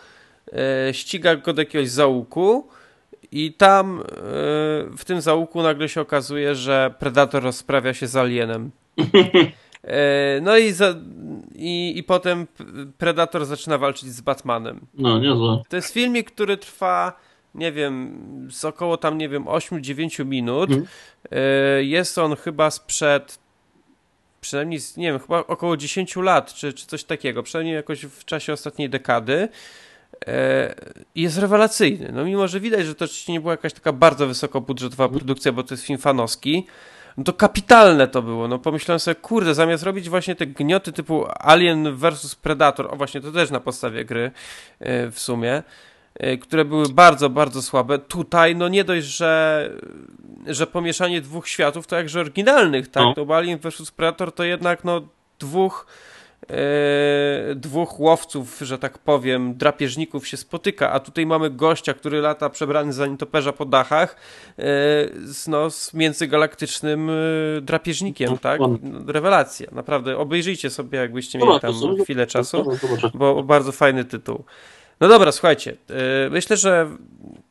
E, 0.88 0.94
ściga 0.94 1.36
go 1.36 1.52
do 1.52 1.62
jakiegoś 1.62 1.88
załuku. 1.88 2.68
I 3.34 3.52
tam 3.52 4.02
w 4.98 5.04
tym 5.04 5.20
załuku 5.20 5.62
nagle 5.62 5.88
się 5.88 6.00
okazuje, 6.00 6.54
że 6.54 6.94
Predator 6.98 7.42
rozprawia 7.42 7.94
się 7.94 8.06
z 8.06 8.16
alienem. 8.16 8.70
No 10.42 10.56
i, 10.56 10.72
za, 10.72 10.94
i, 11.54 11.98
i 11.98 12.02
potem 12.02 12.46
Predator 12.98 13.44
zaczyna 13.44 13.78
walczyć 13.78 14.08
z 14.08 14.20
Batmanem. 14.20 14.80
No, 14.94 15.18
niezłe. 15.18 15.62
To 15.68 15.76
jest 15.76 15.92
filmik, 15.92 16.30
który 16.30 16.56
trwa 16.56 17.20
nie 17.54 17.72
wiem, 17.72 18.48
z 18.52 18.64
około 18.64 18.96
tam, 18.96 19.18
nie 19.18 19.28
wiem, 19.28 19.44
8-9 19.44 20.26
minut. 20.26 20.70
Mm. 20.70 20.84
Jest 21.84 22.18
on 22.18 22.36
chyba 22.36 22.70
sprzed 22.70 23.38
przynajmniej, 24.42 24.80
nie 24.96 25.12
wiem, 25.12 25.20
chyba 25.20 25.38
około 25.38 25.76
10 25.76 26.16
lat, 26.16 26.54
czy, 26.54 26.72
czy 26.72 26.86
coś 26.86 27.04
takiego, 27.04 27.42
przynajmniej 27.42 27.74
jakoś 27.74 28.04
w 28.04 28.24
czasie 28.24 28.52
ostatniej 28.52 28.90
dekady. 28.90 29.48
E, 30.26 30.74
jest 31.14 31.38
rewelacyjny. 31.38 32.10
No 32.12 32.24
mimo, 32.24 32.48
że 32.48 32.60
widać, 32.60 32.86
że 32.86 32.94
to 32.94 33.04
oczywiście 33.04 33.32
nie 33.32 33.40
była 33.40 33.52
jakaś 33.52 33.72
taka 33.72 33.92
bardzo 33.92 34.26
wysokobudżetowa 34.26 35.04
mhm. 35.04 35.18
produkcja, 35.18 35.52
bo 35.52 35.62
to 35.62 35.74
jest 35.74 35.84
film 35.84 35.98
fanowski, 35.98 36.66
no 37.16 37.24
to 37.24 37.32
kapitalne 37.32 38.08
to 38.08 38.22
było. 38.22 38.48
No 38.48 38.58
pomyślałem 38.58 39.00
sobie, 39.00 39.14
kurde, 39.14 39.54
zamiast 39.54 39.82
robić 39.82 40.08
właśnie 40.08 40.34
te 40.34 40.46
gnioty 40.46 40.92
typu 40.92 41.24
Alien 41.28 41.96
vs 41.96 42.34
Predator, 42.34 42.94
o 42.94 42.96
właśnie 42.96 43.20
to 43.20 43.32
też 43.32 43.50
na 43.50 43.60
podstawie 43.60 44.04
gry 44.04 44.30
w 45.12 45.14
sumie, 45.16 45.62
które 46.40 46.64
były 46.64 46.88
bardzo, 46.88 47.30
bardzo 47.30 47.62
słabe. 47.62 47.98
Tutaj, 47.98 48.56
no 48.56 48.68
nie 48.68 48.84
dość, 48.84 49.06
że, 49.06 49.70
że 50.46 50.66
pomieszanie 50.66 51.20
dwóch 51.20 51.48
światów, 51.48 51.86
to 51.86 51.96
jakże 51.96 52.20
oryginalnych, 52.20 52.88
tak? 52.88 53.02
No. 53.02 53.14
To 53.14 53.36
Alien 53.36 53.58
vs 53.58 53.90
Predator 53.90 54.32
to 54.32 54.44
jednak, 54.44 54.84
no, 54.84 55.00
dwóch 55.38 55.86
Yy, 57.48 57.54
dwóch 57.54 58.00
łowców, 58.00 58.58
że 58.60 58.78
tak 58.78 58.98
powiem, 58.98 59.54
drapieżników 59.54 60.28
się 60.28 60.36
spotyka, 60.36 60.92
a 60.92 61.00
tutaj 61.00 61.26
mamy 61.26 61.50
gościa, 61.50 61.94
który 61.94 62.20
lata 62.20 62.50
przebrany 62.50 62.92
za 62.92 63.06
nietoperza 63.06 63.52
po 63.52 63.64
dachach 63.64 64.16
yy, 64.58 64.64
z, 65.24 65.48
no, 65.48 65.70
z 65.70 65.94
międzygalaktycznym 65.94 67.08
yy, 67.08 67.60
drapieżnikiem, 67.60 68.30
no, 68.30 68.38
tak? 68.38 68.60
No, 68.60 68.78
rewelacja, 69.06 69.66
naprawdę. 69.72 70.18
Obejrzyjcie 70.18 70.70
sobie, 70.70 70.98
jakbyście 70.98 71.38
mieli 71.38 71.60
tam 71.60 71.74
chwilę 72.04 72.26
czasu, 72.26 72.70
bo 73.14 73.42
bardzo 73.42 73.72
fajny 73.72 74.04
tytuł. 74.04 74.44
No 75.02 75.08
dobra, 75.08 75.32
słuchajcie. 75.32 75.76
Yy, 75.88 75.96
myślę, 76.30 76.56
że 76.56 76.88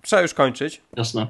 trzeba 0.02 0.22
już 0.22 0.34
kończyć. 0.34 0.82
Jasne. 0.98 1.28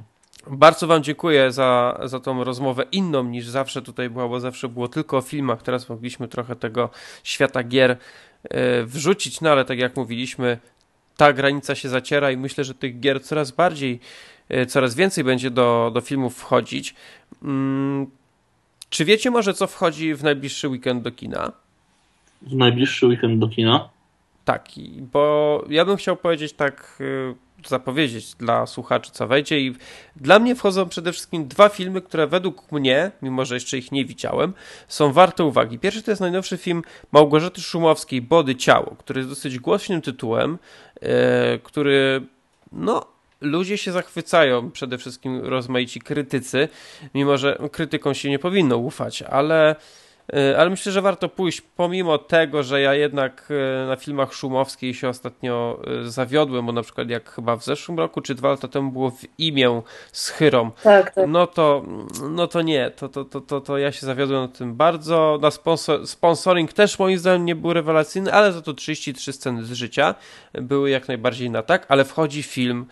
Bardzo 0.47 0.87
Wam 0.87 1.03
dziękuję 1.03 1.51
za, 1.51 1.99
za 2.03 2.19
tą 2.19 2.43
rozmowę 2.43 2.85
inną 2.91 3.23
niż 3.23 3.47
zawsze 3.47 3.81
tutaj 3.81 4.09
była, 4.09 4.27
bo 4.27 4.39
zawsze 4.39 4.69
było 4.69 4.87
tylko 4.87 5.17
o 5.17 5.21
filmach. 5.21 5.61
Teraz 5.61 5.89
mogliśmy 5.89 6.27
trochę 6.27 6.55
tego 6.55 6.89
świata 7.23 7.63
gier 7.63 7.97
yy, 8.43 8.85
wrzucić, 8.85 9.41
no 9.41 9.49
ale 9.49 9.65
tak 9.65 9.79
jak 9.79 9.95
mówiliśmy, 9.95 10.57
ta 11.17 11.33
granica 11.33 11.75
się 11.75 11.89
zaciera 11.89 12.31
i 12.31 12.37
myślę, 12.37 12.63
że 12.63 12.73
tych 12.73 12.99
gier 12.99 13.23
coraz 13.23 13.51
bardziej, 13.51 13.99
yy, 14.49 14.65
coraz 14.65 14.95
więcej 14.95 15.23
będzie 15.23 15.51
do, 15.51 15.91
do 15.93 16.01
filmów 16.01 16.37
wchodzić. 16.37 16.95
Mm, 17.43 18.07
czy 18.89 19.05
wiecie 19.05 19.31
może, 19.31 19.53
co 19.53 19.67
wchodzi 19.67 20.15
w 20.15 20.23
najbliższy 20.23 20.67
weekend 20.67 21.03
do 21.03 21.11
kina? 21.11 21.51
W 22.41 22.55
najbliższy 22.55 23.07
weekend 23.07 23.39
do 23.39 23.47
kina? 23.47 23.89
Tak, 24.51 24.67
bo 25.13 25.65
ja 25.69 25.85
bym 25.85 25.97
chciał 25.97 26.17
powiedzieć 26.17 26.53
tak, 26.53 26.97
y, 27.01 27.67
zapowiedzieć 27.67 28.35
dla 28.35 28.65
słuchaczy, 28.65 29.11
co 29.11 29.27
wejdzie. 29.27 29.59
I 29.59 29.75
dla 30.15 30.39
mnie 30.39 30.55
wchodzą 30.55 30.89
przede 30.89 31.11
wszystkim 31.11 31.47
dwa 31.47 31.69
filmy, 31.69 32.01
które 32.01 32.27
według 32.27 32.71
mnie, 32.71 33.11
mimo 33.21 33.45
że 33.45 33.55
jeszcze 33.55 33.77
ich 33.77 33.91
nie 33.91 34.05
widziałem, 34.05 34.53
są 34.87 35.13
warte 35.13 35.43
uwagi. 35.43 35.79
Pierwszy 35.79 36.03
to 36.03 36.11
jest 36.11 36.21
najnowszy 36.21 36.57
film 36.57 36.81
Małgorzaty 37.11 37.61
Szumowskiej, 37.61 38.21
Body 38.21 38.55
Ciało, 38.55 38.95
który 38.99 39.19
jest 39.19 39.29
dosyć 39.29 39.59
głośnym 39.59 40.01
tytułem, 40.01 40.57
yy, 41.01 41.09
który 41.63 42.21
no, 42.71 43.05
ludzie 43.41 43.77
się 43.77 43.91
zachwycają, 43.91 44.71
przede 44.71 44.97
wszystkim 44.97 45.39
rozmaici 45.45 45.99
krytycy, 45.99 46.67
mimo 47.13 47.37
że 47.37 47.57
krytykom 47.71 48.13
się 48.13 48.29
nie 48.29 48.39
powinno 48.39 48.77
ufać, 48.77 49.21
ale 49.21 49.75
ale 50.57 50.69
myślę, 50.69 50.91
że 50.91 51.01
warto 51.01 51.29
pójść, 51.29 51.61
pomimo 51.61 52.17
tego, 52.17 52.63
że 52.63 52.81
ja 52.81 52.93
jednak 52.93 53.47
e, 53.83 53.87
na 53.87 53.95
filmach 53.95 54.33
Szumowskiej 54.33 54.93
się 54.93 55.09
ostatnio 55.09 55.81
e, 56.05 56.09
zawiodłem, 56.09 56.65
bo 56.65 56.71
na 56.71 56.81
przykład 56.81 57.09
jak 57.09 57.29
chyba 57.29 57.55
w 57.55 57.63
zeszłym 57.63 57.97
roku 57.97 58.21
czy 58.21 58.35
dwa 58.35 58.49
lata 58.49 58.67
temu 58.67 58.91
było 58.91 59.11
w 59.11 59.21
imię 59.37 59.81
z 60.11 60.29
Chyrą, 60.29 60.71
tak, 60.83 61.11
tak. 61.11 61.27
no 61.27 61.47
to 61.47 61.83
no 62.29 62.47
to 62.47 62.61
nie, 62.61 62.91
to, 62.91 63.09
to, 63.09 63.25
to, 63.25 63.41
to, 63.41 63.61
to 63.61 63.77
ja 63.77 63.91
się 63.91 64.05
zawiodłem 64.05 64.41
na 64.41 64.47
tym 64.47 64.75
bardzo. 64.75 65.39
Na 65.41 65.51
sponsor, 65.51 66.07
sponsoring 66.07 66.73
też 66.73 66.99
moim 66.99 67.19
zdaniem 67.19 67.45
nie 67.45 67.55
był 67.55 67.73
rewelacyjny, 67.73 68.33
ale 68.33 68.51
za 68.51 68.61
to 68.61 68.73
33 68.73 69.33
sceny 69.33 69.63
z 69.63 69.71
życia 69.71 70.15
były 70.53 70.89
jak 70.89 71.07
najbardziej 71.07 71.49
na 71.49 71.63
tak, 71.63 71.85
ale 71.89 72.05
wchodzi 72.05 72.43
film 72.43 72.85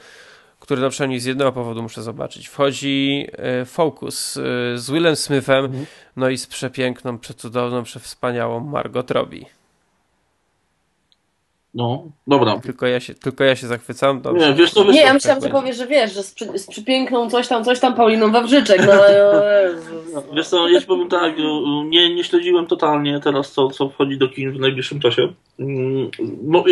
który 0.69 0.81
na 0.81 0.89
przynajmniej 0.89 1.19
z 1.19 1.25
jednego 1.25 1.51
powodu 1.51 1.81
muszę 1.81 2.01
zobaczyć. 2.03 2.47
Wchodzi 2.47 3.27
e, 3.31 3.65
Focus 3.65 4.37
e, 4.37 4.41
z 4.77 4.91
Willem 4.91 5.15
Smithem, 5.15 5.65
mhm. 5.65 5.85
no 6.15 6.29
i 6.29 6.37
z 6.37 6.47
przepiękną, 6.47 7.19
przecudowną, 7.19 7.83
przewspaniałą 7.83 8.59
Margot 8.59 9.11
Robbie. 9.11 9.45
No, 11.73 12.03
dobra. 12.27 12.59
Tylko 12.59 12.87
ja 12.87 12.99
się, 12.99 13.13
tylko 13.13 13.43
ja 13.43 13.55
się 13.55 13.67
zachwycam. 13.67 14.21
Dobrze. 14.21 14.49
Nie, 14.49 14.53
wiesz 14.53 14.73
wiesz 14.75 14.95
nie 14.95 15.01
ja 15.01 15.13
myślałam, 15.13 15.41
że 15.41 15.49
powiesz, 15.49 15.77
że 15.77 15.87
wiesz, 15.87 16.13
że 16.13 16.23
z, 16.23 16.33
przy, 16.33 16.59
z 16.59 16.67
przypiękną 16.67 17.29
coś 17.29 17.47
tam, 17.47 17.63
coś 17.63 17.79
tam 17.79 17.95
Pauliną 17.95 18.31
Wawrzyczek. 18.31 18.81
No, 18.87 18.93
no, 20.13 20.23
wiesz 20.35 20.47
co, 20.47 20.67
ja 20.67 20.81
ci 20.81 20.87
powiem 20.87 21.09
tak, 21.09 21.35
nie, 21.85 22.15
nie 22.15 22.23
śledziłem 22.23 22.67
totalnie 22.67 23.19
teraz, 23.19 23.51
co, 23.51 23.69
co 23.69 23.89
wchodzi 23.89 24.17
do 24.17 24.27
kin 24.27 24.51
w 24.51 24.59
najbliższym 24.59 24.99
czasie. 24.99 25.33
Mm, 25.59 26.11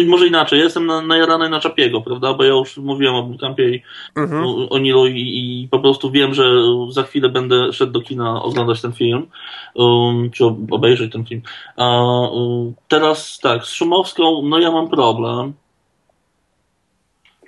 może 0.08 0.28
inaczej, 0.28 0.60
jestem 0.60 0.86
na, 0.86 1.02
najarany 1.02 1.50
na 1.50 1.60
Czapiego, 1.60 2.02
prawda, 2.02 2.34
bo 2.34 2.44
ja 2.44 2.50
już 2.50 2.78
mówiłem 2.78 3.16
o 3.16 3.38
Kampie 3.40 3.76
i 3.76 3.82
mhm. 4.16 4.44
o 4.70 4.78
Nilu 4.78 5.08
i, 5.08 5.22
i, 5.22 5.68
po 5.68 5.80
prostu 5.80 6.12
wiem, 6.12 6.34
że 6.34 6.44
za 6.90 7.04
chwilę 7.04 7.30
będę 7.30 7.74
szedł 7.74 7.92
do 7.92 8.02
kina 8.02 8.44
oglądać 8.44 8.82
ten 8.82 8.94
film, 8.94 9.28
um, 9.76 10.32
czy 10.32 10.46
obejrzeć 10.72 11.12
ten 11.12 11.26
film. 11.26 11.42
A, 11.78 12.02
um, 12.02 12.74
teraz 12.88 13.40
tak, 13.40 13.66
z 13.66 13.74
Szumowską, 13.74 14.42
no 14.42 14.60
ja 14.60 14.72
mam 14.72 14.90
problem, 14.90 15.54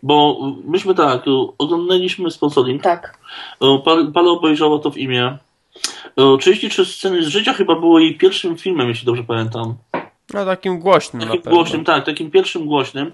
bo 0.03 0.39
myśmy 0.65 0.95
tak, 0.95 1.25
oglądaliśmy 1.57 2.31
sponsoring. 2.31 2.83
Tak. 2.83 3.19
Parę 4.13 4.29
obejrzało 4.29 4.79
to 4.79 4.91
w 4.91 4.97
imię. 4.97 5.37
33 6.39 6.85
sceny 6.85 7.23
z 7.23 7.27
życia 7.27 7.53
chyba 7.53 7.75
było 7.75 7.99
jej 7.99 8.17
pierwszym 8.17 8.57
filmem, 8.57 8.87
jeśli 8.87 9.05
dobrze 9.05 9.23
pamiętam. 9.23 9.75
No 10.33 10.45
takim 10.45 10.79
głośnym 10.79 11.21
takim 11.21 11.41
głośnym, 11.41 11.83
tak, 11.83 12.05
takim 12.05 12.31
pierwszym 12.31 12.65
głośnym. 12.65 13.11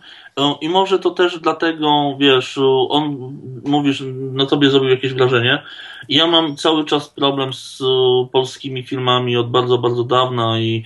I 0.61 0.69
może 0.69 0.99
to 0.99 1.11
też 1.11 1.39
dlatego, 1.39 2.15
wiesz, 2.19 2.59
on 2.89 3.37
mówisz, 3.65 4.03
na 4.13 4.45
tobie 4.45 4.69
zrobił 4.69 4.89
jakieś 4.89 5.13
wrażenie. 5.13 5.63
Ja 6.09 6.27
mam 6.27 6.55
cały 6.55 6.85
czas 6.85 7.09
problem 7.09 7.53
z 7.53 7.83
polskimi 8.31 8.83
filmami 8.83 9.37
od 9.37 9.49
bardzo, 9.49 9.77
bardzo 9.77 10.03
dawna 10.03 10.59
i 10.59 10.83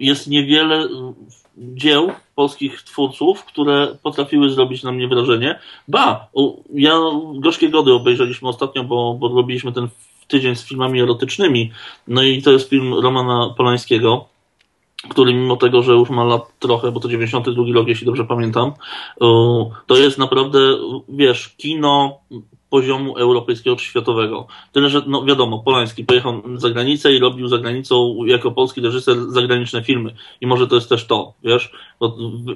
jest 0.00 0.28
niewiele 0.28 0.88
dzieł 1.56 2.12
polskich 2.34 2.82
twórców, 2.82 3.44
które 3.44 3.96
potrafiły 4.02 4.50
zrobić 4.50 4.82
na 4.82 4.92
mnie 4.92 5.08
wrażenie. 5.08 5.58
Ba, 5.88 6.28
ja 6.74 7.00
Gorzkie 7.34 7.68
Gody 7.68 7.92
obejrzeliśmy 7.92 8.48
ostatnio, 8.48 8.84
bo, 8.84 9.14
bo 9.14 9.28
robiliśmy 9.28 9.72
ten 9.72 9.88
tydzień 10.28 10.56
z 10.56 10.68
filmami 10.68 11.00
erotycznymi. 11.00 11.70
No 12.08 12.22
i 12.22 12.42
to 12.42 12.50
jest 12.50 12.70
film 12.70 12.94
Romana 12.94 13.54
Polańskiego, 13.56 14.31
który 15.08 15.34
mimo 15.34 15.56
tego, 15.56 15.82
że 15.82 15.92
już 15.92 16.10
ma 16.10 16.24
lat 16.24 16.58
trochę, 16.58 16.92
bo 16.92 17.00
to 17.00 17.08
92 17.08 17.64
rok, 17.74 17.88
jeśli 17.88 18.06
dobrze 18.06 18.24
pamiętam, 18.24 18.72
to 19.86 19.96
jest 19.96 20.18
naprawdę, 20.18 20.58
wiesz, 21.08 21.48
kino 21.48 22.18
poziomu 22.70 23.16
europejskiego 23.16 23.76
czy 23.76 23.84
światowego. 23.84 24.46
Tyle, 24.72 24.90
że 24.90 25.02
no 25.06 25.24
wiadomo, 25.24 25.58
Polański 25.58 26.04
pojechał 26.04 26.42
za 26.54 26.70
granicę 26.70 27.12
i 27.12 27.18
robił 27.18 27.48
za 27.48 27.58
granicą 27.58 28.16
jako 28.26 28.50
polski 28.50 28.80
reżyser 28.80 29.16
zagraniczne 29.30 29.82
filmy. 29.82 30.14
I 30.40 30.46
może 30.46 30.68
to 30.68 30.74
jest 30.74 30.88
też 30.88 31.06
to, 31.06 31.34
wiesz? 31.44 31.72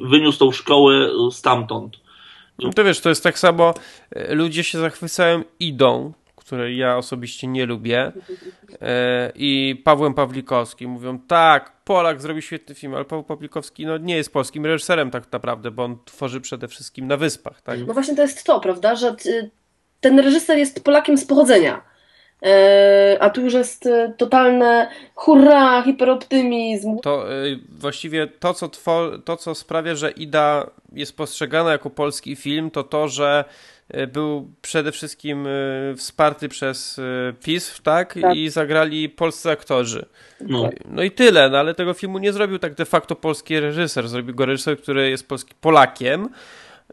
Wyniósł 0.02 0.39
tą 0.39 0.52
szkołę 0.52 1.09
stamtąd. 1.31 1.97
No 2.59 2.70
to 2.73 2.85
wiesz, 2.85 3.01
to 3.01 3.09
jest 3.09 3.23
tak 3.23 3.39
samo, 3.39 3.74
e, 4.10 4.35
ludzie 4.35 4.64
się 4.64 4.78
zachwycają 4.78 5.43
idą, 5.60 6.12
której 6.47 6.77
ja 6.77 6.97
osobiście 6.97 7.47
nie 7.47 7.66
lubię, 7.66 8.12
e, 8.81 9.32
i 9.35 9.82
Pawłem 9.85 10.14
Pawlikowskim. 10.14 10.90
Mówią, 10.90 11.18
tak, 11.18 11.73
Polak 11.85 12.20
zrobi 12.20 12.43
świetny 12.43 12.74
film, 12.74 12.94
ale 12.94 13.05
Paweł 13.05 13.24
Pawlikowski 13.24 13.86
no, 13.86 13.98
nie 13.98 14.16
jest 14.16 14.32
polskim 14.32 14.66
reżyserem 14.66 15.10
tak 15.10 15.32
naprawdę, 15.32 15.70
bo 15.70 15.85
on 15.85 15.98
tworzy 16.05 16.40
przede 16.40 16.68
wszystkim 16.68 17.06
na 17.06 17.16
wyspach. 17.16 17.62
Tak? 17.62 17.78
No 17.86 17.94
właśnie 17.94 18.16
to 18.16 18.23
jest 18.23 18.44
to, 18.44 18.60
prawda, 18.60 18.94
że 18.94 19.16
ten 20.01 20.18
reżyser 20.18 20.59
jest 20.59 20.85
Polakiem 20.85 21.18
z 21.18 21.24
pochodzenia. 21.24 21.82
E, 22.43 23.16
a 23.20 23.31
tu 23.31 23.40
już 23.40 23.55
jest 23.55 23.86
e, 23.86 24.12
totalne 24.16 24.90
hurra, 25.14 25.82
hiperoptymizm. 25.82 26.98
To 26.98 27.24
właściwie 27.68 28.27
to 28.27 28.55
co, 28.55 28.68
to, 29.24 29.36
co 29.36 29.55
sprawia, 29.55 29.94
że 29.94 30.10
Ida 30.10 30.70
jest 30.93 31.16
postrzegana 31.16 31.73
jako 31.73 31.90
polski 31.90 32.36
film, 32.36 32.70
to 32.70 32.82
to, 32.82 33.09
że 33.09 33.44
był 34.13 34.51
przede 34.63 34.93
wszystkim 34.93 35.47
e, 35.47 35.51
wsparty 35.97 36.49
przez 36.49 36.99
e, 36.99 37.33
PiS, 37.45 37.81
tak? 37.83 38.15
tak? 38.21 38.37
I 38.37 38.49
zagrali 38.49 39.09
polscy 39.09 39.51
aktorzy. 39.51 40.07
No. 40.41 40.71
no 40.85 41.03
i 41.03 41.11
tyle, 41.11 41.51
no 41.51 41.59
ale 41.59 41.75
tego 41.75 41.95
filmu 41.95 42.19
nie 42.19 42.33
zrobił 42.33 42.59
tak 42.59 42.75
de 42.75 42.85
facto 42.85 43.17
polski 43.17 43.61
reżyser. 43.61 44.09
Zrobił 44.09 44.35
go 44.35 44.47
reżyser, 44.47 44.79
który 44.79 45.11
jest 45.11 45.29
polski 45.29 45.55
Polakiem, 45.61 46.29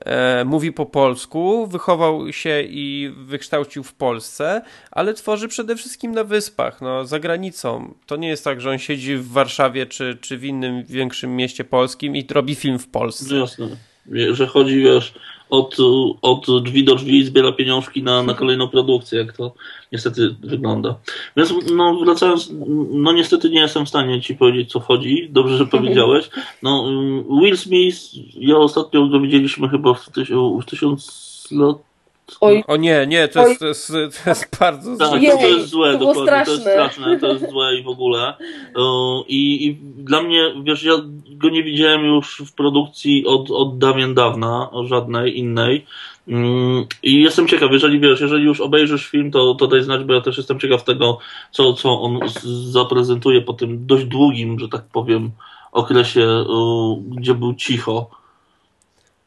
e, 0.06 0.46
mówi 0.46 0.72
po 0.72 0.86
polsku, 0.86 1.68
wychował 1.68 2.34
się 2.34 2.62
i 2.62 3.14
wykształcił 3.18 3.84
w 3.84 3.94
Polsce, 3.94 4.62
ale 4.92 5.14
tworzy 5.14 5.48
przede 5.48 5.76
wszystkim 5.76 6.12
na 6.12 6.24
wyspach, 6.24 6.82
no, 6.82 7.06
za 7.06 7.20
granicą. 7.20 7.94
To 8.06 8.16
nie 8.16 8.28
jest 8.28 8.44
tak, 8.44 8.62
że 8.62 8.72
on 8.72 8.78
siedzi 8.78 9.16
w 9.16 9.28
Warszawie 9.28 9.86
czy, 9.86 10.18
czy 10.22 10.38
w 10.38 10.46
innym 10.46 10.84
większym 10.84 11.36
mieście 11.36 11.64
polskim 11.64 12.16
i 12.16 12.28
robi 12.32 12.56
film 12.56 12.80
w 12.80 12.88
Polsce. 12.88 13.36
Jasne. 13.36 13.68
Że 14.32 14.48
chodzi, 14.48 14.80
wiesz, 14.84 15.14
od, 15.54 15.78
od 16.22 16.64
drzwi 16.64 16.84
do 16.84 16.96
drzwi 16.96 17.26
zbiera 17.26 17.52
pieniążki 17.52 18.04
na, 18.04 18.24
na 18.24 18.34
kolejną 18.34 18.68
produkcję, 18.68 19.20
jak 19.20 19.38
to 19.38 19.54
niestety 19.92 20.36
wygląda. 20.40 20.96
Więc 21.38 21.54
no, 21.76 22.00
wracając, 22.00 22.52
no 22.92 23.12
niestety 23.14 23.50
nie 23.50 23.60
jestem 23.60 23.86
w 23.86 23.90
stanie 23.90 24.22
ci 24.22 24.36
powiedzieć, 24.36 24.72
co 24.72 24.80
chodzi. 24.80 25.30
Dobrze, 25.32 25.58
że 25.58 25.66
powiedziałeś. 25.66 26.30
No, 26.64 26.86
Will 27.42 27.58
Smith, 27.58 27.98
ja 28.36 28.58
ostatnio 28.58 29.08
go 29.08 29.20
widzieliśmy 29.20 29.70
chyba 29.70 29.94
w, 29.94 30.10
tyś, 30.10 30.30
w 30.62 30.66
tysiąc 30.66 31.48
lat 31.52 31.78
Oj. 32.42 32.64
O 32.68 32.76
nie, 32.76 33.08
nie, 33.08 33.28
to 33.28 33.48
jest, 33.48 33.60
to 33.60 33.68
jest, 33.68 33.88
to 34.24 34.30
jest 34.30 34.58
bardzo 34.60 34.98
tak, 34.98 35.10
złe. 35.10 35.38
to 35.38 35.48
jest 35.48 35.70
złe, 35.70 35.94
to 35.94 36.00
dokładnie, 36.00 36.24
straszne. 36.24 36.46
to 36.46 36.52
jest 36.52 36.64
straszne, 36.64 37.20
to 37.20 37.28
jest 37.28 37.50
złe 37.50 37.76
i 37.76 37.84
w 37.84 37.88
ogóle. 37.88 38.34
I, 39.28 39.68
I 39.68 39.76
dla 40.04 40.22
mnie, 40.22 40.54
wiesz, 40.64 40.84
ja 40.84 40.94
go 41.30 41.50
nie 41.50 41.64
widziałem 41.64 42.06
już 42.06 42.44
w 42.46 42.54
produkcji 42.54 43.26
od, 43.28 43.52
od 43.52 43.78
dawien 43.78 44.14
dawna, 44.14 44.70
żadnej 44.84 45.38
innej. 45.38 45.86
Mm, 46.28 46.86
I 47.04 47.22
jestem 47.22 47.48
ciekaw, 47.48 47.72
jeżeli 47.72 48.00
wiesz, 48.00 48.22
jeżeli 48.22 48.46
już 48.46 48.62
obejrzysz 48.62 49.08
film, 49.08 49.32
to, 49.32 49.56
to 49.56 49.68
daj 49.68 49.84
znać, 49.84 50.04
bo 50.04 50.14
ja 50.14 50.22
też 50.22 50.38
jestem 50.38 50.60
ciekaw 50.60 50.84
tego, 50.84 51.18
co, 51.52 51.74
co 51.74 52.02
on 52.02 52.20
zaprezentuje 52.72 53.42
po 53.42 53.54
tym 53.54 53.86
dość 53.86 54.06
długim, 54.06 54.60
że 54.60 54.70
tak 54.70 54.84
powiem, 54.92 55.32
okresie, 55.72 56.46
gdzie 57.18 57.34
był 57.34 57.54
cicho 57.54 58.23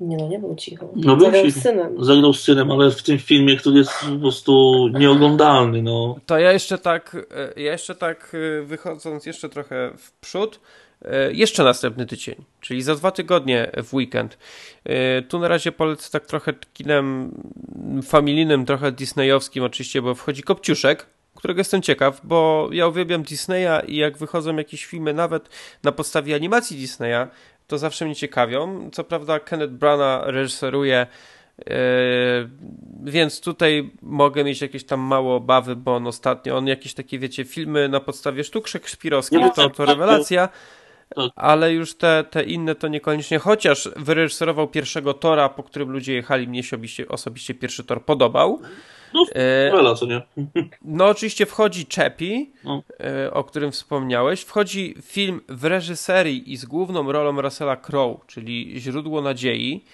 nie 0.00 0.16
no, 0.16 0.28
nie 0.28 0.38
był 0.38 0.54
cicho. 0.54 0.88
No, 0.96 1.20
Zagrał 1.20 1.32
był 1.42 1.50
z 1.50 1.62
synem. 1.62 2.04
Zagrał 2.04 2.32
z 2.32 2.42
synem, 2.42 2.70
ale 2.70 2.90
w 2.90 3.02
tym 3.02 3.18
filmie, 3.18 3.56
który 3.56 3.78
jest 3.78 3.90
po 4.12 4.18
prostu 4.20 4.84
nieoglądalny. 4.88 5.82
No. 5.82 6.16
To 6.26 6.38
ja 6.38 6.52
jeszcze 6.52 6.78
tak, 6.78 7.16
e, 7.56 7.60
ja 7.60 7.72
jeszcze 7.72 7.94
tak 7.94 8.32
e, 8.34 8.62
wychodząc 8.62 9.26
jeszcze 9.26 9.48
trochę 9.48 9.92
w 9.96 10.12
przód, 10.12 10.60
e, 11.04 11.32
jeszcze 11.32 11.64
następny 11.64 12.06
tydzień, 12.06 12.34
czyli 12.60 12.82
za 12.82 12.94
dwa 12.94 13.10
tygodnie 13.10 13.70
w 13.84 13.94
weekend. 13.94 14.38
Tu 15.28 15.38
na 15.38 15.48
razie 15.48 15.72
polecę 15.72 16.10
tak 16.10 16.26
trochę 16.26 16.52
kinem 16.74 17.32
familijnym, 18.02 18.66
trochę 18.66 18.92
disneyowskim 18.92 19.64
oczywiście, 19.64 20.02
bo 20.02 20.14
wchodzi 20.14 20.42
Kopciuszek, 20.42 21.06
którego 21.34 21.60
jestem 21.60 21.82
ciekaw, 21.82 22.20
bo 22.24 22.68
ja 22.72 22.88
uwielbiam 22.88 23.22
Disneya 23.22 23.86
i 23.86 23.96
jak 23.96 24.18
wychodzą 24.18 24.56
jakieś 24.56 24.86
filmy 24.86 25.14
nawet 25.14 25.48
na 25.82 25.92
podstawie 25.92 26.34
animacji 26.34 26.76
Disneya, 26.76 27.26
to 27.66 27.78
zawsze 27.78 28.04
mnie 28.04 28.14
ciekawią. 28.14 28.90
Co 28.92 29.04
prawda 29.04 29.40
Kenneth 29.40 29.72
Brana 29.72 30.22
reżyseruje, 30.24 31.06
yy, 31.58 31.64
więc 33.04 33.40
tutaj 33.40 33.90
mogę 34.02 34.44
mieć 34.44 34.60
jakieś 34.60 34.84
tam 34.84 35.00
małe 35.00 35.34
obawy, 35.34 35.76
bo 35.76 35.96
on 35.96 36.06
ostatnio, 36.06 36.56
on 36.56 36.66
jakieś 36.66 36.94
takie, 36.94 37.18
wiecie, 37.18 37.44
filmy 37.44 37.88
na 37.88 38.00
podstawie 38.00 38.44
sztuk 38.44 38.68
szekspirowskich, 38.68 39.40
to, 39.54 39.70
to 39.70 39.84
rewelacja, 39.84 40.48
Tak. 41.14 41.30
ale 41.36 41.72
już 41.72 41.94
te, 41.94 42.24
te 42.30 42.42
inne 42.42 42.74
to 42.74 42.88
niekoniecznie, 42.88 43.38
chociaż 43.38 43.88
wyreżyserował 43.96 44.68
pierwszego 44.68 45.14
Tora, 45.14 45.48
po 45.48 45.62
którym 45.62 45.90
ludzie 45.90 46.14
jechali, 46.14 46.48
mnie 46.48 46.62
się 46.62 46.76
osobiście, 46.76 47.08
osobiście 47.08 47.54
pierwszy 47.54 47.84
Tor 47.84 48.04
podobał. 48.04 48.60
No, 49.14 49.26
E, 49.34 49.70
Wela, 49.70 49.94
co 49.94 50.06
nie? 50.06 50.22
no 50.82 51.06
oczywiście 51.06 51.46
wchodzi 51.46 51.86
Czepi, 51.86 52.50
No. 52.64 52.82
e, 53.00 53.30
o 53.34 53.44
którym 53.44 53.72
wspomniałeś. 53.72 54.40
Wchodzi 54.42 54.94
film 55.02 55.40
w 55.48 55.64
reżyserii 55.64 56.52
i 56.52 56.56
z 56.56 56.64
główną 56.64 57.12
rolą 57.12 57.40
Russella 57.42 57.76
Crowe, 57.76 58.18
czyli 58.26 58.74
Źródło 58.80 59.22
Nadziei. 59.22 59.84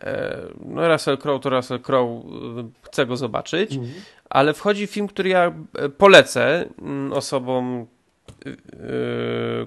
E, 0.00 0.36
No 0.64 0.88
Russell 0.88 1.18
Crowe 1.18 1.40
to 1.40 1.50
Russell 1.50 1.80
Crowe, 1.80 2.12
e, 2.60 2.68
chcę 2.82 3.06
go 3.06 3.16
zobaczyć. 3.16 3.78
Ale 4.30 4.54
wchodzi 4.54 4.86
film, 4.86 5.08
który 5.08 5.28
ja 5.30 5.52
e, 5.78 5.88
polecę 5.88 6.68
mm, 6.82 7.12
osobom, 7.12 7.86
e, 8.46 8.50
e, 8.50 8.54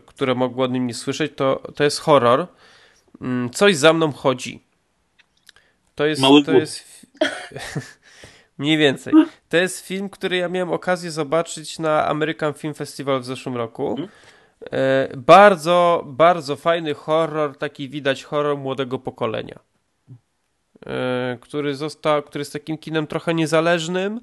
które 0.05 0.35
mogły 0.35 0.63
o 0.63 0.67
nim 0.67 0.87
nie 0.87 0.93
słyszeć. 0.93 1.31
To, 1.35 1.61
to 1.75 1.83
jest 1.83 1.99
horror. 1.99 2.47
Mm, 3.21 3.49
Coś 3.49 3.75
za 3.75 3.93
mną 3.93 4.11
chodzi. 4.11 4.63
To 5.95 6.05
jest... 6.05 6.21
Mały 6.21 6.43
to 6.43 6.51
głód. 6.51 6.61
jest 6.61 7.07
Mniej 8.57 8.77
więcej. 8.77 9.13
To 9.49 9.57
jest 9.57 9.85
film, 9.85 10.09
który 10.09 10.38
ja 10.38 10.49
miałem 10.49 10.71
okazję 10.71 11.11
zobaczyć 11.11 11.79
na 11.79 12.07
American 12.07 12.53
Film 12.53 12.73
Festival 12.73 13.19
w 13.19 13.25
zeszłym 13.25 13.57
roku. 13.57 13.97
E, 14.71 15.09
bardzo, 15.17 16.03
bardzo 16.07 16.55
fajny 16.55 16.93
horror, 16.93 17.57
taki 17.57 17.89
widać 17.89 18.23
horror 18.23 18.57
młodego 18.57 18.99
pokolenia. 18.99 19.59
E, 20.85 21.38
który 21.41 21.75
został, 21.75 22.23
który 22.23 22.41
jest 22.41 22.53
takim 22.53 22.77
kinem 22.77 23.07
trochę 23.07 23.34
niezależnym. 23.34 24.21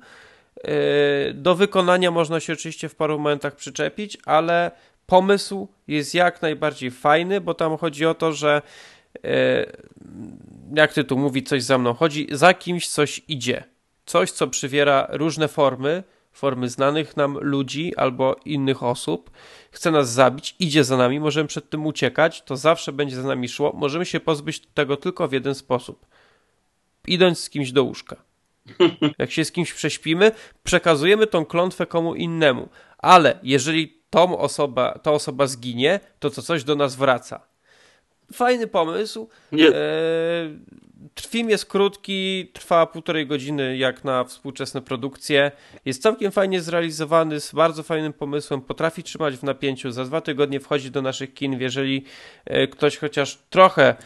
E, 0.64 1.34
do 1.34 1.54
wykonania 1.54 2.10
można 2.10 2.40
się 2.40 2.52
oczywiście 2.52 2.88
w 2.88 2.94
paru 2.94 3.18
momentach 3.18 3.56
przyczepić, 3.56 4.18
ale 4.24 4.70
pomysł 5.06 5.68
jest 5.88 6.14
jak 6.14 6.42
najbardziej 6.42 6.90
fajny, 6.90 7.40
bo 7.40 7.54
tam 7.54 7.76
chodzi 7.76 8.06
o 8.06 8.14
to, 8.14 8.32
że 8.32 8.62
jak 10.74 10.92
tytuł 10.92 11.18
mówi, 11.18 11.42
coś 11.42 11.62
za 11.62 11.78
mną 11.78 11.94
chodzi, 11.94 12.28
za 12.30 12.54
kimś 12.54 12.88
coś 12.88 13.22
idzie. 13.28 13.73
Coś, 14.06 14.30
co 14.30 14.48
przywiera 14.48 15.06
różne 15.10 15.48
formy, 15.48 16.02
formy 16.32 16.68
znanych 16.68 17.16
nam 17.16 17.38
ludzi 17.40 17.96
albo 17.96 18.36
innych 18.44 18.82
osób, 18.82 19.30
chce 19.70 19.90
nas 19.90 20.12
zabić, 20.12 20.56
idzie 20.58 20.84
za 20.84 20.96
nami, 20.96 21.20
możemy 21.20 21.48
przed 21.48 21.70
tym 21.70 21.86
uciekać, 21.86 22.42
to 22.42 22.56
zawsze 22.56 22.92
będzie 22.92 23.16
za 23.16 23.28
nami 23.28 23.48
szło. 23.48 23.72
Możemy 23.74 24.06
się 24.06 24.20
pozbyć 24.20 24.60
tego 24.74 24.96
tylko 24.96 25.28
w 25.28 25.32
jeden 25.32 25.54
sposób. 25.54 26.06
Idąc 27.06 27.38
z 27.38 27.50
kimś 27.50 27.72
do 27.72 27.84
łóżka. 27.84 28.16
Jak 29.18 29.30
się 29.30 29.44
z 29.44 29.52
kimś 29.52 29.72
prześpimy, 29.72 30.32
przekazujemy 30.62 31.26
tą 31.26 31.44
klątwę 31.44 31.86
komu 31.86 32.14
innemu. 32.14 32.68
Ale 32.98 33.38
jeżeli 33.42 33.98
tą 34.10 34.38
osoba, 34.38 34.98
ta 35.02 35.12
osoba 35.12 35.46
zginie, 35.46 36.00
to 36.18 36.30
to 36.30 36.42
coś 36.42 36.64
do 36.64 36.74
nas 36.76 36.96
wraca. 36.96 37.40
Fajny 38.32 38.66
pomysł. 38.66 39.28
Nie, 39.52 39.68
E, 39.68 39.72
film 41.20 41.50
jest 41.50 41.66
krótki, 41.66 42.50
trwa 42.52 42.86
półtorej 42.86 43.26
godziny 43.26 43.76
jak 43.76 44.04
na 44.04 44.24
współczesne 44.24 44.82
produkcje. 44.82 45.52
Jest 45.84 46.02
całkiem 46.02 46.32
fajnie 46.32 46.60
zrealizowany, 46.60 47.40
z 47.40 47.52
bardzo 47.52 47.82
fajnym 47.82 48.12
pomysłem, 48.12 48.60
potrafi 48.60 49.02
trzymać 49.02 49.36
w 49.36 49.42
napięciu. 49.42 49.92
Za 49.92 50.04
dwa 50.04 50.20
tygodnie 50.20 50.60
wchodzi 50.60 50.90
do 50.90 51.02
naszych 51.02 51.34
kin. 51.34 51.60
Jeżeli 51.60 52.04
e, 52.44 52.66
ktoś 52.66 52.96
chociaż 52.96 53.38
trochę 53.50 53.96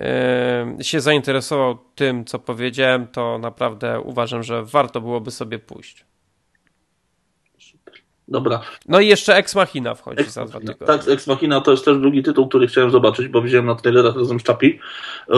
e, 0.00 0.76
się 0.80 1.00
zainteresował 1.00 1.78
tym, 1.94 2.24
co 2.24 2.38
powiedziałem, 2.38 3.06
to 3.06 3.38
naprawdę 3.38 4.00
uważam, 4.00 4.42
że 4.42 4.64
warto 4.64 5.00
byłoby 5.00 5.30
sobie 5.30 5.58
pójść. 5.58 6.11
Dobra. 8.32 8.60
No 8.88 9.00
i 9.00 9.08
jeszcze 9.08 9.36
Ex 9.36 9.54
Machina 9.54 9.94
wchodzi 9.94 10.24
za 10.24 10.44
dwa 10.44 10.60
tygodnie. 10.60 10.86
Tak, 10.86 11.08
Ex 11.08 11.26
Machina 11.26 11.60
to 11.60 11.70
jest 11.70 11.84
też 11.84 11.98
drugi 11.98 12.22
tytuł, 12.22 12.48
który 12.48 12.66
chciałem 12.66 12.90
zobaczyć, 12.90 13.28
bo 13.28 13.42
widziałem 13.42 13.66
na 13.66 13.74
trailerach 13.74 14.16
razem 14.16 14.40
z 14.40 14.44
Chapi. 14.44 14.78
Yy, 15.28 15.36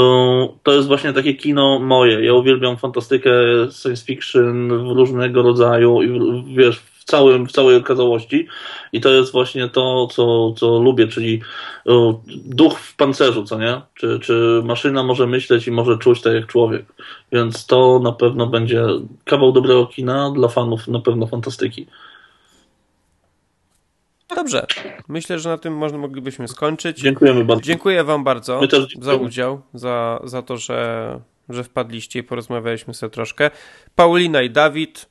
To 0.62 0.73
jest 0.73 0.89
właśnie 0.89 1.12
takie 1.12 1.35
kino 1.35 1.79
moje. 1.79 2.25
Ja 2.25 2.35
uwielbiam 2.35 2.77
fantastykę, 2.77 3.31
science 3.83 4.05
fiction 4.05 4.69
w 4.69 4.97
różnego 4.97 5.43
rodzaju 5.43 6.03
i 6.03 6.45
wiesz, 6.57 6.79
w, 6.79 7.05
całym, 7.05 7.47
w 7.47 7.53
całej 7.53 7.77
okazałości. 7.77 8.49
I 8.93 9.01
to 9.01 9.09
jest 9.09 9.33
właśnie 9.33 9.69
to, 9.69 10.07
co, 10.07 10.53
co 10.53 10.79
lubię, 10.79 11.09
czyli 11.09 11.41
yy, 11.87 12.15
duch 12.45 12.79
w 12.79 12.97
pancerzu, 12.97 13.45
co 13.45 13.59
nie? 13.59 13.81
Czy, 13.95 14.21
czy 14.21 14.62
maszyna 14.65 15.03
może 15.03 15.27
myśleć 15.27 15.66
i 15.66 15.71
może 15.71 15.99
czuć 15.99 16.23
tak 16.23 16.35
jak 16.35 16.47
człowiek. 16.47 16.85
Więc 17.33 17.66
to 17.66 18.01
na 18.03 18.12
pewno 18.12 18.47
będzie 18.47 18.87
kawał 19.25 19.53
dobrego 19.53 19.87
kina 19.87 20.31
dla 20.31 20.49
fanów 20.49 20.89
na 20.89 21.01
pewno 21.01 21.27
fantastyki. 21.27 21.87
Dobrze. 24.35 24.66
Myślę, 25.09 25.39
że 25.39 25.48
na 25.48 25.59
tym 25.59 25.77
można 25.77 25.98
moglibyśmy 25.98 26.48
skończyć. 26.48 26.98
Dziękujemy 27.01 27.44
bardzo. 27.44 27.62
Dziękuję 27.62 28.05
Wam 28.05 28.24
bardzo 28.24 28.61
za 29.01 29.15
udział, 29.15 29.61
za, 29.74 30.20
za 30.24 30.43
to, 30.43 30.56
że, 30.56 31.20
że 31.48 31.65
wpadliście 31.65 32.19
i 32.19 32.23
porozmawialiśmy 32.23 32.94
sobie 32.94 33.11
troszkę. 33.11 33.51
Paulina 33.94 34.43
i 34.43 34.51
Dawid, 34.51 35.06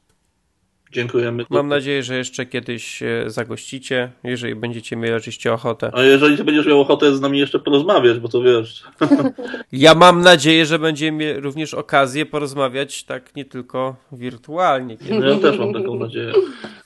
Dziękujemy. 0.91 1.45
mam 1.49 1.67
nadzieję, 1.67 2.03
że 2.03 2.15
jeszcze 2.17 2.45
kiedyś 2.45 3.03
e, 3.03 3.23
zagościcie, 3.27 4.11
jeżeli 4.23 4.55
będziecie 4.55 4.95
mieli 4.95 5.13
oczywiście 5.13 5.53
ochotę. 5.53 5.91
A 5.93 6.01
jeżeli 6.03 6.43
będziesz 6.43 6.65
miał 6.65 6.81
ochotę 6.81 7.15
z 7.15 7.21
nami 7.21 7.39
jeszcze 7.39 7.59
porozmawiać, 7.59 8.19
bo 8.19 8.27
to 8.29 8.41
wiesz, 8.41 8.83
Ja 9.71 9.95
mam 9.95 10.21
nadzieję, 10.21 10.65
że 10.65 10.79
będziemy 10.79 11.17
mieli 11.17 11.39
również 11.39 11.73
okazję 11.73 12.25
porozmawiać 12.25 13.03
tak 13.03 13.35
nie 13.35 13.45
tylko 13.45 13.95
wirtualnie. 14.11 14.97
no 15.09 15.25
ja 15.29 15.37
też 15.37 15.59
mam 15.59 15.73
taką 15.73 15.95
nadzieję. 15.95 16.33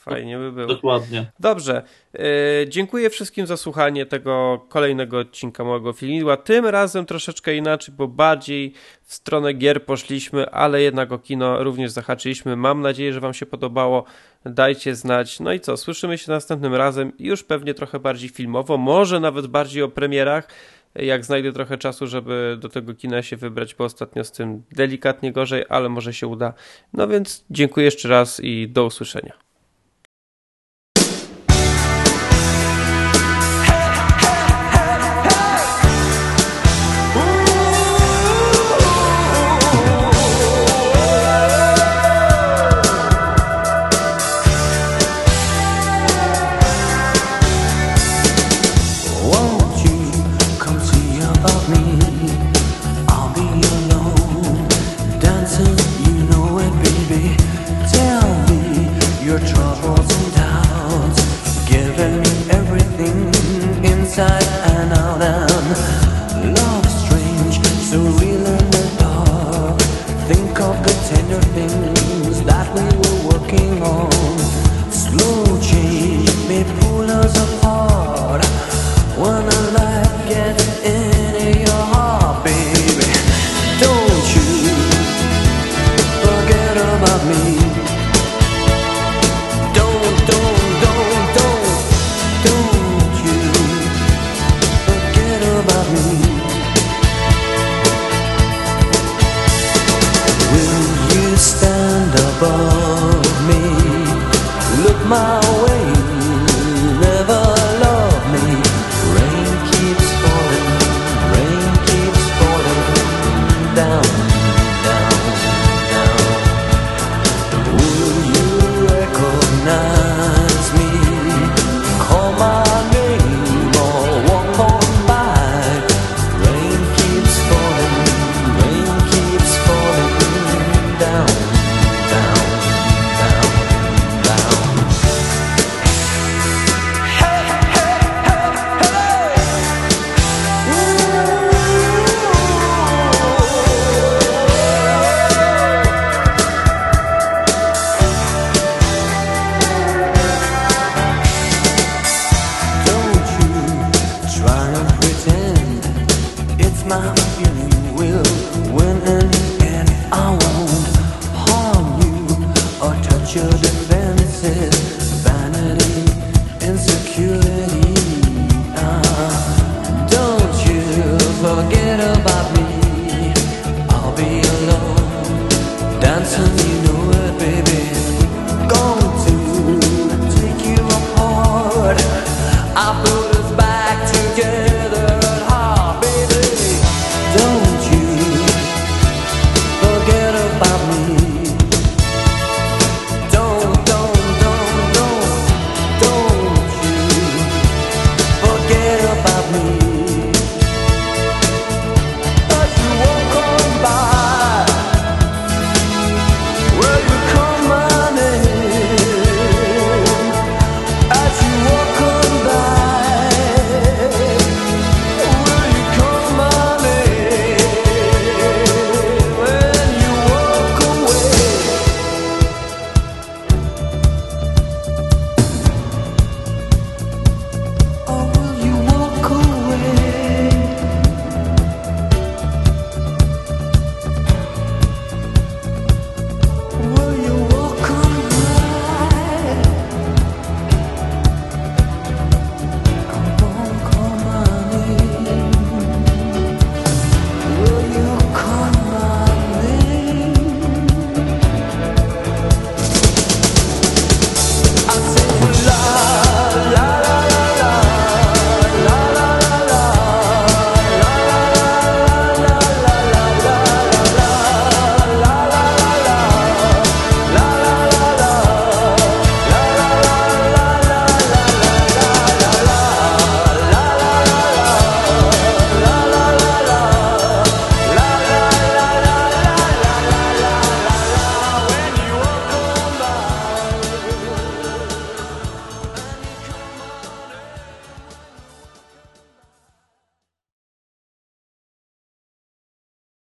Fajnie 0.09 0.37
by 0.37 0.51
było. 0.51 0.67
Dokładnie. 0.67 1.31
Dobrze. 1.39 1.83
E, 2.13 2.19
dziękuję 2.67 3.09
wszystkim 3.09 3.47
za 3.47 3.57
słuchanie 3.57 4.05
tego 4.05 4.65
kolejnego 4.69 5.19
odcinka 5.19 5.63
mojego 5.63 5.93
filmidła. 5.93 6.37
Tym 6.37 6.65
razem 6.65 7.05
troszeczkę 7.05 7.55
inaczej, 7.55 7.95
bo 7.97 8.07
bardziej 8.07 8.73
w 9.03 9.13
stronę 9.13 9.53
gier 9.53 9.85
poszliśmy, 9.85 10.49
ale 10.49 10.81
jednak 10.81 11.11
o 11.11 11.19
kino 11.19 11.63
również 11.63 11.91
zahaczyliśmy. 11.91 12.55
Mam 12.55 12.81
nadzieję, 12.81 13.13
że 13.13 13.19
Wam 13.19 13.33
się 13.33 13.45
podobało. 13.45 14.03
Dajcie 14.45 14.95
znać. 14.95 15.39
No 15.39 15.53
i 15.53 15.59
co? 15.59 15.77
Słyszymy 15.77 16.17
się 16.17 16.31
następnym 16.31 16.75
razem. 16.75 17.11
Już 17.19 17.43
pewnie 17.43 17.73
trochę 17.73 17.99
bardziej 17.99 18.29
filmowo, 18.29 18.77
może 18.77 19.19
nawet 19.19 19.47
bardziej 19.47 19.83
o 19.83 19.89
premierach. 19.89 20.47
Jak 20.95 21.25
znajdę 21.25 21.53
trochę 21.53 21.77
czasu, 21.77 22.07
żeby 22.07 22.57
do 22.59 22.69
tego 22.69 22.93
kina 22.93 23.21
się 23.21 23.37
wybrać, 23.37 23.75
bo 23.75 23.83
ostatnio 23.83 24.23
z 24.23 24.31
tym 24.31 24.63
delikatnie 24.71 25.31
gorzej, 25.31 25.65
ale 25.69 25.89
może 25.89 26.13
się 26.13 26.27
uda. 26.27 26.53
No 26.93 27.07
więc 27.07 27.45
dziękuję 27.49 27.85
jeszcze 27.85 28.09
raz 28.09 28.39
i 28.39 28.67
do 28.69 28.85
usłyszenia. 28.85 29.46